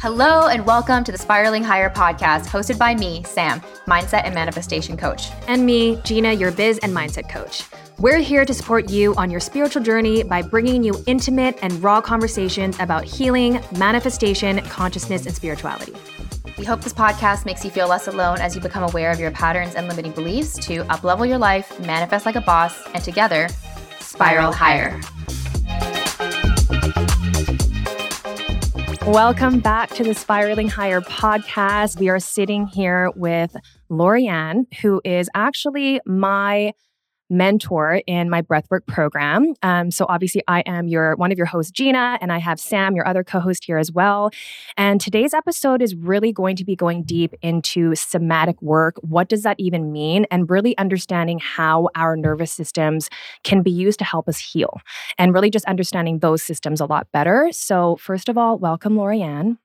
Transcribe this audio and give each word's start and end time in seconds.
Hello, 0.00 0.48
and 0.48 0.66
welcome 0.66 1.04
to 1.04 1.12
the 1.12 1.16
Spiraling 1.16 1.64
Higher 1.64 1.88
podcast, 1.88 2.48
hosted 2.48 2.78
by 2.78 2.94
me, 2.94 3.24
Sam, 3.24 3.62
mindset 3.86 4.24
and 4.24 4.34
manifestation 4.34 4.98
coach. 4.98 5.30
And 5.46 5.64
me, 5.64 5.96
Gina, 6.04 6.34
your 6.34 6.52
biz 6.52 6.78
and 6.82 6.94
mindset 6.94 7.30
coach. 7.30 7.64
We're 7.98 8.18
here 8.18 8.44
to 8.44 8.52
support 8.52 8.90
you 8.90 9.14
on 9.14 9.30
your 9.30 9.40
spiritual 9.40 9.82
journey 9.82 10.22
by 10.22 10.42
bringing 10.42 10.82
you 10.82 11.02
intimate 11.06 11.58
and 11.62 11.82
raw 11.82 12.02
conversations 12.02 12.78
about 12.80 13.04
healing, 13.04 13.58
manifestation, 13.78 14.60
consciousness, 14.64 15.24
and 15.24 15.34
spirituality. 15.34 15.94
We 16.58 16.64
hope 16.64 16.80
this 16.80 16.92
podcast 16.92 17.46
makes 17.46 17.64
you 17.64 17.70
feel 17.70 17.86
less 17.86 18.08
alone 18.08 18.40
as 18.40 18.54
you 18.56 18.60
become 18.60 18.82
aware 18.82 19.12
of 19.12 19.20
your 19.20 19.30
patterns 19.30 19.76
and 19.76 19.86
limiting 19.86 20.10
beliefs 20.10 20.54
to 20.66 20.82
uplevel 20.84 21.26
your 21.26 21.38
life, 21.38 21.78
manifest 21.80 22.26
like 22.26 22.34
a 22.34 22.40
boss, 22.40 22.84
and 22.94 23.02
together, 23.02 23.48
spiral 24.08 24.52
higher. 24.52 24.98
Welcome 29.06 29.60
back 29.60 29.90
to 29.96 30.02
the 30.02 30.14
Spiraling 30.14 30.68
Higher 30.68 31.02
podcast. 31.02 32.00
We 32.00 32.08
are 32.08 32.18
sitting 32.18 32.66
here 32.66 33.10
with 33.16 33.54
Laurie 33.90 34.26
Anne, 34.26 34.66
who 34.80 35.02
is 35.04 35.28
actually 35.34 36.00
my 36.06 36.72
mentor 37.30 38.02
in 38.06 38.30
my 38.30 38.42
breathwork 38.42 38.86
program. 38.86 39.54
Um, 39.62 39.90
so 39.90 40.06
obviously, 40.08 40.42
I 40.48 40.60
am 40.60 40.88
your 40.88 41.16
one 41.16 41.32
of 41.32 41.38
your 41.38 41.46
hosts, 41.46 41.70
Gina, 41.70 42.18
and 42.20 42.32
I 42.32 42.38
have 42.38 42.58
Sam, 42.60 42.94
your 42.94 43.06
other 43.06 43.24
co-host 43.24 43.64
here 43.64 43.78
as 43.78 43.92
well. 43.92 44.30
And 44.76 45.00
today's 45.00 45.34
episode 45.34 45.82
is 45.82 45.94
really 45.94 46.32
going 46.32 46.56
to 46.56 46.64
be 46.64 46.76
going 46.76 47.02
deep 47.02 47.34
into 47.42 47.94
somatic 47.94 48.60
work. 48.62 48.96
What 49.02 49.28
does 49.28 49.42
that 49.42 49.56
even 49.58 49.92
mean? 49.92 50.26
And 50.30 50.48
really 50.50 50.76
understanding 50.78 51.38
how 51.38 51.88
our 51.94 52.16
nervous 52.16 52.52
systems 52.52 53.10
can 53.44 53.62
be 53.62 53.70
used 53.70 53.98
to 53.98 54.04
help 54.04 54.28
us 54.28 54.38
heal, 54.38 54.80
and 55.18 55.34
really 55.34 55.50
just 55.50 55.64
understanding 55.66 56.20
those 56.20 56.42
systems 56.42 56.80
a 56.80 56.86
lot 56.86 57.10
better. 57.12 57.48
So 57.52 57.96
first 57.96 58.28
of 58.28 58.38
all, 58.38 58.58
welcome, 58.58 58.96
Laurie 58.96 59.22
Anne. 59.22 59.58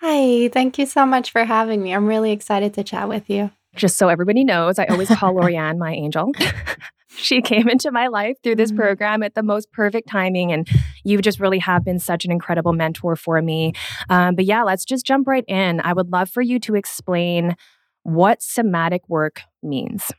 Hi, 0.00 0.48
thank 0.48 0.78
you 0.78 0.86
so 0.86 1.04
much 1.04 1.30
for 1.30 1.44
having 1.44 1.82
me. 1.82 1.92
I'm 1.92 2.06
really 2.06 2.32
excited 2.32 2.72
to 2.74 2.82
chat 2.82 3.06
with 3.06 3.28
you. 3.28 3.50
Just 3.76 3.98
so 3.98 4.08
everybody 4.08 4.44
knows, 4.44 4.78
I 4.78 4.86
always 4.86 5.08
call 5.08 5.34
Laurie 5.34 5.56
Anne 5.56 5.78
my 5.78 5.92
angel. 5.92 6.32
she 7.16 7.42
came 7.42 7.68
into 7.68 7.90
my 7.90 8.06
life 8.06 8.36
through 8.42 8.56
this 8.56 8.70
mm-hmm. 8.70 8.80
program 8.80 9.22
at 9.22 9.34
the 9.34 9.42
most 9.42 9.70
perfect 9.72 10.08
timing. 10.08 10.52
And 10.52 10.68
you 11.04 11.20
just 11.20 11.40
really 11.40 11.58
have 11.58 11.84
been 11.84 11.98
such 11.98 12.24
an 12.24 12.32
incredible 12.32 12.72
mentor 12.72 13.16
for 13.16 13.40
me. 13.42 13.72
Um, 14.08 14.34
but 14.34 14.44
yeah, 14.44 14.62
let's 14.62 14.84
just 14.84 15.06
jump 15.06 15.26
right 15.26 15.44
in. 15.48 15.80
I 15.80 15.92
would 15.92 16.10
love 16.10 16.30
for 16.30 16.42
you 16.42 16.58
to 16.60 16.74
explain 16.74 17.56
what 18.02 18.42
somatic 18.42 19.02
work 19.08 19.42
means. 19.62 20.10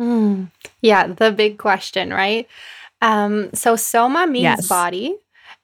Mm. 0.00 0.50
Yeah, 0.80 1.08
the 1.08 1.32
big 1.32 1.58
question, 1.58 2.10
right? 2.10 2.46
Um, 3.02 3.50
so, 3.52 3.76
soma 3.76 4.26
means 4.26 4.42
yes. 4.42 4.68
body. 4.68 5.16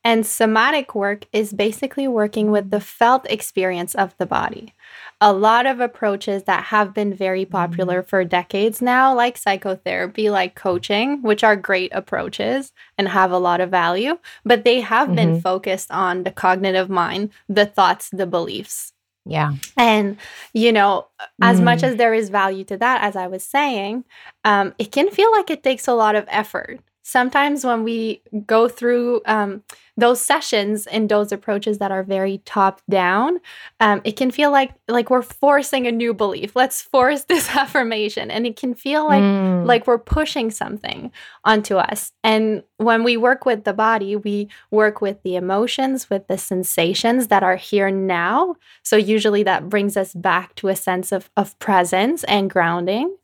And 0.07 0.27
somatic 0.27 0.95
work 0.95 1.25
is 1.33 1.55
basically 1.55 2.07
working 2.07 2.51
with 2.51 2.70
the 2.70 2.81
felt 2.81 3.25
experience 3.31 3.95
of 3.95 4.15
the 4.19 4.27
body 4.27 4.75
a 5.20 5.33
lot 5.33 5.67
of 5.67 5.81
approaches 5.81 6.45
that 6.45 6.65
have 6.65 6.93
been 6.93 7.15
very 7.15 7.45
popular 7.45 8.01
mm-hmm. 8.01 8.09
for 8.09 8.25
decades 8.25 8.83
now, 8.83 9.15
like 9.15 9.37
psychotherapy, 9.37 10.31
like 10.31 10.55
coaching, 10.55 11.23
which 11.23 11.43
are 11.45 11.57
great 11.57 11.93
approaches 11.95 12.73
and 12.98 13.09
have 13.09 13.31
a 13.31 13.39
lot 13.39 13.61
of 13.61 13.70
value, 13.70 14.19
but 14.45 14.65
they 14.65 14.81
have 14.81 15.07
mm-hmm. 15.07 15.17
been 15.17 15.41
focused 15.41 15.91
on 15.91 16.25
the 16.25 16.31
cognitive 16.31 16.91
mind, 16.91 17.31
the 17.48 17.67
thoughts, 17.67 18.11
the 18.11 18.27
beliefs. 18.27 18.92
Yeah. 19.27 19.55
And, 19.77 20.19
you 20.53 20.70
know, 20.70 21.07
as 21.41 21.59
mm. 21.59 21.65
much 21.65 21.83
as 21.83 21.97
there 21.97 22.12
is 22.12 22.29
value 22.29 22.65
to 22.65 22.77
that, 22.77 23.03
as 23.03 23.17
I 23.17 23.27
was 23.27 23.42
saying, 23.42 24.05
um, 24.45 24.75
it 24.79 24.92
can 24.92 25.11
feel 25.11 25.33
like 25.33 25.48
it 25.48 25.62
takes 25.62 25.89
a 25.89 25.95
lot 25.95 26.15
of 26.15 26.27
effort. 26.29 26.81
Sometimes 27.03 27.65
when 27.65 27.85
we 27.85 28.20
go 28.47 28.69
through, 28.69 29.23
um, 29.25 29.62
those 29.97 30.20
sessions 30.20 30.87
and 30.87 31.09
those 31.09 31.31
approaches 31.33 31.78
that 31.78 31.92
are 31.92 32.03
very 32.03 32.39
top 32.45 32.81
down 32.91 33.41
um, 33.81 34.01
it 34.05 34.17
can 34.17 34.31
feel 34.31 34.51
like 34.51 34.73
like 34.89 35.11
we're 35.11 35.23
forcing 35.23 35.86
a 35.86 35.92
new 35.92 36.14
belief. 36.14 36.57
Let's 36.57 36.83
force 36.83 37.24
this 37.29 37.51
affirmation. 37.55 38.30
And 38.30 38.46
it 38.46 38.57
can 38.57 38.74
feel 38.74 39.05
like 39.05 39.23
mm. 39.23 39.67
like 39.67 39.86
we're 39.86 39.98
pushing 39.98 40.51
something 40.51 41.13
onto 41.45 41.77
us. 41.77 42.13
And 42.23 42.63
when 42.79 43.05
we 43.05 43.17
work 43.17 43.46
with 43.46 43.64
the 43.64 43.73
body 43.73 44.17
we 44.17 44.48
work 44.70 45.01
with 45.01 45.23
the 45.23 45.36
emotions 45.36 46.11
with 46.11 46.27
the 46.29 46.39
sensations 46.39 47.29
that 47.29 47.42
are 47.42 47.57
here 47.57 47.90
now. 47.90 48.57
So 48.83 48.96
usually 48.96 49.42
that 49.45 49.69
brings 49.69 49.96
us 49.96 50.13
back 50.14 50.55
to 50.57 50.69
a 50.69 50.77
sense 50.77 51.13
of, 51.13 51.30
of 51.36 51.58
presence 51.58 52.24
and 52.24 52.51
grounding. 52.51 53.17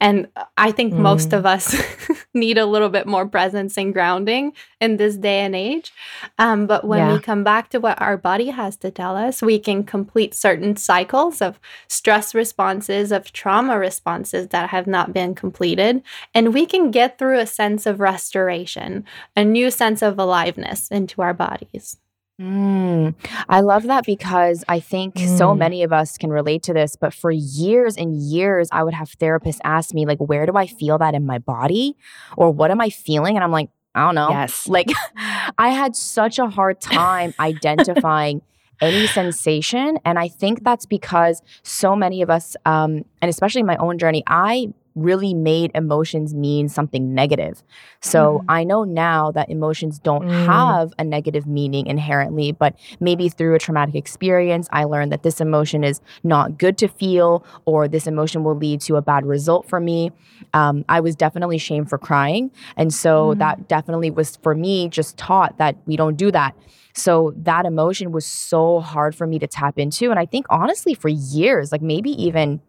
And 0.00 0.28
i 0.56 0.70
think 0.70 0.92
mm. 0.92 0.98
most 0.98 1.32
of 1.32 1.46
us 1.46 1.74
need 2.34 2.58
a 2.58 2.66
little 2.66 2.88
bit 2.88 3.06
more 3.06 3.26
presence 3.26 3.76
and 3.76 3.92
grounding 3.92 4.52
in 4.80 4.96
this 4.96 5.16
day 5.16 5.40
and 5.40 5.54
age 5.54 5.92
um, 6.38 6.66
but 6.66 6.84
when 6.84 6.98
yeah. 6.98 7.12
we 7.12 7.20
come 7.20 7.44
back 7.44 7.70
to 7.70 7.78
what 7.78 8.00
our 8.00 8.16
body 8.16 8.48
has 8.48 8.76
to 8.78 8.90
tell 8.90 9.16
us, 9.16 9.42
we 9.42 9.58
can 9.58 9.84
complete 9.84 10.34
certain 10.34 10.76
cycles 10.76 11.40
of 11.40 11.58
stress 11.88 12.34
responses, 12.34 13.12
of 13.12 13.32
trauma 13.32 13.78
responses 13.78 14.48
that 14.48 14.70
have 14.70 14.86
not 14.86 15.12
been 15.12 15.34
completed. 15.34 16.02
And 16.34 16.54
we 16.54 16.66
can 16.66 16.90
get 16.90 17.18
through 17.18 17.38
a 17.38 17.46
sense 17.46 17.86
of 17.86 18.00
restoration, 18.00 19.04
a 19.34 19.44
new 19.44 19.70
sense 19.70 20.02
of 20.02 20.18
aliveness 20.18 20.88
into 20.88 21.22
our 21.22 21.34
bodies. 21.34 21.98
Mm, 22.40 23.14
I 23.48 23.62
love 23.62 23.84
that 23.84 24.04
because 24.04 24.62
I 24.68 24.78
think 24.78 25.14
mm. 25.14 25.38
so 25.38 25.54
many 25.54 25.82
of 25.82 25.92
us 25.92 26.18
can 26.18 26.28
relate 26.28 26.62
to 26.64 26.74
this. 26.74 26.94
But 26.94 27.14
for 27.14 27.30
years 27.30 27.96
and 27.96 28.14
years, 28.14 28.68
I 28.70 28.82
would 28.82 28.92
have 28.92 29.08
therapists 29.18 29.58
ask 29.64 29.94
me, 29.94 30.04
like, 30.04 30.18
where 30.18 30.44
do 30.44 30.54
I 30.54 30.66
feel 30.66 30.98
that 30.98 31.14
in 31.14 31.24
my 31.24 31.38
body? 31.38 31.96
Or 32.36 32.50
what 32.50 32.70
am 32.70 32.80
I 32.80 32.90
feeling? 32.90 33.36
And 33.36 33.44
I'm 33.44 33.52
like, 33.52 33.70
I 33.96 34.04
don't 34.04 34.14
know. 34.14 34.30
Yes. 34.30 34.68
Like 34.68 34.88
I 35.58 35.70
had 35.70 35.96
such 35.96 36.38
a 36.38 36.48
hard 36.48 36.80
time 36.80 37.34
identifying 37.40 38.42
any 38.80 39.06
sensation. 39.06 39.98
And 40.04 40.18
I 40.18 40.28
think 40.28 40.62
that's 40.62 40.86
because 40.86 41.42
so 41.62 41.96
many 41.96 42.22
of 42.22 42.30
us, 42.30 42.56
um, 42.66 43.04
and 43.22 43.28
especially 43.28 43.62
my 43.62 43.76
own 43.76 43.98
journey, 43.98 44.22
I 44.26 44.68
really 44.96 45.34
made 45.34 45.70
emotions 45.74 46.34
mean 46.34 46.68
something 46.68 47.14
negative. 47.14 47.62
So 48.00 48.40
mm. 48.40 48.44
I 48.48 48.64
know 48.64 48.82
now 48.82 49.30
that 49.32 49.48
emotions 49.50 49.98
don't 49.98 50.24
mm. 50.24 50.46
have 50.46 50.92
a 50.98 51.04
negative 51.04 51.46
meaning 51.46 51.86
inherently, 51.86 52.50
but 52.52 52.74
maybe 52.98 53.28
through 53.28 53.54
a 53.54 53.58
traumatic 53.58 53.94
experience, 53.94 54.68
I 54.72 54.84
learned 54.84 55.12
that 55.12 55.22
this 55.22 55.40
emotion 55.40 55.84
is 55.84 56.00
not 56.24 56.58
good 56.58 56.78
to 56.78 56.88
feel 56.88 57.44
or 57.66 57.86
this 57.86 58.06
emotion 58.06 58.42
will 58.42 58.56
lead 58.56 58.80
to 58.82 58.96
a 58.96 59.02
bad 59.02 59.26
result 59.26 59.68
for 59.68 59.78
me. 59.78 60.10
Um, 60.54 60.84
I 60.88 61.00
was 61.00 61.14
definitely 61.14 61.58
shamed 61.58 61.88
for 61.88 61.98
crying. 61.98 62.50
And 62.76 62.92
so 62.92 63.34
mm. 63.34 63.38
that 63.38 63.68
definitely 63.68 64.10
was 64.10 64.36
for 64.36 64.54
me 64.54 64.88
just 64.88 65.16
taught 65.16 65.58
that 65.58 65.76
we 65.86 65.96
don't 65.96 66.16
do 66.16 66.30
that. 66.30 66.56
So 66.94 67.34
that 67.36 67.66
emotion 67.66 68.10
was 68.10 68.24
so 68.24 68.80
hard 68.80 69.14
for 69.14 69.26
me 69.26 69.38
to 69.40 69.46
tap 69.46 69.78
into. 69.78 70.10
And 70.10 70.18
I 70.18 70.24
think 70.24 70.46
honestly, 70.48 70.94
for 70.94 71.10
years, 71.10 71.70
like 71.70 71.82
maybe 71.82 72.10
even 72.10 72.62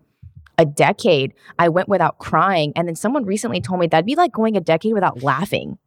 a 0.58 0.66
decade, 0.66 1.34
I 1.60 1.70
went 1.70 1.90
without 1.90 2.18
crying. 2.20 2.74
And 2.76 2.88
then 2.88 2.96
someone 2.96 3.26
recently 3.26 3.62
told 3.62 3.80
me 3.80 3.88
that'd 3.88 4.06
be 4.06 4.16
like 4.16 4.32
going 4.32 4.58
a 4.58 4.62
decade 4.62 4.94
without 4.94 5.22
laughing. 5.24 5.78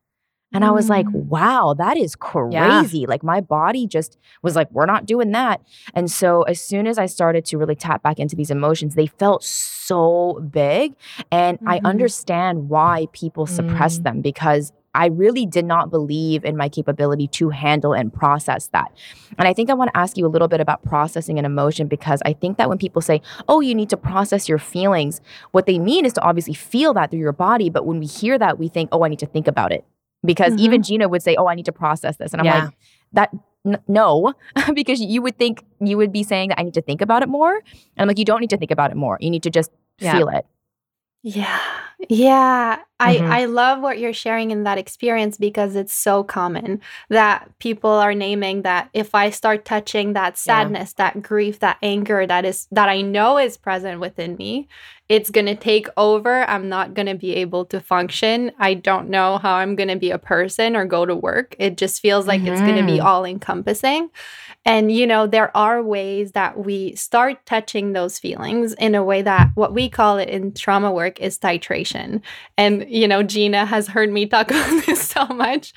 And 0.52 0.64
mm. 0.64 0.68
I 0.68 0.70
was 0.72 0.88
like, 0.88 1.06
mm. 1.06 1.26
wow, 1.26 1.74
that 1.78 1.96
is 1.96 2.16
crazy. 2.16 3.00
Yeah. 3.00 3.06
Like 3.08 3.22
my 3.22 3.40
body 3.40 3.86
just 3.86 4.18
was 4.42 4.56
like, 4.56 4.70
we're 4.72 4.86
not 4.86 5.06
doing 5.06 5.32
that. 5.32 5.60
And 5.94 6.10
so 6.10 6.42
as 6.42 6.60
soon 6.60 6.86
as 6.86 6.98
I 6.98 7.06
started 7.06 7.44
to 7.46 7.58
really 7.58 7.76
tap 7.76 8.02
back 8.02 8.18
into 8.18 8.36
these 8.36 8.50
emotions, 8.50 8.94
they 8.94 9.06
felt 9.06 9.44
so 9.44 10.40
big. 10.50 10.94
And 11.30 11.58
mm-hmm. 11.58 11.68
I 11.68 11.80
understand 11.84 12.68
why 12.68 13.06
people 13.12 13.46
suppress 13.46 13.98
mm. 13.98 14.04
them 14.04 14.20
because 14.22 14.72
I 14.94 15.06
really 15.06 15.46
did 15.46 15.64
not 15.64 15.90
believe 15.90 16.44
in 16.44 16.56
my 16.56 16.68
capability 16.68 17.28
to 17.28 17.50
handle 17.50 17.92
and 17.92 18.12
process 18.12 18.68
that. 18.68 18.92
And 19.38 19.46
I 19.46 19.52
think 19.52 19.70
I 19.70 19.74
want 19.74 19.92
to 19.92 19.96
ask 19.96 20.16
you 20.16 20.26
a 20.26 20.28
little 20.28 20.48
bit 20.48 20.60
about 20.60 20.82
processing 20.82 21.38
an 21.38 21.44
emotion 21.44 21.86
because 21.86 22.20
I 22.24 22.32
think 22.32 22.58
that 22.58 22.68
when 22.68 22.78
people 22.78 23.00
say, 23.00 23.22
oh, 23.48 23.60
you 23.60 23.74
need 23.74 23.90
to 23.90 23.96
process 23.96 24.48
your 24.48 24.58
feelings, 24.58 25.20
what 25.52 25.66
they 25.66 25.78
mean 25.78 26.04
is 26.04 26.12
to 26.14 26.22
obviously 26.22 26.54
feel 26.54 26.92
that 26.94 27.10
through 27.10 27.20
your 27.20 27.32
body. 27.32 27.70
But 27.70 27.86
when 27.86 28.00
we 28.00 28.06
hear 28.06 28.38
that, 28.38 28.58
we 28.58 28.68
think, 28.68 28.88
oh, 28.92 29.04
I 29.04 29.08
need 29.08 29.20
to 29.20 29.26
think 29.26 29.46
about 29.46 29.72
it. 29.72 29.84
Because 30.24 30.52
mm-hmm. 30.54 30.64
even 30.64 30.82
Gina 30.82 31.08
would 31.08 31.22
say, 31.22 31.36
oh, 31.36 31.46
I 31.46 31.54
need 31.54 31.66
to 31.66 31.72
process 31.72 32.16
this. 32.16 32.32
And 32.32 32.40
I'm 32.40 32.46
yeah. 32.46 32.64
like, 32.64 32.74
that 33.12 33.34
N- 33.66 33.82
no, 33.88 34.32
because 34.74 35.00
you 35.00 35.20
would 35.22 35.36
think 35.36 35.64
you 35.80 35.96
would 35.96 36.12
be 36.12 36.22
saying 36.22 36.48
that 36.48 36.58
I 36.58 36.62
need 36.62 36.74
to 36.74 36.82
think 36.82 37.02
about 37.02 37.22
it 37.22 37.28
more. 37.28 37.56
And 37.56 37.62
I'm 37.98 38.08
like, 38.08 38.18
you 38.18 38.24
don't 38.24 38.40
need 38.40 38.50
to 38.50 38.56
think 38.56 38.70
about 38.70 38.90
it 38.90 38.96
more. 38.96 39.18
You 39.20 39.30
need 39.30 39.42
to 39.42 39.50
just 39.50 39.70
yeah. 39.98 40.16
feel 40.16 40.28
it. 40.28 40.46
Yeah. 41.22 41.60
Yeah. 42.08 42.78
I, 42.98 43.16
mm-hmm. 43.16 43.32
I 43.32 43.44
love 43.46 43.80
what 43.80 43.98
you're 43.98 44.12
sharing 44.12 44.50
in 44.50 44.64
that 44.64 44.78
experience 44.78 45.38
because 45.38 45.74
it's 45.74 45.94
so 45.94 46.22
common 46.22 46.80
that 47.08 47.50
people 47.58 47.90
are 47.90 48.14
naming 48.14 48.62
that 48.62 48.90
if 48.92 49.14
I 49.14 49.30
start 49.30 49.64
touching 49.64 50.12
that 50.12 50.36
sadness, 50.36 50.94
yeah. 50.98 51.04
that 51.12 51.22
grief, 51.22 51.60
that 51.60 51.78
anger 51.82 52.26
that 52.26 52.44
is 52.44 52.68
that 52.72 52.88
I 52.88 53.00
know 53.00 53.38
is 53.38 53.56
present 53.56 54.00
within 54.00 54.36
me, 54.36 54.68
it's 55.08 55.30
going 55.30 55.46
to 55.46 55.56
take 55.56 55.88
over. 55.96 56.44
I'm 56.48 56.68
not 56.68 56.94
going 56.94 57.06
to 57.06 57.16
be 57.16 57.34
able 57.36 57.64
to 57.66 57.80
function. 57.80 58.52
I 58.58 58.74
don't 58.74 59.08
know 59.08 59.38
how 59.38 59.54
I'm 59.54 59.74
going 59.74 59.88
to 59.88 59.96
be 59.96 60.10
a 60.10 60.18
person 60.18 60.76
or 60.76 60.84
go 60.84 61.04
to 61.06 61.16
work. 61.16 61.56
It 61.58 61.76
just 61.76 62.00
feels 62.00 62.26
like 62.26 62.42
mm-hmm. 62.42 62.52
it's 62.52 62.60
going 62.60 62.76
to 62.76 62.86
be 62.86 63.00
all 63.00 63.24
encompassing. 63.24 64.10
And, 64.64 64.92
you 64.92 65.06
know, 65.06 65.26
there 65.26 65.56
are 65.56 65.82
ways 65.82 66.32
that 66.32 66.64
we 66.64 66.94
start 66.94 67.44
touching 67.46 67.92
those 67.92 68.18
feelings 68.18 68.74
in 68.74 68.94
a 68.94 69.02
way 69.02 69.22
that 69.22 69.50
what 69.54 69.72
we 69.72 69.88
call 69.88 70.18
it 70.18 70.28
in 70.28 70.52
trauma 70.52 70.92
work 70.92 71.18
is 71.18 71.38
titration. 71.38 71.89
And, 72.56 72.86
you 72.88 73.08
know, 73.08 73.22
Gina 73.22 73.66
has 73.66 73.88
heard 73.88 74.10
me 74.10 74.26
talk 74.26 74.50
about 74.50 74.86
this 74.86 75.02
so 75.02 75.26
much. 75.26 75.72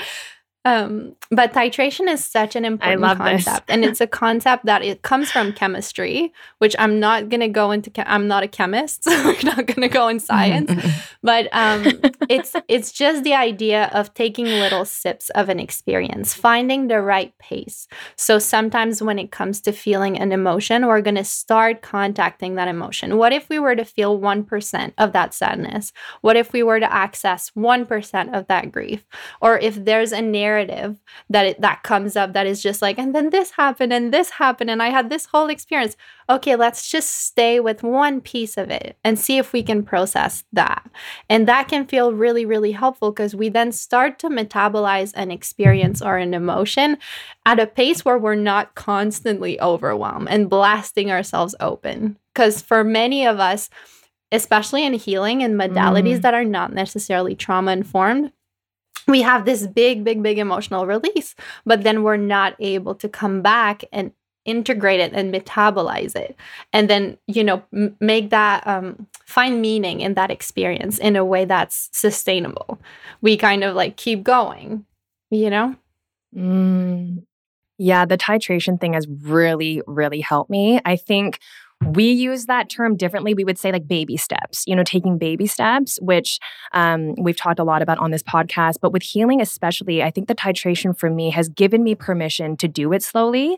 Um, 0.66 1.18
but 1.30 1.52
titration 1.52 2.08
is 2.08 2.24
such 2.24 2.56
an 2.56 2.64
important 2.64 3.18
concept, 3.18 3.70
and 3.70 3.84
it's 3.84 4.00
a 4.00 4.08
concept 4.08 4.66
that 4.66 4.82
it 4.82 5.02
comes 5.02 5.30
from 5.30 5.52
chemistry, 5.52 6.32
which 6.60 6.74
I'm 6.80 7.02
not 7.02 7.28
gonna 7.28 7.50
go 7.50 7.72
into. 7.72 7.92
I'm 8.10 8.30
not 8.30 8.44
a 8.44 8.48
chemist, 8.48 9.04
so 9.04 9.12
we're 9.26 9.44
not 9.44 9.66
gonna 9.66 9.90
go 9.90 10.08
in 10.08 10.22
science. 10.22 10.72
but 11.24 11.50
um, 11.52 11.86
it's 12.30 12.56
it's 12.70 12.94
just 12.94 13.26
the 13.26 13.34
idea 13.34 13.90
of 13.94 14.14
taking 14.14 14.46
little 14.46 14.86
sips 14.86 15.30
of 15.32 15.50
an 15.50 15.60
experience, 15.60 16.34
finding 16.34 16.88
the 16.88 17.02
right 17.02 17.38
pace. 17.40 17.88
So 18.16 18.40
sometimes 18.40 19.02
when 19.02 19.20
it 19.20 19.32
comes 19.32 19.60
to 19.62 19.74
feeling 19.74 20.18
an 20.18 20.32
emotion, 20.32 20.88
we're 20.88 21.02
gonna 21.02 21.26
start 21.26 21.82
contacting 21.82 22.56
that 22.56 22.70
emotion. 22.70 23.18
What 23.18 23.34
if 23.34 23.50
we 23.50 23.60
were 23.60 23.76
to 23.76 23.84
feel 23.84 24.18
one 24.18 24.46
percent 24.46 24.94
of 24.98 25.12
that 25.12 25.34
sadness? 25.34 25.92
What 26.22 26.38
if 26.38 26.54
we 26.54 26.64
were 26.64 26.80
to 26.80 26.94
access 26.94 27.52
one 27.54 27.86
percent 27.86 28.34
of 28.34 28.48
that 28.48 28.72
grief? 28.72 29.04
Or 29.42 29.60
if 29.60 29.84
there's 29.84 30.14
a 30.14 30.22
narrative 30.22 30.53
narrative 30.54 30.98
that 31.30 31.46
it, 31.46 31.62
that 31.62 31.84
comes 31.84 32.16
up 32.16 32.34
that 32.34 32.48
is 32.48 32.62
just 32.62 32.82
like 32.82 32.98
and 32.98 33.14
then 33.14 33.30
this 33.30 33.52
happened 33.52 33.94
and 33.94 34.14
this 34.14 34.32
happened 34.32 34.70
and 34.70 34.82
I 34.82 34.90
had 34.90 35.10
this 35.10 35.26
whole 35.26 35.50
experience. 35.50 35.96
Okay, 36.30 36.56
let's 36.56 36.90
just 36.90 37.10
stay 37.10 37.60
with 37.60 37.84
one 37.84 38.22
piece 38.22 38.58
of 38.58 38.70
it 38.70 38.98
and 39.04 39.20
see 39.20 39.38
if 39.38 39.52
we 39.52 39.64
can 39.64 39.84
process 39.84 40.44
that. 40.54 40.90
And 41.30 41.48
that 41.48 41.68
can 41.68 41.86
feel 41.86 42.14
really 42.14 42.46
really 42.46 42.72
helpful 42.72 43.12
because 43.12 43.36
we 43.36 43.50
then 43.50 43.72
start 43.72 44.20
to 44.20 44.30
metabolize 44.30 45.12
an 45.16 45.32
experience 45.32 46.02
or 46.02 46.18
an 46.18 46.34
emotion 46.34 46.98
at 47.46 47.60
a 47.60 47.68
pace 47.68 48.06
where 48.06 48.18
we're 48.18 48.36
not 48.36 48.76
constantly 48.76 49.60
overwhelmed 49.60 50.30
and 50.30 50.50
blasting 50.50 51.12
ourselves 51.12 51.56
open. 51.60 52.18
Cuz 52.36 52.62
for 52.62 52.84
many 52.84 53.26
of 53.26 53.40
us 53.40 53.70
especially 54.32 54.84
in 54.84 54.94
healing 54.94 55.44
and 55.44 55.54
modalities 55.54 56.18
mm. 56.18 56.22
that 56.24 56.34
are 56.34 56.44
not 56.44 56.74
necessarily 56.74 57.36
trauma 57.36 57.72
informed, 57.72 58.32
we 59.08 59.22
have 59.22 59.46
this 59.46 59.68
big, 59.68 60.04
big, 60.04 60.24
big 60.24 60.38
emotional 60.38 60.86
release, 60.86 61.36
but 61.66 61.84
then 61.84 62.04
we're 62.04 62.18
not 62.18 62.56
able 62.60 62.96
to 62.96 63.10
come 63.10 63.42
back 63.42 63.84
and 63.92 64.12
integrate 64.46 65.00
it 65.00 65.14
and 65.14 65.34
metabolize 65.34 66.16
it. 66.16 66.36
And 66.74 66.90
then 66.90 67.18
you 67.28 67.44
know 67.44 67.64
m- 67.74 67.96
make 68.02 68.30
that 68.32 68.66
um, 68.68 69.08
find 69.26 69.62
meaning 69.62 70.02
in 70.02 70.16
that 70.16 70.32
experience 70.32 71.00
in 71.00 71.16
a 71.16 71.24
way 71.24 71.46
that's 71.46 71.90
sustainable. 71.94 72.80
We 73.22 73.38
kind 73.38 73.64
of 73.64 73.76
like 73.76 73.96
keep 73.96 74.24
going 74.24 74.86
you 75.34 75.50
know? 75.50 75.76
Mm. 76.36 77.26
yeah 77.78 78.06
the 78.06 78.18
titration 78.18 78.82
thing 78.82 78.94
has 78.94 79.08
really 79.08 79.84
really 79.86 80.20
helped 80.20 80.50
me. 80.50 80.82
I 80.84 80.96
think 80.96 81.40
we 81.92 82.12
use 82.12 82.46
that 82.46 82.70
term 82.70 82.96
differently. 82.96 83.34
We 83.34 83.44
would 83.44 83.58
say 83.58 83.72
like 83.72 83.88
baby 83.88 84.18
steps, 84.18 84.64
you 84.68 84.76
know, 84.76 84.84
taking 84.84 85.18
baby 85.18 85.48
steps, 85.48 86.00
which 86.02 86.40
um, 86.74 87.16
we've 87.22 87.38
talked 87.38 87.60
a 87.60 87.64
lot 87.64 87.82
about 87.82 87.98
on 88.00 88.12
this 88.12 88.24
podcast. 88.24 88.76
But 88.82 88.92
with 88.94 89.04
healing, 89.04 89.42
especially, 89.42 90.04
I 90.04 90.12
think 90.12 90.28
the 90.28 90.36
titration 90.36 90.98
for 90.98 91.10
me 91.10 91.30
has 91.32 91.50
given 91.50 91.84
me 91.84 91.96
permission 91.96 92.58
to 92.58 92.68
do 92.68 92.94
it 92.94 93.04
slowly 93.04 93.58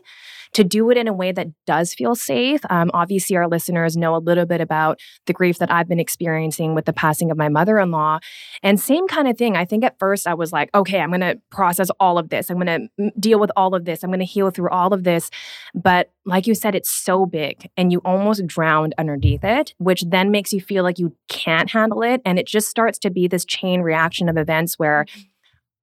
to 0.52 0.64
do 0.64 0.90
it 0.90 0.96
in 0.96 1.08
a 1.08 1.12
way 1.12 1.32
that 1.32 1.48
does 1.66 1.94
feel 1.94 2.14
safe. 2.14 2.60
Um, 2.70 2.90
obviously, 2.94 3.36
our 3.36 3.48
listeners 3.48 3.96
know 3.96 4.16
a 4.16 4.18
little 4.18 4.46
bit 4.46 4.60
about 4.60 5.00
the 5.26 5.32
grief 5.32 5.58
that 5.58 5.70
I've 5.70 5.88
been 5.88 6.00
experiencing 6.00 6.74
with 6.74 6.84
the 6.84 6.92
passing 6.92 7.30
of 7.30 7.36
my 7.36 7.48
mother 7.48 7.78
in 7.78 7.90
law. 7.90 8.20
And 8.62 8.80
same 8.80 9.06
kind 9.06 9.28
of 9.28 9.36
thing. 9.36 9.56
I 9.56 9.64
think 9.64 9.84
at 9.84 9.98
first 9.98 10.26
I 10.26 10.34
was 10.34 10.52
like, 10.52 10.70
okay, 10.74 11.00
I'm 11.00 11.10
going 11.10 11.20
to 11.20 11.38
process 11.50 11.88
all 12.00 12.18
of 12.18 12.28
this. 12.28 12.50
I'm 12.50 12.58
going 12.58 12.90
to 12.96 13.10
deal 13.18 13.38
with 13.38 13.50
all 13.56 13.74
of 13.74 13.84
this. 13.84 14.02
I'm 14.02 14.10
going 14.10 14.20
to 14.20 14.24
heal 14.24 14.50
through 14.50 14.70
all 14.70 14.92
of 14.92 15.04
this. 15.04 15.30
But 15.74 16.10
like 16.26 16.48
you 16.48 16.56
said, 16.56 16.74
it's 16.74 16.90
so 16.90 17.24
big 17.24 17.70
and 17.76 17.92
you 17.92 18.00
almost 18.04 18.44
drowned 18.46 18.94
underneath 18.98 19.44
it, 19.44 19.74
which 19.78 20.02
then 20.02 20.32
makes 20.32 20.52
you 20.52 20.60
feel 20.60 20.82
like 20.82 20.98
you 20.98 21.16
can't 21.28 21.70
handle 21.70 22.02
it. 22.02 22.20
And 22.24 22.36
it 22.36 22.48
just 22.48 22.68
starts 22.68 22.98
to 23.00 23.10
be 23.10 23.28
this 23.28 23.44
chain 23.44 23.80
reaction 23.80 24.28
of 24.28 24.36
events 24.36 24.76
where 24.76 25.04
mm-hmm. 25.04 25.20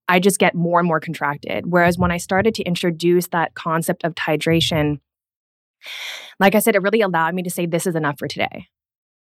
I 0.10 0.20
just 0.20 0.40
get 0.40 0.54
more 0.54 0.80
and 0.80 0.88
more 0.88 1.00
contracted. 1.00 1.72
Whereas 1.72 1.98
when 1.98 2.12
I 2.12 2.18
started 2.18 2.54
to 2.56 2.64
introduce 2.64 3.28
that 3.28 3.56
concept 3.56 4.04
of 4.04 4.16
titration, 4.16 5.00
like 6.42 6.56
I 6.56 6.60
said, 6.60 6.76
it 6.76 6.82
really 6.82 7.02
allowed 7.02 7.34
me 7.36 7.44
to 7.44 7.50
say, 7.50 7.66
this 7.66 7.88
is 7.88 7.96
enough 7.96 8.20
for 8.20 8.28
today. 8.28 8.68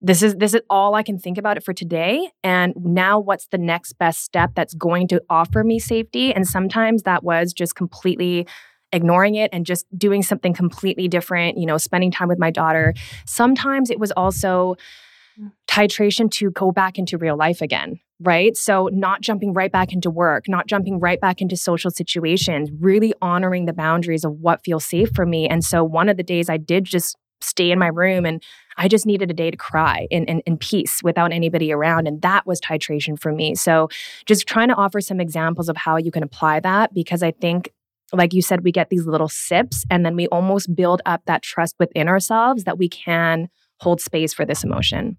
This 0.02 0.24
is 0.24 0.38
this 0.38 0.54
is 0.54 0.62
all 0.70 0.96
I 0.96 1.04
can 1.04 1.20
think 1.20 1.38
about 1.38 1.58
it 1.58 1.64
for 1.66 1.74
today. 1.74 2.30
And 2.42 2.74
now 2.78 3.20
what's 3.20 3.48
the 3.48 3.58
next 3.58 3.94
best 4.00 4.24
step 4.24 4.52
that's 4.56 4.74
going 4.74 5.10
to 5.10 5.22
offer 5.30 5.66
me 5.66 5.78
safety? 5.80 6.34
And 6.34 6.48
sometimes 6.48 7.04
that 7.04 7.22
was 7.22 7.52
just 7.52 7.76
completely 7.76 8.48
ignoring 8.92 9.36
it 9.36 9.50
and 9.54 9.66
just 9.66 9.86
doing 9.98 10.24
something 10.24 10.54
completely 10.54 11.08
different, 11.08 11.58
you 11.58 11.66
know, 11.66 11.78
spending 11.78 12.12
time 12.12 12.28
with 12.28 12.40
my 12.40 12.52
daughter. 12.52 12.94
Sometimes 13.26 13.90
it 13.90 14.00
was 14.00 14.12
also 14.12 14.76
titration 15.68 16.30
to 16.32 16.52
go 16.52 16.72
back 16.72 16.98
into 16.98 17.18
real 17.18 17.38
life 17.38 17.62
again 17.62 18.00
right? 18.22 18.58
So, 18.58 18.90
not 18.92 19.22
jumping 19.22 19.54
right 19.54 19.72
back 19.72 19.94
into 19.94 20.10
work, 20.10 20.46
not 20.48 20.68
jumping 20.68 21.00
right 21.00 21.20
back 21.20 21.42
into 21.42 21.56
social 21.56 21.90
situations, 21.90 22.70
really 22.80 23.14
honoring 23.22 23.66
the 23.66 23.74
boundaries 23.74 24.26
of 24.26 24.34
what 24.34 24.64
feels 24.64 24.86
safe 24.86 25.10
for 25.16 25.26
me. 25.26 25.48
And 25.48 25.64
so, 25.64 25.84
one 25.84 26.10
of 26.10 26.18
the 26.18 26.24
days 26.24 26.50
I 26.50 26.58
did 26.58 26.86
just 26.86 27.16
stay 27.42 27.72
in 27.72 27.80
my 27.80 27.88
room 27.88 28.26
and 28.26 28.44
I 28.78 28.90
just 28.90 29.06
needed 29.06 29.32
a 29.32 29.34
day 29.34 29.50
to 29.50 29.56
cry 29.56 30.08
in, 30.12 30.26
in, 30.26 30.42
in, 30.42 30.58
peace 30.58 31.02
without 31.02 31.32
anybody 31.32 31.72
around. 31.72 32.06
And 32.06 32.22
that 32.22 32.46
was 32.46 32.60
titration 32.60 33.18
for 33.18 33.32
me. 33.32 33.56
So, 33.56 33.90
just 34.26 34.48
trying 34.48 34.68
to 34.68 34.76
offer 34.76 35.00
some 35.00 35.22
examples 35.22 35.70
of 35.70 35.78
how 35.78 35.98
you 35.98 36.12
can 36.12 36.24
apply 36.24 36.60
that 36.62 36.94
because 36.94 37.24
I 37.24 37.32
think. 37.32 37.72
Like 38.14 38.34
you 38.34 38.42
said, 38.42 38.64
we 38.64 38.72
get 38.72 38.90
these 38.90 39.06
little 39.06 39.30
sips 39.30 39.86
and 39.90 40.06
then 40.06 40.16
we 40.16 40.28
almost 40.28 40.76
build 40.76 41.02
up 41.06 41.22
that 41.26 41.42
trust 41.42 41.76
within 41.80 42.08
ourselves 42.08 42.64
that 42.64 42.78
we 42.78 42.90
can 42.90 43.50
hold 43.80 44.02
space 44.02 44.34
for 44.34 44.46
this 44.46 44.64
emotion. 44.64 45.18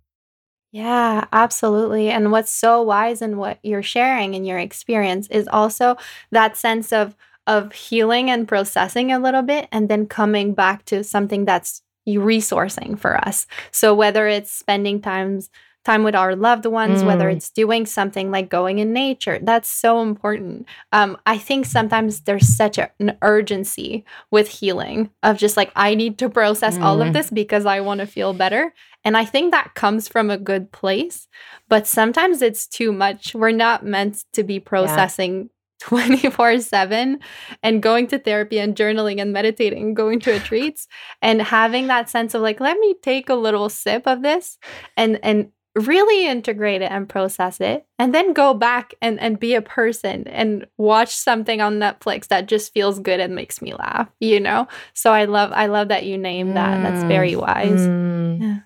Yeah, 0.72 1.26
absolutely. 1.32 2.10
And 2.10 2.30
what's 2.30 2.52
so 2.52 2.82
wise 2.82 3.22
in 3.22 3.36
what 3.36 3.58
you're 3.62 3.82
sharing 3.82 4.34
in 4.34 4.44
your 4.44 4.58
experience 4.58 5.26
is 5.28 5.48
also 5.48 5.96
that 6.30 6.56
sense 6.56 6.92
of 6.92 7.16
of 7.46 7.72
healing 7.72 8.30
and 8.30 8.46
processing 8.46 9.10
a 9.10 9.18
little 9.18 9.42
bit 9.42 9.66
and 9.72 9.88
then 9.88 10.06
coming 10.06 10.54
back 10.54 10.84
to 10.84 11.02
something 11.02 11.44
that's 11.44 11.82
resourcing 12.08 12.98
for 12.98 13.16
us. 13.26 13.46
So 13.72 13.94
whether 13.94 14.28
it's 14.28 14.52
spending 14.52 15.00
times 15.00 15.50
time 15.84 16.02
with 16.02 16.14
our 16.14 16.36
loved 16.36 16.66
ones, 16.66 17.02
mm. 17.02 17.06
whether 17.06 17.28
it's 17.28 17.50
doing 17.50 17.86
something 17.86 18.30
like 18.30 18.50
going 18.50 18.78
in 18.78 18.92
nature. 18.92 19.38
That's 19.42 19.68
so 19.68 20.02
important. 20.02 20.66
Um, 20.92 21.16
I 21.26 21.38
think 21.38 21.64
sometimes 21.64 22.22
there's 22.22 22.54
such 22.54 22.76
a, 22.78 22.90
an 23.00 23.16
urgency 23.22 24.04
with 24.30 24.48
healing 24.48 25.10
of 25.22 25.38
just 25.38 25.56
like, 25.56 25.72
I 25.74 25.94
need 25.94 26.18
to 26.18 26.28
process 26.28 26.76
mm. 26.76 26.82
all 26.82 27.00
of 27.00 27.08
mm. 27.08 27.12
this 27.14 27.30
because 27.30 27.64
I 27.64 27.80
want 27.80 28.00
to 28.00 28.06
feel 28.06 28.34
better. 28.34 28.74
And 29.04 29.16
I 29.16 29.24
think 29.24 29.52
that 29.52 29.74
comes 29.74 30.08
from 30.08 30.28
a 30.28 30.36
good 30.36 30.70
place, 30.72 31.26
but 31.68 31.86
sometimes 31.86 32.42
it's 32.42 32.66
too 32.66 32.92
much. 32.92 33.34
We're 33.34 33.50
not 33.50 33.84
meant 33.84 34.24
to 34.34 34.42
be 34.42 34.60
processing. 34.60 35.42
Yeah. 35.42 35.44
24 35.80 36.60
7 36.60 37.18
and 37.62 37.82
going 37.82 38.06
to 38.08 38.18
therapy 38.18 38.58
and 38.58 38.76
journaling 38.76 39.18
and 39.18 39.32
meditating, 39.32 39.94
going 39.94 40.20
to 40.20 40.32
retreats 40.32 40.86
and 41.22 41.40
having 41.40 41.86
that 41.86 42.10
sense 42.10 42.34
of 42.34 42.42
like, 42.42 42.60
let 42.60 42.78
me 42.78 42.94
take 43.02 43.30
a 43.30 43.34
little 43.34 43.70
sip 43.70 44.06
of 44.06 44.20
this 44.20 44.58
and, 44.98 45.18
and 45.22 45.50
really 45.86 46.26
integrate 46.26 46.82
it 46.82 46.90
and 46.90 47.08
process 47.08 47.60
it 47.60 47.86
and 47.98 48.14
then 48.14 48.32
go 48.32 48.54
back 48.54 48.94
and, 49.02 49.18
and 49.20 49.38
be 49.38 49.54
a 49.54 49.62
person 49.62 50.26
and 50.28 50.66
watch 50.78 51.14
something 51.14 51.60
on 51.60 51.78
netflix 51.78 52.28
that 52.28 52.46
just 52.46 52.72
feels 52.72 52.98
good 52.98 53.20
and 53.20 53.34
makes 53.34 53.60
me 53.60 53.74
laugh 53.74 54.08
you 54.20 54.40
know 54.40 54.66
so 54.94 55.12
i 55.12 55.24
love 55.24 55.50
i 55.54 55.66
love 55.66 55.88
that 55.88 56.04
you 56.04 56.16
name 56.16 56.54
that 56.54 56.82
that's 56.82 57.04
very 57.04 57.32
mm, 57.32 57.40
wise 57.40 57.80
mm. 57.80 58.40
yeah. 58.40 58.58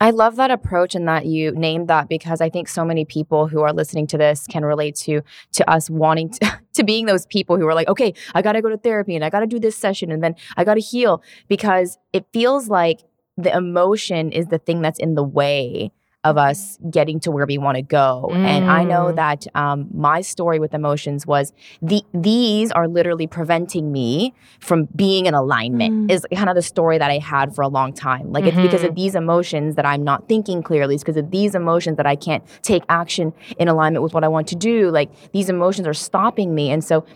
I 0.00 0.10
love 0.10 0.36
that 0.36 0.50
approach 0.50 0.94
and 0.94 1.08
that 1.08 1.26
you 1.26 1.50
named 1.52 1.88
that 1.88 2.08
because 2.08 2.40
I 2.40 2.50
think 2.50 2.68
so 2.68 2.84
many 2.84 3.04
people 3.04 3.48
who 3.48 3.62
are 3.62 3.72
listening 3.72 4.06
to 4.08 4.18
this 4.18 4.46
can 4.46 4.64
relate 4.64 4.94
to 4.96 5.22
to 5.54 5.68
us 5.68 5.90
wanting 5.90 6.30
to, 6.30 6.60
to 6.74 6.84
being 6.84 7.06
those 7.06 7.26
people 7.26 7.56
who 7.56 7.66
are 7.66 7.74
like, 7.74 7.88
okay, 7.88 8.14
I 8.34 8.42
got 8.42 8.52
to 8.52 8.62
go 8.62 8.68
to 8.68 8.76
therapy 8.76 9.16
and 9.16 9.24
I 9.24 9.30
got 9.30 9.40
to 9.40 9.46
do 9.46 9.58
this 9.58 9.76
session 9.76 10.12
and 10.12 10.22
then 10.22 10.36
I 10.56 10.64
got 10.64 10.74
to 10.74 10.80
heal 10.80 11.22
because 11.48 11.98
it 12.12 12.26
feels 12.32 12.68
like 12.68 13.00
the 13.36 13.56
emotion 13.56 14.32
is 14.32 14.46
the 14.48 14.58
thing 14.58 14.82
that's 14.82 14.98
in 14.98 15.14
the 15.14 15.22
way 15.22 15.92
of 16.24 16.36
us 16.36 16.78
getting 16.90 17.20
to 17.20 17.30
where 17.30 17.46
we 17.46 17.58
want 17.58 17.76
to 17.76 17.82
go. 17.82 18.28
Mm. 18.32 18.36
And 18.44 18.70
I 18.70 18.82
know 18.82 19.06
mm. 19.06 19.16
that 19.16 19.46
um, 19.54 19.88
my 19.94 20.20
story 20.20 20.58
with 20.58 20.74
emotions 20.74 21.26
was 21.26 21.52
the 21.80 22.02
these 22.12 22.72
are 22.72 22.88
literally 22.88 23.28
preventing 23.28 23.92
me 23.92 24.34
from 24.58 24.88
being 24.96 25.26
in 25.26 25.34
alignment. 25.34 26.08
Mm. 26.08 26.10
Is 26.10 26.26
kind 26.34 26.48
of 26.48 26.56
the 26.56 26.62
story 26.62 26.98
that 26.98 27.10
I 27.10 27.18
had 27.18 27.54
for 27.54 27.62
a 27.62 27.68
long 27.68 27.92
time. 27.92 28.32
Like 28.32 28.44
mm-hmm. 28.44 28.58
it's 28.58 28.66
because 28.66 28.82
of 28.82 28.90
mm-hmm. 28.90 29.02
these 29.02 29.14
emotions 29.14 29.76
that 29.76 29.86
I'm 29.86 30.02
not 30.02 30.28
thinking 30.28 30.60
clearly. 30.60 30.96
It's 30.96 31.04
because 31.04 31.16
of 31.16 31.30
these 31.30 31.54
emotions 31.54 31.96
that 31.98 32.06
I 32.06 32.16
can't 32.16 32.42
take 32.62 32.82
action 32.88 33.32
in 33.56 33.68
alignment 33.68 34.02
with 34.02 34.12
what 34.12 34.24
I 34.24 34.28
want 34.28 34.48
to 34.48 34.56
do. 34.56 34.90
Like 34.90 35.10
these 35.30 35.48
emotions 35.48 35.86
are 35.86 35.94
stopping 35.94 36.52
me, 36.52 36.70
and 36.70 36.82
so 36.82 37.06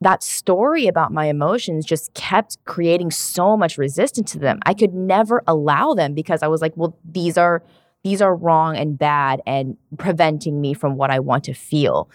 that 0.00 0.22
story 0.22 0.86
about 0.86 1.12
my 1.12 1.26
emotions 1.26 1.84
just 1.84 2.12
kept 2.14 2.58
creating 2.64 3.10
so 3.10 3.56
much 3.56 3.78
resistance 3.78 4.32
to 4.32 4.38
them. 4.38 4.58
I 4.66 4.74
could 4.74 4.94
never 4.94 5.42
allow 5.46 5.94
them 5.94 6.14
because 6.14 6.42
I 6.42 6.48
was 6.48 6.60
like, 6.60 6.76
well, 6.76 6.96
these 7.04 7.38
are 7.38 7.62
these 8.04 8.20
are 8.20 8.34
wrong 8.34 8.76
and 8.76 8.98
bad 8.98 9.40
and 9.46 9.76
preventing 9.98 10.60
me 10.60 10.74
from 10.74 10.96
what 10.96 11.10
I 11.10 11.20
want 11.20 11.44
to 11.44 11.54
feel. 11.54 12.10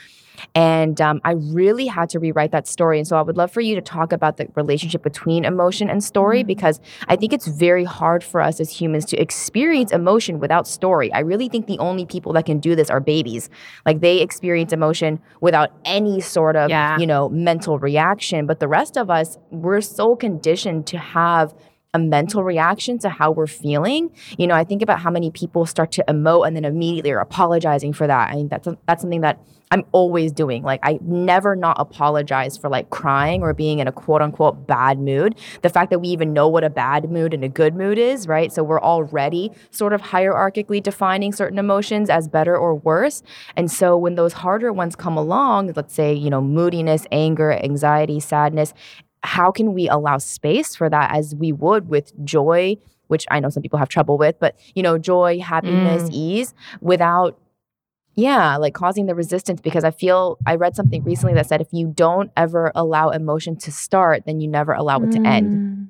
And 0.53 0.99
um, 1.01 1.21
I 1.23 1.31
really 1.31 1.87
had 1.87 2.09
to 2.09 2.19
rewrite 2.19 2.51
that 2.51 2.67
story. 2.67 2.99
And 2.99 3.07
so 3.07 3.17
I 3.17 3.21
would 3.21 3.37
love 3.37 3.51
for 3.51 3.61
you 3.61 3.75
to 3.75 3.81
talk 3.81 4.11
about 4.11 4.37
the 4.37 4.47
relationship 4.55 5.03
between 5.03 5.45
emotion 5.45 5.89
and 5.89 6.03
story 6.03 6.39
mm-hmm. 6.39 6.47
because 6.47 6.79
I 7.07 7.15
think 7.15 7.33
it's 7.33 7.47
very 7.47 7.83
hard 7.83 8.23
for 8.23 8.41
us 8.41 8.59
as 8.59 8.69
humans 8.69 9.05
to 9.05 9.17
experience 9.17 9.91
emotion 9.91 10.39
without 10.39 10.67
story. 10.67 11.11
I 11.13 11.19
really 11.19 11.49
think 11.49 11.67
the 11.67 11.79
only 11.79 12.05
people 12.05 12.33
that 12.33 12.45
can 12.45 12.59
do 12.59 12.75
this 12.75 12.89
are 12.89 12.99
babies. 12.99 13.49
Like 13.85 14.01
they 14.01 14.19
experience 14.19 14.73
emotion 14.73 15.19
without 15.41 15.71
any 15.85 16.21
sort 16.21 16.55
of, 16.55 16.69
yeah. 16.69 16.97
you 16.99 17.07
know, 17.07 17.29
mental 17.29 17.79
reaction. 17.79 18.45
But 18.45 18.59
the 18.59 18.67
rest 18.67 18.97
of 18.97 19.09
us, 19.09 19.37
we're 19.51 19.81
so 19.81 20.15
conditioned 20.15 20.87
to 20.87 20.97
have 20.97 21.53
a 21.97 21.99
mental 21.99 22.43
reaction 22.43 22.99
to 22.99 23.09
how 23.09 23.31
we're 23.31 23.47
feeling. 23.47 24.11
You 24.37 24.45
know, 24.47 24.55
I 24.55 24.63
think 24.63 24.81
about 24.81 24.99
how 24.99 25.09
many 25.09 25.31
people 25.31 25.65
start 25.65 25.91
to 25.93 26.05
emote 26.07 26.45
and 26.47 26.55
then 26.55 26.63
immediately 26.63 27.11
are 27.11 27.19
apologizing 27.19 27.93
for 27.93 28.05
that. 28.05 28.29
I 28.29 28.33
think 28.33 28.51
that's 28.51 28.67
a, 28.67 28.77
that's 28.87 29.01
something 29.01 29.21
that 29.21 29.39
I'm 29.71 29.83
always 29.91 30.31
doing. 30.31 30.63
Like 30.63 30.79
I 30.83 30.99
never 31.01 31.55
not 31.55 31.75
apologize 31.79 32.55
for 32.55 32.69
like 32.69 32.89
crying 32.89 33.41
or 33.41 33.53
being 33.53 33.79
in 33.79 33.87
a 33.87 33.91
quote 33.91 34.21
unquote 34.21 34.65
bad 34.65 34.99
mood. 34.99 35.35
The 35.61 35.69
fact 35.69 35.89
that 35.89 35.99
we 35.99 36.07
even 36.09 36.31
know 36.33 36.47
what 36.47 36.63
a 36.63 36.69
bad 36.69 37.11
mood 37.11 37.33
and 37.33 37.43
a 37.43 37.49
good 37.49 37.75
mood 37.75 37.97
is, 37.97 38.27
right? 38.27 38.51
So 38.51 38.63
we're 38.63 38.81
already 38.81 39.51
sort 39.71 39.93
of 39.93 40.01
hierarchically 40.01 40.81
defining 40.81 41.33
certain 41.33 41.59
emotions 41.59 42.09
as 42.09 42.27
better 42.27 42.55
or 42.55 42.75
worse. 42.75 43.23
And 43.57 43.69
so 43.69 43.97
when 43.97 44.15
those 44.15 44.33
harder 44.33 44.71
ones 44.71 44.95
come 44.95 45.17
along, 45.17 45.73
let's 45.75 45.93
say, 45.93 46.13
you 46.13 46.29
know, 46.29 46.41
moodiness, 46.41 47.05
anger, 47.11 47.51
anxiety, 47.51 48.19
sadness, 48.19 48.73
how 49.27 49.51
can 49.51 49.73
we 49.73 49.89
allow 49.89 50.17
space 50.17 50.73
for 50.73 50.89
that 50.89 51.13
as 51.13 51.35
we 51.35 51.51
would 51.51 51.89
with 51.89 52.13
joy, 52.23 52.77
which 53.07 53.25
I 53.29 53.41
know 53.41 53.49
some 53.49 53.61
people 53.61 53.77
have 53.77 53.89
trouble 53.89 54.17
with, 54.17 54.39
but 54.39 54.57
you 54.73 54.81
know, 54.81 54.97
joy, 54.97 55.41
happiness, 55.41 56.03
mm. 56.03 56.13
ease 56.13 56.53
without 56.79 57.37
yeah, 58.15 58.55
like 58.55 58.73
causing 58.73 59.05
the 59.05 59.13
resistance 59.13 59.59
because 59.59 59.83
I 59.83 59.91
feel 59.91 60.39
I 60.47 60.55
read 60.55 60.75
something 60.77 61.03
recently 61.03 61.35
that 61.35 61.45
said 61.45 61.59
if 61.59 61.67
you 61.71 61.87
don't 61.93 62.31
ever 62.37 62.71
allow 62.73 63.09
emotion 63.09 63.57
to 63.57 63.71
start, 63.71 64.23
then 64.25 64.39
you 64.39 64.47
never 64.47 64.71
allow 64.71 65.01
it 65.01 65.11
to 65.11 65.19
end. 65.19 65.47
Mm. 65.51 65.87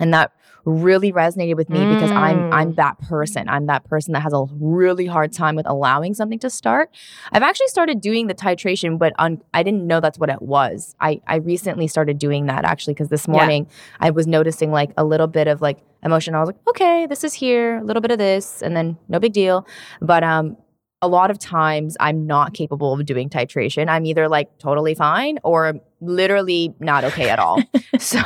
And 0.00 0.12
that 0.12 0.32
really 0.64 1.12
resonated 1.12 1.56
with 1.56 1.68
me 1.68 1.78
mm. 1.78 1.94
because 1.94 2.10
I'm 2.10 2.52
I'm 2.52 2.72
mm. 2.72 2.76
that 2.76 2.98
person. 3.00 3.48
I'm 3.48 3.66
that 3.66 3.84
person 3.84 4.12
that 4.12 4.20
has 4.20 4.32
a 4.32 4.44
really 4.52 5.06
hard 5.06 5.32
time 5.32 5.56
with 5.56 5.66
allowing 5.66 6.14
something 6.14 6.38
to 6.40 6.50
start. 6.50 6.90
I've 7.32 7.42
actually 7.42 7.68
started 7.68 8.00
doing 8.00 8.26
the 8.26 8.34
titration, 8.34 8.98
but 8.98 9.12
on, 9.18 9.42
I 9.52 9.62
didn't 9.62 9.86
know 9.86 10.00
that's 10.00 10.18
what 10.18 10.30
it 10.30 10.42
was. 10.42 10.94
I 11.00 11.20
I 11.26 11.36
recently 11.36 11.86
started 11.86 12.18
doing 12.18 12.46
that 12.46 12.64
actually 12.64 12.94
because 12.94 13.08
this 13.08 13.28
morning 13.28 13.66
yeah. 13.68 14.06
I 14.06 14.10
was 14.10 14.26
noticing 14.26 14.70
like 14.70 14.92
a 14.96 15.04
little 15.04 15.26
bit 15.26 15.48
of 15.48 15.60
like 15.60 15.78
emotion. 16.02 16.34
I 16.34 16.40
was 16.40 16.48
like, 16.48 16.58
okay, 16.68 17.06
this 17.06 17.24
is 17.24 17.32
here, 17.34 17.78
a 17.78 17.84
little 17.84 18.02
bit 18.02 18.10
of 18.10 18.18
this, 18.18 18.62
and 18.62 18.76
then 18.76 18.98
no 19.08 19.18
big 19.18 19.32
deal. 19.32 19.66
But 20.00 20.22
um, 20.22 20.56
a 21.04 21.08
lot 21.08 21.30
of 21.30 21.38
times 21.38 21.96
I'm 22.00 22.26
not 22.26 22.54
capable 22.54 22.94
of 22.94 23.04
doing 23.04 23.28
titration. 23.28 23.88
I'm 23.88 24.06
either 24.06 24.26
like 24.26 24.56
totally 24.58 24.94
fine 24.94 25.38
or 25.44 25.74
literally 26.00 26.74
not 26.80 27.04
okay 27.04 27.28
at 27.28 27.38
all. 27.38 27.62
so, 27.98 28.18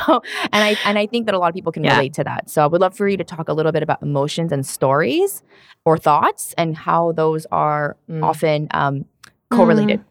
and 0.53 0.63
I 0.63 0.77
and 0.85 0.97
I 0.97 1.05
think 1.05 1.25
that 1.25 1.35
a 1.35 1.39
lot 1.39 1.49
of 1.49 1.55
people 1.55 1.73
can 1.73 1.83
yeah. 1.83 1.95
relate 1.95 2.13
to 2.13 2.23
that. 2.23 2.49
So, 2.49 2.63
I 2.63 2.67
would 2.67 2.79
love 2.79 2.95
for 2.95 3.07
you 3.07 3.17
to 3.17 3.23
talk 3.23 3.49
a 3.49 3.53
little 3.53 3.73
bit 3.73 3.83
about 3.83 4.01
emotions 4.01 4.51
and 4.51 4.65
stories 4.65 5.43
or 5.83 5.97
thoughts 5.97 6.53
and 6.57 6.77
how 6.77 7.11
those 7.11 7.45
are 7.51 7.97
mm. 8.09 8.23
often 8.23 8.69
um, 8.71 9.05
correlated. 9.51 9.99
Mm. 9.99 10.05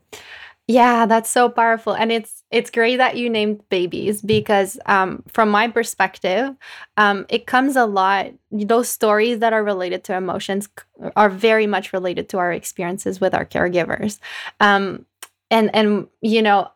Yeah, 0.70 1.06
that's 1.06 1.30
so 1.30 1.48
powerful. 1.48 1.94
And 1.94 2.12
it's 2.12 2.44
it's 2.50 2.70
great 2.70 2.96
that 2.96 3.16
you 3.16 3.30
named 3.30 3.66
babies 3.70 4.20
because 4.20 4.78
um, 4.84 5.22
from 5.26 5.50
my 5.50 5.68
perspective, 5.68 6.54
um, 6.98 7.24
it 7.30 7.46
comes 7.46 7.74
a 7.74 7.86
lot. 7.86 8.32
Those 8.50 8.90
stories 8.90 9.38
that 9.38 9.54
are 9.54 9.64
related 9.64 10.04
to 10.04 10.14
emotions 10.14 10.68
are 11.16 11.30
very 11.30 11.66
much 11.66 11.94
related 11.94 12.28
to 12.30 12.38
our 12.38 12.52
experiences 12.52 13.18
with 13.18 13.34
our 13.34 13.46
caregivers. 13.46 14.18
Um, 14.60 15.06
and 15.50 15.74
and 15.74 16.06
you 16.20 16.42
know, 16.42 16.70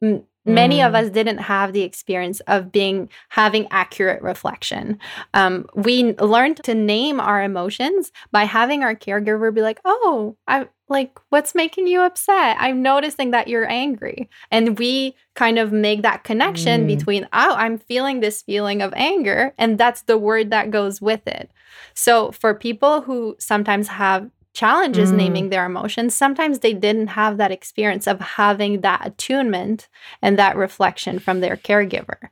m- 0.00 0.22
many 0.44 0.78
mm. 0.78 0.86
of 0.86 0.94
us 0.94 1.10
didn't 1.10 1.38
have 1.38 1.72
the 1.72 1.82
experience 1.82 2.38
of 2.46 2.70
being 2.70 3.08
having 3.28 3.66
accurate 3.70 4.22
reflection 4.22 4.98
um, 5.34 5.66
we 5.74 6.14
learned 6.14 6.62
to 6.64 6.74
name 6.74 7.20
our 7.20 7.42
emotions 7.42 8.10
by 8.32 8.44
having 8.44 8.82
our 8.82 8.94
caregiver 8.94 9.54
be 9.54 9.62
like 9.62 9.80
oh 9.84 10.36
i 10.48 10.66
like 10.92 11.18
what's 11.30 11.54
making 11.54 11.86
you 11.86 12.00
upset 12.02 12.56
i'm 12.60 12.82
noticing 12.82 13.30
that 13.32 13.48
you're 13.48 13.68
angry 13.68 14.28
and 14.50 14.78
we 14.78 15.14
kind 15.34 15.58
of 15.58 15.72
make 15.72 16.02
that 16.02 16.22
connection 16.22 16.84
mm. 16.84 16.86
between 16.86 17.24
oh 17.32 17.54
i'm 17.56 17.78
feeling 17.78 18.20
this 18.20 18.42
feeling 18.42 18.82
of 18.82 18.92
anger 18.94 19.52
and 19.58 19.78
that's 19.78 20.02
the 20.02 20.18
word 20.18 20.50
that 20.50 20.70
goes 20.70 21.00
with 21.00 21.26
it 21.26 21.50
so 21.94 22.30
for 22.32 22.54
people 22.54 23.00
who 23.00 23.34
sometimes 23.38 23.88
have 23.88 24.30
challenges 24.54 25.10
mm. 25.10 25.16
naming 25.16 25.48
their 25.48 25.64
emotions 25.64 26.14
sometimes 26.14 26.58
they 26.58 26.74
didn't 26.74 27.08
have 27.08 27.38
that 27.38 27.50
experience 27.50 28.06
of 28.06 28.20
having 28.20 28.82
that 28.82 29.04
attunement 29.04 29.88
and 30.20 30.38
that 30.38 30.56
reflection 30.56 31.18
from 31.18 31.40
their 31.40 31.56
caregiver 31.56 32.28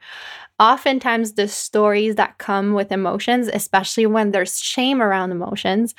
oftentimes 0.59 1.33
the 1.33 1.49
stories 1.49 2.17
that 2.17 2.37
come 2.37 2.75
with 2.75 2.93
emotions 2.93 3.49
especially 3.49 4.05
when 4.05 4.31
there's 4.31 4.61
shame 4.61 5.01
around 5.01 5.33
emotions 5.33 5.95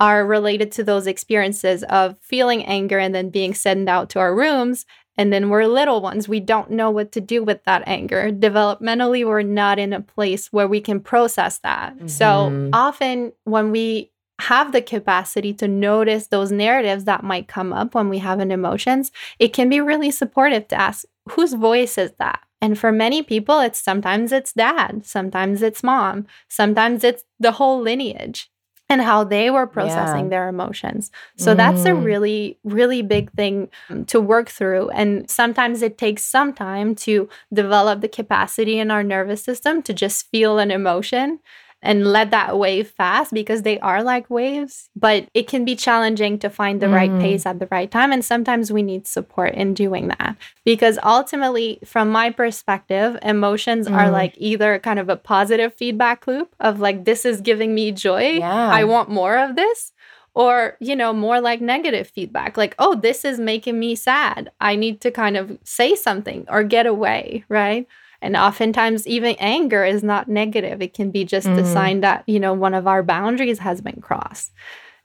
are 0.00 0.26
related 0.26 0.72
to 0.72 0.82
those 0.82 1.06
experiences 1.06 1.84
of 1.84 2.18
feeling 2.20 2.64
anger 2.64 2.98
and 2.98 3.14
then 3.14 3.30
being 3.30 3.54
sent 3.54 3.88
out 3.88 4.10
to 4.10 4.18
our 4.18 4.34
rooms. 4.34 4.86
And 5.16 5.30
then 5.30 5.50
we're 5.50 5.66
little 5.66 6.00
ones. 6.00 6.28
We 6.28 6.40
don't 6.40 6.70
know 6.70 6.90
what 6.90 7.12
to 7.12 7.20
do 7.20 7.44
with 7.44 7.62
that 7.64 7.82
anger. 7.86 8.30
Developmentally, 8.32 9.26
we're 9.26 9.42
not 9.42 9.78
in 9.78 9.92
a 9.92 10.00
place 10.00 10.50
where 10.50 10.66
we 10.66 10.80
can 10.80 10.98
process 11.00 11.58
that. 11.58 11.94
Mm-hmm. 11.94 12.08
So 12.08 12.70
often, 12.72 13.32
when 13.44 13.70
we 13.70 14.10
have 14.40 14.72
the 14.72 14.80
capacity 14.80 15.52
to 15.52 15.68
notice 15.68 16.28
those 16.28 16.50
narratives 16.50 17.04
that 17.04 17.22
might 17.22 17.48
come 17.48 17.74
up 17.74 17.94
when 17.94 18.08
we 18.08 18.18
have 18.18 18.40
an 18.40 18.50
emotions, 18.50 19.12
it 19.38 19.52
can 19.52 19.68
be 19.68 19.80
really 19.80 20.10
supportive 20.10 20.66
to 20.68 20.80
ask, 20.80 21.04
whose 21.28 21.52
voice 21.52 21.98
is 21.98 22.12
that? 22.18 22.40
And 22.62 22.78
for 22.78 22.90
many 22.90 23.22
people, 23.22 23.60
it's 23.60 23.80
sometimes 23.80 24.32
it's 24.32 24.54
dad, 24.54 25.04
sometimes 25.04 25.60
it's 25.62 25.82
mom, 25.82 26.26
sometimes 26.48 27.04
it's 27.04 27.24
the 27.38 27.52
whole 27.52 27.80
lineage 27.80 28.49
and 28.90 29.00
how 29.00 29.22
they 29.22 29.50
were 29.50 29.66
processing 29.66 30.24
yeah. 30.24 30.30
their 30.30 30.48
emotions. 30.48 31.10
So 31.36 31.54
mm. 31.54 31.56
that's 31.56 31.84
a 31.84 31.90
mm. 31.90 32.04
really, 32.04 32.58
really 32.64 33.02
big 33.02 33.32
thing 33.32 33.70
to 34.08 34.20
work 34.20 34.50
through. 34.50 34.90
And 34.90 35.30
sometimes 35.30 35.80
it 35.80 35.96
takes 35.96 36.24
some 36.24 36.52
time 36.52 36.96
to 36.96 37.28
develop 37.52 38.00
the 38.00 38.08
capacity 38.08 38.80
in 38.80 38.90
our 38.90 39.04
nervous 39.04 39.42
system 39.42 39.80
to 39.82 39.94
just 39.94 40.28
feel 40.30 40.58
an 40.58 40.72
emotion 40.72 41.38
and 41.82 42.06
let 42.06 42.30
that 42.30 42.58
wave 42.58 42.88
fast 42.88 43.32
because 43.32 43.62
they 43.62 43.78
are 43.80 44.02
like 44.02 44.28
waves. 44.28 44.90
But 44.94 45.28
it 45.34 45.48
can 45.48 45.64
be 45.64 45.74
challenging 45.74 46.38
to 46.40 46.50
find 46.50 46.80
the 46.80 46.86
mm. 46.86 46.94
right 46.94 47.20
pace 47.20 47.46
at 47.46 47.58
the 47.58 47.68
right 47.70 47.90
time. 47.90 48.12
And 48.12 48.24
sometimes 48.24 48.72
we 48.72 48.82
need 48.82 49.06
support 49.06 49.54
in 49.54 49.74
doing 49.74 50.08
that. 50.08 50.36
Because 50.64 50.98
ultimately, 51.02 51.78
from 51.84 52.10
my 52.10 52.30
perspective, 52.30 53.18
emotions 53.22 53.88
mm. 53.88 53.96
are 53.96 54.10
like 54.10 54.34
either 54.36 54.78
kind 54.78 54.98
of 54.98 55.08
a 55.08 55.16
positive 55.16 55.74
feedback 55.74 56.26
loop 56.26 56.54
of 56.60 56.80
like, 56.80 57.04
this 57.04 57.24
is 57.24 57.40
giving 57.40 57.74
me 57.74 57.92
joy. 57.92 58.38
Yeah. 58.38 58.70
I 58.70 58.84
want 58.84 59.08
more 59.08 59.38
of 59.38 59.56
this 59.56 59.92
or 60.34 60.76
you 60.80 60.94
know 60.94 61.12
more 61.12 61.40
like 61.40 61.60
negative 61.60 62.08
feedback 62.08 62.56
like 62.56 62.74
oh 62.78 62.94
this 62.94 63.24
is 63.24 63.40
making 63.40 63.78
me 63.78 63.94
sad 63.94 64.50
i 64.60 64.76
need 64.76 65.00
to 65.00 65.10
kind 65.10 65.36
of 65.36 65.58
say 65.64 65.96
something 65.96 66.46
or 66.48 66.62
get 66.62 66.86
away 66.86 67.44
right 67.48 67.88
and 68.22 68.36
oftentimes, 68.36 69.06
even 69.06 69.36
anger 69.38 69.84
is 69.84 70.02
not 70.02 70.28
negative. 70.28 70.82
It 70.82 70.94
can 70.94 71.10
be 71.10 71.24
just 71.24 71.46
mm. 71.46 71.58
a 71.58 71.64
sign 71.64 72.00
that, 72.00 72.24
you 72.26 72.38
know, 72.38 72.52
one 72.52 72.74
of 72.74 72.86
our 72.86 73.02
boundaries 73.02 73.58
has 73.60 73.80
been 73.80 74.00
crossed. 74.00 74.52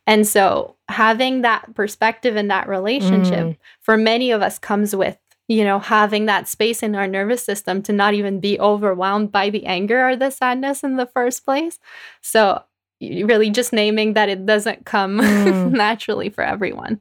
And 0.05 0.27
so, 0.27 0.75
having 0.89 1.41
that 1.41 1.73
perspective 1.75 2.35
in 2.35 2.49
that 2.49 2.67
relationship 2.67 3.45
mm. 3.45 3.57
for 3.81 3.97
many 3.97 4.31
of 4.31 4.41
us 4.41 4.59
comes 4.59 4.95
with, 4.95 5.17
you 5.47 5.63
know, 5.63 5.79
having 5.79 6.25
that 6.25 6.47
space 6.47 6.83
in 6.83 6.95
our 6.95 7.07
nervous 7.07 7.43
system 7.43 7.81
to 7.83 7.93
not 7.93 8.13
even 8.13 8.39
be 8.39 8.59
overwhelmed 8.59 9.31
by 9.31 9.49
the 9.49 9.65
anger 9.65 10.07
or 10.07 10.15
the 10.15 10.29
sadness 10.29 10.83
in 10.83 10.97
the 10.97 11.07
first 11.07 11.45
place. 11.45 11.79
So, 12.21 12.63
really 13.01 13.49
just 13.49 13.73
naming 13.73 14.13
that 14.13 14.29
it 14.29 14.45
doesn't 14.45 14.85
come 14.85 15.19
mm. 15.21 15.71
naturally 15.71 16.29
for 16.29 16.43
everyone. 16.43 16.99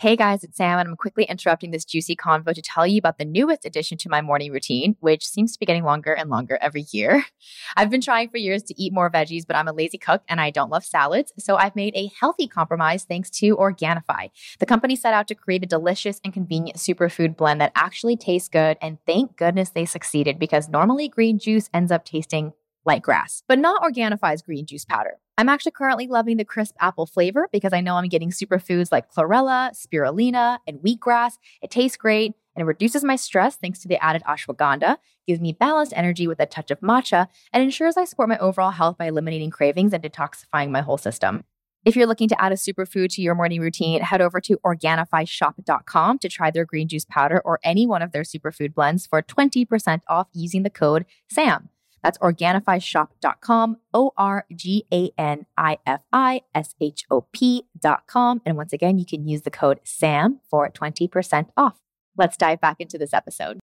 Hey 0.00 0.16
guys, 0.16 0.42
it's 0.42 0.56
Sam, 0.56 0.78
and 0.78 0.88
I'm 0.88 0.96
quickly 0.96 1.24
interrupting 1.24 1.72
this 1.72 1.84
juicy 1.84 2.16
convo 2.16 2.54
to 2.54 2.62
tell 2.62 2.86
you 2.86 2.96
about 2.96 3.18
the 3.18 3.26
newest 3.26 3.66
addition 3.66 3.98
to 3.98 4.08
my 4.08 4.22
morning 4.22 4.50
routine, 4.50 4.96
which 5.00 5.28
seems 5.28 5.52
to 5.52 5.60
be 5.60 5.66
getting 5.66 5.84
longer 5.84 6.14
and 6.14 6.30
longer 6.30 6.56
every 6.62 6.86
year. 6.90 7.26
I've 7.76 7.90
been 7.90 8.00
trying 8.00 8.30
for 8.30 8.38
years 8.38 8.62
to 8.62 8.82
eat 8.82 8.94
more 8.94 9.10
veggies, 9.10 9.46
but 9.46 9.56
I'm 9.56 9.68
a 9.68 9.74
lazy 9.74 9.98
cook 9.98 10.22
and 10.26 10.40
I 10.40 10.48
don't 10.48 10.70
love 10.70 10.86
salads. 10.86 11.34
So 11.38 11.56
I've 11.56 11.76
made 11.76 11.94
a 11.94 12.10
healthy 12.18 12.48
compromise 12.48 13.04
thanks 13.04 13.28
to 13.40 13.54
Organifi. 13.58 14.30
The 14.58 14.64
company 14.64 14.96
set 14.96 15.12
out 15.12 15.28
to 15.28 15.34
create 15.34 15.64
a 15.64 15.66
delicious 15.66 16.18
and 16.24 16.32
convenient 16.32 16.78
superfood 16.78 17.36
blend 17.36 17.60
that 17.60 17.72
actually 17.74 18.16
tastes 18.16 18.48
good. 18.48 18.78
And 18.80 18.96
thank 19.06 19.36
goodness 19.36 19.68
they 19.68 19.84
succeeded 19.84 20.38
because 20.38 20.70
normally 20.70 21.08
green 21.08 21.38
juice 21.38 21.68
ends 21.74 21.92
up 21.92 22.06
tasting 22.06 22.54
like 22.84 23.02
grass, 23.02 23.42
but 23.48 23.58
not 23.58 23.82
Organifi's 23.82 24.42
green 24.42 24.66
juice 24.66 24.84
powder. 24.84 25.18
I'm 25.38 25.48
actually 25.48 25.72
currently 25.72 26.06
loving 26.06 26.36
the 26.36 26.44
crisp 26.44 26.74
apple 26.80 27.06
flavor 27.06 27.48
because 27.52 27.72
I 27.72 27.80
know 27.80 27.96
I'm 27.96 28.08
getting 28.08 28.30
superfoods 28.30 28.92
like 28.92 29.10
chlorella, 29.10 29.70
spirulina, 29.74 30.58
and 30.66 30.80
wheatgrass. 30.80 31.34
It 31.62 31.70
tastes 31.70 31.96
great 31.96 32.34
and 32.54 32.62
it 32.62 32.66
reduces 32.66 33.04
my 33.04 33.16
stress 33.16 33.56
thanks 33.56 33.78
to 33.80 33.88
the 33.88 34.02
added 34.02 34.22
ashwagandha, 34.24 34.98
gives 35.26 35.40
me 35.40 35.52
balanced 35.52 35.92
energy 35.96 36.26
with 36.26 36.40
a 36.40 36.46
touch 36.46 36.70
of 36.70 36.80
matcha, 36.80 37.28
and 37.52 37.62
ensures 37.62 37.96
I 37.96 38.04
support 38.04 38.28
my 38.28 38.38
overall 38.38 38.72
health 38.72 38.98
by 38.98 39.06
eliminating 39.06 39.50
cravings 39.50 39.92
and 39.92 40.02
detoxifying 40.02 40.70
my 40.70 40.80
whole 40.80 40.98
system. 40.98 41.44
If 41.86 41.96
you're 41.96 42.06
looking 42.06 42.28
to 42.28 42.42
add 42.42 42.52
a 42.52 42.56
superfood 42.56 43.08
to 43.14 43.22
your 43.22 43.34
morning 43.34 43.62
routine, 43.62 44.02
head 44.02 44.20
over 44.20 44.38
to 44.42 44.58
Organifishop.com 44.58 46.18
to 46.18 46.28
try 46.28 46.50
their 46.50 46.66
green 46.66 46.88
juice 46.88 47.06
powder 47.06 47.40
or 47.42 47.58
any 47.64 47.86
one 47.86 48.02
of 48.02 48.12
their 48.12 48.22
superfood 48.22 48.74
blends 48.74 49.06
for 49.06 49.22
20% 49.22 50.02
off 50.06 50.28
using 50.34 50.62
the 50.62 50.68
code 50.68 51.06
SAM. 51.30 51.70
That's 52.02 52.18
Organifishop.com, 52.18 53.76
O 53.92 54.12
R 54.16 54.46
G 54.54 54.86
A 54.92 55.10
N 55.18 55.46
I 55.56 55.78
F 55.86 56.02
I 56.12 56.42
S 56.54 56.74
H 56.80 57.04
O 57.10 57.26
P.com. 57.32 58.42
And 58.44 58.56
once 58.56 58.72
again, 58.72 58.98
you 58.98 59.06
can 59.06 59.26
use 59.26 59.42
the 59.42 59.50
code 59.50 59.80
SAM 59.84 60.40
for 60.48 60.68
20% 60.70 61.48
off. 61.56 61.78
Let's 62.16 62.36
dive 62.36 62.60
back 62.60 62.76
into 62.80 62.98
this 62.98 63.14
episode. 63.14 63.58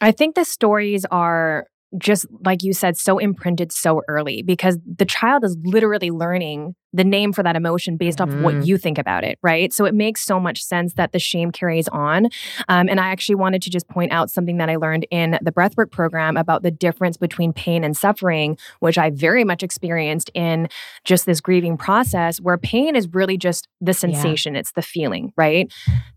I 0.00 0.12
think 0.12 0.34
the 0.34 0.44
stories 0.44 1.04
are 1.10 1.66
just 1.98 2.26
like 2.44 2.62
you 2.62 2.72
said, 2.72 2.96
so 2.96 3.18
imprinted 3.18 3.72
so 3.72 4.02
early 4.08 4.42
because 4.42 4.78
the 4.84 5.04
child 5.04 5.44
is 5.44 5.56
literally 5.64 6.10
learning 6.10 6.74
the 6.92 7.04
name 7.04 7.32
for 7.32 7.42
that 7.42 7.56
emotion 7.56 7.96
based 7.96 8.20
off 8.20 8.28
of 8.28 8.40
what 8.42 8.54
mm-hmm. 8.54 8.64
you 8.64 8.78
think 8.78 8.98
about 8.98 9.24
it, 9.24 9.38
right? 9.42 9.72
So 9.72 9.84
it 9.84 9.94
makes 9.94 10.24
so 10.24 10.40
much 10.40 10.62
sense 10.62 10.94
that 10.94 11.12
the 11.12 11.18
shame 11.18 11.52
carries 11.52 11.88
on. 11.88 12.26
Um, 12.68 12.88
and 12.88 12.98
I 12.98 13.08
actually 13.08 13.36
wanted 13.36 13.62
to 13.62 13.70
just 13.70 13.88
point 13.88 14.12
out 14.12 14.30
something 14.30 14.56
that 14.58 14.68
I 14.68 14.76
learned 14.76 15.06
in 15.10 15.38
the 15.42 15.52
breathwork 15.52 15.90
program 15.90 16.36
about 16.36 16.62
the 16.62 16.70
difference 16.70 17.16
between 17.16 17.52
pain 17.52 17.84
and 17.84 17.96
suffering, 17.96 18.58
which 18.80 18.98
I 18.98 19.10
very 19.10 19.44
much 19.44 19.62
experienced 19.62 20.30
in 20.34 20.68
just 21.04 21.26
this 21.26 21.40
grieving 21.40 21.76
process, 21.76 22.40
where 22.40 22.58
pain 22.58 22.96
is 22.96 23.08
really 23.12 23.36
just 23.36 23.68
the 23.80 23.94
sensation, 23.94 24.54
yeah. 24.54 24.60
it's 24.60 24.72
the 24.72 24.82
feeling, 24.82 25.32
right? 25.36 25.72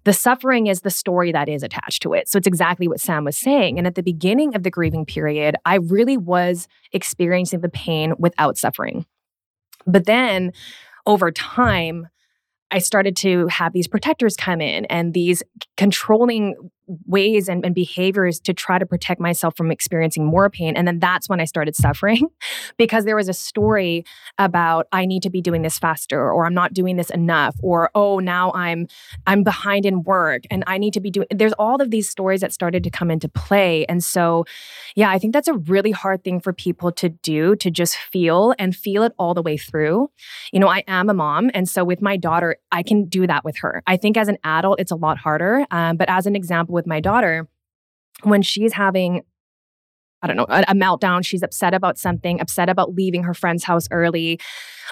The 0.06 0.14
suffering 0.14 0.68
is 0.68 0.82
the 0.82 0.90
story 0.90 1.32
that 1.32 1.48
is 1.48 1.64
attached 1.64 2.02
to 2.04 2.14
it. 2.14 2.28
So 2.28 2.38
it's 2.38 2.48
exactly 2.48 2.88
what 2.88 3.00
Sam 3.00 3.24
was 3.24 3.38
saying. 3.38 3.78
And 3.78 3.88
at 3.88 3.96
the 3.96 4.04
beginning 4.04 4.56
of 4.56 4.64
the 4.64 4.72
grieving 4.72 5.06
period, 5.06 5.56
I 5.66 5.76
really 5.76 6.18
was 6.18 6.68
experiencing 6.92 7.62
the 7.62 7.70
pain 7.70 8.14
without 8.18 8.58
suffering. 8.58 9.06
But 9.86 10.06
then 10.06 10.52
over 11.06 11.32
time, 11.32 12.08
I 12.72 12.80
started 12.80 13.16
to 13.18 13.48
have 13.48 13.72
these 13.74 13.88
protectors 13.88 14.36
come 14.36 14.60
in 14.60 14.86
and 14.86 15.14
these 15.14 15.44
controlling 15.78 16.56
ways 17.06 17.48
and, 17.48 17.66
and, 17.66 17.74
behaviors 17.74 18.40
to 18.42 18.54
try 18.54 18.78
to 18.78 18.86
protect 18.86 19.20
myself 19.20 19.56
from 19.56 19.72
experiencing 19.72 20.26
more 20.26 20.50
pain. 20.50 20.76
And 20.76 20.88
then 20.88 21.00
that's 21.00 21.30
when 21.30 21.40
I 21.40 21.46
started 21.46 21.76
suffering 21.76 22.28
because 22.78 23.06
there 23.06 23.16
was 23.16 23.30
a 23.30 23.34
story 23.34 24.04
about 24.38 24.88
I 24.92 25.06
need 25.06 25.24
to 25.24 25.30
be 25.30 25.42
doing 25.42 25.62
this 25.62 25.80
faster 25.80 26.20
or 26.20 26.46
I'm 26.46 26.54
not 26.54 26.74
doing 26.74 26.98
this 26.98 27.10
enough 27.10 27.56
or 27.62 27.90
oh 27.96 28.20
now 28.20 28.52
I'm 28.52 28.88
I'm 29.26 29.44
behind 29.44 29.86
in 29.86 30.04
work 30.04 30.44
and 30.52 30.64
I 30.68 30.78
need 30.78 30.94
to 30.94 31.00
be 31.00 31.10
doing 31.10 31.28
there's 31.32 31.54
all 31.54 31.82
of 31.82 31.90
these 31.90 32.10
stories 32.10 32.42
that 32.42 32.52
started 32.52 32.84
to 32.84 32.90
come 32.90 33.10
into 33.10 33.30
play. 33.30 33.86
And 33.86 34.04
so 34.04 34.46
yeah, 34.96 35.10
I 35.10 35.20
think 35.20 35.34
that's 35.34 35.48
a 35.48 35.54
really 35.54 35.92
hard 35.92 36.24
thing 36.24 36.42
for 36.42 36.52
people 36.52 36.92
to 36.94 37.10
do 37.10 37.56
to 37.58 37.72
just 37.72 37.96
feel 37.96 38.54
and 38.60 38.76
feel 38.76 39.04
it 39.04 39.14
all 39.18 39.34
the 39.34 39.42
way 39.42 39.58
through. 39.58 40.10
You 40.52 40.60
know, 40.60 40.68
I 40.68 40.84
am 40.88 41.10
a 41.10 41.14
mom 41.14 41.50
and 41.54 41.68
so 41.70 41.86
with 41.86 42.02
my 42.02 42.18
daughter, 42.18 42.58
I 42.72 42.84
can 42.84 43.06
do 43.06 43.26
that 43.28 43.46
with 43.46 43.58
her. 43.58 43.82
I 43.88 43.96
think 43.96 44.18
as 44.18 44.28
an 44.28 44.38
adult 44.44 44.82
it's 44.82 44.92
a 44.92 44.96
lot 44.96 45.18
harder. 45.18 45.66
Um, 45.72 45.96
but 45.96 46.10
as 46.10 46.26
an 46.26 46.36
example 46.36 46.73
with 46.74 46.88
my 46.88 47.00
daughter, 47.00 47.48
when 48.24 48.42
she's 48.42 48.74
having 48.74 49.22
I 50.22 50.28
don't 50.28 50.38
know, 50.38 50.46
a, 50.48 50.62
a, 50.70 50.74
meltdown. 50.74 51.26
She's 51.26 51.44
upset 51.44 51.74
about 51.74 51.98
something, 51.98 52.40
upset 52.40 52.70
about 52.70 52.96
leaving 52.96 53.24
her 53.24 53.34
friend's 53.34 53.66
house 53.66 53.90
early. 53.92 54.40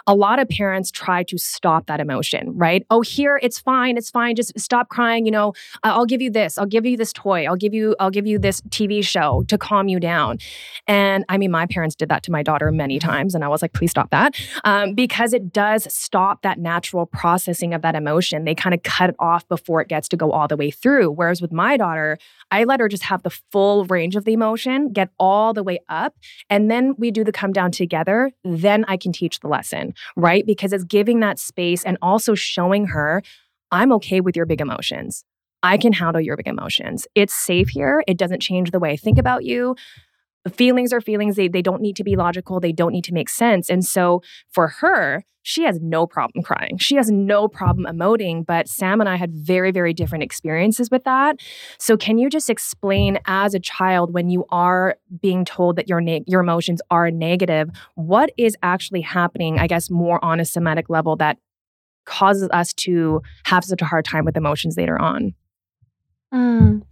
A 0.08 0.16
lot 0.16 0.40
of 0.40 0.50
parents 0.50 0.92
try 0.92 1.24
to 1.24 1.38
stop 1.38 1.88
that 1.88 2.00
emotion, 2.00 2.52
right? 2.56 2.86
Oh, 2.90 3.02
here, 3.02 3.40
it's 3.42 3.60
fine, 3.60 3.98
it's 3.98 4.10
fine. 4.10 4.36
Just 4.36 4.58
stop 4.60 4.90
crying. 4.90 5.26
You 5.26 5.32
know, 5.32 5.54
I'll 5.84 6.06
give 6.06 6.22
you 6.22 6.30
this. 6.30 6.58
I'll 6.58 6.66
give 6.66 6.86
you 6.86 6.98
this 6.98 7.14
toy. 7.14 7.46
I'll 7.46 7.56
give 7.56 7.74
you, 7.74 7.96
I'll 8.00 8.10
give 8.10 8.28
you 8.28 8.40
this 8.40 8.62
TV 8.70 9.04
show 9.04 9.44
to 9.48 9.58
calm 9.58 9.88
you 9.88 10.00
down. 10.00 10.40
And 10.88 11.26
I 11.30 11.38
mean, 11.38 11.52
my 11.52 11.66
parents 11.66 11.96
did 11.96 12.10
that 12.10 12.24
to 12.24 12.32
my 12.32 12.44
daughter 12.44 12.72
many 12.72 13.00
times, 13.00 13.36
and 13.36 13.44
I 13.44 13.48
was 13.48 13.62
like, 13.62 13.74
please 13.74 13.92
stop 13.92 14.10
that, 14.12 14.36
um, 14.64 14.94
because 14.94 15.34
it 15.34 15.54
does 15.54 15.92
stop 15.94 16.42
that 16.42 16.60
natural 16.60 17.06
processing 17.06 17.74
of 17.74 17.82
that 17.82 17.96
emotion. 17.96 18.46
They 18.46 18.56
kind 18.56 18.74
of 18.74 18.84
cut 18.84 19.10
it 19.10 19.16
off 19.20 19.48
before 19.48 19.82
it 19.82 19.88
gets 19.88 20.08
to 20.10 20.18
go 20.18 20.32
all 20.32 20.48
the 20.48 20.58
way 20.58 20.72
through. 20.72 21.12
Whereas 21.12 21.42
with 21.42 21.52
my 21.52 21.78
daughter, 21.78 22.18
I 22.52 22.64
let 22.64 22.80
her 22.80 22.88
just 22.88 23.04
have 23.04 23.24
the 23.24 23.30
full 23.30 23.86
range 23.86 24.16
of 24.16 24.26
the 24.26 24.34
emotion, 24.34 24.92
get 24.92 25.10
all 25.20 25.54
the 25.54 25.64
way 25.64 25.80
up. 25.90 26.16
And 26.50 26.70
then 26.70 26.96
we 26.98 27.12
do 27.12 27.24
the 27.24 27.32
come 27.32 27.54
down 27.54 27.72
together. 27.72 28.32
Then 28.44 28.86
I 28.88 28.98
can 28.98 29.12
teach 29.12 29.40
the 29.40 29.48
lesson, 29.48 29.91
right? 30.16 30.46
Because 30.46 30.74
it's 30.74 30.84
giving 30.84 31.20
that 31.20 31.40
space 31.40 31.84
and 31.84 31.98
also 32.02 32.36
showing 32.36 32.88
her, 32.88 33.22
I'm 33.72 33.92
okay 33.94 34.22
with 34.22 34.36
your 34.36 34.46
big 34.46 34.62
emotions. 34.62 35.24
I 35.64 35.78
can 35.78 35.94
handle 35.94 36.22
your 36.22 36.38
big 36.38 36.48
emotions. 36.48 37.08
It's 37.16 37.34
safe 37.34 37.70
here. 37.70 38.04
It 38.08 38.18
doesn't 38.18 38.42
change 38.42 38.72
the 38.72 38.80
way 38.80 38.92
I 38.92 38.98
think 38.98 39.18
about 39.18 39.44
you 39.46 39.76
feelings 40.50 40.92
are 40.94 41.02
feelings. 41.02 41.36
They, 41.36 41.48
they 41.48 41.62
don't 41.62 41.82
need 41.82 41.96
to 41.98 42.04
be 42.04 42.16
logical. 42.16 42.60
They 42.60 42.72
don't 42.72 42.92
need 42.92 43.04
to 43.06 43.14
make 43.14 43.30
sense. 43.30 43.70
And 43.70 43.86
so 43.86 44.22
for 44.50 44.68
her 44.68 45.24
she 45.44 45.64
has 45.64 45.80
no 45.82 46.06
problem 46.06 46.44
crying. 46.44 46.78
She 46.78 46.96
has 46.96 47.10
no 47.10 47.48
problem 47.48 47.88
emoting 47.92 48.46
but 48.46 48.68
sam 48.68 49.00
and 49.00 49.10
i 49.10 49.16
had 49.16 49.32
very 49.34 49.72
very 49.72 49.94
different 49.94 50.24
experiences 50.24 50.90
with 50.92 51.04
that. 51.04 51.40
So 51.80 51.98
can 51.98 52.18
you 52.18 52.30
just 52.30 52.50
explain 52.50 53.20
as 53.26 53.54
a 53.54 53.60
child 53.60 54.14
when 54.14 54.30
you 54.30 54.46
are 54.50 54.98
being 55.20 55.46
told 55.46 55.76
that 55.78 55.88
your 55.88 56.02
ne- 56.02 56.24
your 56.28 56.42
emotions 56.42 56.82
are 56.92 57.10
negative 57.12 57.70
what 57.96 58.32
is 58.38 58.56
actually 58.64 59.02
happening 59.02 59.60
i 59.60 59.68
guess 59.68 59.90
more 59.90 60.24
on 60.24 60.40
a 60.40 60.46
somatic 60.46 60.90
level 60.90 61.16
that 61.16 61.38
causes 62.06 62.50
us 62.52 62.74
to 62.74 63.22
have 63.46 63.64
such 63.64 63.82
a 63.82 63.86
hard 63.86 64.06
time 64.06 64.26
with 64.26 64.38
emotions 64.38 64.76
later 64.78 65.00
on 65.00 65.34
Mm. 66.34 66.84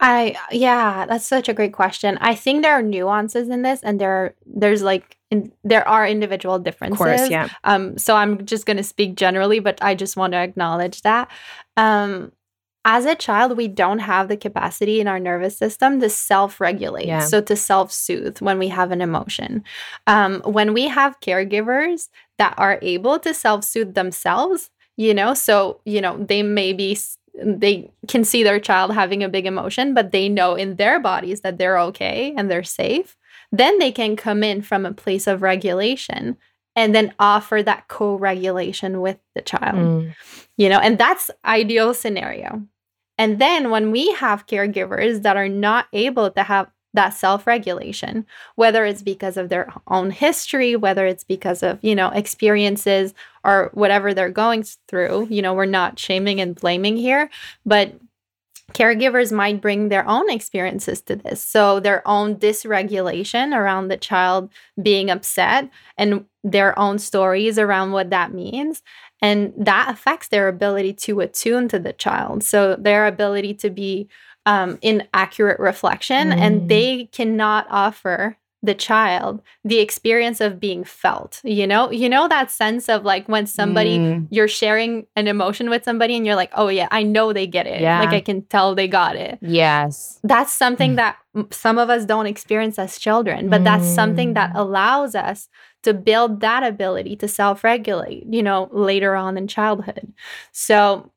I 0.00 0.36
yeah, 0.52 1.06
that's 1.06 1.26
such 1.26 1.48
a 1.48 1.54
great 1.54 1.72
question. 1.72 2.16
I 2.20 2.34
think 2.34 2.62
there 2.62 2.72
are 2.72 2.82
nuances 2.82 3.48
in 3.48 3.62
this, 3.62 3.82
and 3.82 4.00
there 4.00 4.12
are, 4.12 4.34
there's 4.46 4.82
like 4.82 5.16
in, 5.30 5.52
there 5.64 5.86
are 5.88 6.06
individual 6.06 6.58
differences. 6.58 7.00
Of 7.00 7.06
course, 7.06 7.30
yeah. 7.30 7.48
Um, 7.64 7.98
so 7.98 8.14
I'm 8.14 8.46
just 8.46 8.66
going 8.66 8.76
to 8.76 8.84
speak 8.84 9.16
generally, 9.16 9.58
but 9.58 9.82
I 9.82 9.94
just 9.94 10.16
want 10.16 10.32
to 10.32 10.38
acknowledge 10.38 11.02
that. 11.02 11.28
Um, 11.76 12.32
as 12.84 13.06
a 13.06 13.14
child, 13.14 13.56
we 13.56 13.66
don't 13.66 14.00
have 14.00 14.28
the 14.28 14.36
capacity 14.36 15.00
in 15.00 15.08
our 15.08 15.18
nervous 15.18 15.56
system 15.56 16.00
to 16.00 16.10
self 16.10 16.60
regulate, 16.60 17.06
yeah. 17.06 17.20
so 17.20 17.40
to 17.40 17.56
self 17.56 17.90
soothe 17.90 18.38
when 18.40 18.58
we 18.58 18.68
have 18.68 18.90
an 18.90 19.00
emotion. 19.00 19.64
Um, 20.06 20.40
when 20.42 20.74
we 20.74 20.88
have 20.88 21.20
caregivers 21.20 22.10
that 22.38 22.54
are 22.58 22.78
able 22.82 23.18
to 23.20 23.32
self 23.32 23.64
soothe 23.64 23.94
themselves, 23.94 24.70
you 24.96 25.14
know, 25.14 25.34
so, 25.34 25.80
you 25.84 26.00
know, 26.00 26.18
they 26.18 26.42
may 26.42 26.72
be 26.72 26.98
they 27.42 27.90
can 28.08 28.24
see 28.24 28.42
their 28.42 28.60
child 28.60 28.92
having 28.92 29.22
a 29.22 29.28
big 29.28 29.46
emotion, 29.46 29.94
but 29.94 30.12
they 30.12 30.28
know 30.28 30.54
in 30.54 30.76
their 30.76 31.00
bodies 31.00 31.40
that 31.40 31.58
they're 31.58 31.78
okay 31.78 32.34
and 32.36 32.50
they're 32.50 32.62
safe, 32.62 33.16
then 33.50 33.78
they 33.78 33.92
can 33.92 34.16
come 34.16 34.42
in 34.42 34.62
from 34.62 34.86
a 34.86 34.92
place 34.92 35.26
of 35.26 35.42
regulation 35.42 36.36
and 36.76 36.94
then 36.94 37.14
offer 37.18 37.62
that 37.62 37.88
co-regulation 37.88 39.00
with 39.00 39.18
the 39.34 39.42
child. 39.42 39.76
Mm. 39.76 40.14
You 40.56 40.68
know, 40.68 40.78
and 40.78 40.98
that's 40.98 41.30
ideal 41.44 41.94
scenario. 41.94 42.62
And 43.16 43.40
then 43.40 43.70
when 43.70 43.92
we 43.92 44.12
have 44.12 44.46
caregivers 44.46 45.22
that 45.22 45.36
are 45.36 45.48
not 45.48 45.86
able 45.92 46.30
to 46.30 46.42
have 46.42 46.68
that 46.94 47.10
self-regulation 47.10 48.24
whether 48.54 48.84
it's 48.84 49.02
because 49.02 49.36
of 49.36 49.48
their 49.48 49.72
own 49.88 50.10
history 50.10 50.74
whether 50.74 51.06
it's 51.06 51.24
because 51.24 51.62
of 51.62 51.78
you 51.82 51.94
know 51.94 52.08
experiences 52.10 53.12
or 53.44 53.70
whatever 53.74 54.14
they're 54.14 54.30
going 54.30 54.64
through 54.88 55.26
you 55.30 55.42
know 55.42 55.52
we're 55.52 55.66
not 55.66 55.98
shaming 55.98 56.40
and 56.40 56.54
blaming 56.54 56.96
here 56.96 57.28
but 57.66 57.94
caregivers 58.72 59.30
might 59.30 59.60
bring 59.60 59.88
their 59.88 60.06
own 60.08 60.30
experiences 60.30 61.00
to 61.02 61.16
this. 61.16 61.42
So 61.42 61.80
their 61.80 62.06
own 62.08 62.36
dysregulation 62.36 63.54
around 63.54 63.88
the 63.88 63.96
child 63.96 64.50
being 64.82 65.10
upset 65.10 65.70
and 65.98 66.24
their 66.42 66.76
own 66.78 66.98
stories 66.98 67.58
around 67.58 67.92
what 67.92 68.10
that 68.10 68.32
means 68.32 68.82
and 69.20 69.52
that 69.56 69.90
affects 69.90 70.28
their 70.28 70.48
ability 70.48 70.92
to 70.92 71.20
attune 71.20 71.68
to 71.68 71.78
the 71.78 71.92
child. 71.92 72.42
So 72.42 72.76
their 72.76 73.06
ability 73.06 73.54
to 73.54 73.70
be 73.70 74.08
um, 74.46 74.78
inaccurate 74.82 75.58
reflection, 75.58 76.30
mm. 76.30 76.38
and 76.38 76.68
they 76.68 77.08
cannot 77.12 77.66
offer 77.70 78.36
the 78.64 78.74
child 78.74 79.42
the 79.64 79.78
experience 79.78 80.40
of 80.40 80.58
being 80.58 80.84
felt 80.84 81.40
you 81.44 81.66
know 81.66 81.90
you 81.90 82.08
know 82.08 82.26
that 82.26 82.50
sense 82.50 82.88
of 82.88 83.04
like 83.04 83.28
when 83.28 83.46
somebody 83.46 83.98
mm. 83.98 84.26
you're 84.30 84.48
sharing 84.48 85.06
an 85.16 85.28
emotion 85.28 85.68
with 85.68 85.84
somebody 85.84 86.16
and 86.16 86.24
you're 86.24 86.34
like 86.34 86.50
oh 86.54 86.68
yeah 86.68 86.88
i 86.90 87.02
know 87.02 87.32
they 87.32 87.46
get 87.46 87.66
it 87.66 87.80
yeah. 87.80 88.00
like 88.00 88.08
i 88.10 88.20
can 88.20 88.42
tell 88.42 88.74
they 88.74 88.88
got 88.88 89.16
it 89.16 89.38
yes 89.42 90.18
that's 90.24 90.52
something 90.52 90.92
mm. 90.92 90.96
that 90.96 91.16
some 91.50 91.78
of 91.78 91.90
us 91.90 92.04
don't 92.04 92.26
experience 92.26 92.78
as 92.78 92.98
children 92.98 93.50
but 93.50 93.60
mm. 93.60 93.64
that's 93.64 93.86
something 93.86 94.32
that 94.34 94.52
mm. 94.54 94.58
allows 94.58 95.14
us 95.14 95.48
to 95.82 95.92
build 95.92 96.40
that 96.40 96.62
ability 96.62 97.14
to 97.16 97.28
self-regulate 97.28 98.24
you 98.32 98.42
know 98.42 98.70
later 98.72 99.14
on 99.14 99.36
in 99.36 99.46
childhood 99.46 100.12
so 100.52 101.10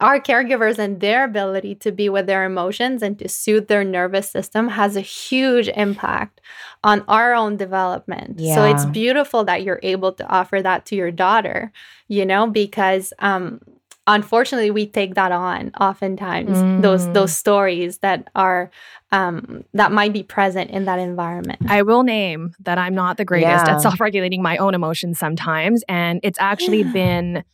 our 0.00 0.20
caregivers 0.20 0.78
and 0.78 1.00
their 1.00 1.24
ability 1.24 1.74
to 1.76 1.92
be 1.92 2.08
with 2.08 2.26
their 2.26 2.44
emotions 2.44 3.02
and 3.02 3.18
to 3.18 3.28
soothe 3.28 3.68
their 3.68 3.84
nervous 3.84 4.30
system 4.30 4.68
has 4.68 4.96
a 4.96 5.00
huge 5.00 5.68
impact 5.68 6.40
on 6.82 7.04
our 7.08 7.34
own 7.34 7.56
development. 7.56 8.38
Yeah. 8.38 8.54
So 8.54 8.64
it's 8.64 8.84
beautiful 8.86 9.44
that 9.44 9.62
you're 9.62 9.80
able 9.82 10.12
to 10.12 10.26
offer 10.28 10.60
that 10.62 10.84
to 10.86 10.96
your 10.96 11.10
daughter, 11.10 11.72
you 12.08 12.26
know, 12.26 12.46
because 12.46 13.12
um 13.18 13.60
unfortunately 14.06 14.70
we 14.70 14.86
take 14.86 15.14
that 15.14 15.32
on 15.32 15.70
oftentimes 15.80 16.58
mm. 16.58 16.82
those 16.82 17.10
those 17.12 17.34
stories 17.34 17.98
that 17.98 18.28
are 18.34 18.70
um, 19.12 19.64
that 19.74 19.92
might 19.92 20.12
be 20.12 20.22
present 20.22 20.70
in 20.70 20.84
that 20.84 20.98
environment 20.98 21.58
i 21.68 21.80
will 21.82 22.02
name 22.02 22.54
that 22.60 22.76
i'm 22.76 22.94
not 22.94 23.16
the 23.16 23.24
greatest 23.24 23.66
yeah. 23.66 23.76
at 23.76 23.80
self-regulating 23.80 24.42
my 24.42 24.56
own 24.58 24.74
emotions 24.74 25.18
sometimes 25.18 25.82
and 25.88 26.20
it's 26.22 26.38
actually 26.38 26.84
been 26.84 27.44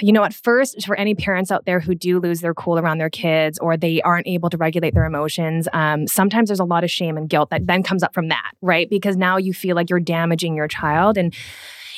you 0.00 0.12
know, 0.12 0.24
at 0.24 0.34
first, 0.34 0.84
for 0.86 0.96
any 0.96 1.14
parents 1.14 1.50
out 1.50 1.64
there 1.66 1.80
who 1.80 1.94
do 1.94 2.18
lose 2.18 2.40
their 2.40 2.54
cool 2.54 2.78
around 2.78 2.98
their 2.98 3.10
kids 3.10 3.58
or 3.58 3.76
they 3.76 4.00
aren't 4.02 4.26
able 4.26 4.50
to 4.50 4.56
regulate 4.56 4.94
their 4.94 5.04
emotions, 5.04 5.68
um, 5.72 6.06
sometimes 6.06 6.48
there's 6.48 6.60
a 6.60 6.64
lot 6.64 6.84
of 6.84 6.90
shame 6.90 7.16
and 7.16 7.28
guilt 7.28 7.50
that 7.50 7.66
then 7.66 7.82
comes 7.82 8.02
up 8.02 8.14
from 8.14 8.28
that, 8.28 8.52
right? 8.62 8.88
Because 8.88 9.16
now 9.16 9.36
you 9.36 9.52
feel 9.52 9.76
like 9.76 9.90
you're 9.90 10.00
damaging 10.00 10.54
your 10.56 10.68
child. 10.68 11.18
And, 11.18 11.34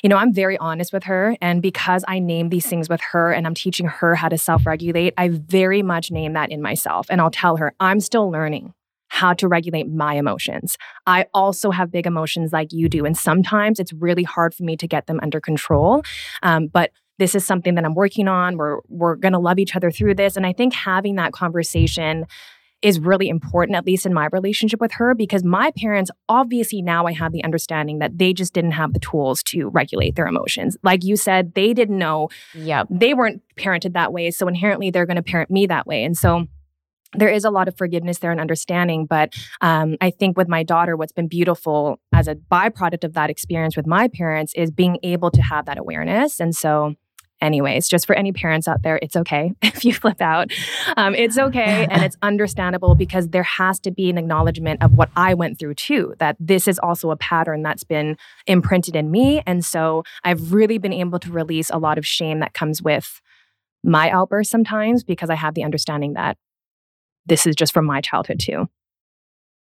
you 0.02 0.08
know, 0.08 0.16
I'm 0.16 0.32
very 0.32 0.58
honest 0.58 0.92
with 0.92 1.04
her. 1.04 1.36
And 1.40 1.62
because 1.62 2.04
I 2.08 2.18
name 2.18 2.48
these 2.48 2.66
things 2.66 2.88
with 2.88 3.00
her 3.12 3.32
and 3.32 3.46
I'm 3.46 3.54
teaching 3.54 3.86
her 3.86 4.14
how 4.14 4.28
to 4.28 4.38
self 4.38 4.66
regulate, 4.66 5.14
I 5.16 5.28
very 5.28 5.82
much 5.82 6.10
name 6.10 6.32
that 6.34 6.50
in 6.50 6.60
myself. 6.62 7.06
And 7.08 7.20
I'll 7.20 7.30
tell 7.30 7.56
her, 7.56 7.72
I'm 7.80 8.00
still 8.00 8.30
learning 8.30 8.74
how 9.08 9.32
to 9.32 9.48
regulate 9.48 9.88
my 9.88 10.14
emotions. 10.14 10.76
I 11.06 11.26
also 11.32 11.70
have 11.70 11.90
big 11.90 12.06
emotions 12.06 12.52
like 12.52 12.72
you 12.72 12.88
do. 12.88 13.04
And 13.04 13.16
sometimes 13.16 13.78
it's 13.78 13.92
really 13.92 14.24
hard 14.24 14.52
for 14.52 14.64
me 14.64 14.76
to 14.76 14.88
get 14.88 15.06
them 15.06 15.20
under 15.22 15.40
control. 15.40 16.02
Um, 16.42 16.66
but 16.66 16.90
this 17.18 17.34
is 17.34 17.46
something 17.46 17.74
that 17.74 17.84
I'm 17.84 17.94
working 17.94 18.28
on. 18.28 18.56
We're 18.56 18.80
we're 18.88 19.16
going 19.16 19.32
to 19.32 19.38
love 19.38 19.58
each 19.58 19.76
other 19.76 19.90
through 19.90 20.14
this. 20.14 20.36
And 20.36 20.46
I 20.46 20.52
think 20.52 20.74
having 20.74 21.16
that 21.16 21.32
conversation 21.32 22.26
is 22.82 23.00
really 23.00 23.28
important, 23.28 23.76
at 23.76 23.86
least 23.86 24.04
in 24.04 24.12
my 24.12 24.28
relationship 24.32 24.80
with 24.80 24.92
her, 24.92 25.14
because 25.14 25.42
my 25.42 25.72
parents, 25.72 26.10
obviously, 26.28 26.82
now 26.82 27.06
I 27.06 27.12
have 27.12 27.32
the 27.32 27.42
understanding 27.42 28.00
that 28.00 28.18
they 28.18 28.32
just 28.32 28.52
didn't 28.52 28.72
have 28.72 28.92
the 28.92 29.00
tools 29.00 29.42
to 29.44 29.68
regulate 29.68 30.14
their 30.14 30.26
emotions. 30.26 30.76
Like 30.82 31.02
you 31.02 31.16
said, 31.16 31.54
they 31.54 31.72
didn't 31.72 31.98
know. 31.98 32.28
Yeah. 32.54 32.84
They 32.90 33.14
weren't 33.14 33.42
parented 33.56 33.94
that 33.94 34.12
way. 34.12 34.30
So 34.30 34.46
inherently, 34.46 34.90
they're 34.90 35.06
going 35.06 35.16
to 35.16 35.22
parent 35.22 35.50
me 35.50 35.66
that 35.66 35.86
way. 35.86 36.04
And 36.04 36.16
so, 36.16 36.46
there 37.12 37.28
is 37.28 37.44
a 37.44 37.50
lot 37.50 37.68
of 37.68 37.76
forgiveness 37.76 38.18
there 38.18 38.30
and 38.30 38.40
understanding. 38.40 39.06
But 39.06 39.32
um, 39.60 39.96
I 40.00 40.10
think 40.10 40.36
with 40.36 40.48
my 40.48 40.62
daughter, 40.62 40.96
what's 40.96 41.12
been 41.12 41.28
beautiful 41.28 41.98
as 42.12 42.28
a 42.28 42.34
byproduct 42.34 43.04
of 43.04 43.14
that 43.14 43.30
experience 43.30 43.76
with 43.76 43.86
my 43.86 44.08
parents 44.08 44.52
is 44.54 44.70
being 44.70 44.98
able 45.02 45.30
to 45.30 45.40
have 45.40 45.66
that 45.66 45.78
awareness. 45.78 46.40
And 46.40 46.54
so 46.54 46.94
anyways 47.40 47.88
just 47.88 48.06
for 48.06 48.14
any 48.14 48.32
parents 48.32 48.66
out 48.66 48.82
there 48.82 48.98
it's 49.02 49.16
okay 49.16 49.52
if 49.62 49.84
you 49.84 49.92
flip 49.92 50.20
out 50.20 50.50
um, 50.96 51.14
it's 51.14 51.38
okay 51.38 51.86
and 51.90 52.02
it's 52.02 52.16
understandable 52.22 52.94
because 52.94 53.28
there 53.28 53.42
has 53.42 53.78
to 53.78 53.90
be 53.90 54.10
an 54.10 54.18
acknowledgement 54.18 54.82
of 54.82 54.92
what 54.94 55.10
i 55.16 55.34
went 55.34 55.58
through 55.58 55.74
too 55.74 56.14
that 56.18 56.36
this 56.40 56.66
is 56.66 56.78
also 56.78 57.10
a 57.10 57.16
pattern 57.16 57.62
that's 57.62 57.84
been 57.84 58.16
imprinted 58.46 58.96
in 58.96 59.10
me 59.10 59.42
and 59.46 59.64
so 59.64 60.02
i've 60.24 60.52
really 60.52 60.78
been 60.78 60.92
able 60.92 61.18
to 61.18 61.30
release 61.30 61.70
a 61.70 61.78
lot 61.78 61.98
of 61.98 62.06
shame 62.06 62.40
that 62.40 62.54
comes 62.54 62.82
with 62.82 63.20
my 63.84 64.10
outbursts 64.10 64.50
sometimes 64.50 65.04
because 65.04 65.30
i 65.30 65.34
have 65.34 65.54
the 65.54 65.64
understanding 65.64 66.14
that 66.14 66.36
this 67.26 67.46
is 67.46 67.54
just 67.54 67.72
from 67.72 67.84
my 67.84 68.00
childhood 68.00 68.40
too 68.40 68.68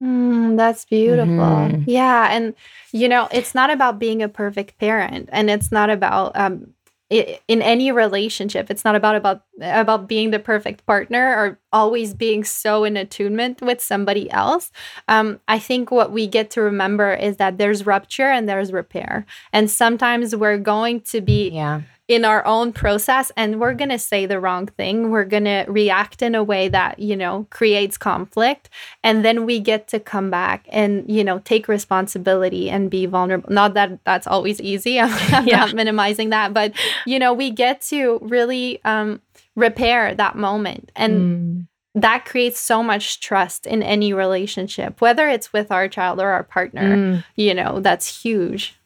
Mm, 0.01 0.55
that's 0.55 0.85
beautiful. 0.85 1.35
Mm-hmm. 1.35 1.83
Yeah. 1.85 2.29
And, 2.31 2.55
you 2.91 3.09
know, 3.09 3.27
it's 3.31 3.53
not 3.53 3.69
about 3.69 3.99
being 3.99 4.23
a 4.23 4.29
perfect 4.29 4.77
parent 4.77 5.29
and 5.31 5.49
it's 5.49 5.71
not 5.71 5.89
about 5.89 6.31
um, 6.35 6.73
in 7.09 7.61
any 7.61 7.91
relationship 7.91 8.69
it's 8.69 8.85
not 8.85 8.95
about 8.95 9.15
about 9.15 9.41
about 9.61 10.07
being 10.07 10.29
the 10.29 10.39
perfect 10.39 10.85
partner 10.85 11.35
or 11.35 11.59
always 11.73 12.13
being 12.13 12.43
so 12.43 12.83
in 12.83 12.95
attunement 12.97 13.61
with 13.61 13.81
somebody 13.81 14.29
else. 14.31 14.71
Um, 15.07 15.39
i 15.47 15.57
think 15.59 15.91
what 15.91 16.11
we 16.11 16.27
get 16.27 16.51
to 16.51 16.61
remember 16.61 17.13
is 17.13 17.37
that 17.37 17.57
there's 17.57 17.85
rupture 17.85 18.29
and 18.29 18.47
there's 18.47 18.71
repair. 18.71 19.25
And 19.53 19.69
sometimes 19.71 20.35
we're 20.35 20.57
going 20.57 21.01
to 21.01 21.21
be 21.21 21.49
yeah 21.49 21.81
in 22.09 22.25
our 22.25 22.43
own 22.45 22.73
process 22.73 23.31
and 23.37 23.59
we're 23.59 23.75
going 23.75 23.89
to 23.89 23.99
say 23.99 24.25
the 24.25 24.39
wrong 24.39 24.65
thing. 24.65 25.11
We're 25.11 25.25
going 25.25 25.43
to 25.45 25.63
react 25.67 26.23
in 26.23 26.33
a 26.33 26.43
way 26.43 26.67
that 26.67 26.97
you 26.97 27.15
know 27.15 27.45
creates 27.51 27.97
conflict 27.97 28.67
and 29.03 29.23
then 29.23 29.45
we 29.45 29.59
get 29.59 29.87
to 29.89 29.99
come 29.99 30.31
back 30.31 30.67
and 30.69 31.05
you 31.07 31.23
know 31.23 31.39
take 31.39 31.67
responsibility 31.67 32.69
and 32.69 32.89
be 32.89 33.05
vulnerable. 33.05 33.53
Not 33.53 33.75
that 33.75 34.03
that's 34.03 34.25
always 34.25 34.59
easy. 34.59 34.99
I'm, 34.99 35.11
I'm 35.33 35.47
yeah. 35.47 35.57
not 35.57 35.75
minimizing 35.75 36.31
that 36.31 36.53
but 36.53 36.73
you 37.05 37.19
know 37.19 37.31
we 37.31 37.51
get 37.51 37.81
to 37.81 38.17
really 38.23 38.83
um, 38.83 39.21
repair 39.55 40.15
that 40.15 40.35
moment 40.35 40.91
and 40.95 41.13
mm. 41.13 41.67
that 42.01 42.25
creates 42.25 42.59
so 42.59 42.81
much 42.81 43.19
trust 43.19 43.67
in 43.67 43.83
any 43.83 44.13
relationship 44.13 44.99
whether 44.99 45.29
it's 45.29 45.53
with 45.53 45.71
our 45.71 45.87
child 45.87 46.19
or 46.19 46.29
our 46.29 46.43
partner 46.43 46.95
mm. 46.95 47.23
you 47.35 47.53
know 47.53 47.79
that's 47.79 48.23
huge 48.23 48.78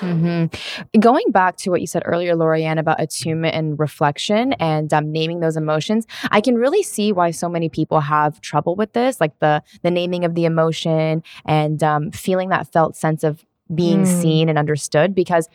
Mm-hmm. 0.00 1.00
Going 1.00 1.30
back 1.30 1.56
to 1.58 1.70
what 1.70 1.80
you 1.80 1.86
said 1.86 2.02
earlier, 2.04 2.36
Laurie 2.36 2.64
Anne, 2.64 2.78
about 2.78 3.00
attunement 3.00 3.54
and 3.54 3.78
reflection 3.78 4.52
and 4.54 4.92
um, 4.92 5.10
naming 5.10 5.40
those 5.40 5.56
emotions, 5.56 6.06
I 6.30 6.40
can 6.40 6.56
really 6.56 6.82
see 6.82 7.12
why 7.12 7.30
so 7.30 7.48
many 7.48 7.68
people 7.68 8.00
have 8.00 8.40
trouble 8.40 8.76
with 8.76 8.92
this, 8.92 9.20
like 9.20 9.38
the 9.38 9.62
the 9.82 9.90
naming 9.90 10.24
of 10.24 10.34
the 10.34 10.44
emotion 10.44 11.22
and 11.44 11.82
um, 11.82 12.10
feeling 12.10 12.50
that 12.50 12.72
felt 12.72 12.96
sense 12.96 13.24
of 13.24 13.44
being 13.74 14.02
mm. 14.02 14.06
seen 14.06 14.48
and 14.48 14.58
understood. 14.58 15.14
Because 15.14 15.48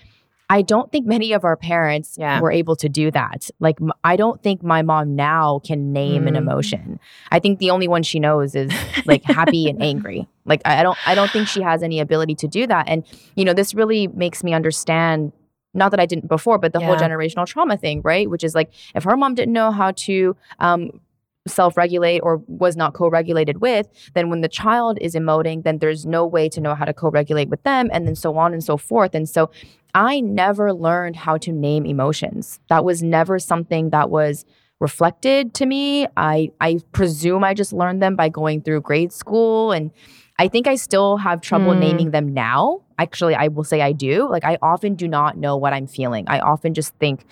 I 0.51 0.63
don't 0.63 0.91
think 0.91 1.07
many 1.07 1.31
of 1.31 1.45
our 1.45 1.55
parents 1.55 2.17
yeah. 2.19 2.41
were 2.41 2.51
able 2.51 2.75
to 2.75 2.89
do 2.89 3.09
that. 3.11 3.49
Like, 3.61 3.79
I 4.03 4.17
don't 4.17 4.43
think 4.43 4.61
my 4.61 4.81
mom 4.81 5.15
now 5.15 5.61
can 5.63 5.93
name 5.93 6.25
mm. 6.25 6.27
an 6.27 6.35
emotion. 6.35 6.99
I 7.31 7.39
think 7.39 7.59
the 7.59 7.69
only 7.69 7.87
one 7.87 8.03
she 8.03 8.19
knows 8.19 8.53
is 8.53 8.69
like 9.05 9.23
happy 9.23 9.69
and 9.69 9.81
angry. 9.91 10.27
Like, 10.43 10.61
I 10.65 10.83
don't, 10.83 10.97
I 11.07 11.15
don't 11.15 11.31
think 11.31 11.47
she 11.47 11.61
has 11.61 11.81
any 11.81 12.01
ability 12.01 12.35
to 12.35 12.49
do 12.49 12.67
that. 12.67 12.89
And 12.89 13.05
you 13.35 13.45
know, 13.45 13.53
this 13.53 13.73
really 13.73 14.07
makes 14.07 14.43
me 14.43 14.53
understand. 14.53 15.31
Not 15.73 15.91
that 15.91 16.01
I 16.01 16.05
didn't 16.05 16.27
before, 16.27 16.57
but 16.57 16.73
the 16.73 16.81
yeah. 16.81 16.87
whole 16.87 16.97
generational 16.97 17.47
trauma 17.47 17.77
thing, 17.77 18.01
right? 18.01 18.29
Which 18.29 18.43
is 18.43 18.53
like, 18.53 18.73
if 18.93 19.05
her 19.05 19.15
mom 19.15 19.35
didn't 19.35 19.53
know 19.53 19.71
how 19.71 19.91
to 19.91 20.35
um, 20.59 20.99
self 21.47 21.75
regulate 21.75 22.19
or 22.19 22.41
was 22.47 22.75
not 22.77 22.93
co 22.93 23.09
regulated 23.09 23.61
with, 23.61 23.87
then 24.13 24.29
when 24.29 24.41
the 24.41 24.49
child 24.49 24.97
is 25.01 25.15
emoting, 25.15 25.63
then 25.63 25.79
there's 25.79 26.05
no 26.05 26.25
way 26.25 26.49
to 26.49 26.61
know 26.61 26.75
how 26.75 26.85
to 26.85 26.93
co 26.93 27.09
regulate 27.09 27.49
with 27.49 27.63
them, 27.63 27.89
and 27.91 28.07
then 28.07 28.15
so 28.15 28.37
on 28.37 28.53
and 28.53 28.63
so 28.63 28.77
forth. 28.77 29.15
And 29.15 29.27
so 29.27 29.49
I 29.93 30.19
never 30.21 30.73
learned 30.73 31.15
how 31.15 31.37
to 31.37 31.51
name 31.51 31.85
emotions. 31.85 32.59
That 32.69 32.85
was 32.85 33.03
never 33.03 33.39
something 33.39 33.89
that 33.89 34.09
was 34.09 34.45
reflected 34.79 35.53
to 35.55 35.65
me. 35.65 36.07
I 36.17 36.51
I 36.59 36.79
presume 36.91 37.43
I 37.43 37.53
just 37.53 37.73
learned 37.73 38.01
them 38.01 38.15
by 38.15 38.29
going 38.29 38.61
through 38.61 38.81
grade 38.81 39.13
school 39.13 39.71
and 39.71 39.91
I 40.39 40.47
think 40.47 40.65
I 40.65 40.73
still 40.73 41.17
have 41.17 41.39
trouble 41.41 41.73
mm. 41.73 41.79
naming 41.79 42.11
them 42.11 42.33
now. 42.33 42.81
Actually, 42.97 43.35
I 43.35 43.49
will 43.49 43.63
say 43.63 43.81
I 43.81 43.91
do. 43.91 44.27
Like 44.27 44.43
I 44.43 44.57
often 44.61 44.95
do 44.95 45.07
not 45.07 45.37
know 45.37 45.55
what 45.55 45.71
I'm 45.71 45.85
feeling. 45.85 46.25
I 46.27 46.39
often 46.39 46.73
just 46.73 46.95
think 46.95 47.25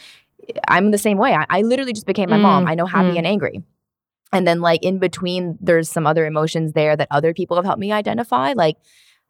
I'm 0.68 0.92
the 0.92 0.98
same 1.00 1.18
way. 1.18 1.34
I, 1.34 1.46
I 1.50 1.62
literally 1.64 1.94
just 1.94 2.06
became 2.06 2.30
my 2.30 2.38
mm. 2.38 2.44
mom. 2.44 2.68
I 2.68 2.76
know 2.76 2.86
happy 2.86 3.14
mm. 3.14 3.18
and 3.18 3.26
angry. 3.26 3.64
And 4.32 4.48
then 4.48 4.62
like 4.62 4.84
in 4.84 5.00
between 5.00 5.58
there's 5.60 5.90
some 5.90 6.06
other 6.06 6.26
emotions 6.26 6.74
there 6.74 6.96
that 6.96 7.08
other 7.12 7.34
people 7.34 7.58
have 7.58 7.66
helped 7.66 7.80
me 7.80 7.92
identify. 7.92 8.54
Like 8.54 8.78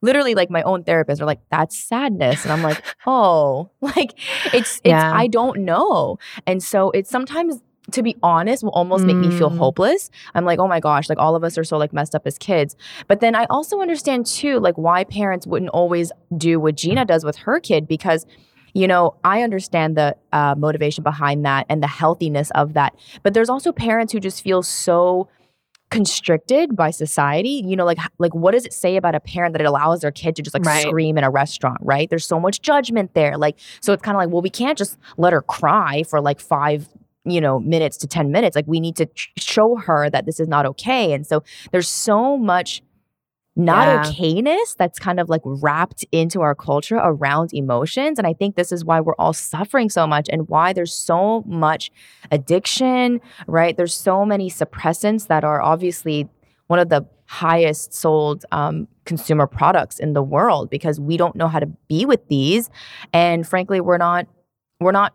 literally 0.02 0.36
like 0.36 0.50
my 0.50 0.62
own 0.64 0.84
therapist 0.84 1.22
are 1.22 1.26
like 1.26 1.42
that's 1.52 1.78
sadness 1.78 2.44
and 2.44 2.54
i'm 2.54 2.62
like 2.62 2.84
oh 3.06 3.70
like 3.82 4.14
it's 4.54 4.78
it's 4.78 4.82
yeah. 4.86 5.14
i 5.14 5.28
don't 5.28 5.60
know 5.60 6.18
and 6.48 6.64
so 6.64 6.90
it's 6.92 7.10
sometimes 7.10 7.62
to 7.92 8.04
be 8.04 8.16
honest 8.22 8.64
will 8.64 8.72
almost 8.72 9.04
make 9.04 9.16
mm. 9.16 9.30
me 9.30 9.38
feel 9.38 9.50
mm. 9.50 9.58
hopeless 9.58 10.12
i'm 10.36 10.46
like 10.46 10.60
oh 10.60 10.68
my 10.68 10.80
gosh 10.80 11.10
like 11.10 11.18
all 11.18 11.36
of 11.36 11.44
us 11.44 11.58
are 11.58 11.64
so 11.64 11.78
like 11.78 11.92
messed 11.92 12.14
up 12.14 12.26
as 12.26 12.38
kids 12.38 12.76
but 13.08 13.20
then 13.20 13.36
i 13.36 13.46
also 13.50 13.82
understand 13.82 14.26
too 14.26 14.60
like 14.60 14.78
why 14.78 15.04
parents 15.04 15.48
wouldn't 15.48 15.72
always 15.72 16.12
do 16.38 16.60
what 16.60 16.76
gina 16.76 17.04
does 17.04 17.26
with 17.26 17.36
her 17.38 17.60
kid 17.60 17.88
because 17.88 18.26
you 18.74 18.88
know, 18.88 19.16
I 19.24 19.42
understand 19.42 19.98
the 19.98 20.16
uh, 20.32 20.56
motivation 20.58 21.04
behind 21.04 21.46
that 21.46 21.66
and 21.70 21.82
the 21.82 21.88
healthiness 21.88 22.52
of 22.52 22.74
that. 22.74 22.96
But 23.24 23.34
there's 23.34 23.50
also 23.50 23.72
parents 23.72 24.14
who 24.14 24.20
just 24.20 24.44
feel 24.44 24.64
so 24.64 25.28
constricted 25.90 26.76
by 26.76 26.92
society 26.92 27.64
you 27.66 27.76
know 27.76 27.84
like 27.84 27.98
like 28.20 28.36
what 28.36 28.52
does 28.52 28.64
it 28.64 28.72
say 28.72 28.96
about 28.96 29.16
a 29.16 29.20
parent 29.20 29.54
that 29.54 29.62
it 29.62 29.66
allows 29.66 30.02
their 30.02 30.12
kid 30.12 30.36
to 30.36 30.44
just 30.44 30.54
like 30.54 30.64
right. 30.64 30.84
scream 30.84 31.18
in 31.18 31.24
a 31.24 31.30
restaurant 31.32 31.80
right 31.82 32.12
there's 32.12 32.28
so 32.28 32.40
much 32.40 32.62
judgment 32.62 33.12
there 33.16 33.38
like 33.40 33.58
so 33.82 33.92
it's 33.92 34.04
kind 34.04 34.16
of 34.16 34.20
like 34.20 34.30
well 34.30 34.42
we 34.44 34.52
can't 34.52 34.78
just 34.78 35.00
let 35.18 35.34
her 35.34 35.42
cry 35.42 36.04
for 36.04 36.22
like 36.22 36.40
five 36.40 36.88
you 37.26 37.42
know 37.42 37.60
minutes 37.60 37.98
to 37.98 38.08
10 38.08 38.32
minutes 38.32 38.56
like 38.56 38.68
we 38.68 38.80
need 38.80 38.96
to 38.96 39.08
show 39.38 39.78
her 39.78 40.12
that 40.12 40.28
this 40.28 40.40
is 40.40 40.48
not 40.48 40.66
okay 40.66 41.12
and 41.12 41.26
so 41.26 41.44
there's 41.72 41.90
so 41.90 42.38
much 42.38 42.84
not 43.56 43.88
yeah. 43.88 44.04
okayness 44.04 44.76
that's 44.78 45.00
kind 45.00 45.20
of 45.20 45.30
like 45.30 45.42
wrapped 45.44 46.06
into 46.12 46.42
our 46.42 46.56
culture 46.56 46.98
around 46.98 47.50
emotions. 47.54 48.18
And 48.18 48.26
I 48.26 48.34
think 48.34 48.56
this 48.56 48.72
is 48.72 48.86
why 48.86 49.02
we're 49.02 49.16
all 49.20 49.34
suffering 49.34 49.90
so 49.90 50.08
much 50.08 50.28
and 50.32 50.48
why 50.48 50.72
there's 50.74 50.94
so 50.94 51.44
much 51.46 51.92
addiction, 52.32 53.20
right? 53.48 53.76
There's 53.76 53.94
so 53.94 54.26
many 54.26 54.50
suppressants 54.50 55.28
that 55.28 55.44
are 55.44 55.62
obviously 55.62 56.30
one 56.68 56.80
of 56.80 56.90
the 56.90 57.06
highest 57.26 57.94
sold 57.94 58.46
um, 58.52 58.88
consumer 59.06 59.46
products 59.46 60.00
in 60.00 60.14
the 60.14 60.24
world 60.24 60.70
because 60.70 61.00
we 61.00 61.18
don't 61.18 61.36
know 61.36 61.48
how 61.48 61.60
to 61.60 61.68
be 61.88 62.06
with 62.06 62.28
these. 62.28 62.70
And 63.14 63.48
frankly, 63.48 63.82
we're 63.82 63.98
not. 63.98 64.28
We're 64.82 64.94
not 64.94 65.14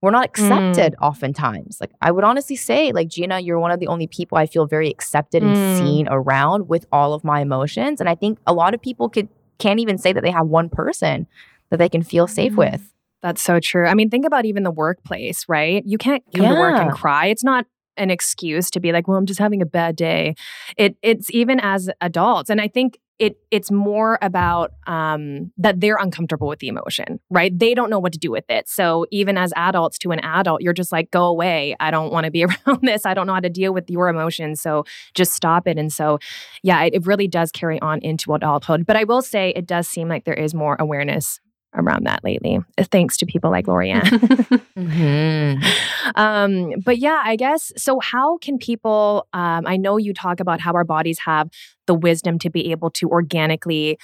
we're 0.00 0.10
not 0.10 0.24
accepted 0.24 0.94
mm. 0.94 1.06
oftentimes. 1.06 1.78
Like 1.80 1.90
I 2.00 2.10
would 2.10 2.24
honestly 2.24 2.56
say, 2.56 2.92
like 2.92 3.08
Gina, 3.08 3.40
you're 3.40 3.58
one 3.58 3.70
of 3.70 3.80
the 3.80 3.88
only 3.88 4.06
people 4.06 4.38
I 4.38 4.46
feel 4.46 4.66
very 4.66 4.88
accepted 4.88 5.42
and 5.42 5.56
mm. 5.56 5.78
seen 5.78 6.08
around 6.08 6.68
with 6.68 6.86
all 6.92 7.14
of 7.14 7.24
my 7.24 7.40
emotions. 7.40 8.00
And 8.00 8.08
I 8.08 8.14
think 8.14 8.38
a 8.46 8.52
lot 8.52 8.74
of 8.74 8.82
people 8.82 9.08
could 9.08 9.28
can't 9.58 9.80
even 9.80 9.98
say 9.98 10.12
that 10.12 10.22
they 10.22 10.30
have 10.30 10.46
one 10.46 10.68
person 10.68 11.26
that 11.70 11.78
they 11.78 11.88
can 11.88 12.02
feel 12.02 12.26
safe 12.26 12.52
mm. 12.52 12.58
with. 12.58 12.92
That's 13.22 13.42
so 13.42 13.58
true. 13.58 13.86
I 13.86 13.94
mean, 13.94 14.10
think 14.10 14.24
about 14.24 14.44
even 14.44 14.62
the 14.62 14.70
workplace, 14.70 15.44
right? 15.48 15.82
You 15.84 15.98
can't 15.98 16.22
come 16.34 16.44
yeah. 16.44 16.54
to 16.54 16.60
work 16.60 16.80
and 16.80 16.92
cry. 16.92 17.26
It's 17.26 17.42
not 17.42 17.66
an 17.96 18.10
excuse 18.10 18.70
to 18.70 18.80
be 18.80 18.92
like, 18.92 19.08
well, 19.08 19.16
I'm 19.18 19.26
just 19.26 19.40
having 19.40 19.60
a 19.60 19.66
bad 19.66 19.96
day. 19.96 20.36
It 20.76 20.96
it's 21.02 21.28
even 21.32 21.58
as 21.60 21.90
adults. 22.00 22.48
And 22.48 22.60
I 22.60 22.68
think 22.68 22.98
it 23.18 23.36
it's 23.50 23.70
more 23.70 24.18
about 24.22 24.72
um, 24.86 25.52
that 25.56 25.80
they're 25.80 25.96
uncomfortable 25.96 26.46
with 26.46 26.60
the 26.60 26.68
emotion, 26.68 27.18
right? 27.30 27.56
They 27.56 27.74
don't 27.74 27.90
know 27.90 27.98
what 27.98 28.12
to 28.12 28.18
do 28.18 28.30
with 28.30 28.48
it. 28.48 28.68
So 28.68 29.06
even 29.10 29.36
as 29.36 29.52
adults 29.56 29.98
to 29.98 30.12
an 30.12 30.20
adult, 30.20 30.62
you're 30.62 30.72
just 30.72 30.92
like, 30.92 31.10
go 31.10 31.24
away. 31.24 31.74
I 31.80 31.90
don't 31.90 32.12
want 32.12 32.24
to 32.24 32.30
be 32.30 32.44
around 32.66 32.82
this. 32.82 33.04
I 33.04 33.14
don't 33.14 33.26
know 33.26 33.34
how 33.34 33.40
to 33.40 33.50
deal 33.50 33.74
with 33.74 33.90
your 33.90 34.08
emotions. 34.08 34.60
So 34.60 34.84
just 35.14 35.32
stop 35.32 35.66
it. 35.66 35.78
And 35.78 35.92
so, 35.92 36.18
yeah, 36.62 36.82
it, 36.84 36.94
it 36.94 37.06
really 37.06 37.26
does 37.28 37.50
carry 37.50 37.80
on 37.80 38.00
into 38.00 38.34
adulthood. 38.34 38.86
But 38.86 38.96
I 38.96 39.04
will 39.04 39.22
say, 39.22 39.52
it 39.56 39.66
does 39.66 39.88
seem 39.88 40.08
like 40.08 40.24
there 40.24 40.34
is 40.34 40.54
more 40.54 40.76
awareness 40.78 41.40
around 41.74 42.06
that 42.06 42.24
lately, 42.24 42.58
uh, 42.78 42.84
thanks 42.90 43.16
to 43.18 43.26
people 43.26 43.50
like 43.50 43.68
Laurie 43.68 43.90
Anne. 43.90 44.02
mm-hmm. 44.76 46.10
um, 46.14 46.72
but 46.84 46.98
yeah, 46.98 47.22
I 47.24 47.36
guess 47.36 47.72
so. 47.76 48.00
How 48.00 48.38
can 48.38 48.58
people? 48.58 49.26
Um, 49.32 49.66
I 49.66 49.76
know 49.76 49.96
you 49.96 50.14
talk 50.14 50.40
about 50.40 50.60
how 50.60 50.72
our 50.72 50.84
bodies 50.84 51.18
have 51.20 51.50
the 51.88 51.94
wisdom 51.94 52.38
to 52.38 52.50
be 52.50 52.70
able 52.70 52.90
to 52.90 53.08
organically 53.08 53.98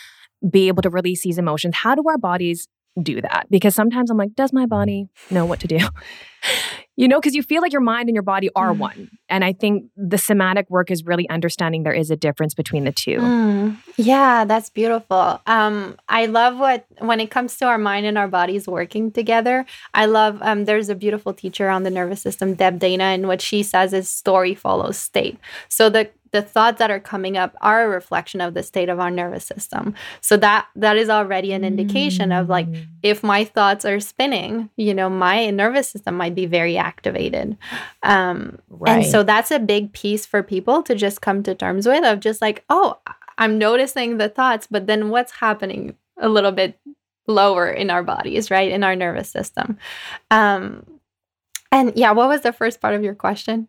be 0.51 0.67
able 0.67 0.83
to 0.83 0.91
release 0.91 1.23
these 1.23 1.39
emotions. 1.39 1.77
How 1.77 1.95
do 1.95 2.03
our 2.09 2.19
bodies 2.19 2.67
do 3.01 3.21
that? 3.21 3.47
Because 3.51 3.75
sometimes 3.75 4.11
I'm 4.11 4.17
like, 4.17 4.35
does 4.35 4.53
my 4.53 4.67
body 4.67 5.09
know 5.31 5.47
what 5.47 5.61
to 5.61 5.69
do? 5.69 5.79
you 6.97 7.09
know, 7.09 7.19
because 7.19 7.35
you 7.35 7.43
feel 7.43 7.61
like 7.61 7.73
your 7.73 7.81
mind 7.81 8.09
and 8.09 8.15
your 8.15 8.23
body 8.23 8.51
are 8.55 8.73
mm. 8.73 8.79
one. 8.79 9.11
And 9.29 9.45
I 9.45 9.53
think 9.53 9.87
the 9.97 10.19
somatic 10.19 10.71
work 10.71 10.91
is 10.91 11.05
really 11.05 11.29
understanding 11.29 11.83
there 11.83 11.93
is 11.93 12.11
a 12.11 12.17
difference 12.17 12.55
between 12.55 12.85
the 12.85 12.93
two. 12.93 13.19
Mm. 13.19 13.77
Yeah, 13.97 14.45
that's 14.45 14.71
beautiful. 14.71 15.41
Um, 15.47 15.97
I 16.09 16.27
love 16.27 16.59
what, 16.59 16.87
when 16.99 17.19
it 17.19 17.31
comes 17.31 17.57
to 17.59 17.67
our 17.67 17.79
mind 17.79 18.07
and 18.07 18.17
our 18.17 18.29
bodies 18.29 18.69
working 18.69 19.11
together, 19.11 19.67
I 19.93 20.07
love, 20.07 20.39
um, 20.43 20.67
there's 20.67 20.89
a 20.89 20.95
beautiful 20.95 21.33
teacher 21.33 21.69
on 21.69 21.83
the 21.83 21.91
nervous 21.91 22.23
system, 22.23 22.55
Deb 22.55 22.79
Dana, 22.79 23.05
and 23.05 23.27
what 23.27 23.41
she 23.41 23.63
says 23.63 23.93
is 23.93 24.09
story 24.09 24.55
follows 24.55 24.99
state. 24.99 25.39
So 25.69 25.89
the 25.89 26.11
the 26.35 26.43
thoughts 26.43 26.81
that 26.81 26.91
are 26.91 26.99
coming 26.99 27.37
up 27.37 27.55
are 27.61 27.85
a 27.85 27.89
reflection 27.89 28.41
of 28.41 28.55
the 28.55 28.63
state 28.65 28.89
of 28.89 28.99
our 28.99 29.11
nervous 29.11 29.45
system 29.45 29.95
so 30.21 30.37
that 30.37 30.67
that 30.75 30.97
is 30.97 31.09
already 31.09 31.53
an 31.53 31.63
indication 31.63 32.31
mm. 32.31 32.41
of 32.41 32.49
like 32.49 32.67
mm. 32.67 32.85
if 33.05 33.23
my 33.23 33.45
thoughts 33.45 33.85
are 33.85 34.01
spinning 34.01 34.69
you 34.77 34.93
know 34.93 35.09
my 35.09 35.49
nervous 35.51 35.89
system 35.89 36.17
might 36.17 36.35
be 36.35 36.45
very 36.45 36.77
activated 36.77 37.57
um 38.03 38.59
right. 38.69 38.91
and 38.91 39.07
so 39.07 39.23
that's 39.23 39.53
a 39.53 39.61
big 39.61 39.93
piece 39.93 40.27
for 40.27 40.43
people 40.43 40.83
to 40.83 40.97
just 40.97 41.21
come 41.21 41.41
to 41.41 41.55
terms 41.55 41.87
with 41.87 42.05
of 42.05 42.19
just 42.19 42.43
like 42.43 42.65
oh 42.69 42.99
i'm 43.39 43.57
noticing 43.57 44.19
the 44.19 44.29
thoughts 44.29 44.67
but 44.69 44.89
then 44.89 45.11
what's 45.11 45.31
happening 45.31 45.95
a 46.19 46.29
little 46.29 46.53
bit 46.53 46.77
lower 47.29 47.71
in 47.71 47.91
our 47.91 48.03
bodies 48.03 48.51
right 48.51 48.73
in 48.73 48.83
our 48.83 48.97
nervous 48.97 49.31
system 49.31 49.79
um 50.33 50.85
and 51.71 51.93
yeah 51.95 52.11
what 52.11 52.29
was 52.29 52.41
the 52.41 52.53
first 52.53 52.81
part 52.81 52.95
of 52.95 53.05
your 53.05 53.15
question 53.15 53.69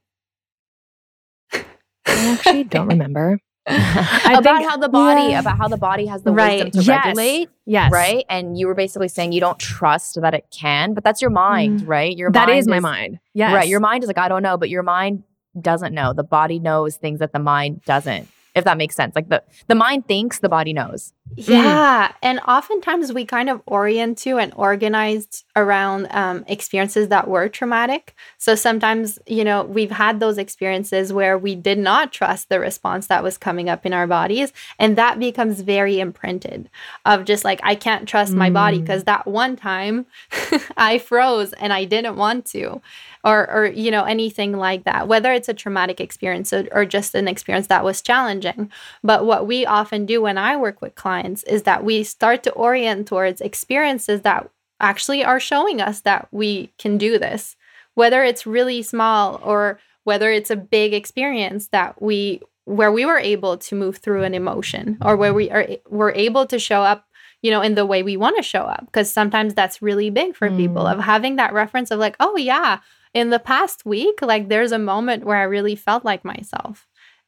I 2.15 2.33
actually 2.33 2.63
don't 2.63 2.87
remember. 2.87 3.39
about 3.67 4.43
think, 4.43 4.69
how 4.69 4.77
the 4.77 4.89
body 4.89 5.31
yeah. 5.31 5.39
about 5.39 5.57
how 5.57 5.67
the 5.67 5.77
body 5.77 6.05
has 6.05 6.21
the 6.21 6.31
right. 6.31 6.65
wisdom 6.65 6.83
to 6.83 6.85
yes. 6.85 7.03
regulate 7.03 7.49
yes 7.65 7.91
right 7.91 8.23
and 8.29 8.59
you 8.59 8.67
were 8.67 8.75
basically 8.75 9.07
saying 9.07 9.31
you 9.31 9.39
don't 9.39 9.57
trust 9.57 10.21
that 10.21 10.35
it 10.35 10.45
can 10.51 10.93
but 10.93 11.03
that's 11.03 11.19
your 11.19 11.31
mind 11.31 11.79
mm. 11.79 11.87
right 11.87 12.15
your 12.15 12.29
that 12.29 12.47
is 12.47 12.67
my 12.67 12.79
mind 12.79 13.17
yes 13.33 13.51
right 13.51 13.67
your 13.67 13.79
mind 13.79 14.03
is 14.03 14.07
like 14.07 14.19
i 14.19 14.27
don't 14.29 14.43
know 14.43 14.55
but 14.55 14.69
your 14.69 14.83
mind 14.83 15.23
doesn't 15.59 15.95
know 15.95 16.13
the 16.13 16.23
body 16.23 16.59
knows 16.59 16.97
things 16.97 17.17
that 17.17 17.33
the 17.33 17.39
mind 17.39 17.81
doesn't 17.85 18.27
if 18.55 18.63
that 18.63 18.77
makes 18.77 18.95
sense. 18.95 19.15
Like 19.15 19.29
the 19.29 19.43
the 19.67 19.75
mind 19.75 20.07
thinks, 20.07 20.39
the 20.39 20.49
body 20.49 20.73
knows. 20.73 21.13
Yeah, 21.35 22.07
mm. 22.07 22.13
and 22.21 22.39
oftentimes 22.47 23.11
we 23.11 23.25
kind 23.25 23.49
of 23.49 23.61
orient 23.65 24.17
to 24.19 24.37
and 24.37 24.53
organized 24.55 25.43
around 25.55 26.07
um, 26.11 26.45
experiences 26.47 27.09
that 27.09 27.27
were 27.27 27.49
traumatic. 27.49 28.15
So 28.37 28.55
sometimes, 28.55 29.19
you 29.25 29.43
know, 29.43 29.63
we've 29.63 29.91
had 29.91 30.19
those 30.19 30.37
experiences 30.37 31.11
where 31.11 31.37
we 31.37 31.55
did 31.55 31.79
not 31.79 32.13
trust 32.13 32.49
the 32.49 32.59
response 32.59 33.07
that 33.07 33.23
was 33.23 33.37
coming 33.37 33.69
up 33.69 33.85
in 33.85 33.91
our 33.91 34.07
bodies, 34.07 34.53
and 34.79 34.97
that 34.97 35.19
becomes 35.19 35.61
very 35.61 35.99
imprinted. 35.99 36.69
Of 37.05 37.25
just 37.25 37.43
like 37.43 37.59
I 37.63 37.75
can't 37.75 38.07
trust 38.07 38.33
mm. 38.33 38.37
my 38.37 38.49
body 38.49 38.79
because 38.79 39.01
mm. 39.01 39.07
that 39.07 39.27
one 39.27 39.55
time 39.55 40.05
I 40.77 40.99
froze 40.99 41.53
and 41.53 41.73
I 41.73 41.85
didn't 41.85 42.17
want 42.17 42.45
to 42.47 42.81
or 43.25 43.49
or 43.51 43.65
you 43.65 43.91
know 43.91 44.03
anything 44.03 44.55
like 44.55 44.83
that 44.83 45.07
whether 45.07 45.33
it's 45.33 45.49
a 45.49 45.53
traumatic 45.53 45.99
experience 45.99 46.53
or, 46.53 46.67
or 46.71 46.85
just 46.85 47.15
an 47.15 47.27
experience 47.27 47.67
that 47.67 47.83
was 47.83 48.01
challenging 48.01 48.71
but 49.03 49.25
what 49.25 49.47
we 49.47 49.65
often 49.65 50.05
do 50.05 50.21
when 50.21 50.37
i 50.37 50.55
work 50.55 50.81
with 50.81 50.93
clients 50.95 51.14
is 51.23 51.63
that 51.63 51.83
we 51.83 52.03
start 52.03 52.43
to 52.43 52.51
orient 52.51 53.07
towards 53.07 53.41
experiences 53.41 54.21
that 54.21 54.49
actually 54.79 55.23
are 55.23 55.39
showing 55.39 55.81
us 55.81 56.01
that 56.01 56.27
we 56.31 56.71
can 56.77 56.97
do 56.97 57.17
this 57.17 57.55
whether 57.93 58.23
it's 58.23 58.45
really 58.45 58.81
small 58.81 59.39
or 59.43 59.79
whether 60.03 60.29
it's 60.29 60.51
a 60.51 60.55
big 60.55 60.93
experience 60.93 61.67
that 61.67 62.01
we 62.01 62.41
where 62.65 62.91
we 62.91 63.05
were 63.05 63.19
able 63.19 63.57
to 63.57 63.75
move 63.75 63.97
through 63.97 64.23
an 64.23 64.33
emotion 64.33 64.97
or 65.01 65.15
where 65.15 65.33
we 65.33 65.49
are 65.49 65.67
were 65.89 66.11
able 66.11 66.45
to 66.45 66.59
show 66.59 66.81
up 66.81 67.07
you 67.41 67.51
know 67.51 67.61
in 67.61 67.75
the 67.75 67.85
way 67.85 68.03
we 68.03 68.17
want 68.17 68.35
to 68.35 68.43
show 68.43 68.63
up 68.63 68.85
because 68.85 69.09
sometimes 69.09 69.53
that's 69.53 69.81
really 69.81 70.09
big 70.09 70.35
for 70.35 70.49
mm. 70.49 70.57
people 70.57 70.85
of 70.85 70.99
having 70.99 71.37
that 71.37 71.53
reference 71.53 71.89
of 71.89 71.99
like 71.99 72.15
oh 72.19 72.35
yeah 72.35 72.79
in 73.15 73.29
the 73.29 73.39
past 73.39 73.85
week, 73.85 74.21
like 74.21 74.49
there's 74.49 74.73
a 74.73 74.77
moment 74.77 75.23
where 75.23 75.37
I 75.37 75.43
really 75.43 75.75
felt 75.75 76.03
like 76.03 76.25
myself. 76.25 76.85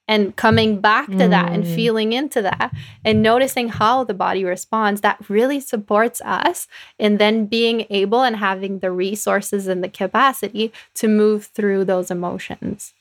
And 0.07 0.35
coming 0.35 0.79
back 0.79 1.07
to 1.07 1.13
mm. 1.13 1.29
that 1.29 1.51
and 1.51 1.65
mm. 1.65 1.75
feeling 1.75 2.13
into 2.13 2.41
that 2.41 2.73
and 3.03 3.21
noticing 3.21 3.67
how 3.67 4.05
the 4.05 4.13
body 4.13 4.45
responds, 4.45 5.01
that 5.01 5.29
really 5.29 5.59
supports 5.59 6.21
us. 6.21 6.67
And 6.97 7.19
then 7.19 7.45
being 7.45 7.85
able 7.89 8.21
and 8.21 8.37
having 8.37 8.79
the 8.79 8.91
resources 8.91 9.67
and 9.67 9.83
the 9.83 9.89
capacity 9.89 10.71
to 10.95 11.09
move 11.09 11.47
through 11.47 11.85
those 11.85 12.09
emotions. 12.09 12.93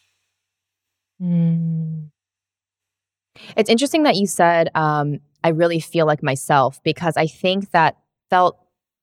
Mm. 1.23 2.11
It's 3.57 3.71
interesting 3.71 4.03
that 4.05 4.17
you 4.17 4.27
said, 4.27 4.71
um, 4.75 5.21
I 5.45 5.51
really 5.51 5.81
feel 5.81 6.07
like 6.07 6.23
myself 6.23 6.83
because 6.83 7.17
I 7.17 7.27
think 7.27 7.71
that 7.71 7.97
felt 8.31 8.59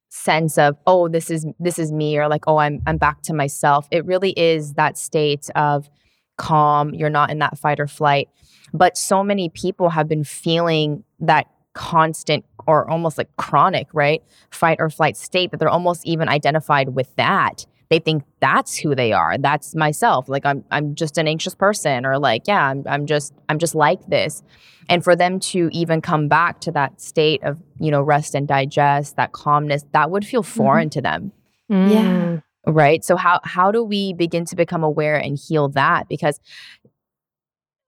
sense 0.09 0.59
of 0.59 0.77
oh 0.85 1.07
this 1.07 1.31
is 1.31 1.43
this 1.59 1.79
is 1.79 1.91
me 1.91 2.15
or 2.19 2.27
like 2.27 2.43
oh 2.45 2.57
I'm 2.57 2.83
I'm 2.85 2.97
back 2.97 3.21
to 3.23 3.33
myself. 3.33 3.87
It 3.89 4.05
really 4.05 4.31
is 4.31 4.73
that 4.73 4.97
state 4.97 5.49
of 5.55 5.89
calm. 6.37 6.93
You're 6.93 7.09
not 7.09 7.29
in 7.29 7.39
that 7.39 7.57
fight 7.57 7.79
or 7.79 7.87
flight. 7.87 8.29
But 8.73 8.97
so 8.97 9.23
many 9.23 9.49
people 9.49 9.89
have 9.89 10.07
been 10.07 10.23
feeling 10.23 11.03
that 11.19 11.47
constant 11.73 12.45
or 12.67 12.89
almost 12.89 13.17
like 13.17 13.35
chronic, 13.37 13.87
right? 13.93 14.23
Fight 14.51 14.77
or 14.79 14.89
flight 14.89 15.17
state 15.17 15.51
that 15.51 15.59
they're 15.59 15.69
almost 15.69 16.05
even 16.05 16.29
identified 16.29 16.89
with 16.89 17.15
that 17.15 17.65
they 17.93 17.99
think 17.99 18.23
that's 18.39 18.75
who 18.75 18.95
they 18.95 19.13
are. 19.13 19.37
That's 19.37 19.75
myself. 19.75 20.27
Like 20.27 20.47
I'm 20.47 20.63
I'm 20.71 20.95
just 20.95 21.19
an 21.19 21.27
anxious 21.27 21.53
person 21.53 22.07
or 22.07 22.17
like 22.17 22.47
yeah, 22.47 22.67
I'm 22.67 22.83
I'm 22.87 23.05
just 23.05 23.33
I'm 23.49 23.59
just 23.59 23.75
like 23.75 24.03
this. 24.07 24.41
And 24.89 25.03
for 25.03 25.15
them 25.15 25.39
to 25.51 25.69
even 25.71 26.01
come 26.01 26.27
back 26.27 26.59
to 26.61 26.71
that 26.71 26.99
state 26.99 27.43
of, 27.43 27.61
you 27.79 27.91
know, 27.91 28.01
rest 28.01 28.33
and 28.33 28.47
digest, 28.47 29.15
that 29.17 29.31
calmness, 29.31 29.85
that 29.91 30.09
would 30.09 30.25
feel 30.25 30.41
foreign 30.41 30.89
mm-hmm. 30.89 30.93
to 30.93 31.01
them. 31.01 31.31
Mm. 31.71 31.91
Yeah. 31.91 32.39
Right? 32.65 33.03
So 33.03 33.15
how 33.15 33.39
how 33.43 33.71
do 33.71 33.83
we 33.83 34.13
begin 34.13 34.45
to 34.45 34.55
become 34.55 34.83
aware 34.83 35.17
and 35.17 35.37
heal 35.37 35.69
that 35.69 36.07
because 36.07 36.39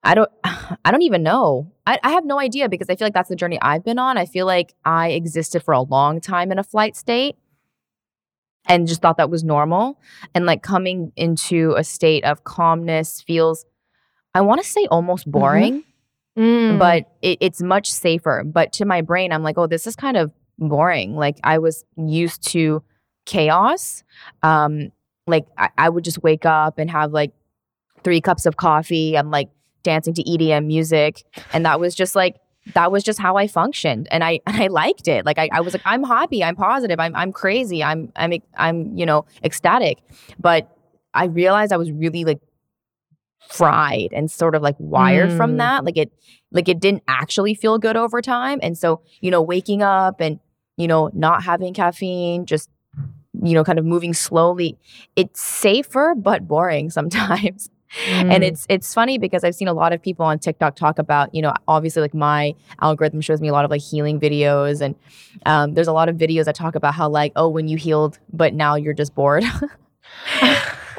I 0.03 0.15
don't 0.15 0.31
I 0.43 0.91
don't 0.91 1.01
even 1.01 1.23
know. 1.23 1.71
I, 1.88 1.99
I 2.03 2.11
have 2.11 2.25
no 2.25 2.39
idea 2.39 2.69
because 2.69 2.89
I 2.89 2.95
feel 2.95 3.05
like 3.05 3.13
that's 3.13 3.29
the 3.29 3.35
journey 3.35 3.59
I've 3.61 3.83
been 3.83 3.99
on. 3.99 4.17
I 4.17 4.25
feel 4.25 4.45
like 4.45 4.73
I 4.83 5.09
existed 5.09 5.63
for 5.63 5.73
a 5.73 5.81
long 5.81 6.21
time 6.21 6.51
in 6.51 6.59
a 6.59 6.63
flight 6.63 6.95
state 6.95 7.35
and 8.67 8.88
just 8.88 9.01
thought 9.01 9.17
that 9.17 9.29
was 9.29 9.43
normal. 9.43 9.99
And 10.33 10.45
like 10.45 10.63
coming 10.63 11.11
into 11.15 11.73
a 11.77 11.83
state 11.83 12.23
of 12.23 12.43
calmness 12.43 13.21
feels, 13.21 13.65
I 14.33 14.41
want 14.41 14.61
to 14.61 14.67
say 14.67 14.88
almost 14.89 15.23
mm-hmm. 15.23 15.39
boring, 15.39 15.83
mm-hmm. 16.38 16.41
mm. 16.75 16.79
but 16.79 17.11
it, 17.21 17.38
it's 17.41 17.61
much 17.61 17.91
safer. 17.91 18.43
But 18.45 18.73
to 18.73 18.85
my 18.85 19.01
brain, 19.01 19.31
I'm 19.31 19.43
like, 19.43 19.57
oh, 19.57 19.67
this 19.67 19.88
is 19.88 19.95
kind 19.95 20.17
of 20.17 20.31
boring. 20.57 21.15
Like 21.15 21.38
I 21.43 21.59
was 21.59 21.83
used 21.97 22.47
to 22.49 22.83
chaos. 23.25 24.03
Um, 24.43 24.91
like 25.27 25.45
I, 25.57 25.69
I 25.77 25.89
would 25.89 26.03
just 26.03 26.23
wake 26.23 26.45
up 26.45 26.77
and 26.77 26.89
have 26.89 27.11
like 27.11 27.31
three 28.03 28.21
cups 28.21 28.45
of 28.45 28.57
coffee. 28.57 29.17
I'm 29.17 29.31
like 29.31 29.49
dancing 29.83 30.13
to 30.13 30.23
EDM 30.23 30.65
music. 30.65 31.23
And 31.53 31.65
that 31.65 31.79
was 31.79 31.95
just 31.95 32.15
like 32.15 32.35
that 32.73 32.91
was 32.91 33.03
just 33.03 33.19
how 33.19 33.35
I 33.35 33.47
functioned 33.47 34.07
and 34.11 34.23
I 34.23 34.39
and 34.47 34.57
I 34.57 34.67
liked 34.67 35.07
it. 35.07 35.25
Like 35.25 35.38
I, 35.38 35.49
I 35.51 35.61
was 35.61 35.73
like, 35.73 35.83
I'm 35.85 36.03
happy, 36.03 36.43
I'm 36.43 36.55
positive, 36.55 36.99
I'm 36.99 37.15
I'm 37.15 37.31
crazy, 37.31 37.83
I'm 37.83 38.11
I'm 38.15 38.33
I'm, 38.57 38.97
you 38.97 39.05
know, 39.05 39.25
ecstatic. 39.43 39.99
But 40.39 40.69
I 41.13 41.25
realized 41.25 41.71
I 41.71 41.77
was 41.77 41.91
really 41.91 42.25
like 42.25 42.39
fried 43.49 44.09
and 44.11 44.29
sort 44.29 44.55
of 44.55 44.61
like 44.61 44.75
wired 44.79 45.29
mm. 45.29 45.38
from 45.38 45.57
that. 45.57 45.85
Like 45.85 45.97
it 45.97 46.11
like 46.51 46.67
it 46.67 46.79
didn't 46.79 47.03
actually 47.07 47.53
feel 47.53 47.77
good 47.77 47.95
over 47.95 48.21
time. 48.21 48.59
And 48.61 48.77
so, 48.77 49.01
you 49.21 49.31
know, 49.31 49.41
waking 49.41 49.81
up 49.81 50.19
and, 50.19 50.39
you 50.77 50.88
know, 50.88 51.09
not 51.13 51.43
having 51.43 51.73
caffeine, 51.73 52.45
just 52.45 52.69
you 53.41 53.54
know, 53.54 53.63
kind 53.63 53.80
of 53.80 53.86
moving 53.86 54.13
slowly. 54.13 54.78
It's 55.15 55.41
safer 55.41 56.13
but 56.15 56.48
boring 56.48 56.89
sometimes. 56.98 57.69
Mm. 58.08 58.34
And 58.34 58.43
it's 58.43 58.65
it's 58.67 58.93
funny 58.93 59.17
because 59.17 59.43
I've 59.43 59.56
seen 59.56 59.67
a 59.67 59.74
lot 59.74 59.93
of 59.93 60.02
people 60.02 60.26
on 60.26 60.38
TikTok 60.39 60.76
talk 60.76 61.00
about, 61.00 61.34
you 61.34 61.41
know, 61.41 61.54
obviously 61.67 62.02
like 62.02 62.13
my 62.13 62.54
algorithm 62.82 63.21
shows 63.21 63.41
me 63.41 63.48
a 63.48 63.54
lot 63.54 63.63
of 63.63 63.71
like 63.71 63.82
healing 63.82 64.19
videos, 64.19 64.82
and 64.82 64.95
um, 65.45 65.74
there's 65.76 65.88
a 65.88 65.93
lot 65.93 66.10
of 66.10 66.17
videos 66.17 66.45
that 66.45 66.56
talk 66.56 66.76
about 66.76 66.93
how 66.93 67.08
like, 67.08 67.32
oh, 67.36 67.48
when 67.48 67.67
you 67.67 67.78
healed, 67.78 68.19
but 68.34 68.54
now 68.54 68.76
you're 68.76 68.93
just 68.93 69.15
bored. 69.15 69.43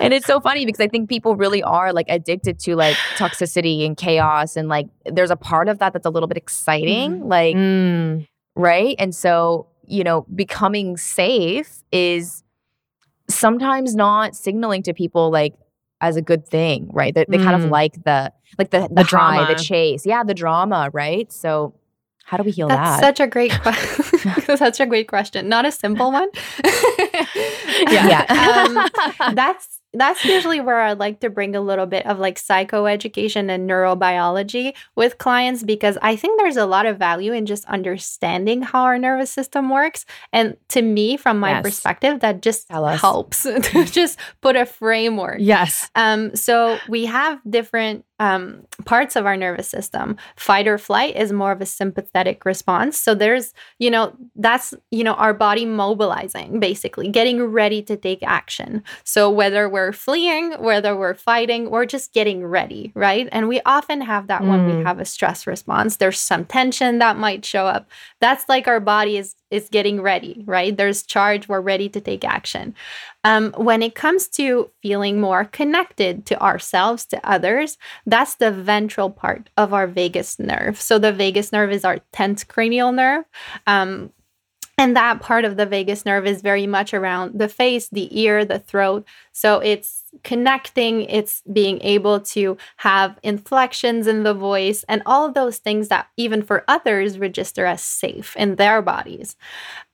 and 0.00 0.14
it's 0.14 0.26
so 0.26 0.40
funny 0.48 0.64
because 0.64 0.80
I 0.80 0.88
think 0.88 1.08
people 1.08 1.36
really 1.36 1.62
are 1.62 1.92
like 1.92 2.06
addicted 2.08 2.58
to 2.60 2.76
like 2.76 2.96
toxicity 3.16 3.84
and 3.84 3.96
chaos, 3.96 4.56
and 4.56 4.68
like 4.68 4.88
there's 5.04 5.30
a 5.30 5.36
part 5.36 5.68
of 5.68 5.78
that 5.80 5.92
that's 5.92 6.06
a 6.06 6.10
little 6.10 6.28
bit 6.28 6.38
exciting, 6.38 7.20
mm. 7.20 7.28
like 7.28 7.56
mm. 7.56 8.26
right. 8.54 8.96
And 8.98 9.14
so 9.14 9.66
you 9.88 10.04
know, 10.04 10.26
becoming 10.34 10.96
safe 10.96 11.82
is 11.92 12.42
sometimes 13.28 13.94
not 13.94 14.36
signaling 14.36 14.82
to 14.84 14.94
people 14.94 15.30
like 15.30 15.54
as 16.00 16.16
a 16.16 16.22
good 16.22 16.46
thing, 16.46 16.88
right? 16.92 17.14
They, 17.14 17.24
they 17.28 17.38
mm. 17.38 17.44
kind 17.44 17.60
of 17.60 17.68
mm. 17.68 17.72
like 17.72 18.04
the 18.04 18.32
like 18.58 18.70
the 18.70 18.80
the, 18.80 18.94
the 18.94 19.04
drama, 19.04 19.44
high, 19.44 19.54
the 19.54 19.58
chase, 19.58 20.06
yeah, 20.06 20.22
the 20.22 20.34
drama, 20.34 20.90
right? 20.92 21.32
So 21.32 21.74
how 22.26 22.36
do 22.36 22.42
we 22.42 22.50
heal 22.50 22.66
That's 22.66 23.00
that? 23.00 23.16
Such 23.16 23.20
a 23.20 23.28
great 23.28 23.52
question. 23.60 24.56
such 24.56 24.80
a 24.80 24.86
great 24.86 25.06
question. 25.06 25.48
Not 25.48 25.64
a 25.64 25.70
simple 25.70 26.10
one. 26.10 26.28
yeah. 27.88 28.26
yeah. 28.28 28.66
Um, 28.66 29.34
that's 29.34 29.75
that's 29.98 30.24
usually 30.24 30.60
where 30.60 30.80
I 30.80 30.92
like 30.92 31.20
to 31.20 31.30
bring 31.30 31.54
a 31.56 31.60
little 31.60 31.86
bit 31.86 32.06
of 32.06 32.18
like 32.18 32.36
psychoeducation 32.36 33.50
and 33.50 33.68
neurobiology 33.68 34.74
with 34.94 35.18
clients 35.18 35.62
because 35.62 35.98
I 36.02 36.16
think 36.16 36.38
there's 36.38 36.56
a 36.56 36.66
lot 36.66 36.86
of 36.86 36.98
value 36.98 37.32
in 37.32 37.46
just 37.46 37.64
understanding 37.66 38.62
how 38.62 38.82
our 38.82 38.98
nervous 38.98 39.30
system 39.30 39.70
works. 39.70 40.04
And 40.32 40.56
to 40.68 40.82
me, 40.82 41.16
from 41.16 41.38
my 41.38 41.50
yes. 41.50 41.62
perspective, 41.62 42.20
that 42.20 42.42
just 42.42 42.70
helps 42.70 43.42
to 43.42 43.84
just 43.84 44.18
put 44.40 44.56
a 44.56 44.66
framework. 44.66 45.36
Yes. 45.40 45.90
Um, 45.94 46.34
so 46.34 46.78
we 46.88 47.06
have 47.06 47.40
different 47.48 48.04
um, 48.18 48.66
parts 48.84 49.16
of 49.16 49.26
our 49.26 49.36
nervous 49.36 49.68
system. 49.68 50.16
Fight 50.36 50.66
or 50.66 50.78
flight 50.78 51.16
is 51.16 51.32
more 51.32 51.52
of 51.52 51.60
a 51.60 51.66
sympathetic 51.66 52.44
response. 52.44 52.98
So 52.98 53.14
there's, 53.14 53.52
you 53.78 53.90
know, 53.90 54.16
that's, 54.36 54.72
you 54.90 55.04
know, 55.04 55.14
our 55.14 55.34
body 55.34 55.66
mobilizing, 55.66 56.60
basically 56.60 57.08
getting 57.08 57.42
ready 57.42 57.82
to 57.82 57.96
take 57.96 58.22
action. 58.22 58.82
So 59.04 59.30
whether 59.30 59.68
we're 59.68 59.85
fleeing, 59.92 60.52
whether 60.52 60.96
we're 60.96 61.14
fighting, 61.14 61.70
we're 61.70 61.86
just 61.86 62.12
getting 62.12 62.44
ready, 62.44 62.92
right? 62.94 63.28
And 63.32 63.48
we 63.48 63.60
often 63.66 64.00
have 64.00 64.26
that 64.28 64.42
mm. 64.42 64.48
when 64.48 64.66
we 64.66 64.72
mm. 64.72 64.84
have 64.84 64.98
a 64.98 65.04
stress 65.04 65.46
response. 65.46 65.96
There's 65.96 66.20
some 66.20 66.44
tension 66.44 66.98
that 66.98 67.18
might 67.18 67.44
show 67.44 67.66
up. 67.66 67.88
That's 68.20 68.48
like 68.48 68.68
our 68.68 68.80
body 68.80 69.16
is 69.16 69.34
is 69.50 69.68
getting 69.68 70.02
ready, 70.02 70.42
right? 70.46 70.76
There's 70.76 71.04
charge, 71.04 71.48
we're 71.48 71.60
ready 71.60 71.88
to 71.90 72.00
take 72.00 72.24
action. 72.24 72.74
Um, 73.22 73.52
when 73.56 73.80
it 73.80 73.94
comes 73.94 74.28
to 74.30 74.70
feeling 74.82 75.20
more 75.20 75.44
connected 75.44 76.26
to 76.26 76.42
ourselves, 76.42 77.06
to 77.06 77.28
others, 77.28 77.78
that's 78.06 78.36
the 78.36 78.50
ventral 78.50 79.08
part 79.08 79.48
of 79.56 79.72
our 79.72 79.86
vagus 79.86 80.38
nerve. 80.40 80.80
So 80.80 80.98
the 80.98 81.12
vagus 81.12 81.52
nerve 81.52 81.70
is 81.70 81.84
our 81.84 81.98
10th 82.12 82.48
cranial 82.48 82.90
nerve. 82.90 83.24
Um, 83.66 84.12
and 84.78 84.94
that 84.94 85.20
part 85.20 85.44
of 85.46 85.56
the 85.56 85.64
vagus 85.64 86.04
nerve 86.04 86.26
is 86.26 86.42
very 86.42 86.66
much 86.66 86.92
around 86.92 87.38
the 87.38 87.48
face, 87.48 87.88
the 87.88 88.20
ear, 88.20 88.44
the 88.44 88.58
throat. 88.58 89.06
So 89.32 89.58
it's 89.60 90.04
connecting, 90.22 91.02
it's 91.02 91.42
being 91.50 91.80
able 91.82 92.20
to 92.20 92.58
have 92.76 93.18
inflections 93.22 94.06
in 94.06 94.22
the 94.22 94.34
voice, 94.34 94.84
and 94.88 95.02
all 95.06 95.24
of 95.26 95.34
those 95.34 95.58
things 95.58 95.88
that 95.88 96.08
even 96.16 96.42
for 96.42 96.64
others 96.68 97.18
register 97.18 97.64
as 97.64 97.82
safe 97.82 98.36
in 98.36 98.56
their 98.56 98.82
bodies. 98.82 99.36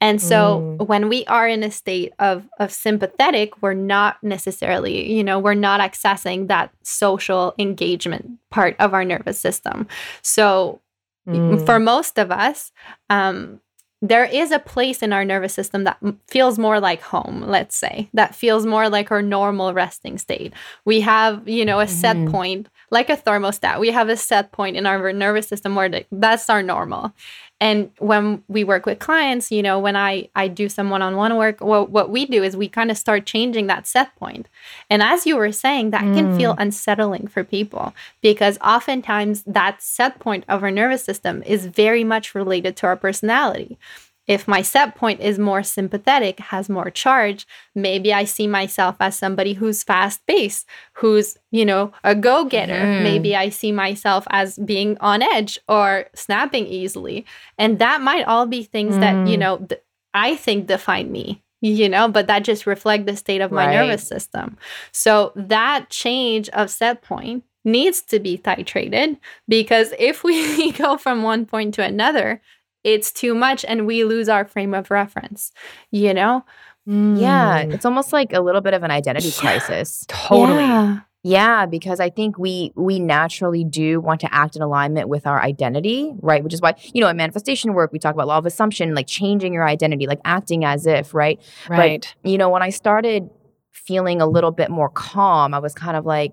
And 0.00 0.20
so 0.20 0.76
mm. 0.80 0.86
when 0.88 1.08
we 1.08 1.24
are 1.26 1.46
in 1.46 1.62
a 1.62 1.70
state 1.70 2.12
of, 2.18 2.48
of 2.58 2.72
sympathetic, 2.72 3.62
we're 3.62 3.74
not 3.74 4.22
necessarily, 4.22 5.12
you 5.12 5.22
know, 5.22 5.38
we're 5.38 5.54
not 5.54 5.80
accessing 5.80 6.48
that 6.48 6.72
social 6.82 7.54
engagement 7.58 8.38
part 8.50 8.74
of 8.80 8.94
our 8.94 9.04
nervous 9.04 9.38
system. 9.38 9.86
So 10.22 10.80
mm. 11.28 11.64
for 11.64 11.78
most 11.78 12.18
of 12.18 12.32
us, 12.32 12.72
um, 13.10 13.60
there 14.02 14.24
is 14.24 14.50
a 14.50 14.58
place 14.58 15.00
in 15.00 15.12
our 15.12 15.24
nervous 15.24 15.54
system 15.54 15.84
that 15.84 15.98
feels 16.28 16.58
more 16.58 16.80
like 16.80 17.00
home, 17.00 17.44
let's 17.46 17.76
say, 17.76 18.10
that 18.12 18.34
feels 18.34 18.66
more 18.66 18.88
like 18.88 19.12
our 19.12 19.22
normal 19.22 19.72
resting 19.72 20.18
state. 20.18 20.52
We 20.84 21.00
have, 21.02 21.48
you 21.48 21.64
know, 21.64 21.78
a 21.78 21.86
set 21.86 22.16
mm-hmm. 22.16 22.32
point, 22.32 22.68
like 22.90 23.08
a 23.08 23.16
thermostat. 23.16 23.78
We 23.78 23.92
have 23.92 24.08
a 24.08 24.16
set 24.16 24.50
point 24.50 24.76
in 24.76 24.86
our 24.86 25.12
nervous 25.12 25.46
system 25.46 25.76
where 25.76 26.02
that's 26.10 26.50
our 26.50 26.64
normal. 26.64 27.14
And 27.62 27.92
when 28.00 28.42
we 28.48 28.64
work 28.64 28.86
with 28.86 28.98
clients, 28.98 29.52
you 29.52 29.62
know, 29.62 29.78
when 29.78 29.94
I 29.94 30.28
I 30.34 30.48
do 30.48 30.68
some 30.68 30.90
one-on-one 30.90 31.36
work, 31.36 31.60
well, 31.60 31.86
what 31.86 32.10
we 32.10 32.26
do 32.26 32.42
is 32.42 32.56
we 32.56 32.68
kind 32.68 32.90
of 32.90 32.98
start 32.98 33.24
changing 33.24 33.68
that 33.68 33.86
set 33.86 34.16
point. 34.16 34.48
And 34.90 35.00
as 35.00 35.26
you 35.26 35.36
were 35.36 35.52
saying, 35.52 35.90
that 35.90 36.02
mm. 36.02 36.12
can 36.12 36.36
feel 36.36 36.56
unsettling 36.58 37.28
for 37.28 37.44
people 37.44 37.94
because 38.20 38.58
oftentimes 38.64 39.44
that 39.44 39.80
set 39.80 40.18
point 40.18 40.44
of 40.48 40.64
our 40.64 40.72
nervous 40.72 41.04
system 41.04 41.40
is 41.44 41.66
very 41.66 42.02
much 42.02 42.34
related 42.34 42.76
to 42.78 42.86
our 42.88 42.96
personality. 42.96 43.78
If 44.26 44.46
my 44.46 44.62
set 44.62 44.94
point 44.94 45.20
is 45.20 45.38
more 45.38 45.62
sympathetic, 45.62 46.38
has 46.38 46.68
more 46.68 46.90
charge, 46.90 47.46
maybe 47.74 48.12
I 48.12 48.24
see 48.24 48.46
myself 48.46 48.96
as 49.00 49.18
somebody 49.18 49.54
who's 49.54 49.82
fast 49.82 50.24
paced, 50.26 50.66
who's, 50.94 51.36
you 51.50 51.64
know, 51.64 51.92
a 52.04 52.14
go 52.14 52.44
getter. 52.44 52.72
Mm. 52.72 53.02
Maybe 53.02 53.34
I 53.34 53.48
see 53.48 53.72
myself 53.72 54.24
as 54.30 54.58
being 54.58 54.96
on 54.98 55.22
edge 55.22 55.58
or 55.68 56.06
snapping 56.14 56.66
easily. 56.66 57.26
And 57.58 57.78
that 57.80 58.00
might 58.00 58.26
all 58.26 58.46
be 58.46 58.62
things 58.62 58.94
mm. 58.94 59.00
that, 59.00 59.28
you 59.28 59.36
mm. 59.36 59.40
know, 59.40 59.56
th- 59.58 59.82
I 60.14 60.36
think 60.36 60.66
define 60.66 61.10
me 61.10 61.42
you 61.62 61.88
know 61.88 62.08
but 62.08 62.26
that 62.26 62.42
just 62.42 62.66
reflect 62.66 63.06
the 63.06 63.16
state 63.16 63.40
of 63.40 63.52
my 63.52 63.66
right. 63.66 63.74
nervous 63.74 64.06
system 64.06 64.58
so 64.90 65.32
that 65.36 65.88
change 65.88 66.48
of 66.50 66.68
set 66.68 67.02
point 67.02 67.44
needs 67.64 68.02
to 68.02 68.18
be 68.18 68.36
titrated 68.36 69.16
because 69.48 69.94
if 69.98 70.24
we 70.24 70.72
go 70.72 70.96
from 70.96 71.22
one 71.22 71.46
point 71.46 71.72
to 71.74 71.82
another 71.82 72.42
it's 72.84 73.12
too 73.12 73.34
much 73.34 73.64
and 73.66 73.86
we 73.86 74.04
lose 74.04 74.28
our 74.28 74.44
frame 74.44 74.74
of 74.74 74.90
reference, 74.90 75.52
you 75.90 76.12
know? 76.14 76.44
Mm. 76.88 77.20
Yeah, 77.20 77.58
it's 77.58 77.84
almost 77.84 78.12
like 78.12 78.32
a 78.32 78.40
little 78.40 78.60
bit 78.60 78.74
of 78.74 78.82
an 78.82 78.90
identity 78.90 79.28
yeah, 79.28 79.40
crisis. 79.40 80.04
Totally. 80.08 80.58
Yeah. 80.58 81.00
Yeah, 81.24 81.66
because 81.66 82.00
I 82.00 82.10
think 82.10 82.36
we 82.36 82.72
we 82.74 82.98
naturally 82.98 83.62
do 83.62 84.00
want 84.00 84.20
to 84.22 84.34
act 84.34 84.56
in 84.56 84.62
alignment 84.62 85.08
with 85.08 85.24
our 85.24 85.40
identity, 85.40 86.12
right? 86.20 86.42
Which 86.42 86.52
is 86.52 86.60
why, 86.60 86.74
you 86.92 87.00
know, 87.00 87.06
in 87.06 87.16
manifestation 87.16 87.74
work, 87.74 87.92
we 87.92 88.00
talk 88.00 88.14
about 88.14 88.26
law 88.26 88.38
of 88.38 88.46
assumption, 88.46 88.92
like 88.96 89.06
changing 89.06 89.54
your 89.54 89.64
identity, 89.64 90.08
like 90.08 90.18
acting 90.24 90.64
as 90.64 90.84
if, 90.84 91.14
right? 91.14 91.40
Right. 91.68 92.00
But, 92.22 92.28
you 92.28 92.38
know, 92.38 92.50
when 92.50 92.62
I 92.62 92.70
started 92.70 93.30
feeling 93.70 94.20
a 94.20 94.26
little 94.26 94.50
bit 94.50 94.68
more 94.68 94.88
calm, 94.88 95.54
I 95.54 95.60
was 95.60 95.74
kind 95.74 95.96
of 95.96 96.04
like, 96.04 96.32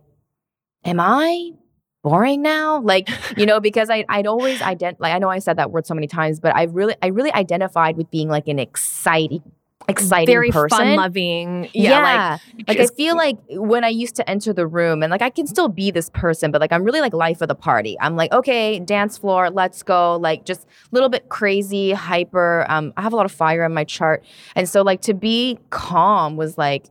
am 0.84 1.00
I 1.00 1.52
boring 2.04 2.42
now? 2.42 2.82
Like 2.82 3.10
you 3.38 3.46
know 3.46 3.60
because 3.60 3.90
I, 3.90 4.06
i'd 4.10 4.28
always 4.28 4.60
ident 4.60 4.96
like 5.00 5.14
i 5.14 5.20
know 5.20 5.30
i 5.30 5.40
said 5.40 5.58
that 5.58 5.72
word 5.72 5.86
so 5.86 5.94
many 5.94 6.08
times 6.08 6.40
but 6.40 6.56
i 6.56 6.64
really 6.64 6.96
i 7.02 7.08
really 7.08 7.32
identified 7.34 7.98
with 7.98 8.10
being 8.12 8.30
like 8.30 8.48
an 8.48 8.60
exciting 8.60 9.44
exciting 9.88 10.28
very 10.28 10.52
person. 10.52 10.78
fun 10.78 10.96
loving 10.96 11.70
yeah, 11.74 11.90
yeah. 11.92 12.38
like 12.60 12.68
like 12.68 12.78
just, 12.78 12.94
i 12.94 12.96
feel 12.96 13.16
like 13.16 13.38
when 13.52 13.84
i 13.84 13.88
used 13.88 14.16
to 14.16 14.30
enter 14.30 14.54
the 14.54 14.68
room 14.68 15.02
and 15.02 15.10
like 15.10 15.22
i 15.22 15.30
can 15.30 15.48
still 15.48 15.68
be 15.68 15.90
this 15.90 16.10
person 16.12 16.52
but 16.52 16.62
like 16.62 16.72
i'm 16.72 16.84
really 16.84 17.02
like 17.02 17.14
life 17.14 17.42
of 17.42 17.48
the 17.48 17.56
party. 17.56 17.98
I'm 18.00 18.16
like 18.16 18.32
okay 18.32 18.80
dance 18.80 19.18
floor 19.18 19.50
let's 19.50 19.82
go 19.82 20.18
like 20.18 20.46
just 20.46 20.64
a 20.64 20.68
little 20.92 21.10
bit 21.10 21.30
crazy 21.30 21.92
hyper 21.92 22.66
um 22.70 22.94
i 22.98 23.02
have 23.02 23.14
a 23.14 23.16
lot 23.16 23.26
of 23.26 23.32
fire 23.32 23.64
in 23.64 23.74
my 23.74 23.84
chart. 23.84 24.24
And 24.56 24.68
so 24.70 24.82
like 24.82 25.02
to 25.02 25.14
be 25.14 25.58
calm 25.70 26.36
was 26.36 26.58
like 26.58 26.86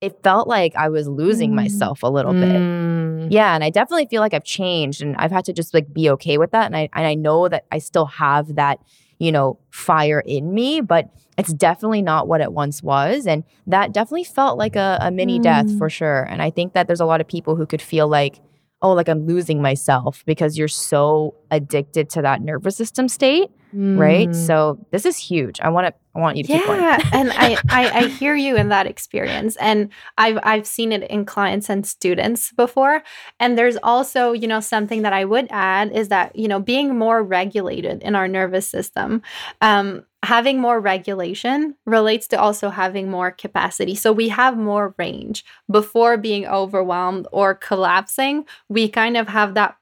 it 0.00 0.22
felt 0.22 0.48
like 0.48 0.74
I 0.76 0.88
was 0.88 1.06
losing 1.08 1.52
mm. 1.52 1.56
myself 1.56 2.02
a 2.02 2.08
little 2.08 2.32
mm. 2.32 2.40
bit. 2.40 3.32
Yeah, 3.32 3.54
and 3.54 3.62
I 3.62 3.70
definitely 3.70 4.06
feel 4.06 4.20
like 4.20 4.34
I've 4.34 4.44
changed 4.44 5.02
and 5.02 5.14
I've 5.16 5.30
had 5.30 5.44
to 5.44 5.52
just 5.52 5.74
like 5.74 5.92
be 5.92 6.10
okay 6.10 6.38
with 6.38 6.52
that 6.52 6.66
and 6.66 6.76
I 6.76 6.88
and 6.94 7.06
I 7.06 7.14
know 7.14 7.48
that 7.48 7.66
I 7.70 7.78
still 7.78 8.06
have 8.06 8.56
that, 8.56 8.78
you 9.18 9.30
know, 9.30 9.58
fire 9.70 10.20
in 10.20 10.54
me, 10.54 10.80
but 10.80 11.10
it's 11.36 11.52
definitely 11.52 12.02
not 12.02 12.28
what 12.28 12.40
it 12.40 12.52
once 12.52 12.82
was 12.82 13.26
and 13.26 13.44
that 13.66 13.92
definitely 13.92 14.24
felt 14.24 14.58
like 14.58 14.76
a, 14.76 14.98
a 15.00 15.10
mini 15.10 15.38
mm. 15.38 15.42
death 15.42 15.78
for 15.78 15.90
sure. 15.90 16.22
And 16.22 16.42
I 16.42 16.50
think 16.50 16.72
that 16.72 16.86
there's 16.86 17.00
a 17.00 17.06
lot 17.06 17.20
of 17.20 17.28
people 17.28 17.56
who 17.56 17.66
could 17.66 17.82
feel 17.82 18.08
like 18.08 18.40
oh, 18.82 18.92
like 18.92 19.10
I'm 19.10 19.26
losing 19.26 19.60
myself 19.60 20.24
because 20.24 20.56
you're 20.56 20.66
so 20.66 21.34
addicted 21.50 22.08
to 22.10 22.22
that 22.22 22.40
nervous 22.40 22.76
system 22.76 23.08
state 23.08 23.50
mm. 23.74 23.98
right? 23.98 24.34
So 24.34 24.84
this 24.90 25.06
is 25.06 25.16
huge. 25.16 25.60
I 25.60 25.68
want 25.68 25.86
to 25.86 25.94
I 26.14 26.18
want 26.18 26.36
you 26.36 26.44
to 26.44 26.52
yeah, 26.52 26.98
and 27.12 27.30
I, 27.32 27.56
I 27.68 27.90
I 27.90 28.06
hear 28.08 28.34
you 28.34 28.56
in 28.56 28.68
that 28.68 28.86
experience, 28.86 29.56
and 29.56 29.90
I've 30.18 30.38
I've 30.42 30.66
seen 30.66 30.92
it 30.92 31.02
in 31.04 31.24
clients 31.24 31.68
and 31.68 31.86
students 31.86 32.52
before. 32.52 33.02
And 33.38 33.56
there's 33.56 33.76
also 33.82 34.32
you 34.32 34.48
know 34.48 34.60
something 34.60 35.02
that 35.02 35.12
I 35.12 35.24
would 35.24 35.46
add 35.50 35.92
is 35.92 36.08
that 36.08 36.34
you 36.34 36.48
know 36.48 36.60
being 36.60 36.98
more 36.98 37.22
regulated 37.22 38.02
in 38.02 38.14
our 38.14 38.28
nervous 38.28 38.68
system. 38.68 39.22
Um, 39.60 40.04
having 40.22 40.60
more 40.60 40.80
regulation 40.80 41.74
relates 41.86 42.26
to 42.28 42.38
also 42.38 42.68
having 42.68 43.10
more 43.10 43.30
capacity. 43.30 43.94
So 43.94 44.12
we 44.12 44.28
have 44.28 44.56
more 44.56 44.94
range 44.98 45.44
before 45.70 46.18
being 46.18 46.46
overwhelmed 46.46 47.26
or 47.32 47.54
collapsing. 47.54 48.44
We 48.68 48.88
kind 48.88 49.16
of 49.16 49.28
have 49.28 49.54
that 49.54 49.76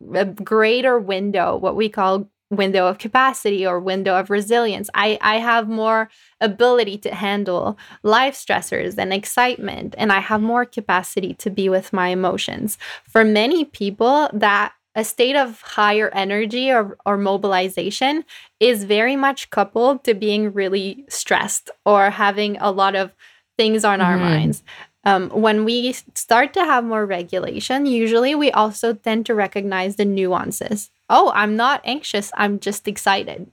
greater 0.45 0.99
window, 0.99 1.57
what 1.57 1.75
we 1.75 1.89
call 1.89 2.31
window 2.51 2.87
of 2.87 2.99
capacity 2.99 3.67
or 3.67 3.79
window 3.79 4.19
of 4.19 4.31
resilience. 4.31 4.89
I, 4.95 5.19
I 5.21 5.37
have 5.37 5.69
more 5.69 6.09
ability 6.41 6.99
to 6.99 7.15
handle 7.15 7.79
life 8.03 8.35
stressors 8.35 8.97
and 8.97 9.13
excitement, 9.13 9.95
and 9.99 10.13
I 10.13 10.21
have 10.21 10.41
more 10.41 10.65
capacity 10.65 11.35
to 11.35 11.51
be 11.51 11.69
with 11.69 11.93
my 11.93 12.09
emotions. 12.09 12.79
For 13.07 13.25
many 13.25 13.65
people, 13.65 14.31
that 14.33 14.73
a 14.95 15.05
state 15.05 15.37
of 15.37 15.61
higher 15.61 16.11
energy 16.13 16.71
or, 16.71 16.97
or 17.07 17.17
mobilization 17.17 18.25
is 18.59 18.85
very 18.85 19.15
much 19.15 19.51
coupled 19.51 20.03
to 20.05 20.15
being 20.15 20.53
really 20.53 21.05
stressed 21.09 21.71
or 21.85 22.11
having 22.11 22.57
a 22.59 22.73
lot 22.73 22.97
of 22.97 23.15
things 23.57 23.85
on 23.85 24.01
mm-hmm. 24.01 24.11
our 24.11 24.17
minds. 24.17 24.63
Um, 25.05 25.31
when 25.31 25.65
we 25.65 25.93
start 26.15 26.53
to 26.55 26.65
have 26.65 26.85
more 26.85 27.07
regulation, 27.07 27.87
usually 27.87 28.35
we 28.35 28.51
also 28.51 28.93
tend 28.93 29.27
to 29.27 29.35
recognize 29.35 29.97
the 29.97 30.05
nuances. 30.05 30.91
Oh, 31.09 31.33
I'm 31.35 31.57
not 31.57 31.81
anxious, 31.85 32.31
I'm 32.35 32.59
just 32.61 32.89
excited. 32.89 33.51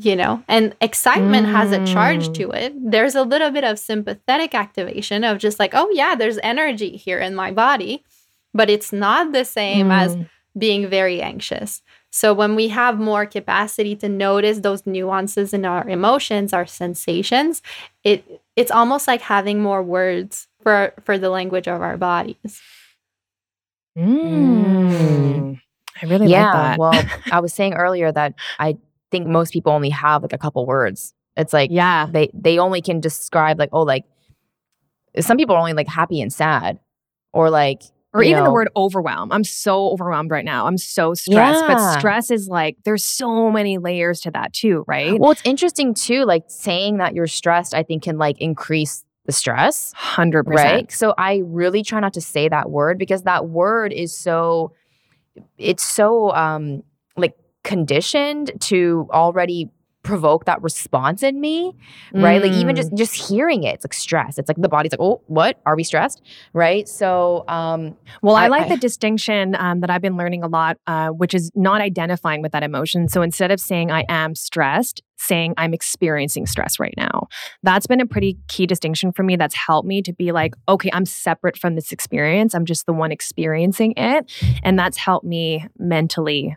You 0.00 0.14
know, 0.14 0.44
and 0.46 0.76
excitement 0.80 1.48
mm. 1.48 1.50
has 1.50 1.72
a 1.72 1.84
charge 1.84 2.32
to 2.34 2.48
mm. 2.48 2.54
it. 2.54 2.72
There's 2.92 3.16
a 3.16 3.24
little 3.24 3.50
bit 3.50 3.64
of 3.64 3.80
sympathetic 3.80 4.54
activation 4.54 5.24
of 5.24 5.38
just 5.38 5.58
like, 5.58 5.72
oh, 5.74 5.90
yeah, 5.92 6.14
there's 6.14 6.38
energy 6.44 6.96
here 6.96 7.18
in 7.18 7.34
my 7.34 7.50
body, 7.50 8.04
but 8.54 8.70
it's 8.70 8.92
not 8.92 9.32
the 9.32 9.44
same 9.44 9.88
mm. 9.88 9.92
as 9.92 10.16
being 10.56 10.88
very 10.88 11.20
anxious. 11.20 11.82
So 12.10 12.32
when 12.32 12.54
we 12.54 12.68
have 12.68 12.98
more 12.98 13.26
capacity 13.26 13.94
to 13.96 14.08
notice 14.08 14.60
those 14.60 14.86
nuances 14.86 15.52
in 15.52 15.64
our 15.64 15.86
emotions, 15.88 16.52
our 16.52 16.66
sensations, 16.66 17.62
it 18.04 18.24
it's 18.56 18.70
almost 18.70 19.06
like 19.06 19.20
having 19.20 19.60
more 19.60 19.82
words 19.82 20.48
for 20.62 20.94
for 21.04 21.18
the 21.18 21.30
language 21.30 21.68
of 21.68 21.82
our 21.82 21.96
bodies. 21.96 22.60
Mm. 23.96 25.60
I 26.02 26.06
really 26.06 26.28
yeah, 26.28 26.44
like 26.44 26.54
that. 26.54 26.78
well, 26.78 27.04
I 27.32 27.40
was 27.40 27.52
saying 27.52 27.74
earlier 27.74 28.10
that 28.12 28.34
I 28.58 28.76
think 29.10 29.26
most 29.26 29.52
people 29.52 29.72
only 29.72 29.90
have 29.90 30.22
like 30.22 30.32
a 30.32 30.38
couple 30.38 30.66
words. 30.66 31.14
It's 31.36 31.52
like 31.52 31.70
yeah, 31.70 32.06
they 32.10 32.30
they 32.34 32.58
only 32.58 32.82
can 32.82 33.00
describe 33.00 33.58
like 33.58 33.70
oh 33.72 33.82
like 33.82 34.04
some 35.20 35.36
people 35.36 35.54
are 35.54 35.60
only 35.60 35.72
like 35.72 35.88
happy 35.88 36.20
and 36.20 36.32
sad 36.32 36.80
or 37.32 37.50
like 37.50 37.82
or 38.14 38.22
even 38.22 38.38
know, 38.38 38.44
the 38.44 38.52
word 38.52 38.68
overwhelm. 38.74 39.30
I'm 39.32 39.44
so 39.44 39.90
overwhelmed 39.90 40.30
right 40.30 40.44
now. 40.44 40.66
I'm 40.66 40.78
so 40.78 41.14
stressed. 41.14 41.62
Yeah. 41.62 41.66
But 41.66 41.98
stress 41.98 42.30
is 42.30 42.48
like, 42.48 42.76
there's 42.84 43.04
so 43.04 43.50
many 43.50 43.78
layers 43.78 44.20
to 44.22 44.30
that 44.30 44.52
too, 44.54 44.84
right? 44.86 45.18
Well, 45.18 45.30
it's 45.30 45.42
interesting 45.44 45.92
too, 45.92 46.24
like 46.24 46.44
saying 46.48 46.98
that 46.98 47.14
you're 47.14 47.26
stressed, 47.26 47.74
I 47.74 47.82
think 47.82 48.04
can 48.04 48.16
like 48.16 48.40
increase 48.40 49.04
the 49.26 49.32
stress. 49.32 49.92
100%. 49.94 50.44
Right. 50.46 50.90
So 50.90 51.12
I 51.18 51.42
really 51.44 51.82
try 51.82 52.00
not 52.00 52.14
to 52.14 52.20
say 52.22 52.48
that 52.48 52.70
word 52.70 52.98
because 52.98 53.24
that 53.24 53.48
word 53.48 53.92
is 53.92 54.16
so, 54.16 54.72
it's 55.58 55.84
so, 55.84 56.32
um, 56.34 56.82
like 57.16 57.36
conditioned 57.64 58.52
to 58.60 59.08
already 59.10 59.70
provoke 60.04 60.46
that 60.46 60.62
response 60.62 61.22
in 61.22 61.38
me 61.40 61.76
right? 62.14 62.40
Mm. 62.40 62.46
like 62.46 62.52
even 62.52 62.74
just 62.74 62.90
mm. 62.90 62.96
just 62.96 63.14
hearing 63.14 63.64
it 63.64 63.74
it's 63.74 63.84
like 63.84 63.92
stress. 63.92 64.38
It's 64.38 64.48
like 64.48 64.56
the 64.56 64.68
body's 64.68 64.92
like 64.92 65.00
oh 65.00 65.20
what? 65.26 65.60
Are 65.66 65.76
we 65.76 65.84
stressed? 65.84 66.22
Right? 66.54 66.88
So 66.88 67.44
um 67.48 67.94
well 68.22 68.36
i, 68.36 68.44
I 68.44 68.48
like 68.48 68.66
I, 68.66 68.68
the 68.70 68.76
distinction 68.76 69.54
um, 69.56 69.80
that 69.80 69.90
i've 69.90 70.00
been 70.00 70.16
learning 70.16 70.42
a 70.42 70.48
lot 70.48 70.78
uh, 70.86 71.08
which 71.08 71.34
is 71.34 71.50
not 71.54 71.80
identifying 71.80 72.40
with 72.42 72.52
that 72.52 72.62
emotion. 72.62 73.08
So 73.08 73.22
instead 73.22 73.50
of 73.50 73.60
saying 73.60 73.90
i 73.90 74.04
am 74.08 74.34
stressed 74.34 75.02
saying 75.18 75.54
i'm 75.56 75.74
experiencing 75.74 76.46
stress 76.46 76.78
right 76.78 76.94
now 76.96 77.28
that's 77.62 77.86
been 77.86 78.00
a 78.00 78.06
pretty 78.06 78.38
key 78.48 78.66
distinction 78.66 79.12
for 79.12 79.22
me 79.22 79.36
that's 79.36 79.54
helped 79.54 79.86
me 79.86 80.00
to 80.02 80.12
be 80.12 80.32
like 80.32 80.54
okay 80.68 80.90
i'm 80.92 81.04
separate 81.04 81.56
from 81.56 81.74
this 81.74 81.92
experience 81.92 82.54
i'm 82.54 82.64
just 82.64 82.86
the 82.86 82.92
one 82.92 83.12
experiencing 83.12 83.92
it 83.96 84.32
and 84.62 84.78
that's 84.78 84.96
helped 84.96 85.26
me 85.26 85.66
mentally 85.78 86.56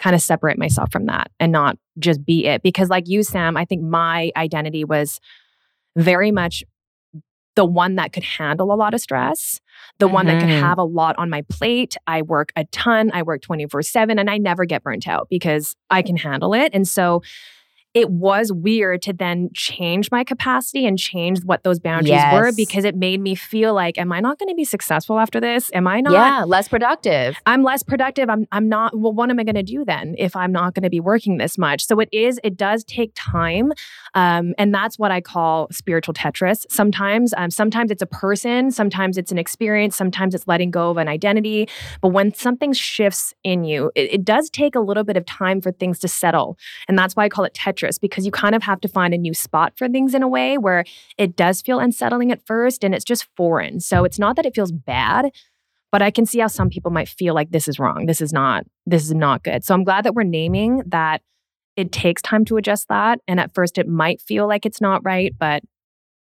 kind 0.00 0.16
of 0.16 0.22
separate 0.22 0.58
myself 0.58 0.90
from 0.90 1.06
that 1.06 1.30
and 1.38 1.52
not 1.52 1.78
just 1.98 2.24
be 2.24 2.46
it. 2.46 2.62
Because, 2.62 2.88
like 2.88 3.06
you, 3.06 3.22
Sam, 3.22 3.56
I 3.56 3.64
think 3.64 3.82
my 3.82 4.32
identity 4.34 4.84
was 4.84 5.20
very 5.96 6.32
much 6.32 6.64
the 7.56 7.64
one 7.64 7.96
that 7.96 8.12
could 8.12 8.22
handle 8.22 8.72
a 8.72 8.76
lot 8.76 8.94
of 8.94 9.00
stress, 9.00 9.60
the 9.98 10.06
mm-hmm. 10.06 10.14
one 10.14 10.26
that 10.26 10.40
could 10.40 10.48
mm-hmm. 10.48 10.64
have 10.64 10.78
a 10.78 10.84
lot 10.84 11.16
on 11.18 11.28
my 11.28 11.42
plate. 11.50 11.96
I 12.06 12.22
work 12.22 12.52
a 12.56 12.64
ton, 12.66 13.10
I 13.12 13.22
work 13.22 13.42
24 13.42 13.82
7, 13.82 14.18
and 14.18 14.30
I 14.30 14.38
never 14.38 14.64
get 14.64 14.82
burnt 14.82 15.06
out 15.06 15.28
because 15.28 15.76
I 15.90 16.02
can 16.02 16.16
handle 16.16 16.54
it. 16.54 16.70
And 16.72 16.88
so, 16.88 17.22
it 17.92 18.08
was 18.08 18.52
weird 18.52 19.02
to 19.02 19.12
then 19.12 19.50
change 19.52 20.10
my 20.12 20.22
capacity 20.22 20.86
and 20.86 20.96
change 20.96 21.42
what 21.44 21.64
those 21.64 21.80
boundaries 21.80 22.10
yes. 22.10 22.32
were 22.32 22.52
because 22.52 22.84
it 22.84 22.94
made 22.94 23.20
me 23.20 23.34
feel 23.34 23.74
like, 23.74 23.98
am 23.98 24.12
I 24.12 24.20
not 24.20 24.38
going 24.38 24.48
to 24.48 24.54
be 24.54 24.64
successful 24.64 25.18
after 25.18 25.40
this? 25.40 25.70
Am 25.74 25.88
I 25.88 26.00
not? 26.00 26.12
Yeah, 26.12 26.44
less 26.44 26.68
productive. 26.68 27.36
I'm 27.46 27.64
less 27.64 27.82
productive. 27.82 28.30
I'm, 28.30 28.46
I'm 28.52 28.68
not, 28.68 28.96
well, 28.96 29.12
what 29.12 29.28
am 29.28 29.40
I 29.40 29.44
going 29.44 29.56
to 29.56 29.64
do 29.64 29.84
then 29.84 30.14
if 30.18 30.36
I'm 30.36 30.52
not 30.52 30.74
going 30.74 30.84
to 30.84 30.90
be 30.90 31.00
working 31.00 31.38
this 31.38 31.58
much? 31.58 31.84
So 31.84 31.98
it 31.98 32.08
is, 32.12 32.38
it 32.44 32.56
does 32.56 32.84
take 32.84 33.10
time. 33.16 33.72
Um, 34.14 34.54
and 34.56 34.72
that's 34.72 34.96
what 34.96 35.10
I 35.10 35.20
call 35.20 35.66
spiritual 35.72 36.14
Tetris. 36.14 36.66
Sometimes, 36.70 37.34
um, 37.36 37.50
sometimes 37.50 37.90
it's 37.90 38.02
a 38.02 38.06
person, 38.06 38.70
sometimes 38.70 39.18
it's 39.18 39.32
an 39.32 39.38
experience, 39.38 39.96
sometimes 39.96 40.32
it's 40.36 40.46
letting 40.46 40.70
go 40.70 40.90
of 40.90 40.96
an 40.96 41.08
identity. 41.08 41.68
But 42.00 42.10
when 42.10 42.34
something 42.34 42.72
shifts 42.72 43.34
in 43.42 43.64
you, 43.64 43.90
it, 43.96 44.12
it 44.12 44.24
does 44.24 44.48
take 44.48 44.76
a 44.76 44.80
little 44.80 45.04
bit 45.04 45.16
of 45.16 45.26
time 45.26 45.60
for 45.60 45.72
things 45.72 45.98
to 46.00 46.08
settle. 46.08 46.56
And 46.86 46.96
that's 46.96 47.16
why 47.16 47.24
I 47.24 47.28
call 47.28 47.44
it 47.44 47.52
Tetris 47.52 47.79
because 47.98 48.24
you 48.24 48.32
kind 48.32 48.54
of 48.54 48.62
have 48.62 48.80
to 48.80 48.88
find 48.88 49.14
a 49.14 49.18
new 49.18 49.34
spot 49.34 49.72
for 49.76 49.88
things 49.88 50.14
in 50.14 50.22
a 50.22 50.28
way 50.28 50.58
where 50.58 50.84
it 51.18 51.36
does 51.36 51.62
feel 51.62 51.78
unsettling 51.78 52.30
at 52.32 52.44
first 52.46 52.84
and 52.84 52.94
it's 52.94 53.04
just 53.04 53.28
foreign. 53.36 53.80
So 53.80 54.04
it's 54.04 54.18
not 54.18 54.36
that 54.36 54.46
it 54.46 54.54
feels 54.54 54.72
bad, 54.72 55.30
but 55.92 56.02
I 56.02 56.10
can 56.10 56.26
see 56.26 56.38
how 56.38 56.46
some 56.46 56.70
people 56.70 56.90
might 56.90 57.08
feel 57.08 57.34
like 57.34 57.50
this 57.50 57.68
is 57.68 57.78
wrong. 57.78 58.06
This 58.06 58.20
is 58.20 58.32
not 58.32 58.64
this 58.86 59.04
is 59.04 59.14
not 59.14 59.42
good. 59.42 59.64
So 59.64 59.74
I'm 59.74 59.84
glad 59.84 60.04
that 60.04 60.14
we're 60.14 60.22
naming 60.22 60.82
that 60.86 61.22
it 61.76 61.92
takes 61.92 62.22
time 62.22 62.44
to 62.46 62.56
adjust 62.56 62.88
that 62.88 63.20
and 63.26 63.40
at 63.40 63.54
first 63.54 63.78
it 63.78 63.88
might 63.88 64.20
feel 64.20 64.46
like 64.46 64.66
it's 64.66 64.80
not 64.80 65.04
right, 65.04 65.34
but 65.38 65.62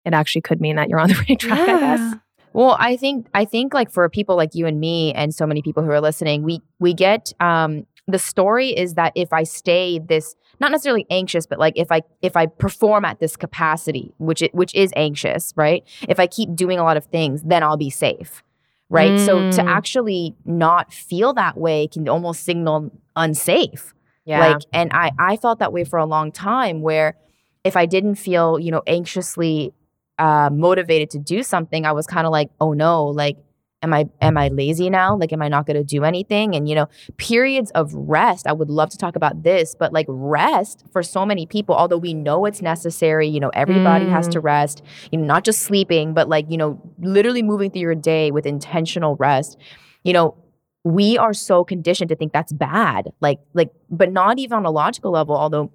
it 0.05 0.13
actually 0.13 0.41
could 0.41 0.61
mean 0.61 0.75
that 0.75 0.89
you're 0.89 0.99
on 0.99 1.09
the 1.09 1.15
right 1.29 1.39
track, 1.39 1.67
yeah. 1.67 1.75
I 1.75 1.79
guess. 1.79 2.15
Well, 2.53 2.75
I 2.79 2.97
think 2.97 3.27
I 3.33 3.45
think 3.45 3.73
like 3.73 3.91
for 3.91 4.07
people 4.09 4.35
like 4.35 4.55
you 4.55 4.65
and 4.65 4.79
me 4.79 5.13
and 5.13 5.33
so 5.33 5.45
many 5.45 5.61
people 5.61 5.83
who 5.83 5.91
are 5.91 6.01
listening, 6.01 6.43
we 6.43 6.61
we 6.79 6.93
get 6.93 7.31
um 7.39 7.85
the 8.07 8.19
story 8.19 8.69
is 8.69 8.95
that 8.95 9.13
if 9.15 9.31
I 9.31 9.43
stay 9.43 9.99
this 9.99 10.35
not 10.59 10.71
necessarily 10.71 11.05
anxious, 11.09 11.45
but 11.45 11.59
like 11.59 11.73
if 11.75 11.91
I 11.91 12.01
if 12.21 12.35
I 12.35 12.45
perform 12.45 13.05
at 13.05 13.19
this 13.19 13.35
capacity, 13.35 14.13
which 14.17 14.41
it, 14.41 14.53
which 14.53 14.73
is 14.75 14.91
anxious, 14.95 15.53
right? 15.55 15.83
If 16.07 16.19
I 16.19 16.27
keep 16.27 16.55
doing 16.55 16.79
a 16.79 16.83
lot 16.83 16.97
of 16.97 17.05
things, 17.05 17.43
then 17.43 17.63
I'll 17.63 17.77
be 17.77 17.89
safe. 17.89 18.43
Right? 18.91 19.11
Mm. 19.11 19.25
So 19.25 19.51
to 19.51 19.61
mm. 19.61 19.67
actually 19.67 20.35
not 20.45 20.91
feel 20.91 21.33
that 21.33 21.57
way 21.57 21.87
can 21.87 22.09
almost 22.09 22.43
signal 22.43 22.91
unsafe. 23.15 23.93
Yeah. 24.25 24.39
Like 24.39 24.61
and 24.73 24.91
I 24.93 25.11
I 25.19 25.37
felt 25.37 25.59
that 25.59 25.71
way 25.71 25.83
for 25.83 25.99
a 25.99 26.05
long 26.05 26.31
time 26.31 26.81
where 26.81 27.15
if 27.63 27.77
I 27.77 27.85
didn't 27.85 28.15
feel, 28.15 28.59
you 28.59 28.71
know, 28.71 28.81
anxiously 28.87 29.73
uh, 30.17 30.49
motivated 30.51 31.09
to 31.11 31.19
do 31.19 31.43
something, 31.43 31.85
I 31.85 31.91
was 31.91 32.07
kind 32.07 32.25
of 32.25 32.31
like, 32.31 32.49
oh 32.59 32.73
no, 32.73 33.05
like 33.05 33.37
am 33.81 33.93
i 33.93 34.05
am 34.21 34.37
i 34.37 34.47
lazy 34.49 34.89
now 34.89 35.15
like 35.15 35.31
am 35.31 35.41
i 35.41 35.47
not 35.47 35.65
going 35.65 35.77
to 35.77 35.83
do 35.83 36.03
anything 36.03 36.55
and 36.55 36.67
you 36.67 36.75
know 36.75 36.87
periods 37.17 37.71
of 37.71 37.93
rest 37.93 38.45
i 38.47 38.51
would 38.51 38.69
love 38.69 38.89
to 38.89 38.97
talk 38.97 39.15
about 39.15 39.43
this 39.43 39.75
but 39.77 39.93
like 39.93 40.05
rest 40.09 40.83
for 40.91 41.01
so 41.01 41.25
many 41.25 41.45
people 41.45 41.75
although 41.75 41.97
we 41.97 42.13
know 42.13 42.45
it's 42.45 42.61
necessary 42.61 43.27
you 43.27 43.39
know 43.39 43.49
everybody 43.53 44.05
mm. 44.05 44.11
has 44.11 44.27
to 44.27 44.39
mm. 44.39 44.43
rest 44.43 44.81
you 45.11 45.17
know 45.17 45.25
not 45.25 45.43
just 45.43 45.61
sleeping 45.61 46.13
but 46.13 46.27
like 46.27 46.45
you 46.49 46.57
know 46.57 46.81
literally 46.99 47.41
moving 47.41 47.71
through 47.71 47.81
your 47.81 47.95
day 47.95 48.31
with 48.31 48.45
intentional 48.45 49.15
rest 49.15 49.57
you 50.03 50.13
know 50.13 50.35
we 50.83 51.17
are 51.17 51.33
so 51.33 51.63
conditioned 51.63 52.09
to 52.09 52.15
think 52.15 52.33
that's 52.33 52.53
bad 52.53 53.09
like 53.21 53.39
like 53.53 53.71
but 53.89 54.11
not 54.11 54.39
even 54.39 54.57
on 54.57 54.65
a 54.65 54.71
logical 54.71 55.11
level 55.11 55.35
although 55.35 55.71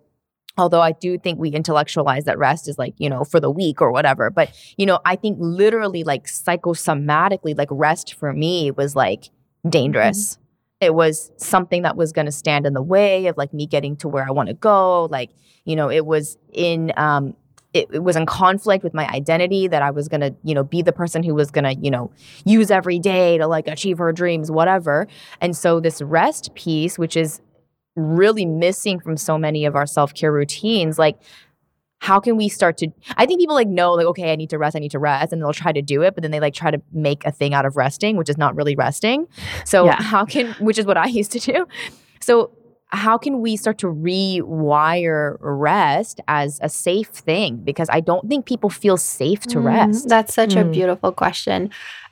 although 0.56 0.80
I 0.80 0.92
do 0.92 1.18
think 1.18 1.38
we 1.38 1.50
intellectualize 1.50 2.24
that 2.24 2.38
rest 2.38 2.68
is 2.68 2.78
like, 2.78 2.94
you 2.98 3.08
know, 3.08 3.24
for 3.24 3.40
the 3.40 3.50
week 3.50 3.80
or 3.80 3.90
whatever. 3.90 4.30
But, 4.30 4.50
you 4.76 4.86
know, 4.86 5.00
I 5.04 5.16
think 5.16 5.38
literally 5.40 6.04
like 6.04 6.26
psychosomatically, 6.26 7.56
like 7.56 7.68
rest 7.70 8.14
for 8.14 8.32
me 8.32 8.70
was 8.70 8.94
like 8.94 9.30
dangerous. 9.68 10.34
Mm-hmm. 10.34 10.40
It 10.80 10.94
was 10.94 11.32
something 11.36 11.82
that 11.82 11.96
was 11.96 12.12
going 12.12 12.26
to 12.26 12.32
stand 12.32 12.66
in 12.66 12.74
the 12.74 12.82
way 12.82 13.26
of 13.26 13.36
like 13.36 13.52
me 13.52 13.66
getting 13.66 13.96
to 13.98 14.08
where 14.08 14.26
I 14.26 14.30
want 14.30 14.48
to 14.48 14.54
go. 14.54 15.06
Like, 15.06 15.30
you 15.64 15.76
know, 15.76 15.90
it 15.90 16.06
was 16.06 16.36
in, 16.52 16.92
um, 16.96 17.34
it, 17.72 17.88
it, 17.92 17.98
was 18.04 18.14
in 18.14 18.24
conflict 18.24 18.84
with 18.84 18.94
my 18.94 19.08
identity 19.08 19.66
that 19.66 19.82
I 19.82 19.90
was 19.90 20.06
gonna, 20.06 20.30
you 20.44 20.54
know, 20.54 20.62
be 20.62 20.80
the 20.80 20.92
person 20.92 21.24
who 21.24 21.34
was 21.34 21.50
gonna, 21.50 21.72
you 21.72 21.90
know, 21.90 22.12
use 22.44 22.70
every 22.70 23.00
day 23.00 23.36
to 23.38 23.48
like 23.48 23.66
achieve 23.66 23.98
her 23.98 24.12
dreams, 24.12 24.48
whatever. 24.48 25.08
And 25.40 25.56
so 25.56 25.80
this 25.80 26.00
rest 26.00 26.54
piece, 26.54 26.98
which 26.98 27.16
is 27.16 27.40
really 27.96 28.44
missing 28.46 28.98
from 29.00 29.16
so 29.16 29.38
many 29.38 29.64
of 29.64 29.74
our 29.76 29.86
self-care 29.86 30.32
routines 30.32 30.98
like 30.98 31.16
how 32.00 32.18
can 32.20 32.36
we 32.36 32.48
start 32.48 32.76
to 32.76 32.88
i 33.16 33.24
think 33.24 33.40
people 33.40 33.54
like 33.54 33.68
know 33.68 33.92
like 33.92 34.06
okay 34.06 34.32
i 34.32 34.36
need 34.36 34.50
to 34.50 34.58
rest 34.58 34.74
i 34.76 34.78
need 34.78 34.90
to 34.90 34.98
rest 34.98 35.32
and 35.32 35.40
they'll 35.40 35.52
try 35.52 35.72
to 35.72 35.80
do 35.82 36.02
it 36.02 36.14
but 36.14 36.22
then 36.22 36.30
they 36.30 36.40
like 36.40 36.54
try 36.54 36.70
to 36.70 36.82
make 36.92 37.24
a 37.24 37.30
thing 37.30 37.54
out 37.54 37.64
of 37.64 37.76
resting 37.76 38.16
which 38.16 38.28
is 38.28 38.36
not 38.36 38.54
really 38.56 38.74
resting 38.74 39.26
so 39.64 39.84
yeah. 39.86 40.02
how 40.02 40.24
can 40.24 40.52
which 40.58 40.78
is 40.78 40.86
what 40.86 40.96
i 40.96 41.06
used 41.20 41.30
to 41.32 41.38
do 41.38 41.66
so 42.20 42.50
how 42.88 43.18
can 43.18 43.40
we 43.40 43.56
start 43.56 43.78
to 43.78 43.88
rewire 43.88 45.36
rest 45.40 46.20
as 46.28 46.60
a 46.62 46.68
safe 46.68 47.08
thing? 47.08 47.56
Because 47.56 47.88
I 47.90 48.00
don't 48.00 48.28
think 48.28 48.46
people 48.46 48.70
feel 48.70 48.96
safe 48.96 49.40
to 49.48 49.58
Mm, 49.58 49.64
rest. 49.64 50.08
That's 50.08 50.32
such 50.32 50.54
a 50.54 50.64
Mm. 50.64 50.72
beautiful 50.72 51.10
question. 51.10 51.70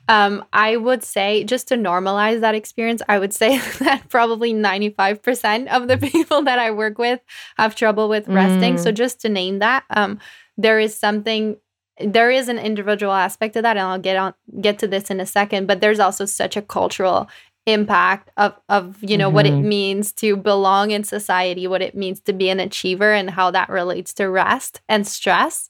Um, 0.09 0.43
I 0.51 0.75
would 0.75 1.03
say, 1.03 1.43
just 1.45 1.67
to 1.69 1.75
normalize 1.75 2.41
that 2.41 2.55
experience, 2.55 3.01
I 3.07 3.19
would 3.19 3.33
say 3.33 3.57
that 3.79 4.09
probably 4.09 4.53
95% 4.53 5.69
of 5.69 5.87
the 5.87 5.97
people 6.11 6.41
that 6.43 6.59
I 6.59 6.71
work 6.71 6.97
with 6.97 7.21
have 7.57 7.75
trouble 7.75 8.09
with 8.09 8.27
resting. 8.27 8.77
So, 8.77 8.91
just 8.91 9.21
to 9.21 9.29
name 9.29 9.59
that, 9.59 9.83
um, 9.89 10.19
there 10.57 10.79
is 10.79 10.97
something. 10.97 11.57
There 11.99 12.31
is 12.31 12.49
an 12.49 12.57
individual 12.57 13.13
aspect 13.13 13.53
to 13.53 13.61
that, 13.61 13.77
and 13.77 13.85
I'll 13.87 13.99
get 13.99 14.17
on 14.17 14.33
get 14.61 14.79
to 14.79 14.87
this 14.87 15.09
in 15.09 15.19
a 15.19 15.25
second. 15.25 15.67
But 15.67 15.79
there's 15.79 15.99
also 15.99 16.25
such 16.25 16.57
a 16.57 16.61
cultural 16.61 17.29
impact 17.65 18.29
of 18.35 18.53
of 18.67 18.97
you 19.01 19.17
know 19.17 19.29
what 19.29 19.45
it 19.45 19.53
Mhm. 19.53 19.63
means 19.63 20.11
to 20.13 20.35
belong 20.35 20.91
in 20.91 21.03
society, 21.03 21.67
what 21.67 21.81
it 21.81 21.95
means 21.95 22.19
to 22.21 22.33
be 22.33 22.49
an 22.49 22.59
achiever, 22.59 23.13
and 23.13 23.29
how 23.29 23.51
that 23.51 23.69
relates 23.69 24.13
to 24.15 24.29
rest 24.29 24.81
and 24.89 25.07
stress. 25.07 25.69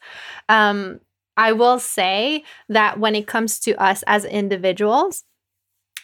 Um, 0.49 1.01
I 1.37 1.51
will 1.53 1.79
say 1.79 2.43
that 2.69 2.99
when 2.99 3.15
it 3.15 3.27
comes 3.27 3.59
to 3.61 3.75
us 3.81 4.03
as 4.07 4.25
individuals, 4.25 5.23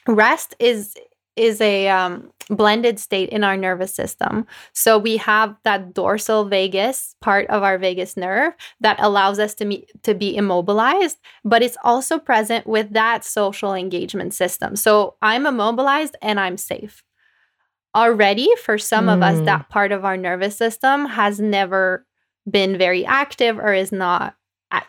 rest 0.07 0.55
is 0.59 0.95
is 1.35 1.61
a 1.61 1.87
um, 1.87 2.29
blended 2.49 2.99
state 2.99 3.29
in 3.29 3.45
our 3.45 3.55
nervous 3.55 3.93
system. 3.95 4.45
So 4.73 4.97
we 4.97 5.15
have 5.17 5.55
that 5.63 5.93
dorsal 5.93 6.43
vagus 6.45 7.15
part 7.21 7.47
of 7.47 7.63
our 7.63 7.77
vagus 7.77 8.17
nerve 8.17 8.53
that 8.81 8.97
allows 8.99 9.39
us 9.39 9.53
to 9.55 9.65
me- 9.65 9.85
to 10.03 10.13
be 10.13 10.35
immobilized, 10.35 11.17
but 11.45 11.61
it's 11.61 11.77
also 11.85 12.19
present 12.19 12.67
with 12.67 12.91
that 12.91 13.23
social 13.23 13.73
engagement 13.73 14.33
system. 14.33 14.75
So 14.75 15.15
I'm 15.21 15.45
immobilized 15.45 16.17
and 16.21 16.41
I'm 16.41 16.57
safe. 16.57 17.03
Already, 17.95 18.49
for 18.57 18.77
some 18.77 19.07
of 19.09 19.21
us, 19.23 19.37
Mm. 19.39 19.45
that 19.45 19.69
part 19.69 19.91
of 19.91 20.03
our 20.03 20.17
nervous 20.17 20.57
system 20.57 21.05
has 21.05 21.39
never 21.39 22.05
been 22.49 22.77
very 22.77 23.05
active 23.05 23.57
or 23.57 23.73
is 23.73 23.91
not 23.91 24.35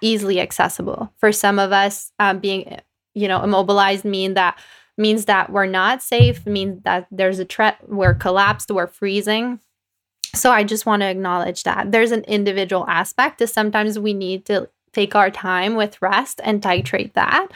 easily 0.00 0.40
accessible. 0.40 1.12
For 1.18 1.32
some 1.32 1.58
of 1.58 1.72
us, 1.72 2.12
um, 2.18 2.38
being 2.38 2.80
you 3.14 3.28
know 3.28 3.42
immobilized 3.42 4.04
mean 4.04 4.34
that 4.34 4.58
means 4.96 5.24
that 5.24 5.50
we're 5.50 5.66
not 5.66 6.02
safe, 6.02 6.46
means 6.46 6.82
that 6.84 7.06
there's 7.10 7.38
a 7.38 7.44
threat, 7.44 7.78
we're 7.88 8.14
collapsed, 8.14 8.70
we're 8.70 8.86
freezing. 8.86 9.58
So 10.34 10.52
I 10.52 10.62
just 10.62 10.86
want 10.86 11.00
to 11.02 11.06
acknowledge 11.08 11.64
that 11.64 11.90
there's 11.90 12.12
an 12.12 12.22
individual 12.24 12.84
aspect 12.86 13.38
to 13.38 13.46
sometimes 13.46 13.98
we 13.98 14.14
need 14.14 14.44
to 14.46 14.68
take 14.92 15.14
our 15.14 15.30
time 15.30 15.76
with 15.76 16.00
rest 16.02 16.40
and 16.42 16.60
titrate 16.60 17.12
that. 17.14 17.48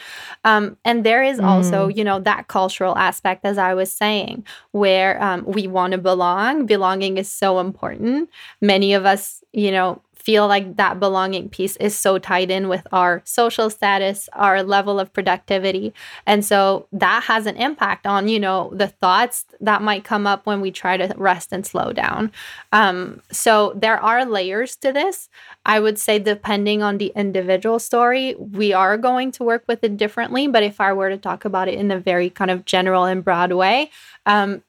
Um, 0.45 0.77
and 0.85 1.05
there 1.05 1.23
is 1.23 1.41
also, 1.41 1.89
you 1.89 2.05
know, 2.05 2.21
that 2.21 2.47
cultural 2.47 2.97
aspect, 2.97 3.45
as 3.45 3.59
I 3.59 3.75
was 3.75 3.93
saying, 3.93 4.47
where 4.71 5.21
um, 5.23 5.45
we 5.45 5.67
want 5.67 5.93
to 5.93 5.99
belong. 5.99 6.67
Belonging 6.67 7.19
is 7.19 7.29
so 7.29 7.59
important. 7.59 8.31
Many 8.61 8.95
of 8.95 9.05
us, 9.05 9.43
you 9.53 9.73
know, 9.73 10.01
feel 10.25 10.49
like 10.49 10.77
that 10.77 10.99
belonging 10.99 11.51
piece 11.51 11.77
is 11.77 11.97
so 11.97 12.19
tied 12.19 12.51
in 12.51 12.69
with 12.69 12.87
our 12.93 13.21
social 13.25 13.69
status, 13.69 14.29
our 14.33 14.63
level 14.63 14.99
of 14.99 15.13
productivity. 15.13 15.93
And 16.27 16.43
so 16.43 16.87
that 16.93 17.25
has 17.25 17.45
an 17.45 17.57
impact 17.57 18.07
on, 18.07 18.29
you 18.29 18.41
know, 18.41 18.71
the 18.73 18.89
thoughts 18.89 19.45
that 19.61 19.83
might 19.83 20.03
come 20.03 20.27
up 20.27 20.47
when 20.47 20.63
we 20.63 20.71
try 20.71 20.97
to 20.97 21.13
rest 21.19 21.53
and 21.53 21.67
slow 21.67 21.93
down. 21.93 22.33
Um, 22.73 23.21
so 23.31 23.75
there 23.77 24.01
are 24.01 24.25
layers 24.25 24.77
to 24.77 24.93
this. 24.93 25.29
I 25.67 25.79
would 25.79 25.99
say, 25.99 26.19
depending 26.19 26.83
on 26.83 26.99
the 26.99 27.13
individual 27.15 27.79
story, 27.79 28.35
we 28.35 28.73
are 28.73 28.97
going 28.97 29.31
to 29.33 29.45
work 29.45 29.65
with 29.69 29.85
it 29.85 29.97
differently. 29.97 30.49
But 30.49 30.63
if 30.63 30.81
I 30.81 30.93
were 30.95 31.11
to 31.11 31.19
talk 31.19 31.45
about 31.45 31.69
it 31.69 31.75
in 31.75 31.91
a 31.91 31.99
very 31.99 32.31
kind 32.31 32.51
of 32.51 32.65
general 32.65 33.05
and 33.05 33.23
broad 33.23 33.53
way, 33.53 33.91
um, 34.25 34.63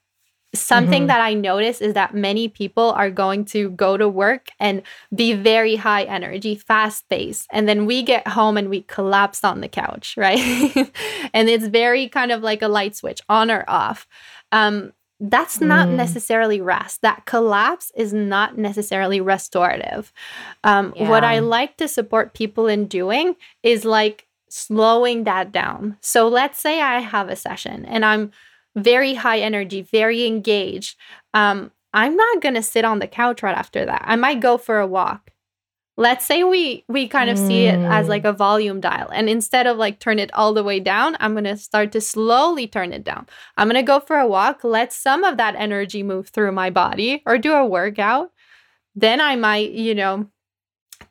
something 0.54 1.04
Mhm. 1.04 1.08
that 1.08 1.20
I 1.20 1.34
notice 1.34 1.80
is 1.82 1.94
that 1.94 2.14
many 2.14 2.48
people 2.48 2.92
are 2.92 3.10
going 3.10 3.44
to 3.46 3.70
go 3.70 3.96
to 3.96 4.08
work 4.08 4.48
and 4.58 4.82
be 5.14 5.34
very 5.34 5.76
high 5.76 6.04
energy, 6.04 6.54
fast 6.54 7.08
paced. 7.10 7.46
And 7.52 7.68
then 7.68 7.84
we 7.84 8.02
get 8.02 8.26
home 8.28 8.56
and 8.56 8.70
we 8.70 8.82
collapse 8.82 9.44
on 9.44 9.60
the 9.60 9.68
couch, 9.68 10.14
right? 10.26 10.38
and 11.34 11.48
it's 11.48 11.66
very 11.66 12.08
kind 12.08 12.32
of 12.32 12.42
like 12.42 12.62
a 12.62 12.68
light 12.68 12.96
switch 12.96 13.20
on 13.28 13.50
or 13.50 13.64
off. 13.68 14.06
Um, 14.52 14.92
that's 15.18 15.60
not 15.62 15.88
Mm. 15.88 15.92
necessarily 15.96 16.60
rest. 16.60 17.00
That 17.02 17.24
collapse 17.24 17.90
is 17.96 18.12
not 18.12 18.58
necessarily 18.58 19.20
restorative. 19.20 20.12
Um, 20.62 20.92
What 20.96 21.24
I 21.24 21.38
like 21.40 21.76
to 21.78 21.88
support 21.88 22.34
people 22.34 22.66
in 22.66 22.86
doing 22.86 23.36
is 23.62 23.84
like 23.84 24.26
slowing 24.48 25.24
that 25.24 25.52
down. 25.52 25.96
So 26.00 26.28
let's 26.28 26.58
say 26.60 26.80
I 26.80 27.00
have 27.00 27.28
a 27.30 27.36
session 27.36 27.84
and 27.86 28.04
I'm 28.04 28.30
very 28.76 29.14
high 29.14 29.40
energy, 29.40 29.82
very 29.82 30.26
engaged. 30.26 30.96
Um, 31.34 31.72
I'm 31.94 32.16
not 32.16 32.42
gonna 32.42 32.62
sit 32.62 32.84
on 32.84 32.98
the 33.00 33.08
couch 33.08 33.42
right 33.42 33.56
after 33.56 33.86
that. 33.86 34.02
I 34.06 34.16
might 34.16 34.40
go 34.40 34.58
for 34.58 34.78
a 34.80 34.86
walk. 34.86 35.32
Let's 35.98 36.26
say 36.26 36.44
we 36.44 36.84
we 36.88 37.08
kind 37.08 37.30
of 37.30 37.38
see 37.38 37.64
it 37.66 37.80
as 37.82 38.06
Mm. 38.06 38.10
like 38.10 38.24
a 38.26 38.32
volume 38.34 38.80
dial, 38.80 39.08
and 39.12 39.30
instead 39.30 39.66
of 39.66 39.78
like 39.78 39.98
turn 39.98 40.18
it 40.18 40.30
all 40.34 40.52
the 40.52 40.62
way 40.62 40.78
down, 40.78 41.16
I'm 41.20 41.34
gonna 41.34 41.56
start 41.56 41.92
to 41.92 42.00
slowly 42.02 42.66
turn 42.66 42.92
it 42.92 43.02
down. 43.04 43.26
I'm 43.56 43.68
gonna 43.68 43.82
go 43.82 44.00
for 44.00 44.18
a 44.18 44.26
walk, 44.26 44.62
let 44.64 44.92
some 44.92 45.24
of 45.24 45.38
that 45.38 45.56
energy 45.56 46.02
move 46.02 46.28
through 46.28 46.52
my 46.52 46.68
body, 46.70 47.22
or 47.26 47.38
do 47.38 47.54
a 47.54 47.64
workout. 47.66 48.30
Then 48.94 49.20
I 49.22 49.36
might, 49.36 49.70
you 49.72 49.94
know, 49.94 50.28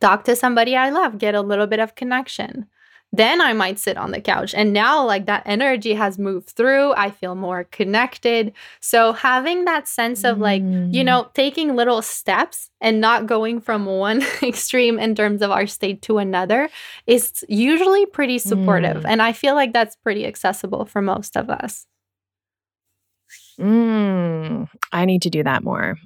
talk 0.00 0.24
to 0.24 0.36
somebody 0.36 0.76
I 0.76 0.90
love, 0.90 1.18
get 1.18 1.34
a 1.34 1.40
little 1.42 1.66
bit 1.66 1.80
of 1.80 1.94
connection. 1.96 2.66
Then 3.12 3.40
I 3.40 3.52
might 3.54 3.78
sit 3.78 3.96
on 3.96 4.10
the 4.10 4.20
couch. 4.20 4.52
And 4.54 4.72
now, 4.74 5.04
like 5.06 5.24
that 5.26 5.42
energy 5.46 5.94
has 5.94 6.18
moved 6.18 6.50
through. 6.50 6.92
I 6.94 7.10
feel 7.10 7.34
more 7.34 7.64
connected. 7.64 8.52
So, 8.80 9.12
having 9.14 9.64
that 9.64 9.88
sense 9.88 10.22
of 10.24 10.38
like, 10.38 10.60
you 10.60 10.66
Mm. 11.02 11.04
know, 11.04 11.30
taking 11.32 11.76
little 11.76 12.02
steps 12.02 12.68
and 12.80 13.00
not 13.00 13.26
going 13.26 13.60
from 13.60 13.86
one 13.86 14.22
extreme 14.42 14.98
in 14.98 15.14
terms 15.14 15.40
of 15.40 15.50
our 15.50 15.66
state 15.66 16.02
to 16.02 16.18
another 16.18 16.68
is 17.06 17.42
usually 17.48 18.04
pretty 18.06 18.38
supportive. 18.38 19.04
Mm. 19.04 19.08
And 19.10 19.22
I 19.22 19.32
feel 19.32 19.54
like 19.54 19.72
that's 19.72 19.96
pretty 19.96 20.26
accessible 20.26 20.84
for 20.84 21.00
most 21.00 21.36
of 21.36 21.48
us. 21.48 21.86
Mm, 23.58 24.68
I 24.92 25.04
need 25.06 25.22
to 25.22 25.30
do 25.30 25.42
that 25.42 25.64
more. 25.64 25.96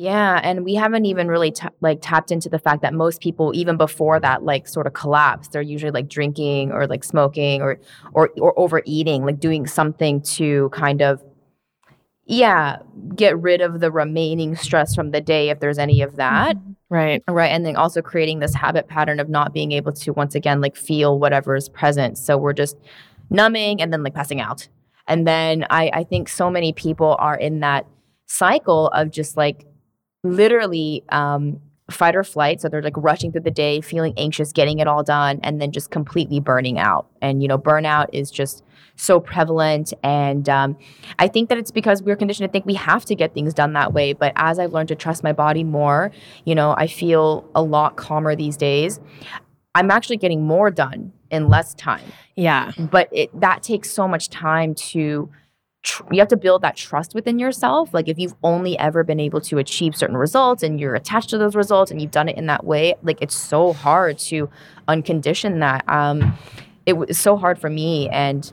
Yeah, 0.00 0.40
and 0.42 0.64
we 0.64 0.74
haven't 0.76 1.04
even 1.04 1.28
really 1.28 1.50
ta- 1.50 1.68
like 1.82 1.98
tapped 2.00 2.30
into 2.30 2.48
the 2.48 2.58
fact 2.58 2.80
that 2.80 2.94
most 2.94 3.20
people, 3.20 3.52
even 3.54 3.76
before 3.76 4.18
that 4.18 4.42
like 4.42 4.66
sort 4.66 4.86
of 4.86 4.94
collapse, 4.94 5.48
they're 5.48 5.60
usually 5.60 5.90
like 5.90 6.08
drinking 6.08 6.72
or 6.72 6.86
like 6.86 7.04
smoking 7.04 7.60
or 7.60 7.78
or 8.14 8.30
or 8.38 8.58
overeating, 8.58 9.26
like 9.26 9.38
doing 9.38 9.66
something 9.66 10.22
to 10.22 10.70
kind 10.70 11.02
of 11.02 11.22
yeah 12.24 12.78
get 13.14 13.38
rid 13.38 13.60
of 13.60 13.80
the 13.80 13.90
remaining 13.90 14.56
stress 14.56 14.94
from 14.94 15.10
the 15.10 15.20
day 15.20 15.50
if 15.50 15.60
there's 15.60 15.76
any 15.78 16.00
of 16.00 16.16
that. 16.16 16.56
Mm-hmm. 16.56 16.72
Right. 16.88 17.22
right 17.28 17.52
and 17.52 17.66
then 17.66 17.76
also 17.76 18.00
creating 18.00 18.38
this 18.38 18.54
habit 18.54 18.88
pattern 18.88 19.20
of 19.20 19.28
not 19.28 19.52
being 19.52 19.70
able 19.72 19.92
to 19.92 20.14
once 20.14 20.34
again 20.34 20.62
like 20.62 20.76
feel 20.76 21.18
whatever 21.18 21.54
is 21.56 21.68
present. 21.68 22.16
So 22.16 22.38
we're 22.38 22.54
just 22.54 22.78
numbing 23.28 23.82
and 23.82 23.92
then 23.92 24.02
like 24.02 24.14
passing 24.14 24.40
out. 24.40 24.66
And 25.06 25.26
then 25.26 25.66
i 25.68 25.90
i 25.92 26.04
think 26.04 26.30
so 26.30 26.48
many 26.48 26.72
people 26.72 27.16
are 27.18 27.36
in 27.36 27.60
that 27.60 27.84
cycle 28.26 28.86
of 28.88 29.10
just 29.10 29.36
like 29.36 29.66
literally 30.22 31.04
um 31.10 31.60
fight 31.90 32.14
or 32.14 32.22
flight. 32.22 32.60
So 32.60 32.68
they're 32.68 32.82
like 32.82 32.96
rushing 32.96 33.32
through 33.32 33.40
the 33.42 33.50
day 33.50 33.80
feeling 33.80 34.14
anxious 34.16 34.52
getting 34.52 34.78
it 34.78 34.86
all 34.86 35.02
done 35.02 35.40
and 35.42 35.60
then 35.60 35.72
just 35.72 35.90
completely 35.90 36.40
burning 36.40 36.78
out. 36.78 37.08
And 37.20 37.42
you 37.42 37.48
know 37.48 37.58
burnout 37.58 38.06
is 38.12 38.30
just 38.30 38.64
so 38.96 39.18
prevalent. 39.18 39.92
And 40.02 40.48
um, 40.48 40.76
i 41.18 41.26
think 41.26 41.48
that 41.48 41.58
it's 41.58 41.70
because 41.70 42.02
we're 42.02 42.16
conditioned 42.16 42.48
to 42.48 42.52
think 42.52 42.66
we 42.66 42.74
have 42.74 43.04
to 43.06 43.14
get 43.14 43.34
things 43.34 43.54
done 43.54 43.72
that 43.72 43.92
way. 43.92 44.12
But 44.12 44.32
as 44.36 44.58
i've 44.58 44.72
learned 44.72 44.88
to 44.88 44.94
trust 44.94 45.22
my 45.22 45.32
body 45.32 45.64
more 45.64 46.10
you 46.44 46.54
know 46.54 46.74
i 46.76 46.86
feel 46.86 47.48
a 47.54 47.62
lot 47.62 47.96
calmer 47.96 48.36
these 48.36 48.56
days. 48.56 49.00
I'm 49.74 49.90
actually 49.90 50.16
getting 50.16 50.42
more 50.42 50.70
done 50.70 51.12
in 51.30 51.48
less 51.48 51.74
time. 51.74 52.04
Yeah. 52.34 52.72
but 52.78 53.08
it 53.12 53.38
that 53.40 53.62
takes 53.62 53.90
so 53.90 54.08
much 54.08 54.28
time 54.28 54.74
to 54.74 55.30
tr- 55.82 56.02
you 56.10 56.18
have 56.18 56.28
to 56.28 56.36
build 56.36 56.62
that 56.62 56.76
trust 56.76 57.14
within 57.14 57.38
yourself. 57.38 57.94
Like 57.94 58.08
if 58.08 58.18
you've 58.18 58.34
only 58.42 58.78
ever 58.78 59.04
been 59.04 59.20
able 59.20 59.40
to 59.42 59.58
achieve 59.58 59.96
certain 59.96 60.16
results 60.16 60.62
and 60.62 60.80
you're 60.80 60.94
attached 60.94 61.30
to 61.30 61.38
those 61.38 61.54
results 61.54 61.90
and 61.90 62.00
you've 62.00 62.10
done 62.10 62.28
it 62.28 62.36
in 62.36 62.46
that 62.46 62.64
way 62.64 62.94
like 63.02 63.18
it's 63.20 63.36
so 63.36 63.72
hard 63.72 64.18
to 64.18 64.48
uncondition 64.88 65.60
that. 65.60 65.84
Um 65.88 66.36
it 66.86 66.94
was 66.94 67.18
so 67.18 67.36
hard 67.36 67.58
for 67.58 67.70
me 67.70 68.08
and 68.08 68.52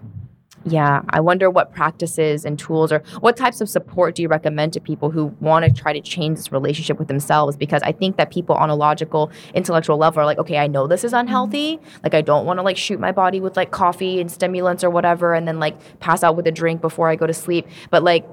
yeah 0.65 1.01
i 1.09 1.19
wonder 1.19 1.49
what 1.49 1.73
practices 1.73 2.43
and 2.43 2.57
tools 2.59 2.91
or 2.91 2.99
what 3.19 3.37
types 3.37 3.61
of 3.61 3.69
support 3.69 4.15
do 4.15 4.21
you 4.21 4.27
recommend 4.27 4.73
to 4.73 4.79
people 4.79 5.11
who 5.11 5.27
want 5.39 5.63
to 5.63 5.71
try 5.71 5.93
to 5.93 6.01
change 6.01 6.37
this 6.37 6.51
relationship 6.51 6.99
with 6.99 7.07
themselves? 7.07 7.55
Because 7.55 7.81
i 7.83 7.91
think 7.91 8.17
that 8.17 8.31
people 8.31 8.55
on 8.55 8.69
a 8.69 8.75
logical 8.75 9.31
intellectual 9.53 9.97
level 9.97 10.19
are 10.21 10.25
like 10.25 10.39
okay 10.39 10.57
i 10.57 10.67
know 10.67 10.87
this 10.87 11.03
is 11.03 11.13
unhealthy. 11.13 11.79
Like 12.03 12.13
i 12.13 12.21
don't 12.21 12.45
want 12.45 12.57
to 12.59 12.63
like 12.63 12.77
shoot 12.77 12.99
my 12.99 13.11
body 13.11 13.39
with 13.39 13.55
like 13.55 13.71
coffee 13.71 14.19
and 14.19 14.31
stimulants 14.31 14.83
or 14.83 14.89
whatever 14.89 15.33
and 15.33 15.47
then 15.47 15.59
like 15.59 15.75
pass 15.99 16.23
out 16.23 16.35
with 16.35 16.47
a 16.47 16.51
drink 16.51 16.81
before 16.81 17.07
i 17.09 17.15
go 17.15 17.27
to 17.27 17.33
sleep. 17.33 17.67
But 17.89 18.03
like 18.03 18.25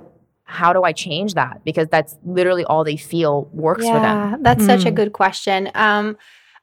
how 0.45 0.73
do 0.73 0.83
i 0.83 0.93
change 0.93 1.35
that? 1.35 1.65
Because 1.65 1.89
that's 1.89 2.17
literally 2.25 2.65
all 2.65 2.85
they 2.85 2.97
feel 2.97 3.49
works 3.53 3.87
for 3.89 4.01
them. 4.01 4.17
Yeah, 4.17 4.37
that's 4.41 4.65
such 4.67 4.85
a 4.87 4.91
Mm. 4.91 4.95
good 4.95 5.13
question. 5.13 5.71
Um, 5.75 6.17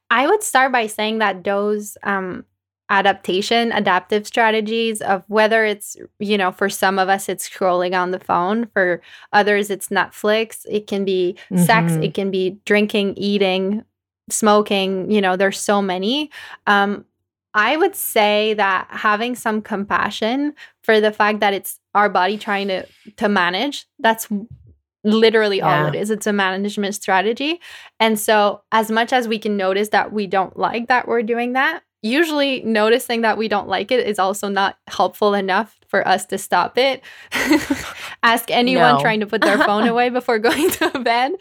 I 0.10 0.28
would 0.28 0.44
start 0.44 0.72
by 0.72 0.88
saying 0.88 1.20
that 1.20 1.44
those 1.44 1.98
um, 2.04 2.46
adaptation 2.92 3.72
adaptive 3.72 4.28
strategies 4.28 5.02
of 5.02 5.24
whether 5.28 5.64
it's 5.64 5.96
you 6.20 6.38
know 6.38 6.52
for 6.52 6.70
some 6.70 7.00
of 7.00 7.08
us 7.08 7.30
it's 7.30 7.50
scrolling 7.50 8.00
on 8.00 8.12
the 8.12 8.20
phone. 8.20 8.68
For 8.74 9.02
others 9.32 9.72
it's 9.72 9.88
netflix. 9.88 10.66
It 10.70 10.86
can 10.88 11.06
be 11.06 11.38
mm-hmm. 11.50 11.64
sex 11.64 11.94
it 11.94 12.14
can 12.14 12.30
be 12.30 12.60
drinking 12.66 13.16
eating 13.16 13.84
smoking. 14.30 15.10
You 15.10 15.22
know 15.22 15.36
there's 15.38 15.60
so 15.60 15.82
many. 15.82 16.30
Um 16.68 17.06
i 17.54 17.76
would 17.76 17.96
say 17.96 18.54
that 18.54 18.88
having 18.90 19.36
some 19.36 19.62
compassion 19.62 20.54
for 20.84 21.02
the 21.02 21.12
fact 21.12 21.42
that 21.42 21.54
it's 21.54 21.82
our 21.94 22.08
body 22.08 22.38
trying 22.38 22.70
to 22.70 22.86
to 23.18 23.28
manage 23.28 23.86
that's 24.00 24.30
literally 25.04 25.58
yeah. 25.58 25.82
all 25.82 25.88
it 25.88 25.96
is. 25.96 26.12
It's 26.12 26.28
a 26.28 26.34
management 26.34 26.94
strategy. 26.94 27.60
And 28.00 28.20
so 28.20 28.62
as 28.72 28.92
much 28.92 29.12
as 29.12 29.28
we 29.28 29.40
can 29.40 29.58
notice 29.58 29.90
that 29.90 30.14
we 30.14 30.28
don't 30.28 30.58
like 30.58 30.88
that 30.90 31.08
we're 31.08 31.24
doing 31.24 31.54
that 31.54 31.84
usually 32.02 32.62
noticing 32.64 33.22
that 33.22 33.38
we 33.38 33.48
don't 33.48 33.68
like 33.68 33.92
it 33.92 34.06
is 34.06 34.20
also 34.20 34.48
not 34.48 34.78
helpful 34.88 35.34
enough 35.34 35.80
for 35.88 36.08
us 36.08 36.26
to 36.28 36.38
stop 36.38 36.78
it. 36.78 37.02
Ask 38.24 38.50
anyone 38.50 38.96
no. 38.96 39.02
trying 39.02 39.20
to 39.20 39.28
put 39.28 39.42
their 39.42 39.58
phone 39.60 39.88
away 39.88 40.10
before 40.20 40.40
going 40.40 40.70
to 40.72 41.00
bed. 41.00 41.34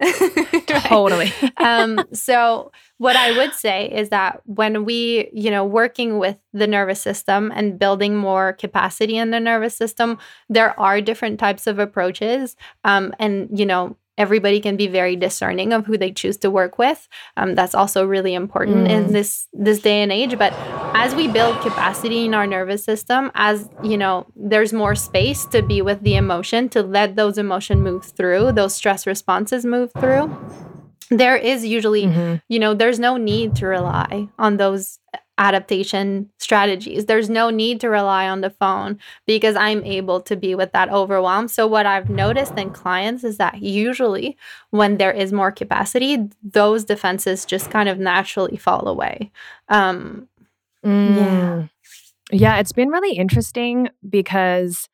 Totally. 0.66 1.30
um, 1.58 2.02
so 2.12 2.72
what 2.96 3.16
I 3.16 3.36
would 3.36 3.52
say 3.52 3.90
is 3.90 4.08
that 4.08 4.40
when 4.46 4.86
we, 4.86 5.28
you 5.32 5.50
know, 5.50 5.64
working 5.64 6.18
with 6.18 6.38
the 6.54 6.66
nervous 6.66 7.02
system 7.02 7.52
and 7.54 7.78
building 7.78 8.16
more 8.16 8.54
capacity 8.54 9.18
in 9.18 9.30
the 9.30 9.40
nervous 9.40 9.76
system, 9.76 10.18
there 10.48 10.78
are 10.80 11.02
different 11.02 11.38
types 11.38 11.66
of 11.66 11.78
approaches. 11.78 12.56
Um, 12.84 13.14
and 13.18 13.48
you 13.58 13.66
know, 13.66 13.96
everybody 14.20 14.60
can 14.60 14.76
be 14.76 14.86
very 14.86 15.16
discerning 15.16 15.72
of 15.72 15.86
who 15.86 15.96
they 15.96 16.12
choose 16.12 16.36
to 16.36 16.50
work 16.50 16.78
with. 16.78 17.08
Um, 17.38 17.54
that's 17.54 17.74
also 17.74 18.06
really 18.06 18.34
important 18.34 18.86
mm. 18.86 18.90
in 18.90 19.12
this 19.12 19.48
this 19.52 19.80
day 19.80 20.02
and 20.02 20.12
age. 20.12 20.36
But 20.38 20.52
as 20.94 21.14
we 21.14 21.26
build 21.26 21.58
capacity 21.62 22.26
in 22.26 22.34
our 22.34 22.46
nervous 22.46 22.84
system, 22.84 23.30
as 23.34 23.68
you 23.82 23.96
know, 23.96 24.26
there's 24.36 24.72
more 24.72 24.94
space 24.94 25.46
to 25.46 25.62
be 25.62 25.80
with 25.80 26.02
the 26.02 26.16
emotion, 26.16 26.68
to 26.70 26.82
let 26.82 27.16
those 27.16 27.38
emotion 27.38 27.82
move 27.82 28.04
through, 28.04 28.52
those 28.52 28.74
stress 28.74 29.06
responses 29.06 29.64
move 29.64 29.90
through. 29.98 30.24
There 31.10 31.36
is 31.36 31.64
usually, 31.64 32.04
mm-hmm. 32.04 32.36
you 32.48 32.60
know, 32.60 32.72
there's 32.74 33.00
no 33.00 33.16
need 33.16 33.56
to 33.56 33.66
rely 33.66 34.28
on 34.38 34.58
those 34.58 35.00
adaptation 35.40 36.30
strategies. 36.38 37.06
There's 37.06 37.30
no 37.30 37.48
need 37.48 37.80
to 37.80 37.88
rely 37.88 38.28
on 38.28 38.42
the 38.42 38.50
phone 38.50 38.98
because 39.26 39.56
I'm 39.56 39.82
able 39.84 40.20
to 40.20 40.36
be 40.36 40.54
with 40.54 40.72
that 40.72 40.90
overwhelm. 40.90 41.48
So, 41.48 41.66
what 41.66 41.86
I've 41.86 42.10
noticed 42.10 42.52
in 42.56 42.70
clients 42.70 43.24
is 43.24 43.38
that 43.38 43.60
usually 43.60 44.36
when 44.68 44.98
there 44.98 45.10
is 45.10 45.32
more 45.32 45.50
capacity, 45.50 46.28
those 46.42 46.84
defenses 46.84 47.44
just 47.46 47.70
kind 47.70 47.88
of 47.88 47.98
naturally 47.98 48.58
fall 48.58 48.86
away. 48.86 49.32
Um, 49.68 50.28
mm. 50.84 51.16
Yeah. 51.16 51.66
Yeah, 52.32 52.58
it's 52.58 52.70
been 52.70 52.90
really 52.90 53.16
interesting 53.16 53.88
because 54.08 54.88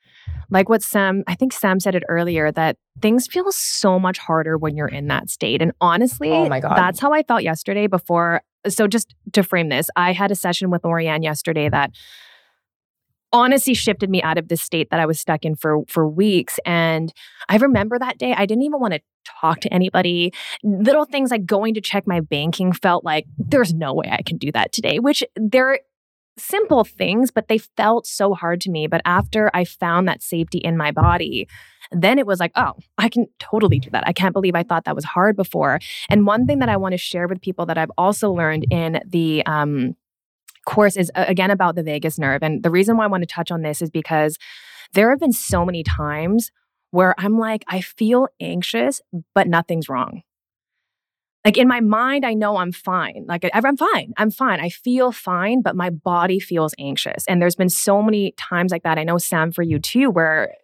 like 0.48 0.68
what 0.68 0.82
Sam, 0.82 1.22
I 1.26 1.34
think 1.34 1.52
Sam 1.52 1.80
said 1.80 1.94
it 1.94 2.02
earlier 2.08 2.50
that 2.52 2.76
things 3.02 3.26
feel 3.26 3.50
so 3.52 3.98
much 3.98 4.18
harder 4.18 4.56
when 4.56 4.76
you're 4.76 4.88
in 4.88 5.08
that 5.08 5.28
state. 5.28 5.60
And 5.60 5.72
honestly, 5.80 6.30
oh 6.30 6.48
my 6.48 6.60
God. 6.60 6.76
that's 6.76 7.00
how 7.00 7.12
I 7.12 7.22
felt 7.24 7.42
yesterday 7.42 7.86
before 7.88 8.42
so 8.68 8.86
just 8.86 9.14
to 9.32 9.42
frame 9.42 9.68
this, 9.68 9.88
I 9.96 10.12
had 10.12 10.30
a 10.30 10.34
session 10.34 10.70
with 10.70 10.84
Laurie 10.84 11.08
Anne 11.08 11.22
yesterday 11.22 11.68
that 11.68 11.90
honestly 13.32 13.74
shifted 13.74 14.08
me 14.08 14.22
out 14.22 14.38
of 14.38 14.48
this 14.48 14.62
state 14.62 14.88
that 14.90 15.00
I 15.00 15.06
was 15.06 15.20
stuck 15.20 15.44
in 15.44 15.56
for 15.56 15.82
for 15.88 16.08
weeks. 16.08 16.58
And 16.64 17.12
I 17.48 17.56
remember 17.56 17.98
that 17.98 18.18
day 18.18 18.34
I 18.36 18.46
didn't 18.46 18.62
even 18.62 18.80
want 18.80 18.94
to 18.94 19.00
talk 19.40 19.60
to 19.60 19.72
anybody. 19.72 20.32
Little 20.62 21.04
things 21.04 21.30
like 21.30 21.44
going 21.44 21.74
to 21.74 21.80
check 21.80 22.06
my 22.06 22.20
banking 22.20 22.72
felt 22.72 23.04
like 23.04 23.26
there's 23.38 23.74
no 23.74 23.94
way 23.94 24.08
I 24.10 24.22
can 24.22 24.38
do 24.38 24.52
that 24.52 24.72
today 24.72 24.98
which 24.98 25.24
they're 25.34 25.80
simple 26.38 26.84
things 26.84 27.30
but 27.30 27.48
they 27.48 27.58
felt 27.58 28.06
so 28.06 28.34
hard 28.34 28.60
to 28.62 28.70
me. 28.70 28.86
But 28.86 29.02
after 29.04 29.50
I 29.54 29.64
found 29.64 30.06
that 30.08 30.22
safety 30.22 30.58
in 30.58 30.76
my 30.76 30.92
body 30.92 31.48
then 31.92 32.18
it 32.18 32.26
was 32.26 32.40
like, 32.40 32.52
oh, 32.56 32.72
I 32.98 33.08
can 33.08 33.26
totally 33.38 33.78
do 33.78 33.90
that. 33.90 34.04
I 34.06 34.12
can't 34.12 34.32
believe 34.32 34.54
I 34.54 34.62
thought 34.62 34.84
that 34.84 34.94
was 34.94 35.04
hard 35.04 35.36
before. 35.36 35.78
And 36.08 36.26
one 36.26 36.46
thing 36.46 36.58
that 36.60 36.68
I 36.68 36.76
want 36.76 36.92
to 36.92 36.98
share 36.98 37.28
with 37.28 37.40
people 37.40 37.66
that 37.66 37.78
I've 37.78 37.90
also 37.96 38.30
learned 38.32 38.66
in 38.70 39.00
the 39.06 39.44
um, 39.46 39.96
course 40.66 40.96
is 40.96 41.10
again 41.14 41.50
about 41.50 41.76
the 41.76 41.82
vagus 41.82 42.18
nerve. 42.18 42.42
And 42.42 42.62
the 42.62 42.70
reason 42.70 42.96
why 42.96 43.04
I 43.04 43.08
want 43.08 43.22
to 43.22 43.26
touch 43.26 43.50
on 43.50 43.62
this 43.62 43.80
is 43.80 43.90
because 43.90 44.36
there 44.92 45.10
have 45.10 45.20
been 45.20 45.32
so 45.32 45.64
many 45.64 45.82
times 45.82 46.50
where 46.90 47.14
I'm 47.18 47.38
like, 47.38 47.64
I 47.68 47.80
feel 47.80 48.28
anxious, 48.40 49.00
but 49.34 49.48
nothing's 49.48 49.88
wrong. 49.88 50.22
Like 51.44 51.56
in 51.56 51.68
my 51.68 51.80
mind, 51.80 52.26
I 52.26 52.34
know 52.34 52.56
I'm 52.56 52.72
fine. 52.72 53.24
Like 53.28 53.48
I'm 53.54 53.76
fine. 53.76 54.12
I'm 54.16 54.32
fine. 54.32 54.58
I 54.58 54.68
feel 54.68 55.12
fine, 55.12 55.62
but 55.62 55.76
my 55.76 55.90
body 55.90 56.40
feels 56.40 56.74
anxious. 56.76 57.24
And 57.28 57.40
there's 57.40 57.54
been 57.54 57.68
so 57.68 58.02
many 58.02 58.32
times 58.32 58.72
like 58.72 58.82
that. 58.82 58.98
I 58.98 59.04
know 59.04 59.16
Sam 59.16 59.52
for 59.52 59.62
you 59.62 59.78
too, 59.78 60.10
where 60.10 60.54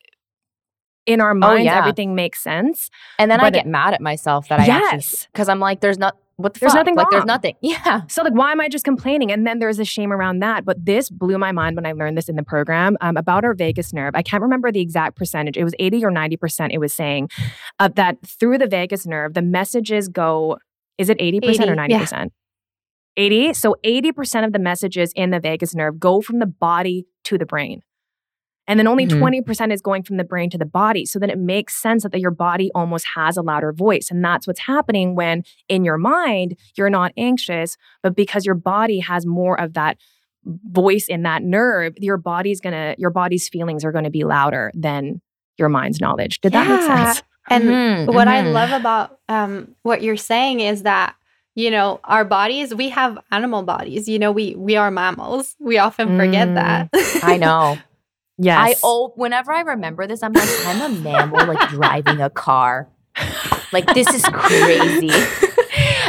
in 1.06 1.20
our 1.20 1.32
oh, 1.32 1.34
minds, 1.34 1.60
oh, 1.62 1.64
yeah. 1.64 1.78
everything 1.78 2.14
makes 2.14 2.40
sense. 2.40 2.90
And 3.18 3.30
then 3.30 3.40
I 3.40 3.50
get 3.50 3.66
it, 3.66 3.68
mad 3.68 3.94
at 3.94 4.00
myself 4.00 4.48
that 4.48 4.60
I 4.60 4.66
yes. 4.66 5.26
because 5.32 5.48
I'm 5.48 5.60
like, 5.60 5.80
there's 5.80 5.98
not 5.98 6.16
what 6.36 6.54
the 6.54 6.60
there's 6.60 6.72
fuck? 6.72 6.80
nothing 6.80 6.96
like 6.96 7.04
wrong. 7.04 7.10
there's 7.12 7.24
nothing. 7.24 7.54
Yeah. 7.62 8.02
So 8.08 8.22
like, 8.22 8.34
why 8.34 8.52
am 8.52 8.60
I 8.60 8.68
just 8.68 8.84
complaining? 8.84 9.30
And 9.30 9.46
then 9.46 9.58
there's 9.58 9.78
a 9.78 9.84
shame 9.84 10.12
around 10.12 10.40
that. 10.40 10.64
But 10.64 10.84
this 10.84 11.10
blew 11.10 11.38
my 11.38 11.52
mind 11.52 11.76
when 11.76 11.86
I 11.86 11.92
learned 11.92 12.18
this 12.18 12.28
in 12.28 12.36
the 12.36 12.42
program 12.42 12.96
um, 13.00 13.16
about 13.16 13.44
our 13.44 13.54
vagus 13.54 13.92
nerve. 13.92 14.14
I 14.14 14.22
can't 14.22 14.42
remember 14.42 14.72
the 14.72 14.80
exact 14.80 15.16
percentage. 15.16 15.56
It 15.56 15.64
was 15.64 15.74
80 15.78 16.04
or 16.04 16.10
90 16.10 16.36
percent. 16.36 16.72
It 16.72 16.78
was 16.78 16.92
saying 16.92 17.30
uh, 17.78 17.88
that 17.96 18.18
through 18.26 18.58
the 18.58 18.66
vagus 18.66 19.06
nerve, 19.06 19.34
the 19.34 19.42
messages 19.42 20.08
go. 20.08 20.58
Is 20.98 21.08
it 21.08 21.16
80 21.20 21.40
percent 21.40 21.70
or 21.70 21.74
90 21.74 21.98
percent? 21.98 22.32
80. 23.16 23.52
So 23.54 23.76
80 23.84 24.12
percent 24.12 24.46
of 24.46 24.52
the 24.52 24.58
messages 24.58 25.12
in 25.14 25.30
the 25.30 25.40
vagus 25.40 25.74
nerve 25.74 25.98
go 25.98 26.20
from 26.20 26.38
the 26.38 26.46
body 26.46 27.06
to 27.24 27.38
the 27.38 27.46
brain. 27.46 27.82
And 28.68 28.78
then 28.78 28.86
only 28.86 29.06
mm-hmm. 29.06 29.22
20% 29.22 29.72
is 29.72 29.80
going 29.80 30.02
from 30.02 30.18
the 30.18 30.24
brain 30.24 30.48
to 30.50 30.58
the 30.58 30.64
body. 30.64 31.04
So 31.04 31.18
then 31.18 31.30
it 31.30 31.38
makes 31.38 31.74
sense 31.74 32.04
that 32.04 32.20
your 32.20 32.30
body 32.30 32.70
almost 32.74 33.06
has 33.14 33.36
a 33.36 33.42
louder 33.42 33.72
voice. 33.72 34.08
And 34.10 34.24
that's 34.24 34.46
what's 34.46 34.60
happening 34.60 35.14
when 35.16 35.42
in 35.68 35.84
your 35.84 35.98
mind, 35.98 36.56
you're 36.76 36.90
not 36.90 37.12
anxious, 37.16 37.76
but 38.02 38.14
because 38.14 38.46
your 38.46 38.54
body 38.54 39.00
has 39.00 39.26
more 39.26 39.60
of 39.60 39.74
that 39.74 39.98
voice 40.44 41.06
in 41.08 41.22
that 41.22 41.42
nerve, 41.42 41.94
your 41.96 42.16
body's 42.16 42.60
gonna, 42.60 42.94
your 42.98 43.10
body's 43.10 43.48
feelings 43.48 43.84
are 43.84 43.92
gonna 43.92 44.10
be 44.10 44.24
louder 44.24 44.70
than 44.74 45.20
your 45.58 45.68
mind's 45.68 46.00
knowledge. 46.00 46.40
Did 46.40 46.52
yeah. 46.52 46.64
that 46.64 46.70
make 46.70 46.86
sense? 46.86 47.22
And 47.50 47.64
mm-hmm, 47.64 48.06
what 48.12 48.28
mm-hmm. 48.28 48.46
I 48.46 48.50
love 48.50 48.70
about 48.70 49.18
um, 49.28 49.74
what 49.82 50.02
you're 50.02 50.16
saying 50.16 50.60
is 50.60 50.84
that 50.84 51.16
you 51.54 51.70
know 51.70 52.00
our 52.04 52.24
bodies 52.24 52.74
we 52.74 52.88
have 52.88 53.18
animal 53.30 53.62
bodies 53.62 54.08
you 54.08 54.18
know 54.18 54.32
we 54.32 54.54
we 54.54 54.76
are 54.76 54.90
mammals 54.90 55.54
we 55.58 55.76
often 55.76 56.16
forget 56.16 56.48
mm, 56.48 56.54
that 56.54 56.88
i 57.22 57.36
know 57.36 57.76
Yes. 58.42 58.58
I 58.58 58.74
oh, 58.82 59.12
whenever 59.14 59.52
I 59.52 59.60
remember 59.60 60.06
this, 60.08 60.22
I'm 60.22 60.32
like, 60.32 60.48
I'm 60.66 60.80
a 60.82 60.88
mammal 61.00 61.46
like 61.46 61.68
driving 61.68 62.20
a 62.20 62.28
car. 62.28 62.88
Like 63.72 63.86
this 63.94 64.12
is 64.12 64.24
crazy. 64.24 65.10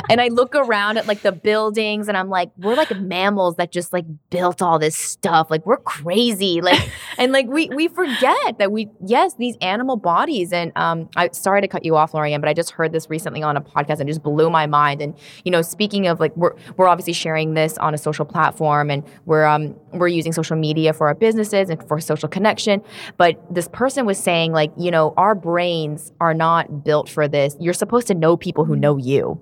and 0.10 0.22
I 0.22 0.28
look 0.28 0.56
around 0.56 0.98
at 0.98 1.08
like 1.08 1.22
the 1.22 1.32
buildings 1.32 2.08
and 2.08 2.18
I'm 2.18 2.30
like, 2.30 2.52
we're 2.58 2.76
like 2.76 2.96
mammals 3.00 3.56
that 3.56 3.72
just 3.72 3.94
like 3.94 4.06
built 4.30 4.62
all 4.62 4.80
this 4.80 4.96
stuff. 4.96 5.50
Like 5.50 5.66
we're 5.66 5.78
crazy. 5.78 6.62
Like 6.62 6.90
and 7.18 7.32
like 7.32 7.48
we 7.48 7.70
we 7.70 7.88
forget 7.88 8.58
that 8.58 8.72
we 8.72 8.90
yes, 9.06 9.36
these 9.36 9.56
animal 9.62 9.96
bodies. 9.96 10.52
And 10.52 10.72
um 10.76 11.10
I 11.16 11.30
sorry 11.32 11.62
to 11.62 11.68
cut 11.68 11.86
you 11.86 11.96
off, 11.96 12.14
Laurie 12.14 12.34
Anne, 12.34 12.42
but 12.42 12.50
I 12.50 12.54
just 12.54 12.72
heard 12.72 12.92
this 12.92 13.10
recently 13.10 13.44
on 13.44 13.58
a 13.58 13.62
podcast 13.62 14.00
and 14.00 14.08
just 14.08 14.24
blew 14.24 14.50
my 14.50 14.68
mind. 14.68 15.02
And 15.02 15.18
you 15.44 15.52
know, 15.52 15.62
speaking 15.62 16.08
of 16.08 16.20
like 16.20 16.36
we're 16.36 16.54
we're 16.78 16.88
obviously 16.88 17.14
sharing 17.14 17.54
this 17.54 17.78
on 17.78 17.94
a 17.94 17.98
social 17.98 18.26
platform 18.26 18.90
and 18.90 19.04
we're 19.26 19.46
um 19.46 19.76
we're 19.94 20.08
using 20.08 20.34
social 20.34 20.58
media 20.58 20.94
for 20.94 21.08
our 21.08 21.16
businesses 21.16 21.70
and 21.70 21.86
for 21.88 22.00
social 22.00 22.28
connection. 22.28 22.82
But 23.18 23.42
this 23.54 23.68
person 23.68 24.06
was 24.06 24.18
saying, 24.18 24.52
like, 24.52 24.72
you 24.78 24.92
know, 24.92 25.14
our 25.18 25.36
brains 25.36 26.12
are 26.20 26.34
not 26.34 26.84
built 26.84 27.10
for 27.10 27.28
this. 27.28 27.56
You're 27.60 27.74
supposed 27.74 28.08
to 28.08 28.14
know 28.16 28.36
people 28.38 28.66
who 28.66 28.76
know 28.76 28.98
you. 28.98 29.40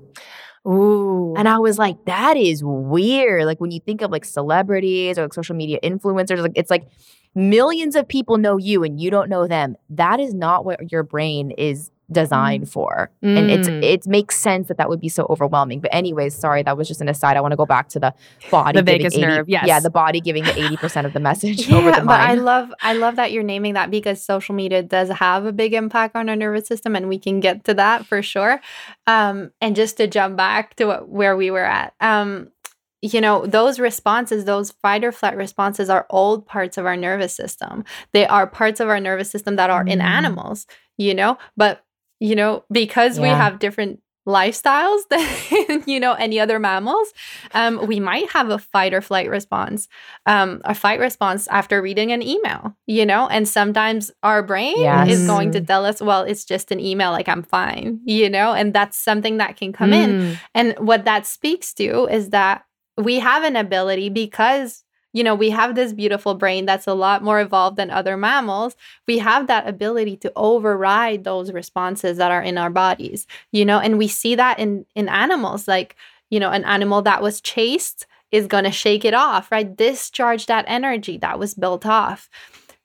Ooh. 0.67 1.33
And 1.37 1.47
I 1.49 1.57
was 1.59 1.77
like, 1.77 2.05
that 2.05 2.37
is 2.37 2.63
weird. 2.63 3.45
Like 3.45 3.59
when 3.59 3.71
you 3.71 3.79
think 3.79 4.01
of 4.01 4.11
like 4.11 4.25
celebrities 4.25 5.17
or 5.17 5.23
like 5.23 5.33
social 5.33 5.55
media 5.55 5.79
influencers, 5.83 6.39
like 6.41 6.51
it's 6.55 6.69
like 6.69 6.87
millions 7.33 7.95
of 7.95 8.07
people 8.07 8.37
know 8.37 8.57
you 8.57 8.83
and 8.83 8.99
you 8.99 9.09
don't 9.09 9.29
know 9.29 9.47
them. 9.47 9.75
That 9.89 10.19
is 10.19 10.33
not 10.33 10.65
what 10.65 10.91
your 10.91 11.03
brain 11.03 11.51
is 11.51 11.90
designed 12.11 12.65
mm. 12.65 12.69
for. 12.69 13.11
Mm. 13.23 13.37
And 13.37 13.51
it's 13.51 13.67
mm. 13.67 13.83
it 13.83 14.07
makes 14.07 14.37
sense 14.37 14.67
that 14.67 14.77
that 14.77 14.89
would 14.89 15.01
be 15.01 15.09
so 15.09 15.25
overwhelming. 15.29 15.79
But 15.79 15.93
anyways, 15.93 16.35
sorry, 16.35 16.63
that 16.63 16.77
was 16.77 16.87
just 16.87 17.01
an 17.01 17.09
aside. 17.09 17.37
I 17.37 17.41
want 17.41 17.51
to 17.51 17.57
go 17.57 17.65
back 17.65 17.89
to 17.89 17.99
the 17.99 18.13
body 18.49 18.77
the 18.79 18.83
vagus 18.83 19.13
80, 19.13 19.21
nerve. 19.21 19.49
Yes. 19.49 19.67
Yeah, 19.67 19.79
the 19.79 19.89
body 19.89 20.21
giving 20.21 20.43
the 20.43 20.51
80% 20.51 21.05
of 21.05 21.13
the 21.13 21.19
message 21.19 21.67
yeah, 21.67 21.77
over 21.77 21.91
the 21.91 22.03
mind. 22.03 22.07
But 22.07 22.19
I 22.19 22.33
love 22.33 22.73
I 22.81 22.93
love 22.93 23.15
that 23.15 23.31
you're 23.31 23.43
naming 23.43 23.73
that 23.73 23.91
because 23.91 24.23
social 24.23 24.55
media 24.55 24.83
does 24.83 25.09
have 25.09 25.45
a 25.45 25.51
big 25.51 25.73
impact 25.73 26.15
on 26.15 26.29
our 26.29 26.35
nervous 26.35 26.67
system 26.67 26.95
and 26.95 27.07
we 27.07 27.19
can 27.19 27.39
get 27.39 27.63
to 27.65 27.73
that 27.75 28.05
for 28.05 28.21
sure. 28.21 28.61
Um, 29.07 29.51
and 29.61 29.75
just 29.75 29.97
to 29.97 30.07
jump 30.07 30.37
back 30.37 30.75
to 30.75 30.85
what, 30.85 31.09
where 31.09 31.35
we 31.37 31.51
were 31.51 31.65
at. 31.65 31.93
Um, 31.99 32.51
you 33.01 33.19
know, 33.19 33.45
those 33.45 33.79
responses, 33.79 34.45
those 34.45 34.71
fight 34.71 35.03
or 35.03 35.11
flight 35.11 35.35
responses 35.35 35.89
are 35.89 36.05
old 36.09 36.45
parts 36.45 36.77
of 36.77 36.85
our 36.85 36.95
nervous 36.95 37.33
system. 37.33 37.83
They 38.11 38.27
are 38.27 38.45
parts 38.45 38.79
of 38.79 38.89
our 38.89 38.99
nervous 38.99 39.31
system 39.31 39.55
that 39.55 39.69
are 39.69 39.83
mm. 39.83 39.89
in 39.89 40.01
animals, 40.01 40.67
you 40.97 41.15
know, 41.15 41.37
but 41.57 41.83
you 42.21 42.35
know, 42.35 42.63
because 42.71 43.17
yeah. 43.17 43.23
we 43.23 43.29
have 43.29 43.59
different 43.59 43.99
lifestyles 44.27 44.99
than 45.09 45.83
you 45.87 45.99
know 45.99 46.13
any 46.13 46.39
other 46.39 46.59
mammals 46.59 47.11
um, 47.55 47.87
we 47.87 47.99
might 47.99 48.29
have 48.29 48.51
a 48.51 48.59
fight 48.59 48.93
or 48.93 49.01
flight 49.01 49.27
response 49.27 49.87
um, 50.27 50.61
a 50.63 50.75
fight 50.75 50.99
response 50.99 51.47
after 51.47 51.81
reading 51.81 52.11
an 52.11 52.21
email 52.21 52.75
you 52.85 53.03
know 53.03 53.27
and 53.29 53.47
sometimes 53.47 54.11
our 54.21 54.43
brain 54.43 54.77
yes. 54.77 55.09
is 55.09 55.25
going 55.25 55.49
to 55.49 55.59
tell 55.59 55.83
us 55.87 55.99
well 55.99 56.21
it's 56.21 56.45
just 56.45 56.71
an 56.71 56.79
email 56.79 57.09
like 57.09 57.27
i'm 57.27 57.41
fine 57.41 57.99
you 58.05 58.29
know 58.29 58.53
and 58.53 58.75
that's 58.75 58.95
something 58.95 59.37
that 59.37 59.57
can 59.57 59.73
come 59.73 59.89
mm. 59.89 60.03
in 60.03 60.37
and 60.53 60.75
what 60.77 61.03
that 61.05 61.25
speaks 61.25 61.73
to 61.73 62.05
is 62.05 62.29
that 62.29 62.63
we 62.97 63.17
have 63.17 63.43
an 63.43 63.55
ability 63.55 64.09
because 64.09 64.83
you 65.13 65.23
know, 65.23 65.35
we 65.35 65.49
have 65.49 65.75
this 65.75 65.93
beautiful 65.93 66.35
brain 66.35 66.65
that's 66.65 66.87
a 66.87 66.93
lot 66.93 67.23
more 67.23 67.41
evolved 67.41 67.77
than 67.77 67.91
other 67.91 68.15
mammals. 68.15 68.75
We 69.07 69.17
have 69.19 69.47
that 69.47 69.67
ability 69.67 70.17
to 70.17 70.31
override 70.35 71.23
those 71.23 71.51
responses 71.51 72.17
that 72.17 72.31
are 72.31 72.41
in 72.41 72.57
our 72.57 72.69
bodies, 72.69 73.27
you 73.51 73.65
know, 73.65 73.79
and 73.79 73.97
we 73.97 74.07
see 74.07 74.35
that 74.35 74.59
in 74.59 74.85
in 74.95 75.09
animals 75.09 75.67
like, 75.67 75.95
you 76.29 76.39
know, 76.39 76.51
an 76.51 76.63
animal 76.65 77.01
that 77.03 77.21
was 77.21 77.41
chased 77.41 78.07
is 78.31 78.47
going 78.47 78.63
to 78.63 78.71
shake 78.71 79.03
it 79.03 79.13
off, 79.13 79.51
right? 79.51 79.75
Discharge 79.75 80.45
that 80.45 80.65
energy 80.67 81.17
that 81.17 81.37
was 81.37 81.53
built 81.53 81.85
off. 81.85 82.29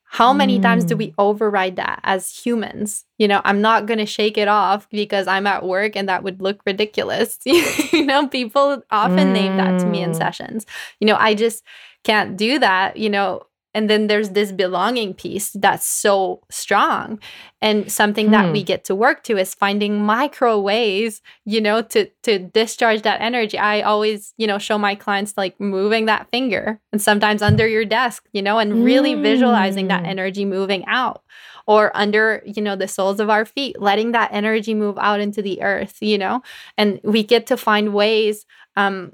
How 0.08 0.32
many 0.32 0.58
mm. 0.58 0.62
times 0.62 0.84
do 0.84 0.96
we 0.96 1.08
mm. 1.08 1.14
override 1.18 1.76
that 1.76 2.00
as 2.02 2.34
humans? 2.34 3.04
You 3.18 3.28
know, 3.28 3.40
I'm 3.44 3.60
not 3.60 3.86
going 3.86 3.98
to 3.98 4.06
shake 4.06 4.38
it 4.38 4.48
off 4.48 4.88
because 4.90 5.26
I'm 5.26 5.46
at 5.46 5.64
work 5.64 5.96
and 5.96 6.08
that 6.08 6.22
would 6.22 6.40
look 6.40 6.60
ridiculous. 6.64 7.38
you 7.44 8.04
know, 8.04 8.26
people 8.26 8.82
often 8.90 9.28
mm. 9.28 9.32
name 9.32 9.56
that 9.56 9.78
to 9.80 9.86
me 9.86 10.02
in 10.02 10.12
mm. 10.12 10.16
sessions. 10.16 10.64
You 11.00 11.06
know, 11.06 11.16
I 11.16 11.34
just 11.34 11.62
can't 12.06 12.36
do 12.36 12.58
that, 12.60 12.96
you 12.96 13.10
know, 13.10 13.42
and 13.76 13.90
then 13.90 14.06
there's 14.06 14.30
this 14.30 14.52
belonging 14.52 15.12
piece 15.12 15.50
that's 15.50 15.84
so 15.84 16.40
strong 16.50 17.18
and 17.60 17.92
something 17.92 18.26
hmm. 18.26 18.32
that 18.32 18.50
we 18.50 18.60
hmm. 18.60 18.64
get 18.64 18.84
to 18.84 18.94
work 18.94 19.22
to 19.24 19.36
is 19.36 19.54
finding 19.54 20.02
micro 20.02 20.58
ways 20.58 21.20
you 21.44 21.60
know 21.60 21.82
to 21.82 22.08
to 22.22 22.38
discharge 22.38 23.02
that 23.02 23.20
energy 23.20 23.58
i 23.58 23.82
always 23.82 24.32
you 24.38 24.46
know 24.46 24.56
show 24.56 24.78
my 24.78 24.94
clients 24.94 25.34
like 25.36 25.60
moving 25.60 26.06
that 26.06 26.26
finger 26.30 26.80
and 26.90 27.02
sometimes 27.02 27.42
under 27.42 27.68
your 27.68 27.84
desk 27.84 28.24
you 28.32 28.40
know 28.40 28.58
and 28.58 28.82
really 28.82 29.14
mm. 29.14 29.22
visualizing 29.22 29.88
that 29.88 30.00
hmm. 30.00 30.06
energy 30.06 30.46
moving 30.46 30.82
out 30.86 31.22
or 31.66 31.94
under 31.94 32.42
you 32.46 32.62
know 32.62 32.76
the 32.76 32.88
soles 32.88 33.20
of 33.20 33.28
our 33.28 33.44
feet 33.44 33.78
letting 33.78 34.12
that 34.12 34.32
energy 34.32 34.72
move 34.72 34.96
out 34.98 35.20
into 35.20 35.42
the 35.42 35.60
earth 35.60 35.98
you 36.00 36.16
know 36.16 36.40
and 36.78 36.98
we 37.04 37.22
get 37.22 37.46
to 37.46 37.56
find 37.58 37.92
ways 37.92 38.46
um, 38.76 39.12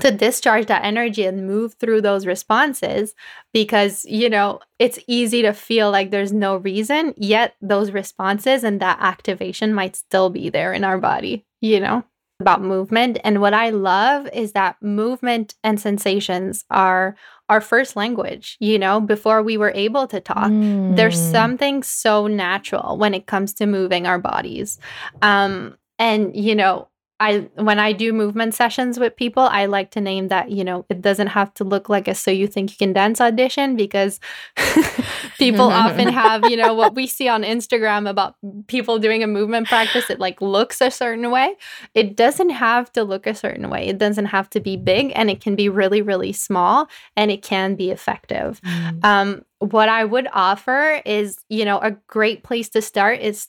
to 0.00 0.10
discharge 0.10 0.66
that 0.66 0.84
energy 0.84 1.24
and 1.24 1.46
move 1.46 1.74
through 1.74 2.00
those 2.00 2.26
responses 2.26 3.14
because 3.52 4.04
you 4.06 4.28
know 4.28 4.58
it's 4.78 4.98
easy 5.06 5.42
to 5.42 5.52
feel 5.52 5.90
like 5.90 6.10
there's 6.10 6.32
no 6.32 6.56
reason 6.56 7.12
yet 7.16 7.54
those 7.60 7.90
responses 7.90 8.64
and 8.64 8.80
that 8.80 8.98
activation 9.00 9.74
might 9.74 9.94
still 9.94 10.30
be 10.30 10.48
there 10.48 10.72
in 10.72 10.82
our 10.82 10.98
body 10.98 11.44
you 11.60 11.78
know 11.78 12.02
about 12.40 12.60
movement. 12.60 13.18
And 13.22 13.40
what 13.40 13.54
i 13.54 13.70
love 13.70 14.28
is 14.32 14.52
that 14.52 14.76
movement 14.82 15.54
and 15.62 15.80
sensations 15.80 16.64
are 16.70 17.14
our 17.48 17.60
first 17.60 17.94
language 17.94 18.56
you 18.60 18.78
know? 18.78 19.00
Before 19.00 19.42
we 19.42 19.56
were 19.56 19.72
able 19.74 20.06
to 20.08 20.20
talk 20.20 20.50
mm. 20.50 20.96
there's 20.96 21.20
something 21.20 21.82
so 21.82 22.26
natural 22.26 22.96
when 22.96 23.14
it 23.14 23.26
comes 23.26 23.54
to 23.54 23.66
moving 23.66 24.06
our 24.06 24.18
bodies. 24.18 24.80
Um 25.20 25.76
and 25.98 26.34
you 26.34 26.54
know 26.54 26.88
I 27.22 27.48
when 27.54 27.78
I 27.78 27.92
do 27.92 28.12
movement 28.12 28.52
sessions 28.52 28.98
with 28.98 29.14
people, 29.14 29.44
I 29.44 29.66
like 29.66 29.92
to 29.92 30.00
name 30.00 30.26
that, 30.28 30.50
you 30.50 30.64
know, 30.64 30.84
it 30.88 31.00
doesn't 31.00 31.28
have 31.28 31.54
to 31.54 31.64
look 31.64 31.88
like 31.88 32.08
a 32.08 32.16
so 32.16 32.32
you 32.32 32.48
think 32.48 32.72
you 32.72 32.76
can 32.76 32.92
dance 32.92 33.20
audition 33.20 33.76
because 33.76 34.18
people 35.38 35.70
often 35.70 36.08
have, 36.22 36.50
you 36.50 36.56
know, 36.56 36.74
what 36.74 36.96
we 36.96 37.06
see 37.06 37.28
on 37.28 37.44
Instagram 37.44 38.10
about 38.10 38.34
people 38.66 38.98
doing 38.98 39.22
a 39.22 39.28
movement 39.28 39.68
practice, 39.68 40.10
it 40.10 40.18
like 40.18 40.42
looks 40.42 40.80
a 40.80 40.90
certain 40.90 41.30
way. 41.30 41.54
It 41.94 42.16
doesn't 42.16 42.50
have 42.50 42.92
to 42.94 43.04
look 43.04 43.28
a 43.28 43.36
certain 43.36 43.70
way. 43.70 43.86
It 43.86 43.98
doesn't 43.98 44.26
have 44.26 44.50
to 44.50 44.60
be 44.60 44.76
big 44.76 45.12
and 45.14 45.30
it 45.30 45.40
can 45.40 45.54
be 45.54 45.68
really, 45.68 46.02
really 46.02 46.32
small 46.32 46.88
and 47.16 47.30
it 47.30 47.42
can 47.42 47.76
be 47.76 47.92
effective. 47.92 48.60
Mm. 48.62 49.04
Um, 49.04 49.44
what 49.60 49.88
I 49.88 50.04
would 50.04 50.26
offer 50.32 51.00
is, 51.04 51.38
you 51.48 51.64
know, 51.64 51.78
a 51.78 51.92
great 52.08 52.42
place 52.42 52.68
to 52.70 52.82
start 52.82 53.20
is 53.20 53.46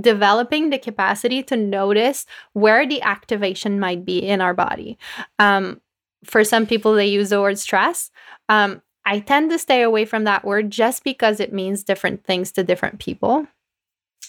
developing 0.00 0.70
the 0.70 0.78
capacity 0.78 1.42
to 1.44 1.56
notice 1.56 2.26
where 2.52 2.86
the 2.86 3.02
activation 3.02 3.80
might 3.80 4.04
be 4.04 4.18
in 4.18 4.40
our 4.40 4.54
body. 4.54 4.98
Um, 5.38 5.80
for 6.24 6.44
some 6.44 6.66
people, 6.66 6.94
they 6.94 7.06
use 7.06 7.30
the 7.30 7.40
word 7.40 7.58
stress. 7.58 8.10
Um, 8.48 8.82
I 9.04 9.20
tend 9.20 9.50
to 9.50 9.58
stay 9.58 9.82
away 9.82 10.04
from 10.04 10.24
that 10.24 10.44
word 10.44 10.70
just 10.70 11.04
because 11.04 11.40
it 11.40 11.52
means 11.52 11.82
different 11.82 12.24
things 12.24 12.52
to 12.52 12.64
different 12.64 12.98
people. 12.98 13.46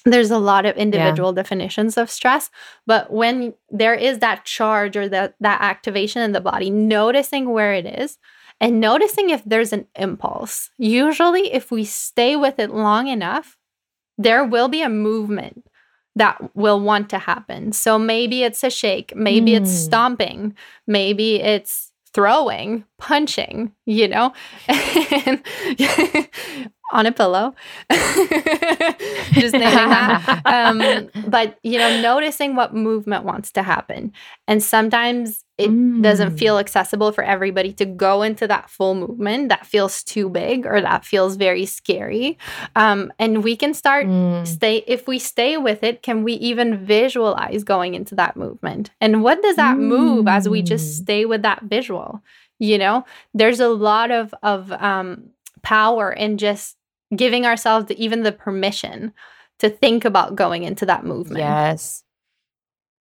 There's 0.06 0.32
a 0.32 0.38
lot 0.38 0.66
of 0.66 0.78
individual 0.78 1.32
yeah. 1.32 1.42
definitions 1.42 1.98
of 1.98 2.10
stress, 2.10 2.50
but 2.88 3.12
when 3.12 3.54
there 3.70 3.96
is 3.96 4.20
that 4.20 4.46
charge 4.46 4.96
or 4.96 5.10
that 5.10 5.36
that 5.42 5.60
activation 5.62 6.22
in 6.22 6.32
the 6.32 6.40
body, 6.40 6.70
noticing 6.70 7.50
where 7.50 7.74
it 7.74 7.86
is 7.86 8.18
and 8.62 8.80
noticing 8.80 9.30
if 9.30 9.44
there's 9.44 9.74
an 9.74 9.88
impulse. 9.96 10.70
Usually, 10.78 11.54
if 11.54 11.72
we 11.72 11.84
stay 11.84 12.38
with 12.38 12.60
it 12.60 12.72
long 12.72 13.08
enough, 13.08 13.58
there 14.20 14.44
will 14.44 14.68
be 14.68 14.84
a 14.84 14.90
movement 14.90 15.66
that 16.16 16.56
will 16.56 16.80
want 16.80 17.10
to 17.10 17.18
happen. 17.18 17.72
So 17.72 17.98
maybe 17.98 18.44
it's 18.44 18.64
a 18.64 18.70
shake, 18.70 19.16
maybe 19.16 19.52
mm. 19.52 19.62
it's 19.62 19.72
hmm. 19.72 19.78
stomping, 19.78 20.56
maybe 20.86 21.42
it's 21.42 21.92
throwing, 22.14 22.84
punching, 22.98 23.72
you 23.86 24.10
know, 24.10 24.34
on 26.92 27.06
a 27.06 27.12
pillow. 27.12 27.54
Just 29.32 29.54
naming 29.54 29.90
that. 29.90 30.42
Um, 30.50 31.10
but, 31.28 31.60
you 31.64 31.78
know, 31.78 32.02
noticing 32.02 32.56
what 32.56 32.74
movement 32.74 33.24
wants 33.24 33.52
to 33.54 33.64
happen. 33.64 34.12
And 34.48 34.64
sometimes 34.64 35.44
it 35.60 35.70
mm. 35.70 36.02
doesn't 36.02 36.38
feel 36.38 36.58
accessible 36.58 37.12
for 37.12 37.24
everybody 37.24 37.74
to 37.74 37.86
go 37.86 38.22
into 38.22 38.48
that 38.48 38.70
full 38.70 38.96
movement 38.96 39.50
that 39.50 39.66
feels 39.66 40.04
too 40.04 40.30
big 40.30 40.66
or 40.66 40.80
that 40.82 41.06
feels 41.06 41.36
very 41.36 41.66
scary 41.66 42.38
um, 42.78 43.12
and 43.20 43.44
we 43.44 43.56
can 43.56 43.74
start 43.74 44.08
mm. 44.08 44.48
stay 44.48 44.84
if 44.88 45.06
we 45.06 45.20
stay 45.20 45.58
with 45.58 45.84
it 45.84 46.02
can 46.02 46.24
we 46.24 46.34
even 46.34 46.78
visualize 46.86 47.64
going 47.66 47.94
into 47.94 48.16
that 48.16 48.38
movement 48.38 48.90
and 49.02 49.22
what 49.22 49.42
does 49.42 49.58
that 49.58 49.76
mm. 49.76 49.82
move 49.82 50.28
as 50.28 50.48
we 50.48 50.62
just 50.62 50.86
mm. 50.86 51.04
stay 51.04 51.26
with 51.26 51.42
that 51.42 51.62
visual 51.64 52.24
you 52.58 52.78
know 52.78 53.04
there's 53.34 53.60
a 53.60 53.68
lot 53.70 54.12
of 54.12 54.34
of 54.42 54.72
um, 54.72 55.30
power 55.62 56.12
in 56.12 56.38
just 56.38 56.78
giving 57.16 57.46
ourselves 57.46 57.92
even 57.92 58.24
the 58.24 58.32
permission 58.32 59.14
to 59.60 59.70
think 59.70 60.06
about 60.06 60.36
going 60.36 60.64
into 60.64 60.86
that 60.86 61.04
movement 61.04 61.40
yes 61.40 62.04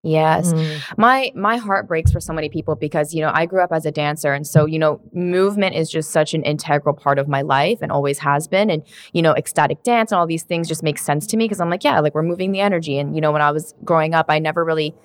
Yes. 0.02 0.54
Mm. 0.54 0.98
My 0.98 1.32
my 1.36 1.58
heart 1.58 1.88
breaks 1.88 2.12
for 2.12 2.22
so 2.22 2.32
many 2.32 2.48
people 2.48 2.76
because 2.76 3.14
you 3.14 3.22
know, 3.22 3.32
I 3.34 3.46
grew 3.46 3.62
up 3.62 3.74
as 3.74 3.86
a 3.86 3.92
dancer 3.92 4.34
and 4.34 4.48
so, 4.48 4.66
you 4.66 4.80
know, 4.80 5.02
movement 5.14 5.76
is 5.76 5.90
just 5.90 6.12
such 6.12 6.34
an 6.34 6.44
integral 6.44 6.96
part 6.96 7.20
of 7.20 7.28
my 7.28 7.42
life 7.42 7.80
and 7.82 7.92
always 7.92 8.20
has 8.20 8.48
been 8.48 8.70
and 8.70 8.84
you 9.12 9.22
know, 9.22 9.34
ecstatic 9.34 9.84
dance 9.84 10.12
and 10.12 10.20
all 10.20 10.26
these 10.26 10.44
things 10.44 10.70
just 10.70 10.84
make 10.84 10.98
sense 10.98 11.28
to 11.28 11.38
me 11.38 11.46
because 11.46 11.60
I'm 11.60 11.70
like, 11.70 11.84
yeah, 11.84 12.00
like 12.00 12.16
we're 12.16 12.24
moving 12.24 12.54
the 12.54 12.62
energy 12.62 12.98
and 12.98 13.14
you 13.14 13.20
know, 13.20 13.34
when 13.34 13.42
I 13.42 13.52
was 13.52 13.74
growing 13.84 14.14
up, 14.14 14.28
I 14.30 14.40
never 14.40 14.64
really 14.64 14.96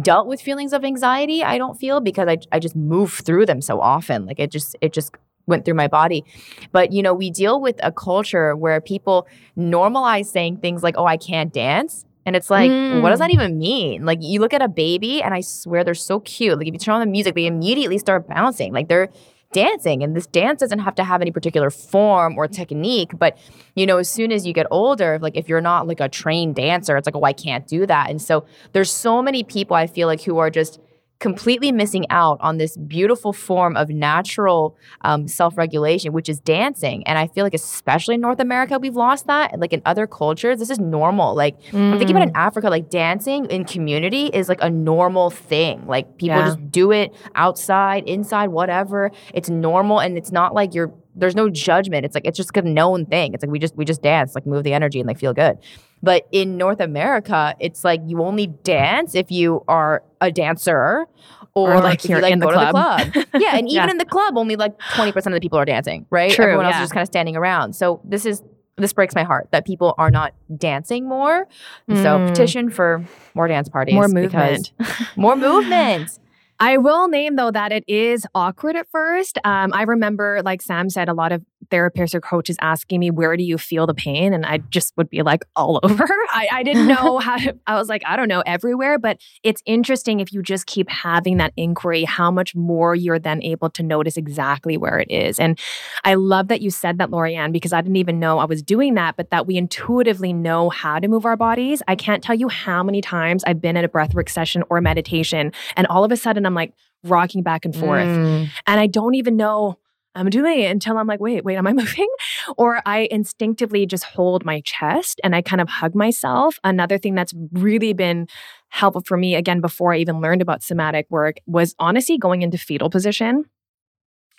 dealt 0.00 0.26
with 0.26 0.40
feelings 0.40 0.72
of 0.72 0.84
anxiety, 0.84 1.44
I 1.44 1.56
don't 1.56 1.78
feel 1.78 2.00
because 2.00 2.26
I 2.26 2.38
I 2.50 2.58
just 2.58 2.74
move 2.74 3.12
through 3.12 3.46
them 3.46 3.60
so 3.60 3.80
often. 3.80 4.26
Like 4.26 4.40
it 4.40 4.50
just 4.50 4.74
it 4.80 4.92
just 4.92 5.12
went 5.50 5.66
through 5.66 5.74
my 5.74 5.88
body. 5.88 6.24
But 6.72 6.92
you 6.92 7.02
know, 7.02 7.12
we 7.12 7.30
deal 7.30 7.60
with 7.60 7.78
a 7.82 7.92
culture 7.92 8.56
where 8.56 8.80
people 8.80 9.28
normalize 9.58 10.26
saying 10.26 10.58
things 10.58 10.82
like, 10.82 10.94
"Oh, 10.96 11.06
I 11.06 11.18
can't 11.18 11.52
dance." 11.52 12.06
And 12.26 12.36
it's 12.36 12.50
like, 12.50 12.70
mm. 12.70 13.00
what 13.00 13.10
does 13.10 13.18
that 13.18 13.30
mm. 13.30 13.34
even 13.34 13.58
mean? 13.58 14.04
Like, 14.04 14.18
you 14.20 14.40
look 14.40 14.52
at 14.52 14.62
a 14.62 14.68
baby, 14.68 15.22
and 15.22 15.32
I 15.34 15.40
swear 15.40 15.84
they're 15.84 15.94
so 15.94 16.20
cute. 16.20 16.58
Like, 16.58 16.68
if 16.68 16.74
you 16.74 16.78
turn 16.78 16.94
on 16.94 17.00
the 17.00 17.06
music, 17.06 17.34
they 17.34 17.46
immediately 17.46 17.98
start 17.98 18.28
bouncing. 18.28 18.72
Like, 18.72 18.88
they're 18.88 19.08
dancing. 19.52 20.02
And 20.02 20.14
this 20.14 20.26
dance 20.26 20.60
doesn't 20.60 20.80
have 20.80 20.94
to 20.96 21.04
have 21.04 21.20
any 21.20 21.30
particular 21.30 21.70
form 21.70 22.36
or 22.36 22.46
technique. 22.46 23.18
But, 23.18 23.36
you 23.74 23.86
know, 23.86 23.98
as 23.98 24.08
soon 24.08 24.32
as 24.32 24.46
you 24.46 24.52
get 24.52 24.66
older, 24.70 25.18
like, 25.20 25.36
if 25.36 25.48
you're 25.48 25.60
not 25.60 25.86
like 25.86 26.00
a 26.00 26.08
trained 26.08 26.54
dancer, 26.54 26.96
it's 26.96 27.06
like, 27.06 27.16
oh, 27.16 27.24
I 27.24 27.32
can't 27.32 27.66
do 27.66 27.86
that. 27.86 28.10
And 28.10 28.20
so 28.20 28.44
there's 28.72 28.90
so 28.90 29.22
many 29.22 29.42
people 29.42 29.74
I 29.76 29.86
feel 29.86 30.06
like 30.06 30.22
who 30.22 30.38
are 30.38 30.50
just, 30.50 30.78
completely 31.20 31.70
missing 31.70 32.06
out 32.10 32.38
on 32.40 32.56
this 32.56 32.76
beautiful 32.78 33.32
form 33.32 33.76
of 33.76 33.90
natural 33.90 34.76
um, 35.02 35.28
self-regulation 35.28 36.12
which 36.12 36.28
is 36.28 36.40
dancing. 36.40 37.06
And 37.06 37.18
i 37.18 37.26
feel 37.28 37.44
like 37.44 37.54
especially 37.54 38.16
in 38.16 38.20
north 38.20 38.40
america 38.40 38.78
we've 38.78 38.96
lost 38.96 39.26
that. 39.26 39.58
Like 39.58 39.72
in 39.72 39.82
other 39.86 40.06
cultures 40.06 40.58
this 40.58 40.70
is 40.70 40.78
normal. 40.78 41.34
Like 41.34 41.60
mm. 41.64 41.92
i'm 41.92 41.98
thinking 41.98 42.16
about 42.16 42.26
in 42.26 42.34
mm. 42.34 42.38
africa 42.38 42.68
like 42.68 42.90
dancing 42.90 43.44
in 43.46 43.64
community 43.64 44.26
is 44.26 44.48
like 44.48 44.62
a 44.62 44.70
normal 44.70 45.30
thing. 45.30 45.86
Like 45.86 46.16
people 46.16 46.38
yeah. 46.38 46.46
just 46.46 46.70
do 46.70 46.90
it 46.90 47.14
outside 47.34 48.08
inside 48.08 48.48
whatever. 48.48 49.10
It's 49.34 49.50
normal 49.50 50.00
and 50.00 50.16
it's 50.16 50.32
not 50.32 50.54
like 50.54 50.74
you're 50.74 50.92
there's 51.14 51.36
no 51.36 51.50
judgment. 51.50 52.06
It's 52.06 52.14
like 52.14 52.24
it's 52.24 52.36
just 52.36 52.56
a 52.56 52.62
known 52.62 53.04
thing. 53.04 53.34
It's 53.34 53.42
like 53.42 53.50
we 53.50 53.58
just 53.58 53.76
we 53.76 53.84
just 53.84 54.02
dance 54.02 54.34
like 54.34 54.46
move 54.46 54.64
the 54.64 54.72
energy 54.72 55.00
and 55.00 55.06
like 55.06 55.18
feel 55.18 55.34
good 55.34 55.58
but 56.02 56.26
in 56.32 56.56
North 56.56 56.80
America, 56.80 57.54
it's 57.60 57.84
like 57.84 58.00
you 58.06 58.22
only 58.22 58.46
dance 58.46 59.14
if 59.14 59.30
you 59.30 59.64
are 59.68 60.02
a 60.20 60.30
dancer 60.30 61.06
or, 61.54 61.74
or 61.74 61.80
like, 61.80 62.04
you're 62.04 62.20
like 62.20 62.32
in 62.32 62.38
the 62.38 62.46
club. 62.46 63.12
the 63.12 63.22
club. 63.22 63.26
yeah, 63.42 63.56
and 63.56 63.68
even 63.68 63.84
yeah. 63.84 63.90
in 63.90 63.98
the 63.98 64.04
club, 64.04 64.38
only 64.38 64.56
like 64.56 64.78
20% 64.78 65.16
of 65.26 65.32
the 65.32 65.40
people 65.40 65.58
are 65.58 65.64
dancing, 65.64 66.06
right? 66.10 66.30
True, 66.30 66.44
Everyone 66.44 66.66
else 66.66 66.74
yeah. 66.74 66.80
is 66.80 66.84
just 66.84 66.92
kind 66.92 67.02
of 67.02 67.08
standing 67.08 67.36
around. 67.36 67.74
So 67.74 68.00
this 68.04 68.24
is 68.24 68.42
this 68.76 68.92
breaks 68.94 69.14
my 69.14 69.24
heart 69.24 69.48
that 69.50 69.66
people 69.66 69.94
are 69.98 70.10
not 70.10 70.32
dancing 70.56 71.06
more. 71.06 71.46
Mm. 71.88 72.02
So 72.02 72.26
petition 72.28 72.70
for 72.70 73.04
more 73.34 73.46
dance 73.46 73.68
parties, 73.68 73.94
more 73.94 74.08
movement, 74.08 74.72
more 75.16 75.36
movement. 75.36 76.18
I 76.58 76.76
will 76.76 77.08
name 77.08 77.36
though 77.36 77.50
that 77.50 77.72
it 77.72 77.84
is 77.88 78.26
awkward 78.34 78.76
at 78.76 78.86
first. 78.90 79.38
Um, 79.44 79.72
I 79.74 79.82
remember, 79.82 80.40
like 80.44 80.62
Sam 80.62 80.90
said, 80.90 81.08
a 81.08 81.14
lot 81.14 81.32
of 81.32 81.44
therapists 81.68 82.14
or 82.14 82.20
coaches 82.20 82.56
asking 82.60 83.00
me, 83.00 83.10
"Where 83.10 83.36
do 83.36 83.42
you 83.42 83.58
feel 83.58 83.86
the 83.86 83.94
pain?" 83.94 84.32
And 84.32 84.46
I 84.46 84.58
just 84.58 84.96
would 84.96 85.10
be 85.10 85.22
like, 85.22 85.44
"All 85.56 85.80
over." 85.82 86.06
I, 86.30 86.48
I 86.52 86.62
didn't 86.62 86.86
know 86.86 87.18
how. 87.20 87.36
To, 87.38 87.56
I 87.66 87.76
was 87.76 87.88
like, 87.88 88.02
"I 88.06 88.16
don't 88.16 88.28
know, 88.28 88.42
everywhere." 88.46 88.98
But 88.98 89.20
it's 89.42 89.62
interesting 89.66 90.20
if 90.20 90.32
you 90.32 90.42
just 90.42 90.66
keep 90.66 90.88
having 90.88 91.36
that 91.38 91.52
inquiry, 91.56 92.04
how 92.04 92.30
much 92.30 92.54
more 92.54 92.94
you're 92.94 93.18
then 93.18 93.42
able 93.42 93.70
to 93.70 93.82
notice 93.82 94.16
exactly 94.16 94.76
where 94.76 94.98
it 94.98 95.10
is. 95.10 95.38
And 95.38 95.58
I 96.04 96.14
love 96.14 96.48
that 96.48 96.60
you 96.60 96.70
said 96.70 96.98
that, 96.98 97.10
Laurie 97.10 97.36
Anne, 97.36 97.52
because 97.52 97.72
I 97.72 97.80
didn't 97.80 97.96
even 97.96 98.18
know 98.18 98.38
I 98.38 98.44
was 98.44 98.62
doing 98.62 98.94
that, 98.94 99.16
but 99.16 99.30
that 99.30 99.46
we 99.46 99.56
intuitively 99.56 100.32
know 100.32 100.70
how 100.70 100.98
to 100.98 101.08
move 101.08 101.24
our 101.24 101.36
bodies. 101.36 101.82
I 101.88 101.96
can't 101.96 102.22
tell 102.22 102.34
you 102.34 102.48
how 102.48 102.82
many 102.82 103.00
times 103.00 103.44
I've 103.44 103.60
been 103.60 103.76
at 103.76 103.84
a 103.84 103.88
breathwork 103.88 104.28
session 104.28 104.62
or 104.70 104.80
meditation, 104.80 105.52
and 105.76 105.86
all 105.86 106.04
of 106.04 106.12
a 106.12 106.16
sudden 106.16 106.46
I'm 106.46 106.54
like 106.54 106.72
rocking 107.04 107.42
back 107.42 107.64
and 107.64 107.74
forth. 107.74 108.06
Mm. 108.06 108.48
And 108.66 108.80
I 108.80 108.86
don't 108.86 109.14
even 109.14 109.36
know 109.36 109.78
I'm 110.14 110.28
doing 110.28 110.60
it 110.60 110.70
until 110.70 110.98
I'm 110.98 111.06
like, 111.06 111.20
wait, 111.20 111.44
wait, 111.44 111.56
am 111.56 111.66
I 111.66 111.72
moving? 111.74 112.08
Or 112.56 112.80
I 112.86 113.08
instinctively 113.10 113.86
just 113.86 114.04
hold 114.04 114.44
my 114.44 114.60
chest 114.62 115.20
and 115.22 115.34
I 115.34 115.42
kind 115.42 115.60
of 115.60 115.68
hug 115.68 115.94
myself. 115.94 116.58
Another 116.64 116.98
thing 116.98 117.14
that's 117.14 117.34
really 117.52 117.92
been 117.92 118.26
helpful 118.68 119.02
for 119.06 119.16
me, 119.16 119.34
again, 119.34 119.60
before 119.60 119.92
I 119.92 119.98
even 119.98 120.20
learned 120.20 120.42
about 120.42 120.62
somatic 120.62 121.06
work, 121.10 121.36
was 121.46 121.74
honestly 121.78 122.18
going 122.18 122.42
into 122.42 122.58
fetal 122.58 122.90
position 122.90 123.44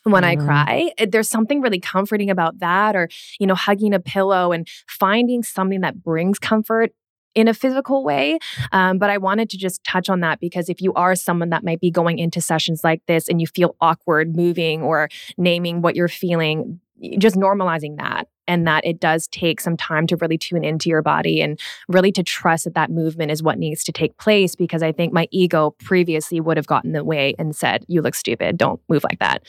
when 0.03 0.23
mm-hmm. 0.23 0.41
I 0.41 0.45
cry. 0.45 0.91
There's 1.07 1.29
something 1.29 1.61
really 1.61 1.79
comforting 1.79 2.29
about 2.29 2.59
that, 2.59 2.95
or, 2.95 3.09
you 3.39 3.47
know, 3.47 3.55
hugging 3.55 3.93
a 3.93 3.99
pillow 3.99 4.51
and 4.51 4.67
finding 4.87 5.43
something 5.43 5.81
that 5.81 6.03
brings 6.03 6.39
comfort 6.39 6.91
in 7.35 7.47
a 7.47 7.53
physical 7.53 8.03
way. 8.03 8.39
Um, 8.71 8.97
but 8.97 9.09
I 9.09 9.17
wanted 9.17 9.49
to 9.51 9.57
just 9.57 9.83
touch 9.83 10.09
on 10.09 10.19
that 10.21 10.39
because 10.39 10.69
if 10.69 10.81
you 10.81 10.93
are 10.93 11.15
someone 11.15 11.49
that 11.49 11.63
might 11.63 11.79
be 11.79 11.91
going 11.91 12.19
into 12.19 12.41
sessions 12.41 12.83
like 12.83 13.01
this 13.07 13.27
and 13.27 13.39
you 13.39 13.47
feel 13.47 13.75
awkward 13.79 14.35
moving 14.35 14.81
or 14.81 15.09
naming 15.37 15.81
what 15.81 15.95
you're 15.95 16.07
feeling, 16.07 16.79
just 17.17 17.35
normalizing 17.35 17.97
that 17.97 18.27
and 18.47 18.67
that 18.67 18.85
it 18.85 18.99
does 18.99 19.27
take 19.29 19.61
some 19.61 19.77
time 19.77 20.05
to 20.07 20.17
really 20.17 20.37
tune 20.37 20.63
into 20.63 20.89
your 20.89 21.01
body 21.01 21.41
and 21.41 21.59
really 21.87 22.11
to 22.11 22.23
trust 22.23 22.65
that 22.65 22.73
that 22.73 22.91
movement 22.91 23.31
is 23.31 23.41
what 23.41 23.57
needs 23.57 23.83
to 23.85 23.91
take 23.91 24.17
place 24.17 24.55
because 24.55 24.83
I 24.83 24.91
think 24.91 25.13
my 25.13 25.27
ego 25.31 25.75
previously 25.83 26.41
would 26.41 26.57
have 26.57 26.67
gotten 26.67 26.89
in 26.89 26.93
the 26.93 27.03
way 27.03 27.33
and 27.39 27.55
said, 27.55 27.85
You 27.87 28.01
look 28.01 28.15
stupid, 28.15 28.57
don't 28.57 28.81
move 28.89 29.03
like 29.03 29.19
that. 29.19 29.43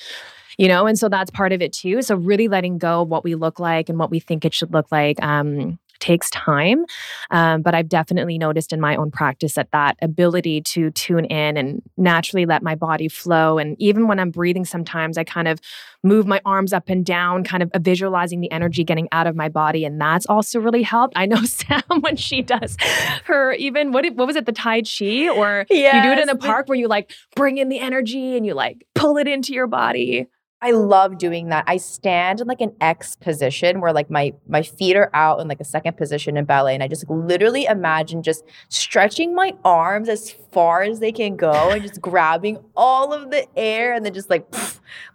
You 0.59 0.69
know, 0.69 0.87
and 0.87 0.99
so 0.99 1.09
that's 1.09 1.31
part 1.31 1.53
of 1.53 1.63
it 1.63 1.73
too. 1.73 2.03
So, 2.03 2.15
really 2.15 2.47
letting 2.47 2.77
go 2.79 3.03
of 3.03 3.09
what 3.09 3.25
we 3.25 3.35
look 3.35 3.59
like 3.59 3.89
and 3.89 3.99
what 3.99 4.11
we 4.11 4.21
think 4.21 4.45
it 4.45 4.53
should 4.53 4.73
look 4.73 4.93
like. 4.93 5.21
Um, 5.23 5.79
takes 6.03 6.29
time. 6.31 6.85
Um, 7.31 7.63
but 7.63 7.75
I've 7.75 7.89
definitely 7.89 8.37
noticed 8.37 8.73
in 8.73 8.81
my 8.81 8.97
own 8.97 9.13
practice 9.13 9.55
that 9.55 9.71
that 9.71 9.97
ability 10.03 10.61
to 10.63 10.91
tune 10.91 11.25
in 11.27 11.57
and 11.57 11.81
naturally 11.97 12.45
let 12.45 12.63
my 12.63 12.75
body 12.75 13.09
flow. 13.09 13.59
And 13.59 13.77
even 13.79 14.09
when 14.09 14.19
I'm 14.19 14.33
breathing, 14.33 14.65
sometimes 14.65 15.17
I 15.17 15.23
kind 15.23 15.47
of 15.47 15.61
move 16.03 16.27
my 16.27 16.41
arms 16.45 16.73
up 16.73 16.89
and 16.89 17.07
down, 17.07 17.45
kind 17.45 17.63
of 17.63 17.71
visualizing 17.81 18.41
the 18.41 18.51
energy 18.51 18.83
getting 18.83 19.09
out 19.13 19.29
of 19.29 19.37
my 19.37 19.49
body. 19.49 19.85
And 19.85 20.01
that's 20.01 20.27
also 20.27 20.59
really 20.59 20.83
helped. 20.83 21.15
I 21.17 21.27
know 21.27 21.43
Sam, 21.45 21.83
when 22.01 22.17
she 22.17 22.43
does 22.43 22.77
her, 23.25 23.53
even 23.53 23.93
what, 23.93 24.05
what 24.15 24.27
was 24.27 24.35
it, 24.35 24.47
the 24.47 24.53
Tai 24.53 24.83
Chi? 24.83 25.29
Or 25.29 25.67
yes, 25.71 25.95
you 25.95 26.03
do 26.03 26.11
it 26.11 26.19
in 26.19 26.27
the 26.27 26.37
park 26.37 26.69
where 26.69 26.79
you 26.79 26.89
like 26.89 27.13
bring 27.37 27.59
in 27.59 27.69
the 27.69 27.79
energy 27.79 28.37
and 28.37 28.45
you 28.45 28.55
like 28.55 28.85
pull 28.97 29.17
it 29.19 29.29
into 29.29 29.53
your 29.53 29.69
body. 29.69 30.27
I 30.63 30.71
love 30.71 31.19
doing 31.19 31.49
that. 31.49 31.65
I 31.67 31.77
stand 31.77 32.41
in 32.41 32.47
like 32.47 32.61
an 32.61 32.73
X 32.81 33.17
position 33.17 33.81
where 33.81 33.93
like 33.93 34.09
my 34.09 34.33
my 34.47 34.63
feet 34.63 34.97
are 34.97 35.11
out 35.13 35.41
in 35.41 35.49
like 35.49 35.61
a 35.61 35.65
second 35.65 35.97
position 35.97 36.37
in 36.37 36.45
ballet 36.45 36.75
and 36.75 36.85
I 36.85 36.89
just 36.89 37.09
like, 37.09 37.19
literally 37.29 37.65
imagine 37.65 38.23
just 38.23 38.45
stretching 38.69 39.35
my 39.35 39.55
arms 39.65 40.09
as 40.09 40.31
far 40.31 40.83
as 40.83 41.01
they 41.01 41.11
can 41.11 41.37
go 41.37 41.71
and 41.71 41.83
just 41.83 42.01
grabbing 42.01 42.59
all 42.77 43.13
of 43.13 43.33
the 43.33 43.45
air 43.59 43.93
and 43.93 44.07
then 44.07 44.15
just 44.15 44.31
like 44.31 44.47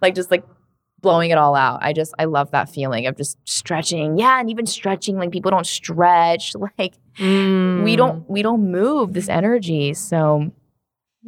like 0.02 0.14
just 0.14 0.30
like 0.30 0.44
blowing 1.00 1.30
it 1.30 1.38
all 1.38 1.54
out. 1.54 1.78
I 1.82 1.94
just 1.94 2.12
I 2.18 2.26
love 2.26 2.50
that 2.50 2.68
feeling 2.68 3.06
of 3.06 3.16
just 3.16 3.38
stretching. 3.48 4.18
Yeah, 4.18 4.38
and 4.38 4.50
even 4.50 4.66
stretching 4.66 5.16
like 5.16 5.30
people 5.30 5.50
don't 5.50 5.66
stretch 5.66 6.52
like 6.78 6.94
mm. 7.18 7.82
we 7.84 7.96
don't 7.96 8.28
we 8.28 8.42
don't 8.42 8.70
move 8.70 9.14
this 9.14 9.30
energy. 9.30 9.94
So 9.94 10.52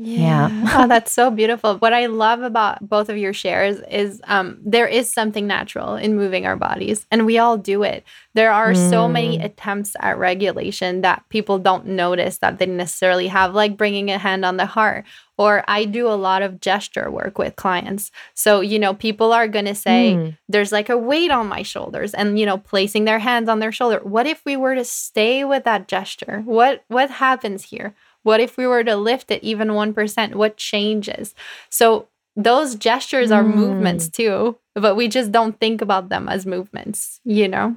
yeah. 0.00 0.48
yeah. 0.48 0.72
oh, 0.74 0.88
that's 0.88 1.12
so 1.12 1.30
beautiful. 1.30 1.76
What 1.76 1.92
I 1.92 2.06
love 2.06 2.42
about 2.42 2.88
both 2.88 3.08
of 3.08 3.18
your 3.18 3.32
shares 3.32 3.80
is 3.90 4.20
um, 4.24 4.58
there 4.64 4.86
is 4.86 5.12
something 5.12 5.46
natural 5.46 5.96
in 5.96 6.16
moving 6.16 6.46
our 6.46 6.56
bodies, 6.56 7.06
and 7.10 7.26
we 7.26 7.38
all 7.38 7.58
do 7.58 7.82
it. 7.82 8.04
There 8.34 8.52
are 8.52 8.72
mm. 8.72 8.90
so 8.90 9.08
many 9.08 9.38
mm. 9.38 9.44
attempts 9.44 9.94
at 10.00 10.18
regulation 10.18 11.02
that 11.02 11.24
people 11.28 11.58
don't 11.58 11.86
notice 11.86 12.38
that 12.38 12.58
they 12.58 12.66
necessarily 12.66 13.28
have, 13.28 13.54
like 13.54 13.76
bringing 13.76 14.10
a 14.10 14.18
hand 14.18 14.44
on 14.44 14.56
the 14.56 14.66
heart. 14.66 15.04
Or 15.36 15.64
I 15.66 15.86
do 15.86 16.06
a 16.06 16.20
lot 16.20 16.42
of 16.42 16.60
gesture 16.60 17.10
work 17.10 17.38
with 17.38 17.56
clients. 17.56 18.10
So, 18.34 18.60
you 18.60 18.78
know, 18.78 18.92
people 18.92 19.32
are 19.32 19.48
going 19.48 19.64
to 19.64 19.74
say, 19.74 20.12
mm. 20.14 20.36
there's 20.50 20.70
like 20.70 20.90
a 20.90 20.98
weight 20.98 21.30
on 21.30 21.46
my 21.46 21.62
shoulders 21.62 22.12
and, 22.12 22.38
you 22.38 22.44
know, 22.44 22.58
placing 22.58 23.06
their 23.06 23.18
hands 23.18 23.48
on 23.48 23.58
their 23.58 23.72
shoulder. 23.72 24.00
What 24.02 24.26
if 24.26 24.44
we 24.44 24.56
were 24.56 24.74
to 24.74 24.84
stay 24.84 25.44
with 25.44 25.64
that 25.64 25.88
gesture? 25.88 26.42
What 26.44 26.84
what 26.88 27.10
happens 27.10 27.64
here? 27.64 27.94
What 28.22 28.40
if 28.40 28.56
we 28.56 28.66
were 28.66 28.84
to 28.84 28.96
lift 28.96 29.30
it 29.30 29.42
even 29.42 29.68
1%? 29.68 30.34
What 30.34 30.56
changes? 30.56 31.34
So 31.70 32.08
those 32.36 32.74
gestures 32.74 33.30
are 33.30 33.42
mm. 33.42 33.54
movements 33.54 34.08
too, 34.08 34.58
but 34.74 34.94
we 34.94 35.08
just 35.08 35.32
don't 35.32 35.58
think 35.58 35.82
about 35.82 36.08
them 36.08 36.28
as 36.28 36.46
movements, 36.46 37.20
you 37.24 37.48
know? 37.48 37.76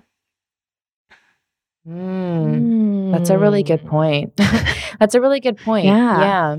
Mm. 1.88 3.12
That's 3.12 3.30
a 3.30 3.38
really 3.38 3.64
good 3.64 3.86
point. 3.86 4.36
That's 5.00 5.16
a 5.16 5.22
really 5.22 5.40
good 5.40 5.58
point. 5.58 5.86
Yeah. 5.86 6.20
Yeah. 6.20 6.58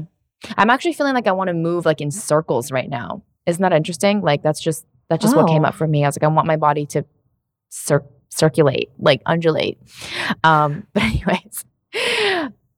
I'm 0.57 0.71
actually 0.71 0.93
feeling 0.93 1.15
like 1.15 1.27
I 1.27 1.33
want 1.33 1.49
to 1.49 1.55
move 1.55 1.87
like 1.87 2.01
in 2.01 2.11
circles 2.11 2.71
right 2.71 2.89
now. 2.89 3.23
Isn't 3.47 3.63
that 3.63 3.73
interesting? 3.73 4.21
Like 4.21 4.43
that's 4.43 4.61
just 4.61 4.85
that's 5.09 5.23
just 5.23 5.35
oh. 5.35 5.41
what 5.41 5.49
came 5.49 5.65
oh. 5.65 5.69
up 5.69 5.75
for 5.75 5.87
me. 5.87 6.05
I 6.05 6.09
was 6.09 6.17
like, 6.17 6.25
I 6.25 6.29
want 6.29 6.47
my 6.47 6.57
body 6.57 6.87
to 6.87 7.05
cir- 7.71 8.05
circulate, 8.29 8.91
like 8.99 9.23
undulate. 9.27 9.79
Um, 10.43 10.87
but 10.93 11.03
anyways, 11.03 11.65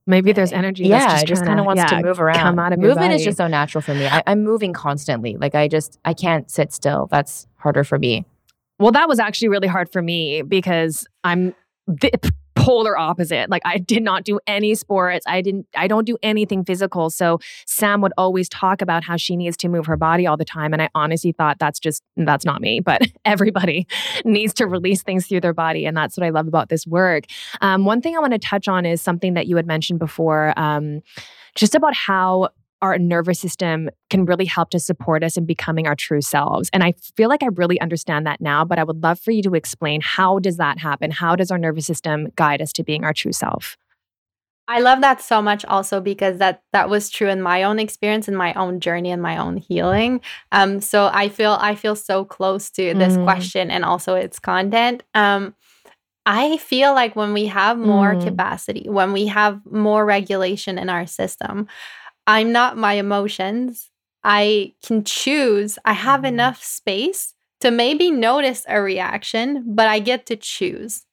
Maybe 0.06 0.32
there's 0.32 0.52
energy. 0.52 0.84
Yeah, 0.84 1.14
just, 1.14 1.26
just 1.26 1.44
kind 1.44 1.58
of 1.58 1.66
wants 1.66 1.80
yeah, 1.80 1.98
to 1.98 2.02
move 2.02 2.20
around. 2.20 2.36
Come 2.36 2.58
out 2.58 2.72
of 2.72 2.78
Movement 2.78 3.12
is 3.12 3.24
just 3.24 3.38
so 3.38 3.48
natural 3.48 3.82
for 3.82 3.92
me. 3.92 4.06
I, 4.06 4.22
I'm 4.26 4.44
moving 4.44 4.72
constantly. 4.72 5.36
Like 5.36 5.54
I 5.54 5.66
just 5.66 5.98
I 6.04 6.14
can't 6.14 6.48
sit 6.50 6.72
still. 6.72 7.08
That's 7.10 7.46
harder 7.56 7.82
for 7.82 7.98
me. 7.98 8.24
Well, 8.78 8.92
that 8.92 9.08
was 9.08 9.18
actually 9.18 9.48
really 9.48 9.68
hard 9.68 9.90
for 9.90 10.02
me 10.02 10.42
because 10.42 11.06
I'm 11.24 11.54
polar 12.56 12.98
opposite. 12.98 13.48
Like 13.50 13.62
I 13.64 13.78
did 13.78 14.02
not 14.02 14.24
do 14.24 14.40
any 14.46 14.74
sports. 14.74 15.24
I 15.28 15.40
didn't 15.42 15.66
I 15.76 15.86
don't 15.86 16.06
do 16.06 16.16
anything 16.22 16.64
physical. 16.64 17.10
So 17.10 17.38
Sam 17.66 18.00
would 18.00 18.12
always 18.18 18.48
talk 18.48 18.82
about 18.82 19.04
how 19.04 19.16
she 19.16 19.36
needs 19.36 19.56
to 19.58 19.68
move 19.68 19.86
her 19.86 19.96
body 19.96 20.26
all 20.26 20.36
the 20.36 20.44
time 20.44 20.72
and 20.72 20.82
I 20.82 20.88
honestly 20.94 21.32
thought 21.32 21.58
that's 21.58 21.78
just 21.78 22.02
that's 22.16 22.44
not 22.44 22.60
me, 22.60 22.80
but 22.80 23.02
everybody 23.24 23.86
needs 24.24 24.54
to 24.54 24.66
release 24.66 25.02
things 25.02 25.26
through 25.26 25.42
their 25.42 25.54
body 25.54 25.86
and 25.86 25.96
that's 25.96 26.16
what 26.16 26.24
I 26.24 26.30
love 26.30 26.48
about 26.48 26.68
this 26.68 26.86
work. 26.86 27.24
Um, 27.60 27.84
one 27.84 28.00
thing 28.00 28.16
I 28.16 28.20
want 28.20 28.32
to 28.32 28.38
touch 28.38 28.68
on 28.68 28.86
is 28.86 29.00
something 29.00 29.34
that 29.34 29.46
you 29.46 29.56
had 29.56 29.66
mentioned 29.66 29.98
before 29.98 30.52
um, 30.56 31.02
just 31.54 31.74
about 31.74 31.94
how 31.94 32.48
our 32.82 32.98
nervous 32.98 33.40
system 33.40 33.88
can 34.10 34.26
really 34.26 34.44
help 34.44 34.70
to 34.70 34.80
support 34.80 35.24
us 35.24 35.36
in 35.36 35.46
becoming 35.46 35.86
our 35.86 35.94
true 35.94 36.20
selves. 36.20 36.68
And 36.72 36.84
I 36.84 36.92
feel 37.16 37.28
like 37.28 37.42
I 37.42 37.48
really 37.54 37.80
understand 37.80 38.26
that 38.26 38.40
now, 38.40 38.64
but 38.64 38.78
I 38.78 38.84
would 38.84 39.02
love 39.02 39.18
for 39.18 39.30
you 39.30 39.42
to 39.42 39.54
explain 39.54 40.00
how 40.02 40.38
does 40.38 40.58
that 40.58 40.78
happen? 40.78 41.10
How 41.10 41.36
does 41.36 41.50
our 41.50 41.58
nervous 41.58 41.86
system 41.86 42.28
guide 42.36 42.60
us 42.60 42.72
to 42.74 42.84
being 42.84 43.04
our 43.04 43.14
true 43.14 43.32
self? 43.32 43.76
I 44.68 44.80
love 44.80 45.00
that 45.00 45.20
so 45.20 45.40
much 45.40 45.64
also 45.64 46.00
because 46.00 46.38
that 46.38 46.62
that 46.72 46.90
was 46.90 47.08
true 47.08 47.28
in 47.28 47.40
my 47.40 47.62
own 47.62 47.78
experience 47.78 48.26
in 48.26 48.34
my 48.34 48.52
own 48.54 48.80
journey 48.80 49.12
and 49.12 49.22
my 49.22 49.36
own 49.36 49.56
healing. 49.56 50.20
Um 50.50 50.80
so 50.80 51.08
I 51.12 51.28
feel 51.28 51.52
I 51.60 51.76
feel 51.76 51.94
so 51.94 52.24
close 52.24 52.70
to 52.70 52.92
this 52.94 53.16
mm. 53.16 53.24
question 53.24 53.70
and 53.70 53.84
also 53.84 54.16
its 54.16 54.40
content. 54.40 55.04
Um 55.14 55.54
I 56.28 56.56
feel 56.56 56.92
like 56.92 57.14
when 57.14 57.32
we 57.32 57.46
have 57.46 57.78
more 57.78 58.14
mm. 58.14 58.24
capacity, 58.24 58.86
when 58.88 59.12
we 59.12 59.28
have 59.28 59.60
more 59.64 60.04
regulation 60.04 60.76
in 60.78 60.88
our 60.88 61.06
system, 61.06 61.68
I'm 62.26 62.52
not 62.52 62.76
my 62.76 62.94
emotions. 62.94 63.90
I 64.24 64.74
can 64.84 65.04
choose. 65.04 65.78
I 65.84 65.92
have 65.92 66.20
mm-hmm. 66.20 66.34
enough 66.34 66.62
space 66.62 67.34
to 67.60 67.70
maybe 67.70 68.10
notice 68.10 68.64
a 68.68 68.80
reaction, 68.80 69.64
but 69.66 69.88
I 69.88 69.98
get 70.00 70.26
to 70.26 70.36
choose. 70.36 71.06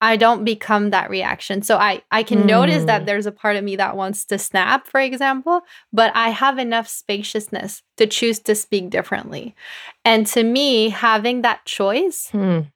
I 0.00 0.16
don't 0.16 0.44
become 0.44 0.90
that 0.90 1.10
reaction. 1.10 1.62
So 1.62 1.76
I 1.76 2.02
I 2.10 2.22
can 2.22 2.42
mm. 2.42 2.46
notice 2.46 2.84
that 2.84 3.02
mm. 3.02 3.06
there's 3.06 3.26
a 3.26 3.32
part 3.32 3.56
of 3.56 3.64
me 3.64 3.76
that 3.76 3.96
wants 3.96 4.24
to 4.26 4.38
snap, 4.38 4.86
for 4.86 5.00
example, 5.00 5.62
but 5.92 6.14
I 6.14 6.30
have 6.30 6.58
enough 6.58 6.88
spaciousness 6.88 7.82
to 7.96 8.06
choose 8.06 8.38
to 8.40 8.54
speak 8.54 8.90
differently. 8.90 9.56
And 10.04 10.26
to 10.28 10.44
me, 10.44 10.90
having 10.90 11.42
that 11.42 11.64
choice, 11.64 12.30
mm. 12.32 12.70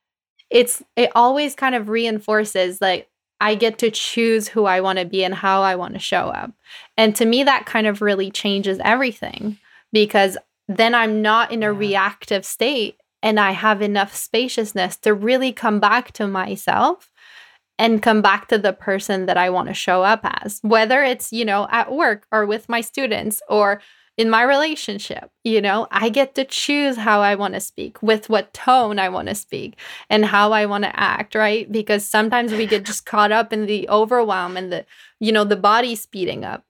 it's 0.50 0.82
it 0.96 1.12
always 1.14 1.54
kind 1.54 1.76
of 1.76 1.88
reinforces 1.88 2.80
like 2.80 3.08
I 3.42 3.56
get 3.56 3.78
to 3.78 3.90
choose 3.90 4.46
who 4.46 4.66
I 4.66 4.80
want 4.80 5.00
to 5.00 5.04
be 5.04 5.24
and 5.24 5.34
how 5.34 5.62
I 5.62 5.74
want 5.74 5.94
to 5.94 5.98
show 5.98 6.28
up. 6.28 6.52
And 6.96 7.16
to 7.16 7.24
me, 7.24 7.42
that 7.42 7.66
kind 7.66 7.88
of 7.88 8.00
really 8.00 8.30
changes 8.30 8.78
everything 8.84 9.58
because 9.92 10.38
then 10.68 10.94
I'm 10.94 11.22
not 11.22 11.50
in 11.50 11.64
a 11.64 11.72
reactive 11.72 12.44
state 12.44 12.98
and 13.20 13.40
I 13.40 13.50
have 13.50 13.82
enough 13.82 14.14
spaciousness 14.14 14.96
to 14.98 15.12
really 15.12 15.52
come 15.52 15.80
back 15.80 16.12
to 16.12 16.28
myself 16.28 17.10
and 17.80 18.00
come 18.00 18.22
back 18.22 18.46
to 18.48 18.58
the 18.58 18.72
person 18.72 19.26
that 19.26 19.36
I 19.36 19.50
want 19.50 19.66
to 19.66 19.74
show 19.74 20.04
up 20.04 20.20
as, 20.22 20.60
whether 20.62 21.02
it's, 21.02 21.32
you 21.32 21.44
know, 21.44 21.66
at 21.72 21.90
work 21.90 22.28
or 22.30 22.46
with 22.46 22.68
my 22.68 22.80
students 22.80 23.42
or 23.48 23.82
in 24.16 24.28
my 24.28 24.42
relationship. 24.42 25.30
You 25.44 25.60
know, 25.60 25.88
I 25.90 26.08
get 26.08 26.34
to 26.34 26.44
choose 26.44 26.96
how 26.96 27.20
I 27.20 27.34
want 27.34 27.54
to 27.54 27.60
speak, 27.60 28.02
with 28.02 28.28
what 28.28 28.52
tone 28.52 28.98
I 28.98 29.08
want 29.08 29.28
to 29.28 29.34
speak, 29.34 29.78
and 30.10 30.24
how 30.24 30.52
I 30.52 30.66
want 30.66 30.84
to 30.84 30.98
act, 30.98 31.34
right? 31.34 31.70
Because 31.70 32.04
sometimes 32.04 32.52
we 32.52 32.66
get 32.66 32.84
just 32.84 33.06
caught 33.06 33.32
up 33.32 33.52
in 33.52 33.66
the 33.66 33.88
overwhelm 33.88 34.56
and 34.56 34.72
the, 34.72 34.84
you 35.20 35.32
know, 35.32 35.44
the 35.44 35.56
body 35.56 35.94
speeding 35.94 36.44
up. 36.44 36.64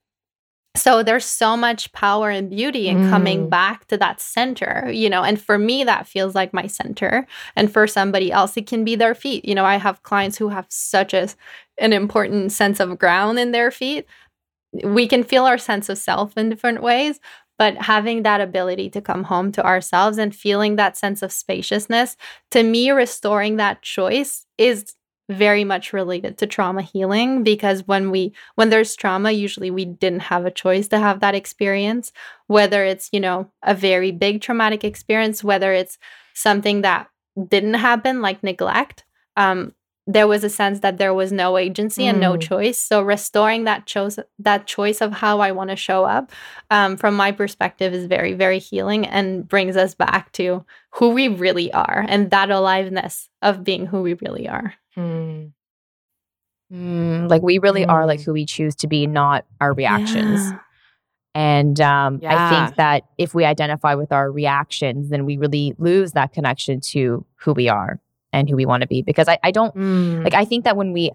So 0.75 1.03
there's 1.03 1.27
so 1.27 1.55
much 1.55 1.93
power 1.93 2.31
and 2.31 2.49
beauty 2.49 2.89
in 2.89 2.97
mm. 2.97 3.11
coming 3.11 3.51
back 3.51 3.87
to 3.89 3.99
that 3.99 4.23
center, 4.23 4.91
you 4.91 5.11
know. 5.11 5.23
And 5.23 5.39
for 5.39 5.59
me, 5.59 5.85
that 5.85 6.07
feels 6.07 6.35
like 6.35 6.55
my 6.55 6.67
center. 6.67 7.27
And 7.55 7.71
for 7.71 7.87
somebody 7.87 8.33
else, 8.33 8.57
it 8.57 8.67
can 8.67 8.83
be 8.83 8.97
their 8.97 9.15
feet. 9.15 9.45
You 9.45 9.55
know, 9.55 9.67
I 9.67 9.77
have 9.77 10.03
clients 10.03 10.39
who 10.39 10.49
have 10.49 10.65
such 10.71 11.13
a, 11.13 11.29
an 11.77 11.93
important 11.93 12.53
sense 12.53 12.81
of 12.81 12.99
ground 12.99 13.39
in 13.39 13.53
their 13.53 13.71
feet 13.71 14.07
we 14.85 15.07
can 15.07 15.23
feel 15.23 15.45
our 15.45 15.59
sense 15.59 15.89
of 15.89 15.99
self 15.99 16.37
in 16.37 16.49
different 16.49 16.83
ways 16.83 17.21
but 17.59 17.77
having 17.77 18.23
that 18.23 18.41
ability 18.41 18.91
to 18.91 19.01
come 19.01 19.25
home 19.25 19.53
to 19.53 19.65
ourselves 19.65 20.19
and 20.19 20.35
feeling 20.35 20.77
that 20.77 20.97
sense 20.97 21.23
of 21.23 21.31
spaciousness 21.31 22.17
to 22.51 22.63
me 22.63 22.91
restoring 22.91 23.57
that 23.57 23.83
choice 23.83 24.47
is 24.59 24.95
very 25.31 25.65
much 25.65 25.93
related 25.93 26.37
to 26.39 26.47
trauma 26.47 26.83
healing 26.83 27.43
because 27.43 27.87
when 27.87 28.11
we 28.11 28.33
when 28.57 28.71
there's 28.71 28.97
trauma 28.97 29.31
usually 29.31 29.71
we 29.71 29.85
didn't 29.85 30.21
have 30.21 30.45
a 30.45 30.51
choice 30.51 30.89
to 30.89 30.99
have 30.99 31.21
that 31.21 31.35
experience 31.35 32.13
whether 32.49 32.85
it's 32.85 33.09
you 33.13 33.21
know 33.21 33.51
a 33.63 33.75
very 33.75 34.11
big 34.11 34.41
traumatic 34.41 34.85
experience 34.85 35.45
whether 35.45 35.73
it's 35.73 35.99
something 36.35 36.83
that 36.83 37.09
didn't 37.49 37.75
happen 37.75 38.21
like 38.21 38.43
neglect 38.43 39.05
um, 39.37 39.73
there 40.07 40.27
was 40.27 40.43
a 40.43 40.51
sense 40.51 40.81
that 40.81 40.99
there 40.99 41.15
was 41.15 41.31
no 41.31 41.57
agency 41.57 42.07
and 42.07 42.19
no 42.19 42.35
mm. 42.35 42.41
choice. 42.41 42.79
So 42.79 43.03
restoring 43.03 43.65
that 43.65 43.87
choice 43.87 44.19
that 44.39 44.67
choice 44.67 45.01
of 45.01 45.13
how 45.13 45.41
I 45.41 45.53
want 45.53 45.71
to 45.71 45.77
show 45.77 46.05
up, 46.05 46.33
um, 46.71 46.97
from 46.97 47.15
my 47.15 47.31
perspective, 47.31 47.95
is 47.95 48.07
very 48.07 48.33
very 48.33 48.59
healing 48.59 49.07
and 49.07 49.47
brings 49.47 49.77
us 49.77 49.95
back 49.95 50.33
to 50.33 50.65
who 50.91 51.11
we 51.11 51.29
really 51.29 51.73
are 51.73 52.05
and 52.09 52.31
that 52.31 52.51
aliveness 52.51 53.29
of 53.43 53.63
being 53.63 53.87
who 53.87 54.03
we 54.03 54.15
really 54.15 54.49
are. 54.49 54.75
Mm. 54.97 55.53
Mm, 56.73 57.31
like 57.31 57.43
we 57.43 57.59
really 57.59 57.85
are 57.85 58.07
like 58.07 58.21
mm. 58.21 58.25
who 58.25 58.33
we 58.33 58.47
choose 58.47 58.75
to 58.77 58.89
be, 58.89 59.07
not 59.07 59.45
our 59.61 59.73
reactions. 59.73 60.41
Yeah. 60.41 60.59
And 61.35 61.81
um, 61.81 62.19
yeah. 62.23 62.47
I 62.47 62.51
think 62.51 62.77
that 62.77 63.05
if 63.19 63.35
we 63.35 63.45
identify 63.45 63.95
with 63.95 64.13
our 64.13 64.31
reactions, 64.31 65.11
then 65.11 65.25
we 65.25 65.39
really 65.39 65.75
lose 65.79 66.13
that 66.13 66.33
connection 66.33 66.81
to 66.89 67.25
who 67.37 67.53
we 67.53 67.69
are 67.69 68.01
and 68.33 68.49
who 68.49 68.57
we 68.57 68.67
want 68.67 68.83
to 68.83 68.87
be 68.87 69.03
because 69.03 69.29
I, 69.29 69.39
I 69.43 69.51
don't 69.51 69.75
mm. 69.75 70.25
like 70.25 70.35
I 70.35 70.45
think 70.45 70.65
that 70.65 70.77
when 70.77 70.93
we 70.93 71.11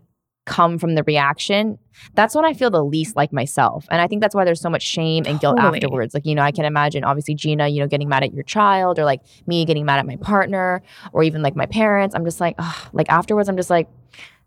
come 0.47 0.79
from 0.79 0.95
the 0.95 1.03
reaction, 1.03 1.77
that's 2.15 2.33
when 2.33 2.45
I 2.45 2.53
feel 2.53 2.71
the 2.71 2.83
least 2.83 3.15
like 3.15 3.31
myself. 3.31 3.85
And 3.91 4.01
I 4.01 4.07
think 4.07 4.21
that's 4.21 4.33
why 4.33 4.45
there's 4.45 4.61
so 4.61 4.69
much 4.69 4.81
shame 4.81 5.25
and 5.27 5.39
guilt 5.39 5.57
totally. 5.57 5.77
afterwards. 5.77 6.13
Like, 6.13 6.25
you 6.25 6.33
know, 6.33 6.41
I 6.41 6.51
can 6.51 6.65
imagine 6.65 7.03
obviously 7.03 7.35
Gina, 7.35 7.67
you 7.67 7.81
know, 7.81 7.87
getting 7.87 8.07
mad 8.07 8.23
at 8.23 8.33
your 8.33 8.43
child 8.43 8.97
or 8.97 9.03
like 9.03 9.21
me 9.45 9.65
getting 9.65 9.85
mad 9.85 9.99
at 9.99 10.07
my 10.07 10.15
partner 10.15 10.81
or 11.11 11.21
even 11.23 11.41
like 11.41 11.55
my 11.55 11.65
parents. 11.65 12.15
I'm 12.15 12.23
just 12.23 12.39
like, 12.39 12.55
oh, 12.57 12.87
like 12.93 13.09
afterwards, 13.09 13.49
I'm 13.49 13.57
just 13.57 13.69
like, 13.69 13.89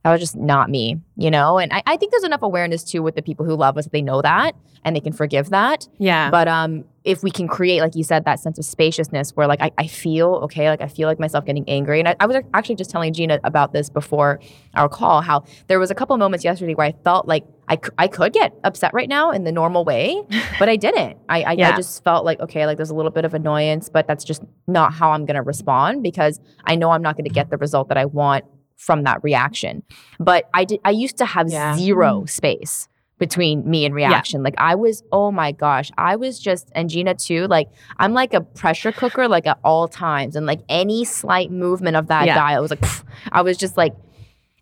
that 0.03 0.11
was 0.13 0.21
just 0.21 0.37
not 0.37 0.71
me, 0.71 0.99
you 1.17 1.31
know? 1.31 1.59
And 1.59 1.73
I, 1.73 1.83
I 1.87 1.97
think 1.97 2.11
there's 2.11 2.25
enough 2.25 2.43
awareness 2.43 2.83
too 2.83 3.03
with 3.03 3.17
the 3.17 3.23
people 3.23 3.45
who 3.45 3.55
love 3.55 3.77
us, 3.77 3.87
they 3.93 4.01
know 4.01 4.23
that 4.23 4.57
and 4.83 4.97
they 4.97 5.01
can 5.01 5.13
forgive 5.13 5.51
that. 5.51 5.87
Yeah. 5.99 6.31
But 6.31 6.49
um, 6.49 6.85
if 7.05 7.23
we 7.23 7.31
can 7.31 7.47
create, 7.47 7.83
like 7.83 7.95
you 7.95 8.03
said, 8.03 8.25
that 8.25 8.41
sense 8.41 8.59
of 8.59 8.65
spaciousness 8.65 9.33
where 9.37 9.47
like 9.47 9.61
I, 9.61 9.71
I 9.77 9.87
feel 9.87 10.37
okay, 10.45 10.71
like 10.71 10.81
I 10.81 10.89
feel 10.89 11.07
like 11.07 11.19
myself 11.19 11.45
getting 11.45 11.69
angry. 11.69 11.99
And 11.99 12.09
I, 12.09 12.17
I 12.19 12.25
was 12.25 12.37
actually 12.55 12.77
just 12.77 12.91
telling 12.91 13.13
Gina 13.13 13.41
about 13.45 13.75
this 13.75 13.91
before 13.91 14.41
our 14.75 14.89
call, 14.89 15.21
how 15.21 15.45
there 15.67 15.79
was 15.79 15.91
a 15.91 15.95
couple 15.95 16.17
moments 16.17 16.45
yesterday 16.45 16.75
where 16.75 16.87
I 16.87 16.93
felt 17.05 17.29
like 17.29 17.45
I, 17.69 17.75
c- 17.75 17.93
I 17.99 18.09
could 18.09 18.33
get 18.33 18.55
upset 18.65 18.95
right 18.95 19.09
now 19.09 19.31
in 19.31 19.45
the 19.45 19.53
normal 19.53 19.85
way, 19.85 20.23
but 20.59 20.71
I 20.71 20.77
didn't. 20.77 21.19
I, 21.29 21.43
I, 21.43 21.53
yeah. 21.53 21.73
I 21.73 21.77
just 21.77 22.03
felt 22.03 22.25
like, 22.25 22.41
okay, 22.41 22.65
like 22.65 22.79
there's 22.79 22.91
a 22.91 22.95
little 22.95 23.11
bit 23.11 23.27
of 23.27 23.35
annoyance, 23.35 23.91
but 23.91 24.07
that's 24.07 24.25
just 24.25 24.43
not 24.67 24.95
how 24.95 25.11
I'm 25.11 25.27
going 25.27 25.37
to 25.37 25.43
respond 25.43 26.03
because 26.03 26.41
I 26.65 26.75
know 26.75 26.91
I'm 26.91 27.03
not 27.03 27.17
going 27.17 27.27
to 27.27 27.31
get 27.31 27.51
the 27.51 27.59
result 27.59 27.89
that 27.89 27.99
I 27.99 28.07
want 28.07 28.45
from 28.81 29.05
that 29.05 29.23
reaction. 29.23 29.83
But 30.19 30.49
I 30.55 30.65
did 30.65 30.81
I 30.85 30.91
used 30.91 31.19
to 31.19 31.27
have 31.27 31.51
yeah. 31.51 31.77
zero 31.77 32.23
mm. 32.23 32.29
space 32.29 32.89
between 33.19 33.69
me 33.69 33.85
and 33.85 33.95
reaction. 33.95 34.41
Yeah. 34.41 34.45
Like 34.45 34.55
I 34.57 34.75
was, 34.75 35.03
oh 35.13 35.31
my 35.31 35.53
gosh, 35.53 35.91
I 35.99 36.17
was 36.17 36.41
just 36.41 36.73
and 36.75 36.89
Gina 36.89 37.15
too, 37.15 37.47
like 37.49 37.69
I'm 37.99 38.15
like 38.15 38.33
a 38.33 38.41
pressure 38.41 38.91
cooker 38.91 39.29
like 39.29 39.47
at 39.47 39.59
all 39.63 39.87
times. 39.87 40.35
And 40.35 40.47
like 40.47 40.61
any 40.71 41.05
slight 41.05 41.51
movement 41.51 41.97
of 41.97 42.07
that 42.07 42.27
yeah. 42.27 42.35
dial 42.35 42.63
was 42.63 42.71
like 42.71 42.81
pff, 42.81 43.05
I 43.31 43.43
was 43.43 43.59
just 43.59 43.77
like 43.77 43.95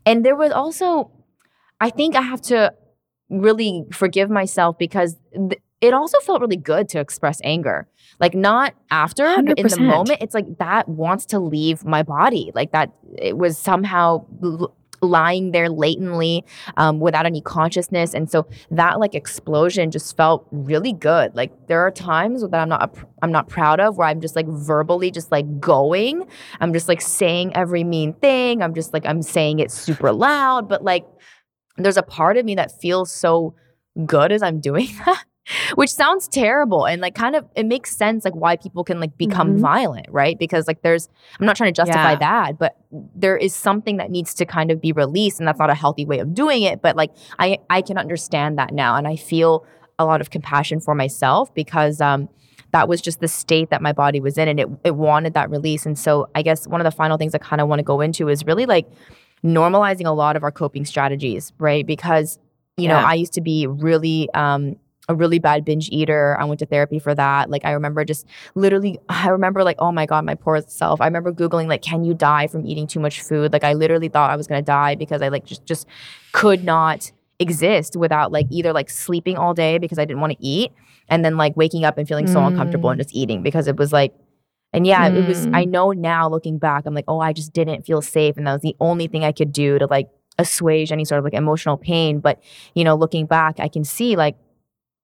and 0.04 0.24
there 0.24 0.34
was 0.34 0.50
also 0.50 1.12
I 1.80 1.90
think 1.90 2.16
I 2.16 2.22
have 2.22 2.42
to 2.42 2.74
really 3.30 3.84
forgive 3.92 4.30
myself 4.30 4.76
because 4.78 5.16
th- 5.32 5.62
it 5.80 5.94
also 5.94 6.18
felt 6.20 6.40
really 6.40 6.56
good 6.56 6.88
to 6.90 7.00
express 7.00 7.40
anger. 7.44 7.86
Like 8.20 8.34
not 8.34 8.74
after, 8.90 9.24
100%. 9.24 9.46
but 9.46 9.58
in 9.58 9.66
the 9.68 9.80
moment, 9.80 10.18
it's 10.20 10.34
like 10.34 10.58
that 10.58 10.88
wants 10.88 11.26
to 11.26 11.38
leave 11.38 11.84
my 11.84 12.02
body. 12.02 12.50
Like 12.54 12.72
that 12.72 12.92
it 13.16 13.38
was 13.38 13.56
somehow 13.56 14.24
l- 14.42 14.74
lying 15.00 15.52
there 15.52 15.68
latently 15.68 16.44
um, 16.76 16.98
without 16.98 17.26
any 17.26 17.40
consciousness. 17.40 18.14
And 18.14 18.28
so 18.28 18.48
that 18.72 18.98
like 18.98 19.14
explosion 19.14 19.92
just 19.92 20.16
felt 20.16 20.48
really 20.50 20.92
good. 20.92 21.36
Like 21.36 21.52
there 21.68 21.80
are 21.80 21.92
times 21.92 22.42
that 22.42 22.54
I'm 22.54 22.68
not 22.68 22.96
I'm 23.22 23.30
not 23.30 23.48
proud 23.48 23.78
of 23.78 23.96
where 23.96 24.08
I'm 24.08 24.20
just 24.20 24.34
like 24.34 24.48
verbally 24.48 25.12
just 25.12 25.30
like 25.30 25.60
going. 25.60 26.26
I'm 26.60 26.72
just 26.72 26.88
like 26.88 27.00
saying 27.00 27.54
every 27.54 27.84
mean 27.84 28.14
thing. 28.14 28.62
I'm 28.62 28.74
just 28.74 28.92
like 28.92 29.06
I'm 29.06 29.22
saying 29.22 29.60
it 29.60 29.70
super 29.70 30.12
loud, 30.12 30.68
but 30.68 30.82
like 30.82 31.06
there's 31.76 31.96
a 31.96 32.02
part 32.02 32.36
of 32.36 32.44
me 32.44 32.56
that 32.56 32.80
feels 32.80 33.12
so 33.12 33.54
good 34.06 34.32
as 34.32 34.42
I'm 34.42 34.60
doing 34.60 34.88
that 35.06 35.24
which 35.74 35.92
sounds 35.92 36.28
terrible 36.28 36.86
and 36.86 37.00
like 37.00 37.14
kind 37.14 37.36
of 37.36 37.44
it 37.54 37.66
makes 37.66 37.96
sense 37.96 38.24
like 38.24 38.34
why 38.34 38.56
people 38.56 38.84
can 38.84 39.00
like 39.00 39.16
become 39.16 39.50
mm-hmm. 39.52 39.60
violent 39.60 40.06
right 40.10 40.38
because 40.38 40.66
like 40.66 40.82
there's 40.82 41.08
i'm 41.38 41.46
not 41.46 41.56
trying 41.56 41.72
to 41.72 41.76
justify 41.76 42.12
yeah. 42.12 42.18
that 42.18 42.58
but 42.58 42.76
there 43.14 43.36
is 43.36 43.54
something 43.54 43.96
that 43.96 44.10
needs 44.10 44.34
to 44.34 44.44
kind 44.44 44.70
of 44.70 44.80
be 44.80 44.92
released 44.92 45.38
and 45.38 45.48
that's 45.48 45.58
not 45.58 45.70
a 45.70 45.74
healthy 45.74 46.04
way 46.04 46.18
of 46.18 46.34
doing 46.34 46.62
it 46.62 46.82
but 46.82 46.96
like 46.96 47.10
i 47.38 47.58
i 47.70 47.80
can 47.80 47.98
understand 47.98 48.58
that 48.58 48.72
now 48.72 48.96
and 48.96 49.06
i 49.06 49.16
feel 49.16 49.64
a 49.98 50.04
lot 50.04 50.20
of 50.20 50.30
compassion 50.30 50.80
for 50.80 50.94
myself 50.94 51.52
because 51.54 52.00
um 52.00 52.28
that 52.70 52.86
was 52.86 53.00
just 53.00 53.20
the 53.20 53.28
state 53.28 53.70
that 53.70 53.80
my 53.80 53.92
body 53.92 54.20
was 54.20 54.36
in 54.36 54.46
and 54.46 54.60
it, 54.60 54.68
it 54.84 54.94
wanted 54.94 55.34
that 55.34 55.50
release 55.50 55.86
and 55.86 55.98
so 55.98 56.28
i 56.34 56.42
guess 56.42 56.66
one 56.66 56.80
of 56.80 56.84
the 56.84 56.90
final 56.90 57.16
things 57.16 57.34
i 57.34 57.38
kind 57.38 57.60
of 57.60 57.68
want 57.68 57.78
to 57.78 57.84
go 57.84 58.00
into 58.00 58.28
is 58.28 58.44
really 58.44 58.66
like 58.66 58.86
normalizing 59.44 60.06
a 60.06 60.10
lot 60.10 60.36
of 60.36 60.42
our 60.42 60.50
coping 60.50 60.84
strategies 60.84 61.52
right 61.58 61.86
because 61.86 62.38
you 62.76 62.84
yeah. 62.84 63.00
know 63.00 63.06
i 63.06 63.14
used 63.14 63.32
to 63.32 63.40
be 63.40 63.66
really 63.66 64.28
um 64.34 64.76
a 65.08 65.14
really 65.14 65.38
bad 65.38 65.64
binge 65.64 65.88
eater. 65.90 66.36
I 66.38 66.44
went 66.44 66.60
to 66.60 66.66
therapy 66.66 66.98
for 66.98 67.14
that. 67.14 67.48
Like 67.50 67.64
I 67.64 67.72
remember 67.72 68.04
just 68.04 68.26
literally 68.54 68.98
I 69.08 69.28
remember 69.28 69.64
like 69.64 69.76
oh 69.78 69.92
my 69.92 70.06
god, 70.06 70.24
my 70.24 70.34
poor 70.34 70.60
self. 70.62 71.00
I 71.00 71.06
remember 71.06 71.32
googling 71.32 71.68
like 71.68 71.82
can 71.82 72.04
you 72.04 72.14
die 72.14 72.46
from 72.46 72.66
eating 72.66 72.86
too 72.86 73.00
much 73.00 73.22
food? 73.22 73.52
Like 73.52 73.64
I 73.64 73.72
literally 73.72 74.08
thought 74.08 74.30
I 74.30 74.36
was 74.36 74.46
going 74.46 74.62
to 74.62 74.66
die 74.66 74.94
because 74.94 75.22
I 75.22 75.28
like 75.28 75.44
just 75.44 75.64
just 75.64 75.86
could 76.32 76.64
not 76.64 77.10
exist 77.38 77.96
without 77.96 78.32
like 78.32 78.46
either 78.50 78.72
like 78.72 78.90
sleeping 78.90 79.36
all 79.36 79.54
day 79.54 79.78
because 79.78 79.98
I 79.98 80.04
didn't 80.04 80.20
want 80.20 80.32
to 80.32 80.44
eat 80.44 80.72
and 81.08 81.24
then 81.24 81.36
like 81.36 81.56
waking 81.56 81.84
up 81.84 81.96
and 81.96 82.06
feeling 82.06 82.26
so 82.26 82.40
mm. 82.40 82.48
uncomfortable 82.48 82.90
and 82.90 83.00
just 83.00 83.14
eating 83.14 83.42
because 83.42 83.68
it 83.68 83.76
was 83.76 83.92
like 83.92 84.12
and 84.72 84.86
yeah, 84.86 85.08
mm. 85.08 85.16
it 85.16 85.28
was 85.28 85.46
I 85.46 85.64
mm. 85.64 85.68
know 85.68 85.92
now 85.92 86.28
looking 86.28 86.58
back 86.58 86.84
I'm 86.84 86.94
like 86.94 87.04
oh 87.08 87.20
I 87.20 87.32
just 87.32 87.52
didn't 87.52 87.86
feel 87.86 88.02
safe 88.02 88.36
and 88.36 88.46
that 88.46 88.52
was 88.52 88.62
the 88.62 88.76
only 88.80 89.06
thing 89.06 89.24
I 89.24 89.32
could 89.32 89.52
do 89.52 89.78
to 89.78 89.86
like 89.86 90.08
assuage 90.36 90.92
any 90.92 91.04
sort 91.04 91.18
of 91.20 91.24
like 91.24 91.34
emotional 91.34 91.76
pain 91.76 92.20
but 92.20 92.42
you 92.74 92.84
know 92.84 92.94
looking 92.94 93.26
back 93.26 93.60
I 93.60 93.68
can 93.68 93.84
see 93.84 94.16
like 94.16 94.36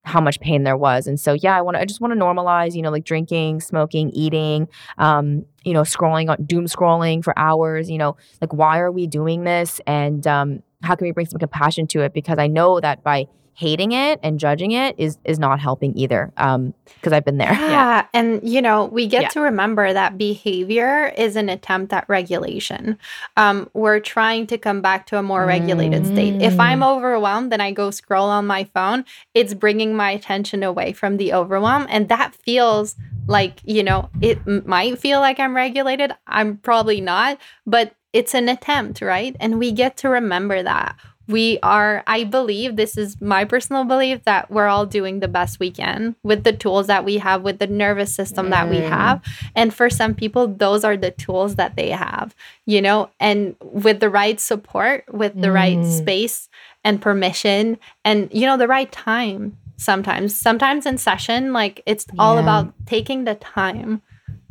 how 0.05 0.20
much 0.20 0.38
pain 0.40 0.64
there 0.64 0.76
was. 0.76 1.07
And 1.07 1.18
so, 1.18 1.32
yeah, 1.32 1.57
I 1.57 1.62
want 1.62 1.76
to, 1.76 1.80
I 1.80 1.84
just 1.84 2.00
want 2.00 2.12
to 2.12 2.18
normalize, 2.18 2.74
you 2.74 2.82
know, 2.82 2.90
like 2.90 3.05
drinking, 3.05 3.61
smoking, 3.61 4.11
eating, 4.11 4.68
um, 4.98 5.44
you 5.64 5.72
know, 5.72 5.82
scrolling 5.82 6.28
on 6.28 6.44
doom 6.44 6.66
scrolling 6.66 7.24
for 7.24 7.36
hours, 7.38 7.90
you 7.90 7.98
know, 7.98 8.16
like 8.40 8.52
why 8.52 8.78
are 8.78 8.92
we 8.92 9.07
doing 9.07 9.44
this? 9.44 9.80
And 9.86 10.26
um, 10.26 10.62
how 10.82 10.94
can 10.94 11.07
we 11.07 11.12
bring 11.12 11.26
some 11.26 11.38
compassion 11.38 11.86
to 11.88 12.02
it? 12.02 12.12
Because 12.12 12.38
I 12.38 12.46
know 12.46 12.80
that 12.80 13.02
by 13.02 13.26
hating 13.55 13.92
it 13.92 14.18
and 14.22 14.40
judging 14.40 14.72
it 14.72 14.94
is 14.98 15.16
is 15.24 15.38
not 15.38 15.61
helping 15.61 15.96
either 15.96 16.32
um 16.36 16.74
because 16.96 17.12
i've 17.12 17.24
been 17.24 17.38
there 17.38 17.52
yeah. 17.52 17.70
yeah. 17.70 18.07
and 18.12 18.46
you 18.48 18.61
know 18.61 18.86
we 18.86 19.07
get 19.07 19.22
yeah. 19.22 19.28
to 19.28 19.40
remember 19.40 19.92
that 19.92 20.18
behavior 20.18 21.12
is 21.16 21.36
an 21.36 21.48
attempt 21.48 21.92
at 21.92 22.05
regulation 22.09 22.98
um 23.36 23.70
we're 23.72 24.00
trying 24.00 24.46
to 24.46 24.59
come 24.59 24.80
back 24.80 25.07
to 25.07 25.16
a 25.16 25.22
more 25.22 25.46
regulated 25.46 26.02
mm. 26.02 26.12
state 26.12 26.42
if 26.42 26.59
i'm 26.59 26.80
mm. 26.80 26.96
overwhelmed 26.96 27.52
then 27.52 27.61
i 27.61 27.70
go 27.70 27.92
scroll 27.92 28.28
on 28.28 28.44
my 28.44 28.64
phone 28.64 29.05
it's 29.34 29.55
bringing 29.55 29.94
my 29.94 30.11
attention 30.11 30.64
away 30.64 30.92
from 30.92 31.16
the 31.16 31.32
overwhelm 31.32 31.86
and 31.88 32.09
that 32.09 32.34
feels 32.34 32.96
like 33.26 33.61
you 33.64 33.82
know 33.82 34.11
it 34.20 34.44
might 34.66 34.98
feel 34.98 35.20
like 35.20 35.38
i'm 35.38 35.55
regulated 35.55 36.12
i'm 36.26 36.57
probably 36.59 37.00
not 37.00 37.38
but 37.66 37.94
it's 38.12 38.34
an 38.34 38.48
attempt 38.48 39.00
right 39.00 39.36
and 39.40 39.59
we 39.59 39.72
get 39.72 39.96
to 39.96 40.09
remember 40.09 40.62
that 40.62 40.96
we 41.29 41.59
are 41.62 42.03
i 42.07 42.25
believe 42.25 42.77
this 42.77 42.97
is 42.97 43.20
my 43.20 43.45
personal 43.45 43.85
belief 43.85 44.22
that 44.25 44.51
we're 44.51 44.66
all 44.66 44.85
doing 44.85 45.20
the 45.20 45.29
best 45.29 45.59
we 45.59 45.70
can 45.70 46.14
with 46.22 46.45
the 46.45 46.53
tools 46.53 46.87
that 46.87 47.05
we 47.05 47.18
have 47.18 47.43
with 47.43 47.59
the 47.59 47.66
nervous 47.66 48.14
system 48.14 48.47
mm. 48.47 48.51
that 48.51 48.68
we 48.68 48.77
mm. 48.77 48.89
have 48.89 49.22
and 49.55 49.72
for 49.72 49.89
some 49.89 50.14
people 50.14 50.47
those 50.47 50.85
are 50.85 50.97
the 50.97 51.11
tools 51.11 51.55
that 51.57 51.77
they 51.77 51.91
have 51.91 52.35
you 52.66 52.81
know 52.81 53.09
and 53.20 53.57
with 53.61 54.01
the 54.01 54.11
right 54.11 54.39
support 54.41 55.05
with 55.12 55.35
the 55.35 55.49
mm. 55.49 55.55
right 55.55 55.85
space 55.87 56.49
and 56.85 57.01
permission 57.01 57.79
and 58.05 58.29
you 58.33 58.47
know 58.47 58.57
the 58.57 58.68
right 58.68 58.93
time 58.93 59.57
sometimes 59.77 60.35
sometimes 60.35 60.87
in 60.87 60.99
session 60.99 61.53
like 61.53 61.83
it's 61.87 62.07
yeah. 62.12 62.22
all 62.22 62.39
about 62.39 62.72
taking 62.87 63.25
the 63.25 63.35
time 63.37 64.03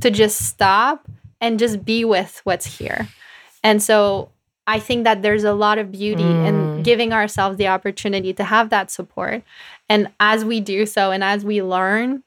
to 0.02 0.10
just 0.10 0.42
stop 0.42 1.08
and 1.40 1.60
just 1.60 1.86
be 1.86 2.04
with 2.04 2.42
what's 2.44 2.78
here 2.78 3.08
and 3.64 3.82
so 3.82 4.30
I 4.66 4.80
think 4.80 5.04
that 5.04 5.22
there's 5.22 5.44
a 5.44 5.54
lot 5.54 5.78
of 5.78 5.92
beauty 5.92 6.24
mm. 6.24 6.48
in 6.48 6.84
giving 6.84 7.14
ourselves 7.14 7.58
the 7.58 7.68
opportunity 7.68 8.34
to 8.34 8.44
have 8.44 8.70
that 8.70 8.92
support. 8.92 9.44
And 9.90 10.10
as 10.20 10.46
we 10.46 10.60
do 10.60 10.86
so 10.86 11.12
and 11.12 11.24
as 11.24 11.44
we 11.44 11.62
learn, 11.62 12.24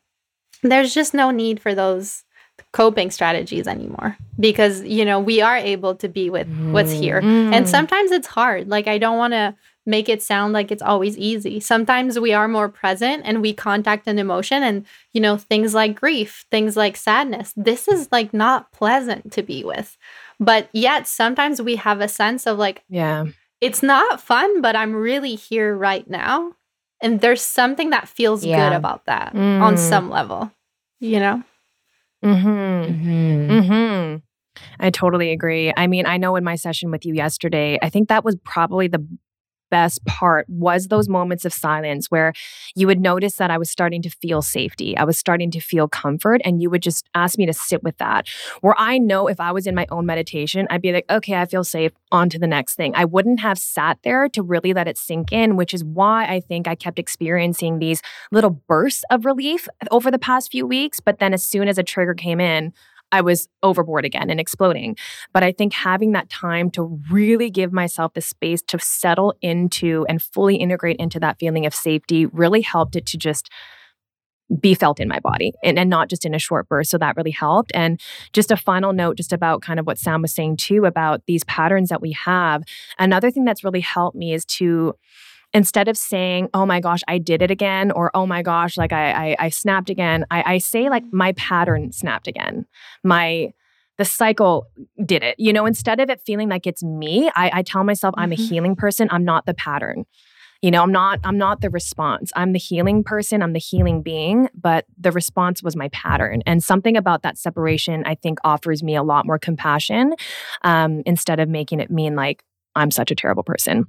there's 0.62 0.94
just 0.94 1.14
no 1.14 1.30
need 1.30 1.60
for 1.60 1.74
those 1.74 2.24
coping 2.72 3.10
strategies 3.10 3.66
anymore 3.66 4.16
because 4.38 4.82
you 4.82 5.04
know 5.04 5.18
we 5.18 5.40
are 5.40 5.56
able 5.56 5.94
to 5.94 6.08
be 6.08 6.28
with 6.28 6.48
what's 6.72 6.92
here 6.92 7.22
mm. 7.22 7.52
and 7.52 7.68
sometimes 7.68 8.10
it's 8.10 8.26
hard 8.26 8.68
like 8.68 8.86
i 8.86 8.98
don't 8.98 9.16
want 9.16 9.32
to 9.32 9.54
make 9.86 10.08
it 10.08 10.20
sound 10.20 10.52
like 10.52 10.70
it's 10.70 10.82
always 10.82 11.16
easy 11.16 11.60
sometimes 11.60 12.18
we 12.18 12.32
are 12.34 12.48
more 12.48 12.68
present 12.68 13.22
and 13.24 13.40
we 13.40 13.52
contact 13.52 14.06
an 14.06 14.18
emotion 14.18 14.62
and 14.62 14.84
you 15.12 15.20
know 15.20 15.36
things 15.36 15.74
like 15.74 15.98
grief 15.98 16.44
things 16.50 16.76
like 16.76 16.96
sadness 16.96 17.52
this 17.56 17.88
is 17.88 18.08
like 18.10 18.34
not 18.34 18.70
pleasant 18.72 19.32
to 19.32 19.42
be 19.42 19.64
with 19.64 19.96
but 20.38 20.68
yet 20.72 21.06
sometimes 21.06 21.60
we 21.62 21.76
have 21.76 22.00
a 22.00 22.08
sense 22.08 22.46
of 22.46 22.58
like, 22.58 22.84
yeah, 22.88 23.24
it's 23.60 23.82
not 23.82 24.20
fun, 24.20 24.60
but 24.60 24.76
I'm 24.76 24.94
really 24.94 25.34
here 25.34 25.76
right 25.76 26.08
now. 26.08 26.52
And 27.02 27.20
there's 27.20 27.42
something 27.42 27.90
that 27.90 28.08
feels 28.08 28.44
yeah. 28.44 28.70
good 28.70 28.76
about 28.76 29.04
that 29.06 29.34
mm. 29.34 29.60
on 29.60 29.76
some 29.76 30.08
level, 30.08 30.50
you 31.00 31.20
know? 31.20 31.42
Mm-hmm. 32.24 32.48
Mm-hmm. 32.48 33.50
Mm-hmm. 33.50 34.16
I 34.80 34.90
totally 34.90 35.30
agree. 35.32 35.72
I 35.76 35.86
mean, 35.86 36.06
I 36.06 36.16
know 36.16 36.36
in 36.36 36.44
my 36.44 36.54
session 36.54 36.90
with 36.90 37.04
you 37.04 37.14
yesterday, 37.14 37.78
I 37.82 37.90
think 37.90 38.08
that 38.08 38.24
was 38.24 38.36
probably 38.44 38.88
the 38.88 39.06
best 39.76 40.02
part 40.06 40.48
was 40.48 40.88
those 40.88 41.06
moments 41.06 41.44
of 41.44 41.52
silence 41.52 42.10
where 42.10 42.32
you 42.74 42.86
would 42.86 42.98
notice 42.98 43.36
that 43.36 43.50
I 43.50 43.58
was 43.58 43.70
starting 43.70 44.00
to 44.00 44.08
feel 44.08 44.40
safety. 44.40 44.96
I 44.96 45.04
was 45.04 45.18
starting 45.18 45.50
to 45.50 45.60
feel 45.60 45.86
comfort. 45.86 46.40
And 46.46 46.62
you 46.62 46.70
would 46.70 46.82
just 46.82 47.06
ask 47.14 47.36
me 47.36 47.44
to 47.44 47.52
sit 47.52 47.82
with 47.82 47.98
that. 47.98 48.26
Where 48.62 48.74
I 48.78 48.96
know 48.96 49.26
if 49.26 49.38
I 49.38 49.52
was 49.52 49.66
in 49.66 49.74
my 49.74 49.86
own 49.90 50.06
meditation, 50.06 50.66
I'd 50.70 50.80
be 50.80 50.92
like, 50.92 51.04
okay, 51.10 51.34
I 51.34 51.44
feel 51.44 51.62
safe, 51.62 51.92
on 52.10 52.30
to 52.30 52.38
the 52.38 52.46
next 52.46 52.76
thing. 52.76 52.92
I 52.94 53.04
wouldn't 53.04 53.40
have 53.40 53.58
sat 53.58 53.98
there 54.02 54.30
to 54.30 54.42
really 54.42 54.72
let 54.72 54.88
it 54.88 54.96
sink 54.96 55.30
in, 55.30 55.56
which 55.56 55.74
is 55.74 55.84
why 55.84 56.24
I 56.24 56.40
think 56.40 56.66
I 56.66 56.74
kept 56.74 56.98
experiencing 56.98 57.78
these 57.78 58.00
little 58.32 58.62
bursts 58.68 59.04
of 59.10 59.26
relief 59.26 59.68
over 59.90 60.10
the 60.10 60.18
past 60.18 60.50
few 60.50 60.66
weeks. 60.66 61.00
But 61.00 61.18
then 61.18 61.34
as 61.34 61.44
soon 61.44 61.68
as 61.68 61.76
a 61.76 61.82
trigger 61.82 62.14
came 62.14 62.40
in, 62.40 62.72
I 63.12 63.20
was 63.20 63.48
overboard 63.62 64.04
again 64.04 64.30
and 64.30 64.40
exploding. 64.40 64.96
But 65.32 65.42
I 65.42 65.52
think 65.52 65.72
having 65.72 66.12
that 66.12 66.28
time 66.28 66.70
to 66.72 67.00
really 67.10 67.50
give 67.50 67.72
myself 67.72 68.14
the 68.14 68.20
space 68.20 68.62
to 68.62 68.78
settle 68.78 69.34
into 69.40 70.04
and 70.08 70.20
fully 70.20 70.56
integrate 70.56 70.96
into 70.96 71.20
that 71.20 71.38
feeling 71.38 71.66
of 71.66 71.74
safety 71.74 72.26
really 72.26 72.62
helped 72.62 72.96
it 72.96 73.06
to 73.06 73.18
just 73.18 73.50
be 74.60 74.74
felt 74.74 75.00
in 75.00 75.08
my 75.08 75.18
body 75.18 75.52
and, 75.64 75.78
and 75.78 75.90
not 75.90 76.08
just 76.08 76.24
in 76.24 76.34
a 76.34 76.38
short 76.38 76.68
burst. 76.68 76.90
So 76.90 76.98
that 76.98 77.16
really 77.16 77.32
helped. 77.32 77.72
And 77.74 78.00
just 78.32 78.52
a 78.52 78.56
final 78.56 78.92
note, 78.92 79.16
just 79.16 79.32
about 79.32 79.62
kind 79.62 79.80
of 79.80 79.86
what 79.86 79.98
Sam 79.98 80.22
was 80.22 80.32
saying 80.32 80.58
too 80.58 80.84
about 80.84 81.22
these 81.26 81.42
patterns 81.44 81.88
that 81.88 82.00
we 82.00 82.12
have. 82.12 82.62
Another 82.98 83.30
thing 83.30 83.44
that's 83.44 83.64
really 83.64 83.80
helped 83.80 84.16
me 84.16 84.32
is 84.32 84.44
to 84.44 84.94
instead 85.52 85.88
of 85.88 85.96
saying, 85.96 86.48
oh 86.54 86.66
my 86.66 86.80
gosh, 86.80 87.02
I 87.08 87.18
did 87.18 87.42
it 87.42 87.50
again, 87.50 87.90
or 87.90 88.10
oh 88.14 88.26
my 88.26 88.42
gosh, 88.42 88.76
like 88.76 88.92
I, 88.92 89.30
I, 89.30 89.36
I 89.38 89.48
snapped 89.48 89.90
again, 89.90 90.24
I, 90.30 90.54
I 90.54 90.58
say 90.58 90.88
like 90.88 91.04
my 91.12 91.32
pattern 91.32 91.92
snapped 91.92 92.28
again. 92.28 92.66
My, 93.04 93.52
the 93.98 94.04
cycle 94.04 94.66
did 95.04 95.22
it. 95.22 95.36
You 95.38 95.52
know, 95.52 95.64
instead 95.64 96.00
of 96.00 96.10
it 96.10 96.20
feeling 96.20 96.48
like 96.48 96.66
it's 96.66 96.82
me, 96.82 97.30
I, 97.34 97.50
I 97.54 97.62
tell 97.62 97.84
myself 97.84 98.12
mm-hmm. 98.12 98.22
I'm 98.22 98.32
a 98.32 98.36
mm-hmm. 98.36 98.44
healing 98.44 98.76
person. 98.76 99.08
I'm 99.10 99.24
not 99.24 99.46
the 99.46 99.54
pattern. 99.54 100.04
You 100.62 100.70
know, 100.70 100.82
I'm 100.82 100.92
not 100.92 101.20
I'm 101.22 101.38
not 101.38 101.60
the 101.60 101.70
response. 101.70 102.32
I'm 102.34 102.52
the 102.52 102.58
healing 102.58 103.04
person, 103.04 103.42
I'm 103.42 103.52
the 103.52 103.58
healing 103.58 104.02
being, 104.02 104.48
but 104.54 104.86
the 104.98 105.12
response 105.12 105.62
was 105.62 105.76
my 105.76 105.88
pattern. 105.90 106.42
And 106.46 106.64
something 106.64 106.96
about 106.96 107.22
that 107.22 107.36
separation 107.38 108.02
I 108.06 108.14
think 108.14 108.38
offers 108.42 108.82
me 108.82 108.96
a 108.96 109.02
lot 109.02 109.26
more 109.26 109.38
compassion 109.38 110.14
um, 110.62 111.02
instead 111.04 111.40
of 111.40 111.48
making 111.48 111.80
it 111.80 111.90
mean 111.90 112.16
like 112.16 112.42
I'm 112.74 112.90
such 112.90 113.10
a 113.10 113.14
terrible 113.14 113.42
person. 113.42 113.86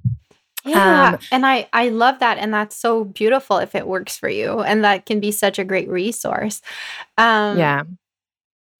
Yeah. 0.64 1.12
Um, 1.14 1.18
and 1.30 1.46
I 1.46 1.68
I 1.72 1.88
love 1.88 2.18
that 2.20 2.38
and 2.38 2.52
that's 2.52 2.76
so 2.76 3.04
beautiful 3.04 3.58
if 3.58 3.74
it 3.74 3.86
works 3.86 4.16
for 4.18 4.28
you 4.28 4.60
and 4.60 4.84
that 4.84 5.06
can 5.06 5.20
be 5.20 5.30
such 5.32 5.58
a 5.58 5.64
great 5.64 5.88
resource. 5.88 6.60
Um 7.16 7.58
Yeah. 7.58 7.82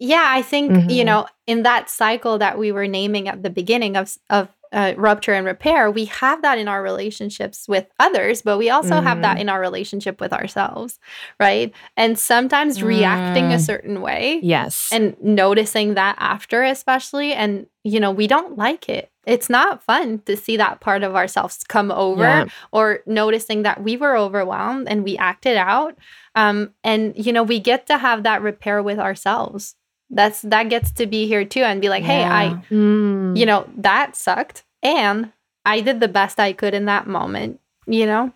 Yeah, 0.00 0.24
I 0.26 0.42
think, 0.42 0.72
mm-hmm. 0.72 0.90
you 0.90 1.04
know, 1.04 1.26
in 1.46 1.62
that 1.64 1.90
cycle 1.90 2.38
that 2.38 2.58
we 2.58 2.72
were 2.72 2.86
naming 2.86 3.28
at 3.28 3.42
the 3.42 3.50
beginning 3.50 3.96
of 3.96 4.16
of 4.30 4.48
uh, 4.72 4.94
rupture 4.96 5.32
and 5.32 5.46
repair, 5.46 5.90
we 5.90 6.06
have 6.06 6.42
that 6.42 6.58
in 6.58 6.68
our 6.68 6.82
relationships 6.82 7.66
with 7.68 7.86
others, 7.98 8.42
but 8.42 8.58
we 8.58 8.70
also 8.70 8.94
mm. 8.94 9.02
have 9.02 9.22
that 9.22 9.38
mm. 9.38 9.40
in 9.40 9.48
our 9.48 9.60
relationship 9.60 10.20
with 10.20 10.32
ourselves, 10.32 10.98
right? 11.40 11.72
And 11.96 12.18
sometimes 12.18 12.78
mm. 12.78 12.84
reacting 12.84 13.52
a 13.52 13.56
mm. 13.56 13.60
certain 13.60 14.00
way. 14.00 14.40
Yes. 14.42 14.88
And 14.92 15.16
noticing 15.22 15.94
that 15.94 16.16
after, 16.18 16.62
especially. 16.62 17.32
And, 17.32 17.66
you 17.84 18.00
know, 18.00 18.10
we 18.10 18.26
don't 18.26 18.56
like 18.56 18.88
it. 18.88 19.10
It's 19.26 19.50
not 19.50 19.82
fun 19.82 20.20
to 20.26 20.36
see 20.36 20.56
that 20.56 20.80
part 20.80 21.02
of 21.02 21.14
ourselves 21.14 21.62
come 21.68 21.90
over 21.90 22.22
yeah. 22.22 22.46
or 22.72 23.00
noticing 23.06 23.62
that 23.62 23.82
we 23.82 23.96
were 23.96 24.16
overwhelmed 24.16 24.88
and 24.88 25.04
we 25.04 25.18
acted 25.18 25.56
out. 25.56 25.98
Um, 26.34 26.72
and, 26.82 27.12
you 27.16 27.32
know, 27.32 27.42
we 27.42 27.60
get 27.60 27.86
to 27.88 27.98
have 27.98 28.22
that 28.22 28.42
repair 28.42 28.82
with 28.82 28.98
ourselves 28.98 29.74
that's 30.10 30.42
that 30.42 30.68
gets 30.70 30.90
to 30.92 31.06
be 31.06 31.26
here 31.26 31.44
too 31.44 31.60
and 31.60 31.80
be 31.80 31.88
like 31.88 32.02
hey 32.02 32.24
i 32.24 32.48
mm. 32.70 33.36
you 33.36 33.44
know 33.44 33.68
that 33.76 34.16
sucked 34.16 34.64
and 34.82 35.32
i 35.64 35.80
did 35.80 36.00
the 36.00 36.08
best 36.08 36.40
i 36.40 36.52
could 36.52 36.74
in 36.74 36.86
that 36.86 37.06
moment 37.06 37.60
you 37.86 38.06
know 38.06 38.32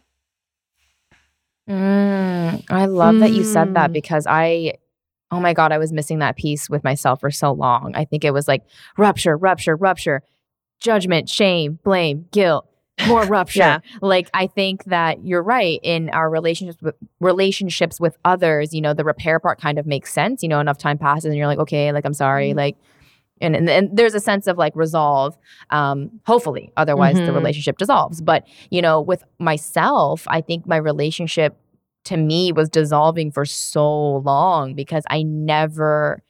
mm, 1.68 2.64
i 2.70 2.86
love 2.86 3.14
mm. 3.14 3.20
that 3.20 3.32
you 3.32 3.42
said 3.44 3.74
that 3.74 3.90
mm. 3.90 3.94
because 3.94 4.26
i 4.28 4.72
oh 5.30 5.40
my 5.40 5.54
god 5.54 5.72
i 5.72 5.78
was 5.78 5.92
missing 5.92 6.18
that 6.18 6.36
piece 6.36 6.68
with 6.68 6.84
myself 6.84 7.20
for 7.20 7.30
so 7.30 7.52
long 7.52 7.92
i 7.94 8.04
think 8.04 8.24
it 8.24 8.32
was 8.32 8.46
like 8.46 8.62
rupture 8.98 9.36
rupture 9.36 9.76
rupture 9.76 10.22
judgment 10.78 11.28
shame 11.28 11.78
blame 11.84 12.26
guilt 12.32 12.66
more 13.06 13.24
rupture. 13.26 13.60
yeah. 13.60 13.78
Like 14.00 14.30
I 14.34 14.46
think 14.46 14.84
that 14.84 15.24
you're 15.24 15.42
right 15.42 15.80
in 15.82 16.10
our 16.10 16.30
relationships 16.30 16.82
with 16.82 16.94
relationships 17.20 18.00
with 18.00 18.16
others, 18.24 18.72
you 18.72 18.80
know, 18.80 18.94
the 18.94 19.04
repair 19.04 19.38
part 19.40 19.60
kind 19.60 19.78
of 19.78 19.86
makes 19.86 20.12
sense. 20.12 20.42
You 20.42 20.48
know, 20.48 20.60
enough 20.60 20.78
time 20.78 20.98
passes 20.98 21.26
and 21.26 21.36
you're 21.36 21.46
like, 21.46 21.58
okay, 21.58 21.92
like 21.92 22.04
I'm 22.04 22.14
sorry, 22.14 22.50
mm-hmm. 22.50 22.58
like 22.58 22.76
and, 23.42 23.56
and, 23.56 23.68
and 23.68 23.96
there's 23.96 24.14
a 24.14 24.20
sense 24.20 24.46
of 24.46 24.56
like 24.56 24.74
resolve 24.76 25.36
um 25.70 26.20
hopefully 26.26 26.72
otherwise 26.76 27.16
mm-hmm. 27.16 27.26
the 27.26 27.32
relationship 27.32 27.76
dissolves 27.76 28.20
but 28.20 28.46
you 28.70 28.80
know 28.80 29.00
with 29.00 29.24
myself 29.38 30.24
i 30.28 30.40
think 30.40 30.66
my 30.66 30.76
relationship 30.76 31.56
to 32.04 32.16
me 32.16 32.52
was 32.52 32.68
dissolving 32.68 33.30
for 33.30 33.44
so 33.44 34.16
long 34.18 34.74
because 34.74 35.04
i 35.10 35.22
never 35.22 36.22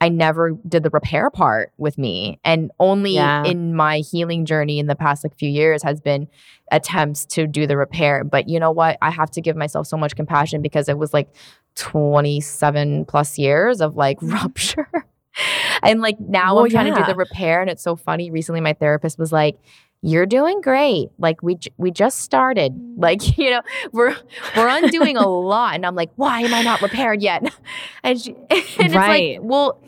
I 0.00 0.10
never 0.10 0.52
did 0.68 0.82
the 0.82 0.90
repair 0.90 1.30
part 1.30 1.72
with 1.78 1.96
me. 1.96 2.38
And 2.44 2.70
only 2.78 3.14
yeah. 3.14 3.44
in 3.44 3.74
my 3.74 3.98
healing 3.98 4.44
journey 4.44 4.78
in 4.78 4.86
the 4.86 4.94
past 4.94 5.24
like 5.24 5.36
few 5.38 5.48
years 5.48 5.82
has 5.82 6.00
been 6.00 6.28
attempts 6.70 7.24
to 7.26 7.46
do 7.46 7.66
the 7.66 7.76
repair. 7.76 8.22
But 8.22 8.48
you 8.48 8.60
know 8.60 8.70
what? 8.70 8.98
I 9.00 9.10
have 9.10 9.30
to 9.32 9.40
give 9.40 9.56
myself 9.56 9.86
so 9.86 9.96
much 9.96 10.14
compassion 10.14 10.60
because 10.60 10.88
it 10.88 10.98
was 10.98 11.14
like 11.14 11.28
27 11.76 13.06
plus 13.06 13.38
years 13.38 13.80
of 13.80 13.96
like 13.96 14.18
mm-hmm. 14.20 14.34
rupture. 14.34 14.88
and 15.82 16.02
like 16.02 16.20
now 16.20 16.54
well, 16.54 16.64
I'm 16.64 16.70
trying 16.70 16.88
yeah. 16.88 16.94
to 16.96 17.00
do 17.00 17.06
the 17.06 17.14
repair 17.14 17.62
and 17.62 17.70
it's 17.70 17.82
so 17.82 17.96
funny. 17.96 18.30
Recently 18.30 18.60
my 18.60 18.74
therapist 18.74 19.18
was 19.18 19.32
like, 19.32 19.58
you're 20.06 20.26
doing 20.26 20.60
great. 20.60 21.08
Like 21.18 21.42
we 21.42 21.58
we 21.78 21.90
just 21.90 22.20
started. 22.20 22.72
Like 22.96 23.36
you 23.38 23.50
know, 23.50 23.62
we're 23.92 24.16
we're 24.56 24.68
undoing 24.68 25.16
a 25.16 25.28
lot, 25.28 25.74
and 25.74 25.84
I'm 25.84 25.96
like, 25.96 26.10
why 26.14 26.42
am 26.42 26.54
I 26.54 26.62
not 26.62 26.80
repaired 26.80 27.22
yet? 27.22 27.52
And, 28.04 28.20
she, 28.20 28.30
and 28.50 28.50
right. 28.50 28.80
it's 28.80 28.94
like, 28.94 29.38
well, 29.42 29.82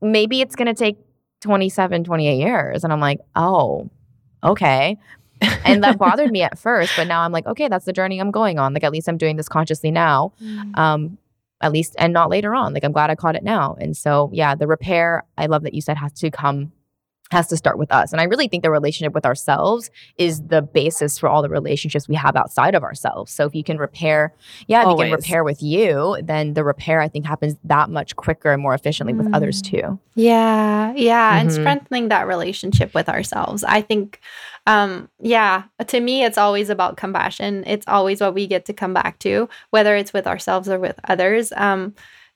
maybe 0.00 0.40
it's 0.40 0.56
gonna 0.56 0.74
take 0.74 0.98
27, 1.42 2.02
28 2.02 2.36
years, 2.36 2.82
and 2.82 2.92
I'm 2.92 2.98
like, 2.98 3.20
oh, 3.36 3.88
okay. 4.42 4.98
and 5.64 5.84
that 5.84 5.96
bothered 5.98 6.32
me 6.32 6.42
at 6.42 6.58
first, 6.58 6.92
but 6.96 7.06
now 7.06 7.20
I'm 7.20 7.30
like, 7.30 7.46
okay, 7.46 7.68
that's 7.68 7.84
the 7.84 7.92
journey 7.92 8.20
I'm 8.20 8.32
going 8.32 8.58
on. 8.58 8.74
Like 8.74 8.82
at 8.82 8.90
least 8.90 9.08
I'm 9.08 9.16
doing 9.16 9.36
this 9.36 9.48
consciously 9.48 9.92
now. 9.92 10.32
Mm. 10.42 10.76
Um, 10.76 11.18
at 11.60 11.72
least 11.72 11.94
and 11.98 12.12
not 12.12 12.30
later 12.30 12.54
on. 12.54 12.74
Like 12.74 12.84
I'm 12.84 12.92
glad 12.92 13.10
I 13.10 13.14
caught 13.14 13.36
it 13.36 13.44
now. 13.44 13.76
And 13.80 13.96
so 13.96 14.30
yeah, 14.32 14.56
the 14.56 14.66
repair, 14.66 15.24
I 15.38 15.46
love 15.46 15.62
that 15.62 15.74
you 15.74 15.80
said 15.80 15.96
has 15.96 16.12
to 16.14 16.30
come 16.30 16.72
has 17.32 17.48
to 17.48 17.56
start 17.56 17.78
with 17.78 17.90
us. 17.92 18.12
And 18.12 18.20
I 18.20 18.24
really 18.24 18.46
think 18.46 18.62
the 18.62 18.70
relationship 18.70 19.14
with 19.14 19.26
ourselves 19.26 19.90
is 20.16 20.42
the 20.46 20.62
basis 20.62 21.18
for 21.18 21.28
all 21.28 21.42
the 21.42 21.48
relationships 21.48 22.08
we 22.08 22.14
have 22.14 22.36
outside 22.36 22.74
of 22.74 22.84
ourselves. 22.84 23.32
So 23.32 23.46
if 23.46 23.54
you 23.54 23.64
can 23.64 23.78
repair, 23.78 24.34
yeah, 24.68 24.82
if 24.82 24.86
Always. 24.86 25.06
you 25.06 25.10
can 25.10 25.20
repair 25.20 25.44
with 25.44 25.62
you, 25.62 26.18
then 26.22 26.54
the 26.54 26.64
repair 26.64 27.00
I 27.00 27.08
think 27.08 27.26
happens 27.26 27.56
that 27.64 27.90
much 27.90 28.14
quicker 28.16 28.52
and 28.52 28.62
more 28.62 28.74
efficiently 28.74 29.14
mm. 29.14 29.18
with 29.18 29.34
others 29.34 29.60
mm. 29.62 29.70
too. 29.70 29.98
Yeah. 30.14 30.92
Yeah. 30.94 31.30
Mm-hmm. 31.30 31.40
And 31.40 31.52
strengthening 31.52 32.08
that 32.08 32.26
relationship 32.26 32.94
with 32.94 33.08
ourselves. 33.08 33.64
I 33.64 33.80
think 33.80 34.20
um 34.66 35.08
yeah 35.20 35.64
to 35.84 35.98
me 35.98 36.22
it's 36.24 36.38
always 36.38 36.70
about 36.70 36.96
compassion 36.96 37.64
it's 37.66 37.86
always 37.88 38.20
what 38.20 38.32
we 38.32 38.46
get 38.46 38.64
to 38.64 38.72
come 38.72 38.94
back 38.94 39.18
to 39.18 39.48
whether 39.70 39.96
it's 39.96 40.12
with 40.12 40.26
ourselves 40.26 40.68
or 40.68 40.78
with 40.78 41.00
others 41.08 41.52
um 41.56 41.92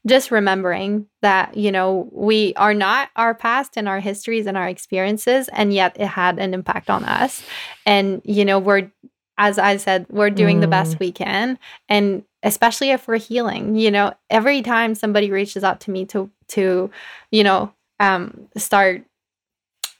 just 0.06 0.30
remembering 0.30 1.06
that 1.20 1.56
you 1.56 1.70
know 1.72 2.08
we 2.12 2.54
are 2.54 2.74
not 2.74 3.10
our 3.16 3.34
past 3.34 3.72
and 3.76 3.88
our 3.88 4.00
histories 4.00 4.46
and 4.46 4.56
our 4.56 4.68
experiences 4.68 5.48
and 5.52 5.72
yet 5.72 5.96
it 5.98 6.06
had 6.06 6.38
an 6.38 6.54
impact 6.54 6.88
on 6.88 7.04
us 7.04 7.42
and 7.84 8.22
you 8.24 8.44
know 8.44 8.58
we're 8.58 8.90
as 9.36 9.58
i 9.58 9.76
said 9.76 10.06
we're 10.08 10.30
doing 10.30 10.58
mm. 10.58 10.60
the 10.62 10.68
best 10.68 10.96
mm. 10.96 11.00
we 11.00 11.12
can 11.12 11.58
and 11.88 12.22
especially 12.42 12.90
if 12.90 13.08
we're 13.08 13.18
healing 13.18 13.74
you 13.74 13.90
know 13.90 14.14
every 14.30 14.62
time 14.62 14.94
somebody 14.94 15.30
reaches 15.30 15.64
out 15.64 15.80
to 15.80 15.90
me 15.90 16.04
to 16.06 16.30
to 16.48 16.90
you 17.30 17.42
know 17.42 17.72
um 17.98 18.48
start 18.56 19.04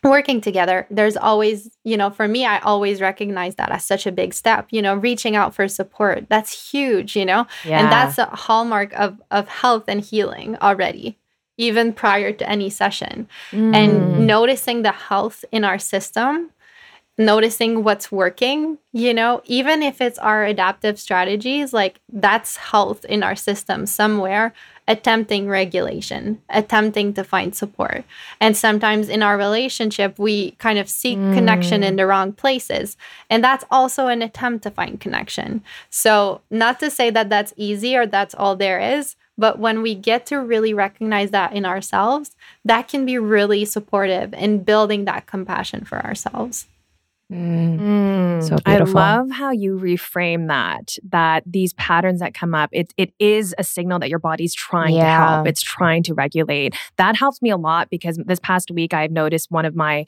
working 0.09 0.41
together 0.41 0.87
there's 0.91 1.17
always 1.17 1.71
you 1.85 1.97
know 1.97 2.11
for 2.11 2.27
me 2.29 2.45
i 2.45 2.59
always 2.61 3.01
recognize 3.01 3.57
that 3.57 3.71
as 3.71 3.85
such 3.85 4.07
a 4.07 4.13
big 4.13 4.33
step 4.33 4.67
you 4.71 4.81
know 4.81 4.95
reaching 4.95 5.37
out 5.37 5.55
for 5.55 5.69
support 5.69 6.27
that's 6.29 6.71
huge 6.71 7.17
you 7.17 7.25
know 7.25 7.47
yeah. 7.65 7.81
and 7.81 7.93
that's 7.93 8.19
a 8.19 8.27
hallmark 8.27 8.93
of 8.95 9.21
of 9.31 9.49
health 9.49 9.85
and 9.89 10.01
healing 10.01 10.57
already 10.57 11.19
even 11.59 11.93
prior 11.93 12.33
to 12.33 12.49
any 12.49 12.69
session 12.69 13.29
mm. 13.51 13.75
and 13.75 14.27
noticing 14.27 14.83
the 14.83 14.93
health 14.93 15.45
in 15.53 15.65
our 15.65 15.79
system 15.79 16.51
noticing 17.19 17.83
what's 17.83 18.13
working 18.13 18.79
you 18.93 19.15
know 19.15 19.41
even 19.45 19.83
if 19.83 20.01
it's 20.01 20.19
our 20.19 20.45
adaptive 20.45 20.99
strategies 20.99 21.73
like 21.73 22.01
that's 22.13 22.57
health 22.57 23.05
in 23.07 23.23
our 23.23 23.37
system 23.37 23.87
somewhere 23.87 24.53
attempting 24.89 25.49
regulation, 25.49 26.41
attempting 26.49 27.13
to 27.15 27.25
find 27.25 27.55
support. 27.55 28.05
And 28.41 28.57
sometimes 28.57 29.09
in 29.09 29.23
our 29.23 29.37
relationship, 29.37 30.19
we 30.19 30.53
kind 30.53 30.79
of 30.79 30.89
seek 30.89 31.19
mm. 31.19 31.35
connection 31.35 31.83
in 31.83 31.97
the 31.97 32.07
wrong 32.07 32.33
places. 32.33 32.97
And 33.29 33.43
that's 33.43 33.65
also 33.71 34.07
an 34.07 34.23
attempt 34.23 34.63
to 34.63 34.71
find 34.71 35.01
connection. 35.01 35.63
So, 35.91 36.41
not 36.51 36.79
to 36.81 36.91
say 36.91 37.11
that 37.11 37.29
that's 37.29 37.53
easy 37.57 37.97
or 37.97 38.07
that's 38.07 38.35
all 38.35 38.55
there 38.55 38.99
is, 38.99 39.17
but 39.37 39.59
when 39.59 39.83
we 39.83 39.95
get 39.95 40.25
to 40.27 40.41
really 40.41 40.73
recognize 40.73 41.31
that 41.33 41.53
in 41.53 41.67
ourselves, 41.67 42.37
that 42.65 42.89
can 42.89 43.05
be 43.05 43.19
really 43.19 43.65
supportive 43.65 44.33
in 44.35 44.63
building 44.63 45.05
that 45.05 45.27
compassion 45.27 45.85
for 45.85 45.99
ourselves. 46.05 46.69
Mm. 47.33 48.43
So 48.43 48.57
I 48.65 48.79
love 48.79 49.31
how 49.31 49.51
you 49.51 49.77
reframe 49.79 50.47
that. 50.47 50.97
That 51.09 51.43
these 51.45 51.73
patterns 51.75 52.21
that 52.21 52.35
come 52.35 52.55
up, 52.55 52.71
it 52.73 52.95
it 52.97 53.13
is 53.19 53.55
a 53.59 53.65
signal 53.65 53.99
that 53.99 54.09
your 54.09 54.21
body's 54.21 54.55
trying 54.55 54.95
yeah. 54.95 55.03
to 55.19 55.27
help. 55.27 55.47
It's 55.49 55.63
trying 55.63 56.05
to 56.05 56.15
regulate. 56.15 56.77
That 56.97 57.17
helps 57.17 57.43
me 57.43 57.51
a 57.51 57.57
lot 57.57 57.91
because 57.91 58.17
this 58.25 58.39
past 58.41 58.71
week 58.71 58.95
I've 58.95 59.11
noticed 59.11 59.51
one 59.51 59.65
of 59.65 59.75
my 59.75 60.07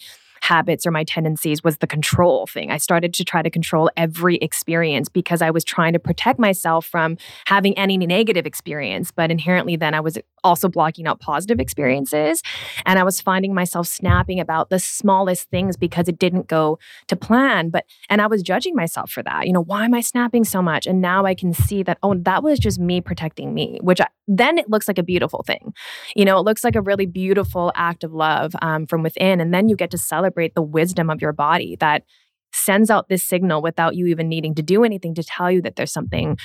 habits 0.49 0.87
or 0.87 0.91
my 0.91 1.05
tendencies 1.05 1.63
was 1.63 1.77
the 1.77 1.87
control 1.87 2.47
thing. 2.47 2.71
I 2.71 2.79
started 2.79 3.13
to 3.15 3.25
try 3.25 3.43
to 3.43 3.51
control 3.51 3.91
every 3.99 4.37
experience 4.37 5.11
because 5.11 5.43
I 5.43 5.51
was 5.51 5.63
trying 5.63 5.93
to 5.93 5.99
protect 5.99 6.39
myself 6.39 6.87
from 6.87 7.19
having 7.47 7.77
any 7.77 7.99
negative 7.99 8.47
experience. 8.47 9.11
But 9.11 9.31
inherently, 9.31 9.77
then 9.77 9.93
I 9.93 10.01
was 10.01 10.17
also 10.43 10.69
blocking 10.69 11.07
out 11.07 11.21
positive 11.21 11.61
experiences. 11.61 12.43
And 12.87 12.99
I 12.99 13.05
was 13.05 13.21
finding 13.21 13.53
myself 13.53 13.87
snapping 13.87 14.41
about 14.41 14.71
the 14.71 14.79
smallest 14.79 15.51
things 15.51 15.77
because 15.77 16.09
it 16.09 16.19
didn't 16.19 16.47
go 16.47 16.79
to 17.09 17.17
plan. 17.17 17.69
But, 17.69 17.85
and 18.09 18.23
I 18.23 18.27
was 18.27 18.43
judging 18.43 18.75
myself 18.75 19.11
for 19.11 19.23
that. 19.25 19.47
You 19.47 19.53
know, 19.53 19.63
why 19.63 19.85
am 19.85 19.93
I 19.93 20.01
snapping 20.01 20.45
so 20.45 20.63
much? 20.63 20.87
And 20.87 21.03
now 21.03 21.27
I 21.27 21.35
can 21.35 21.53
see 21.53 21.83
that, 21.83 21.99
oh, 22.03 22.15
that 22.15 22.43
was 22.43 22.59
just 22.59 22.79
me 22.79 23.03
protecting 23.03 23.53
me, 23.53 23.79
which 23.83 24.01
I, 24.01 24.07
then 24.27 24.57
it 24.57 24.71
looks 24.71 24.89
like 24.89 24.99
a 24.99 25.03
beautiful 25.03 25.43
thing. 25.43 25.75
You 26.17 26.25
know, 26.25 26.39
it 26.39 26.45
looks 26.45 26.65
like 26.65 26.77
a 26.77 26.81
really 26.81 27.07
beautiful 27.07 27.71
act 27.75 28.03
of 28.05 28.13
love 28.15 28.55
um, 28.63 28.87
from 28.87 29.03
within. 29.03 29.41
And 29.41 29.53
then 29.53 29.69
you 29.69 29.77
get 29.77 29.91
to 29.91 29.99
celebrate 29.99 30.38
the 30.55 30.63
wisdom 30.63 31.11
of 31.11 31.21
your 31.21 31.33
body 31.33 31.77
that 31.81 32.05
sends 32.53 32.91
out 32.91 33.09
this 33.09 33.23
signal 33.23 33.63
without 33.63 33.95
you 33.95 34.07
even 34.07 34.29
needing 34.29 34.55
to 34.55 34.63
do 34.63 34.85
anything 34.85 35.15
to 35.15 35.23
tell 35.23 35.51
you 35.51 35.61
that 35.63 35.77
there's 35.77 35.93
something 35.93 36.37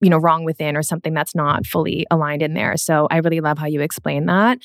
you 0.00 0.08
know 0.08 0.18
wrong 0.18 0.44
within 0.44 0.76
or 0.76 0.82
something 0.82 1.14
that's 1.14 1.34
not 1.34 1.66
fully 1.66 2.06
aligned 2.10 2.42
in 2.42 2.54
there. 2.54 2.76
So 2.76 3.06
i 3.10 3.18
really 3.18 3.40
love 3.40 3.58
how 3.58 3.66
you 3.66 3.80
explain 3.80 4.26
that. 4.26 4.58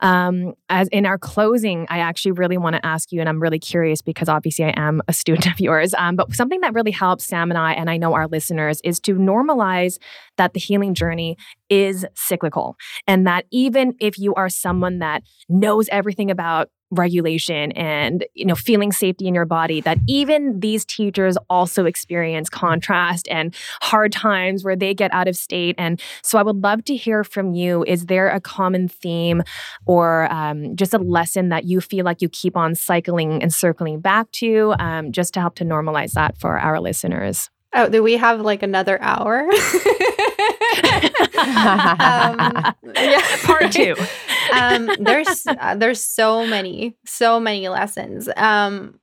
Um, 0.00 0.54
as 0.68 0.88
in 0.88 1.06
our 1.06 1.18
closing 1.18 1.86
i 1.88 1.98
actually 1.98 2.32
really 2.32 2.56
want 2.56 2.76
to 2.76 2.86
ask 2.86 3.10
you 3.10 3.20
and 3.20 3.28
i'm 3.28 3.40
really 3.40 3.58
curious 3.58 4.02
because 4.02 4.28
obviously 4.28 4.64
i 4.64 4.74
am 4.76 5.02
a 5.08 5.12
student 5.22 5.46
of 5.46 5.60
yours 5.60 5.94
um, 5.94 6.14
but 6.16 6.32
something 6.34 6.60
that 6.60 6.74
really 6.74 6.90
helps 6.90 7.24
sam 7.24 7.50
and 7.50 7.58
i 7.58 7.72
and 7.72 7.90
i 7.90 7.96
know 7.96 8.14
our 8.14 8.28
listeners 8.28 8.80
is 8.84 9.00
to 9.00 9.14
normalize 9.14 9.98
that 10.36 10.52
the 10.52 10.60
healing 10.60 10.94
journey 10.94 11.36
is 11.68 12.06
cyclical 12.14 12.76
and 13.06 13.26
that 13.26 13.46
even 13.50 13.94
if 14.00 14.18
you 14.18 14.34
are 14.34 14.48
someone 14.48 14.98
that 15.00 15.22
knows 15.48 15.88
everything 15.90 16.30
about 16.30 16.70
regulation 16.90 17.72
and 17.72 18.24
you 18.34 18.46
know 18.46 18.54
feeling 18.54 18.92
safety 18.92 19.26
in 19.26 19.34
your 19.34 19.44
body 19.44 19.80
that 19.80 19.98
even 20.06 20.60
these 20.60 20.84
teachers 20.84 21.36
also 21.50 21.84
experience 21.84 22.48
contrast 22.48 23.28
and 23.28 23.54
hard 23.82 24.12
times 24.12 24.64
where 24.64 24.76
they 24.76 24.94
get 24.94 25.12
out 25.12 25.28
of 25.28 25.36
state. 25.36 25.74
And 25.78 26.00
so 26.22 26.38
i 26.38 26.42
would 26.42 26.62
love 26.62 26.84
to 26.84 26.96
hear 26.96 27.24
from 27.24 27.54
you. 27.54 27.84
Is 27.86 28.06
there 28.06 28.28
a 28.28 28.40
common 28.40 28.88
theme 28.88 29.42
or 29.86 30.32
um, 30.32 30.76
just 30.76 30.94
a 30.94 30.98
lesson 30.98 31.50
that 31.50 31.64
you 31.64 31.80
feel 31.80 32.04
like 32.04 32.22
you 32.22 32.28
keep 32.28 32.56
on 32.56 32.74
cycling 32.74 33.42
and 33.42 33.52
circling 33.52 34.00
back 34.00 34.30
to 34.32 34.74
um, 34.78 35.12
just 35.12 35.34
to 35.34 35.40
help 35.40 35.56
to 35.56 35.64
normalize 35.64 36.12
that 36.12 36.38
for 36.38 36.58
our 36.58 36.80
listeners 36.80 37.50
oh 37.74 37.88
do 37.88 38.02
we 38.02 38.16
have 38.16 38.40
like 38.40 38.62
another 38.62 39.00
hour 39.00 39.48
um, 41.38 42.52
yeah, 42.94 43.22
part 43.44 43.72
two. 43.72 43.94
um, 44.52 44.90
there's 44.98 45.46
uh, 45.46 45.74
there's 45.76 46.02
so 46.02 46.46
many, 46.46 46.96
so 47.06 47.38
many 47.40 47.68
lessons. 47.68 48.28
Um, 48.36 48.98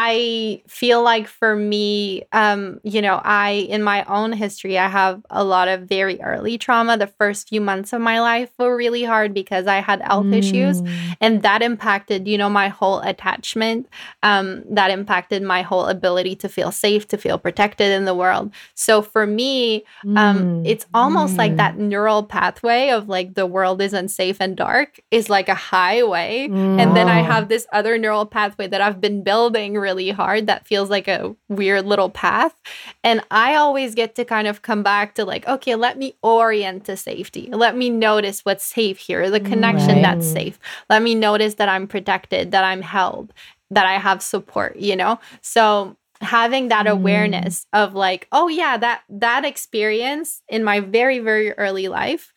I 0.00 0.62
feel 0.68 1.02
like 1.02 1.26
for 1.26 1.56
me, 1.56 2.22
um, 2.30 2.78
you 2.84 3.02
know, 3.02 3.20
I, 3.24 3.66
in 3.68 3.82
my 3.82 4.04
own 4.04 4.32
history, 4.32 4.78
I 4.78 4.86
have 4.86 5.26
a 5.28 5.42
lot 5.42 5.66
of 5.66 5.88
very 5.88 6.20
early 6.20 6.56
trauma. 6.56 6.96
The 6.96 7.08
first 7.08 7.48
few 7.48 7.60
months 7.60 7.92
of 7.92 8.00
my 8.00 8.20
life 8.20 8.50
were 8.58 8.76
really 8.76 9.02
hard 9.02 9.34
because 9.34 9.66
I 9.66 9.80
had 9.80 10.00
health 10.02 10.26
mm. 10.26 10.38
issues 10.38 10.82
and 11.20 11.42
that 11.42 11.62
impacted, 11.62 12.28
you 12.28 12.38
know, 12.38 12.48
my 12.48 12.68
whole 12.68 13.00
attachment. 13.00 13.88
Um, 14.22 14.62
that 14.70 14.92
impacted 14.92 15.42
my 15.42 15.62
whole 15.62 15.86
ability 15.86 16.36
to 16.36 16.48
feel 16.48 16.70
safe, 16.70 17.08
to 17.08 17.18
feel 17.18 17.36
protected 17.36 17.90
in 17.90 18.04
the 18.04 18.14
world. 18.14 18.52
So 18.74 19.02
for 19.02 19.26
me, 19.26 19.84
um, 20.14 20.38
mm. 20.38 20.62
it's 20.64 20.86
almost 20.94 21.34
mm. 21.34 21.38
like 21.38 21.56
that 21.56 21.76
neural 21.76 22.22
pathway 22.22 22.90
of 22.90 23.08
like 23.08 23.34
the 23.34 23.46
world 23.46 23.82
is 23.82 23.94
unsafe 23.94 24.36
and 24.40 24.56
dark 24.56 25.00
is 25.10 25.28
like 25.28 25.48
a 25.48 25.54
highway. 25.54 26.44
And 26.48 26.96
then 26.96 27.08
I 27.08 27.22
have 27.22 27.48
this 27.48 27.66
other 27.72 27.98
neural 27.98 28.26
pathway 28.26 28.68
that 28.68 28.80
I've 28.80 29.00
been 29.00 29.24
building 29.24 29.74
really 29.74 29.87
hard 30.10 30.46
that 30.46 30.66
feels 30.66 30.90
like 30.90 31.08
a 31.08 31.34
weird 31.48 31.86
little 31.86 32.10
path. 32.10 32.54
And 33.02 33.22
I 33.30 33.54
always 33.54 33.94
get 33.94 34.14
to 34.16 34.24
kind 34.24 34.48
of 34.48 34.62
come 34.62 34.82
back 34.82 35.14
to 35.14 35.24
like, 35.24 35.46
okay, 35.46 35.74
let 35.74 35.98
me 35.98 36.14
orient 36.22 36.84
to 36.86 36.96
safety. 36.96 37.48
Let 37.52 37.76
me 37.76 37.90
notice 37.90 38.44
what's 38.44 38.64
safe 38.64 38.98
here, 38.98 39.30
the 39.30 39.40
connection 39.40 39.88
right. 39.88 40.02
that's 40.02 40.26
safe. 40.26 40.58
Let 40.90 41.02
me 41.02 41.14
notice 41.14 41.54
that 41.54 41.68
I'm 41.68 41.86
protected, 41.86 42.52
that 42.52 42.64
I'm 42.64 42.82
held, 42.82 43.32
that 43.70 43.86
I 43.86 43.98
have 43.98 44.22
support, 44.22 44.76
you 44.76 44.96
know? 44.96 45.20
So 45.40 45.96
having 46.20 46.68
that 46.68 46.86
mm. 46.86 46.90
awareness 46.90 47.66
mm. 47.74 47.84
of 47.84 47.94
like, 47.94 48.26
oh 48.32 48.48
yeah, 48.48 48.76
that 48.76 49.02
that 49.08 49.44
experience 49.44 50.42
in 50.48 50.64
my 50.64 50.80
very, 50.80 51.18
very 51.18 51.52
early 51.52 51.88
life 51.88 52.32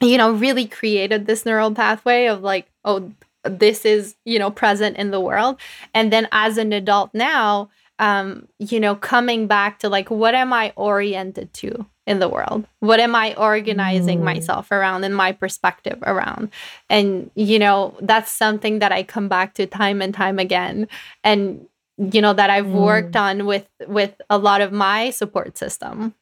you 0.00 0.18
know, 0.18 0.32
really 0.32 0.66
created 0.66 1.26
this 1.26 1.46
neural 1.46 1.72
pathway 1.72 2.26
of 2.26 2.42
like, 2.42 2.66
oh, 2.84 3.12
this 3.44 3.84
is 3.84 4.16
you 4.24 4.38
know 4.38 4.50
present 4.50 4.96
in 4.96 5.10
the 5.10 5.20
world 5.20 5.58
and 5.92 6.12
then 6.12 6.28
as 6.32 6.58
an 6.58 6.72
adult 6.72 7.10
now 7.14 7.68
um 7.98 8.48
you 8.58 8.80
know 8.80 8.94
coming 8.94 9.46
back 9.46 9.78
to 9.78 9.88
like 9.88 10.10
what 10.10 10.34
am 10.34 10.52
i 10.52 10.72
oriented 10.76 11.52
to 11.52 11.86
in 12.06 12.18
the 12.18 12.28
world 12.28 12.66
what 12.80 13.00
am 13.00 13.14
i 13.14 13.34
organizing 13.34 14.20
mm. 14.20 14.24
myself 14.24 14.70
around 14.70 15.04
and 15.04 15.16
my 15.16 15.32
perspective 15.32 15.98
around 16.02 16.50
and 16.90 17.30
you 17.34 17.58
know 17.58 17.96
that's 18.00 18.32
something 18.32 18.78
that 18.80 18.92
i 18.92 19.02
come 19.02 19.28
back 19.28 19.54
to 19.54 19.66
time 19.66 20.02
and 20.02 20.14
time 20.14 20.38
again 20.38 20.88
and 21.22 21.66
you 21.96 22.20
know 22.20 22.32
that 22.32 22.50
i've 22.50 22.66
mm. 22.66 22.84
worked 22.84 23.16
on 23.16 23.46
with 23.46 23.68
with 23.86 24.20
a 24.28 24.38
lot 24.38 24.60
of 24.60 24.72
my 24.72 25.10
support 25.10 25.56
system 25.56 26.14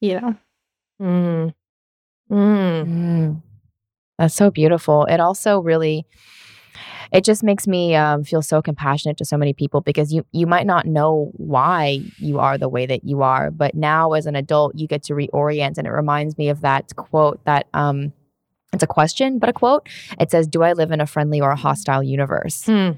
you 0.00 0.20
know 0.20 0.36
mm. 1.02 1.54
Mm. 2.30 3.42
That's 4.18 4.34
so 4.34 4.50
beautiful. 4.50 5.04
It 5.04 5.20
also 5.20 5.60
really 5.60 6.06
it 7.12 7.24
just 7.24 7.42
makes 7.42 7.66
me 7.66 7.94
um, 7.94 8.24
feel 8.24 8.42
so 8.42 8.60
compassionate 8.62 9.16
to 9.18 9.24
so 9.24 9.36
many 9.36 9.52
people 9.52 9.80
because 9.80 10.12
you 10.12 10.24
you 10.32 10.46
might 10.46 10.66
not 10.66 10.86
know 10.86 11.30
why 11.34 12.00
you 12.18 12.38
are 12.38 12.58
the 12.58 12.68
way 12.68 12.86
that 12.86 13.04
you 13.04 13.22
are, 13.22 13.50
but 13.50 13.74
now 13.74 14.12
as 14.12 14.26
an 14.26 14.36
adult 14.36 14.74
you 14.76 14.86
get 14.86 15.02
to 15.04 15.14
reorient, 15.14 15.78
and 15.78 15.86
it 15.86 15.92
reminds 15.92 16.36
me 16.38 16.48
of 16.48 16.60
that 16.62 16.94
quote 16.96 17.44
that 17.44 17.66
um, 17.74 18.12
it's 18.72 18.82
a 18.82 18.86
question, 18.86 19.38
but 19.38 19.48
a 19.48 19.52
quote. 19.52 19.88
It 20.20 20.30
says, 20.30 20.46
Do 20.46 20.62
I 20.62 20.72
live 20.72 20.90
in 20.90 21.00
a 21.00 21.06
friendly 21.06 21.40
or 21.40 21.50
a 21.50 21.56
hostile 21.56 22.02
universe? 22.02 22.64
Hmm. 22.64 22.92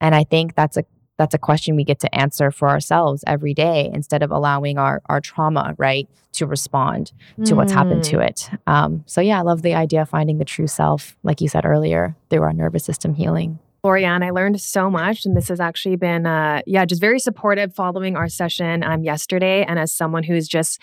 And 0.00 0.14
I 0.14 0.24
think 0.24 0.54
that's 0.54 0.76
a 0.76 0.84
that's 1.18 1.34
a 1.34 1.38
question 1.38 1.76
we 1.76 1.84
get 1.84 1.98
to 2.00 2.14
answer 2.14 2.50
for 2.50 2.68
ourselves 2.68 3.24
every 3.26 3.54
day 3.54 3.90
instead 3.92 4.22
of 4.22 4.30
allowing 4.30 4.78
our 4.78 5.02
our 5.06 5.20
trauma 5.20 5.74
right 5.78 6.08
to 6.32 6.46
respond 6.46 7.12
to 7.44 7.54
what's 7.54 7.72
happened 7.72 8.04
to 8.04 8.16
Mm. 8.18 8.28
it 8.28 8.50
um, 8.66 9.02
so 9.06 9.20
yeah 9.20 9.38
i 9.38 9.42
love 9.42 9.62
the 9.62 9.74
idea 9.74 10.02
of 10.02 10.08
finding 10.10 10.38
the 10.38 10.44
true 10.44 10.66
self 10.66 11.16
like 11.22 11.40
you 11.40 11.48
said 11.48 11.64
earlier 11.64 12.14
through 12.30 12.42
our 12.42 12.52
nervous 12.52 12.84
system 12.84 13.14
healing 13.14 13.58
Laurie 13.84 14.04
Anne, 14.04 14.24
I 14.24 14.30
learned 14.30 14.60
so 14.60 14.90
much, 14.90 15.24
and 15.24 15.36
this 15.36 15.46
has 15.46 15.60
actually 15.60 15.94
been, 15.94 16.26
uh, 16.26 16.60
yeah, 16.66 16.84
just 16.84 17.00
very 17.00 17.20
supportive 17.20 17.72
following 17.72 18.16
our 18.16 18.28
session 18.28 18.82
um, 18.82 19.04
yesterday. 19.04 19.62
And 19.64 19.78
as 19.78 19.92
someone 19.92 20.24
who's 20.24 20.48
just 20.48 20.80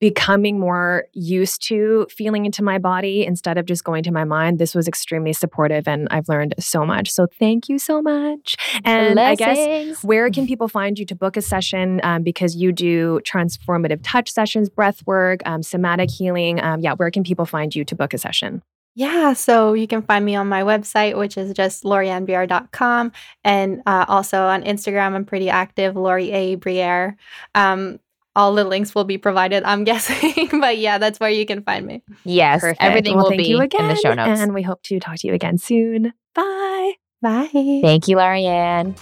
becoming 0.00 0.58
more 0.58 1.04
used 1.12 1.62
to 1.68 2.06
feeling 2.10 2.46
into 2.46 2.64
my 2.64 2.78
body 2.78 3.24
instead 3.24 3.58
of 3.58 3.66
just 3.66 3.84
going 3.84 4.02
to 4.02 4.10
my 4.10 4.24
mind, 4.24 4.58
this 4.58 4.74
was 4.74 4.88
extremely 4.88 5.32
supportive, 5.32 5.86
and 5.86 6.08
I've 6.10 6.28
learned 6.28 6.54
so 6.58 6.86
much. 6.86 7.10
So 7.10 7.26
thank 7.38 7.68
you 7.68 7.78
so 7.78 8.00
much. 8.00 8.56
And 8.84 9.20
I 9.20 9.34
guess 9.34 9.56
Blessings. 9.56 10.02
where 10.02 10.30
can 10.30 10.46
people 10.46 10.68
find 10.68 10.98
you 10.98 11.04
to 11.06 11.14
book 11.14 11.36
a 11.36 11.42
session? 11.42 12.00
Um, 12.02 12.22
because 12.22 12.56
you 12.56 12.72
do 12.72 13.20
transformative 13.24 14.00
touch 14.02 14.30
sessions, 14.30 14.70
breath 14.70 15.06
work, 15.06 15.40
um, 15.44 15.62
somatic 15.62 16.10
healing. 16.10 16.60
Um, 16.60 16.80
yeah, 16.80 16.94
where 16.94 17.10
can 17.10 17.22
people 17.22 17.44
find 17.44 17.74
you 17.74 17.84
to 17.84 17.94
book 17.94 18.14
a 18.14 18.18
session? 18.18 18.62
Yeah, 18.96 19.34
so 19.34 19.74
you 19.74 19.86
can 19.86 20.02
find 20.02 20.24
me 20.24 20.34
on 20.34 20.48
my 20.48 20.62
website, 20.62 21.16
which 21.16 21.38
is 21.38 21.52
just 21.52 21.84
laurieannebriere.com. 21.84 23.12
And 23.44 23.82
uh, 23.86 24.04
also 24.08 24.42
on 24.42 24.62
Instagram, 24.62 25.12
I'm 25.12 25.24
pretty 25.24 25.48
active, 25.48 25.94
Lori 25.94 26.30
A. 26.32 26.56
Briere. 26.56 27.16
Um, 27.54 28.00
all 28.36 28.54
the 28.54 28.64
links 28.64 28.94
will 28.94 29.04
be 29.04 29.18
provided, 29.18 29.62
I'm 29.64 29.84
guessing. 29.90 30.48
but 30.60 30.78
yeah, 30.78 30.98
that's 30.98 31.18
where 31.20 31.30
you 31.30 31.46
can 31.46 31.62
find 31.62 31.86
me. 31.86 32.02
yes 32.24 32.60
Perfect. 32.60 32.82
everything 32.82 33.14
Well, 33.16 33.24
will 33.24 33.30
thank 33.30 33.42
be 33.42 33.48
you 33.48 33.60
again, 33.60 33.82
in 33.82 33.88
the 33.88 33.96
show 33.96 34.14
notes 34.14 34.40
And 34.40 34.54
we 34.54 34.62
hope 34.62 34.82
to 34.84 35.00
talk 35.00 35.16
to 35.16 35.26
you 35.26 35.34
again 35.34 35.58
soon. 35.58 36.12
Bye. 36.34 36.92
Bye. 37.22 37.48
thank 37.82 38.08
you 38.08 38.16
Laurie 38.16 38.46
Anne 38.46 38.94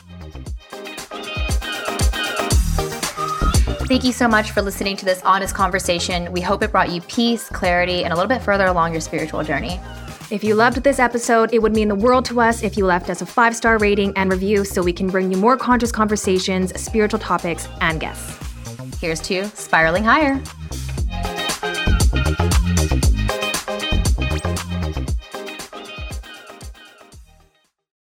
Thank 3.89 4.05
you 4.05 4.13
so 4.13 4.29
much 4.29 4.51
for 4.51 4.61
listening 4.61 4.97
to 4.99 5.07
this 5.07 5.23
honest 5.23 5.55
conversation. 5.55 6.31
We 6.31 6.43
hope 6.43 6.63
it 6.63 6.71
brought 6.71 6.91
you 6.91 7.01
peace, 7.03 7.49
clarity, 7.49 8.05
and 8.05 8.13
a 8.13 8.17
little 8.17 8.29
bit 8.29 8.43
further 8.43 8.67
along 8.67 8.93
your 8.93 9.01
spiritual 9.01 9.43
journey. 9.45 9.81
If 10.31 10.45
you 10.45 10.55
loved 10.55 10.83
this 10.85 10.99
episode, 10.99 11.55
it 11.55 11.63
would 11.63 11.73
mean 11.75 11.89
the 11.89 11.95
world 11.95 12.27
to 12.27 12.39
us 12.39 12.63
if 12.63 12.77
you 12.77 12.85
left 12.85 13.09
us 13.09 13.23
a 13.23 13.27
five 13.27 13.57
star 13.57 13.79
rating 13.79 14.13
and 14.15 14.31
review 14.31 14.67
so 14.67 14.83
we 14.83 14.93
can 14.93 15.07
bring 15.07 15.31
you 15.33 15.39
more 15.39 15.57
conscious 15.57 15.91
conversations, 15.91 16.79
spiritual 16.79 17.19
topics, 17.19 17.67
and 17.81 17.99
guests. 17.99 18.37
Here's 19.01 19.21
to 19.23 19.47
spiraling 19.51 20.05
higher. 20.05 20.43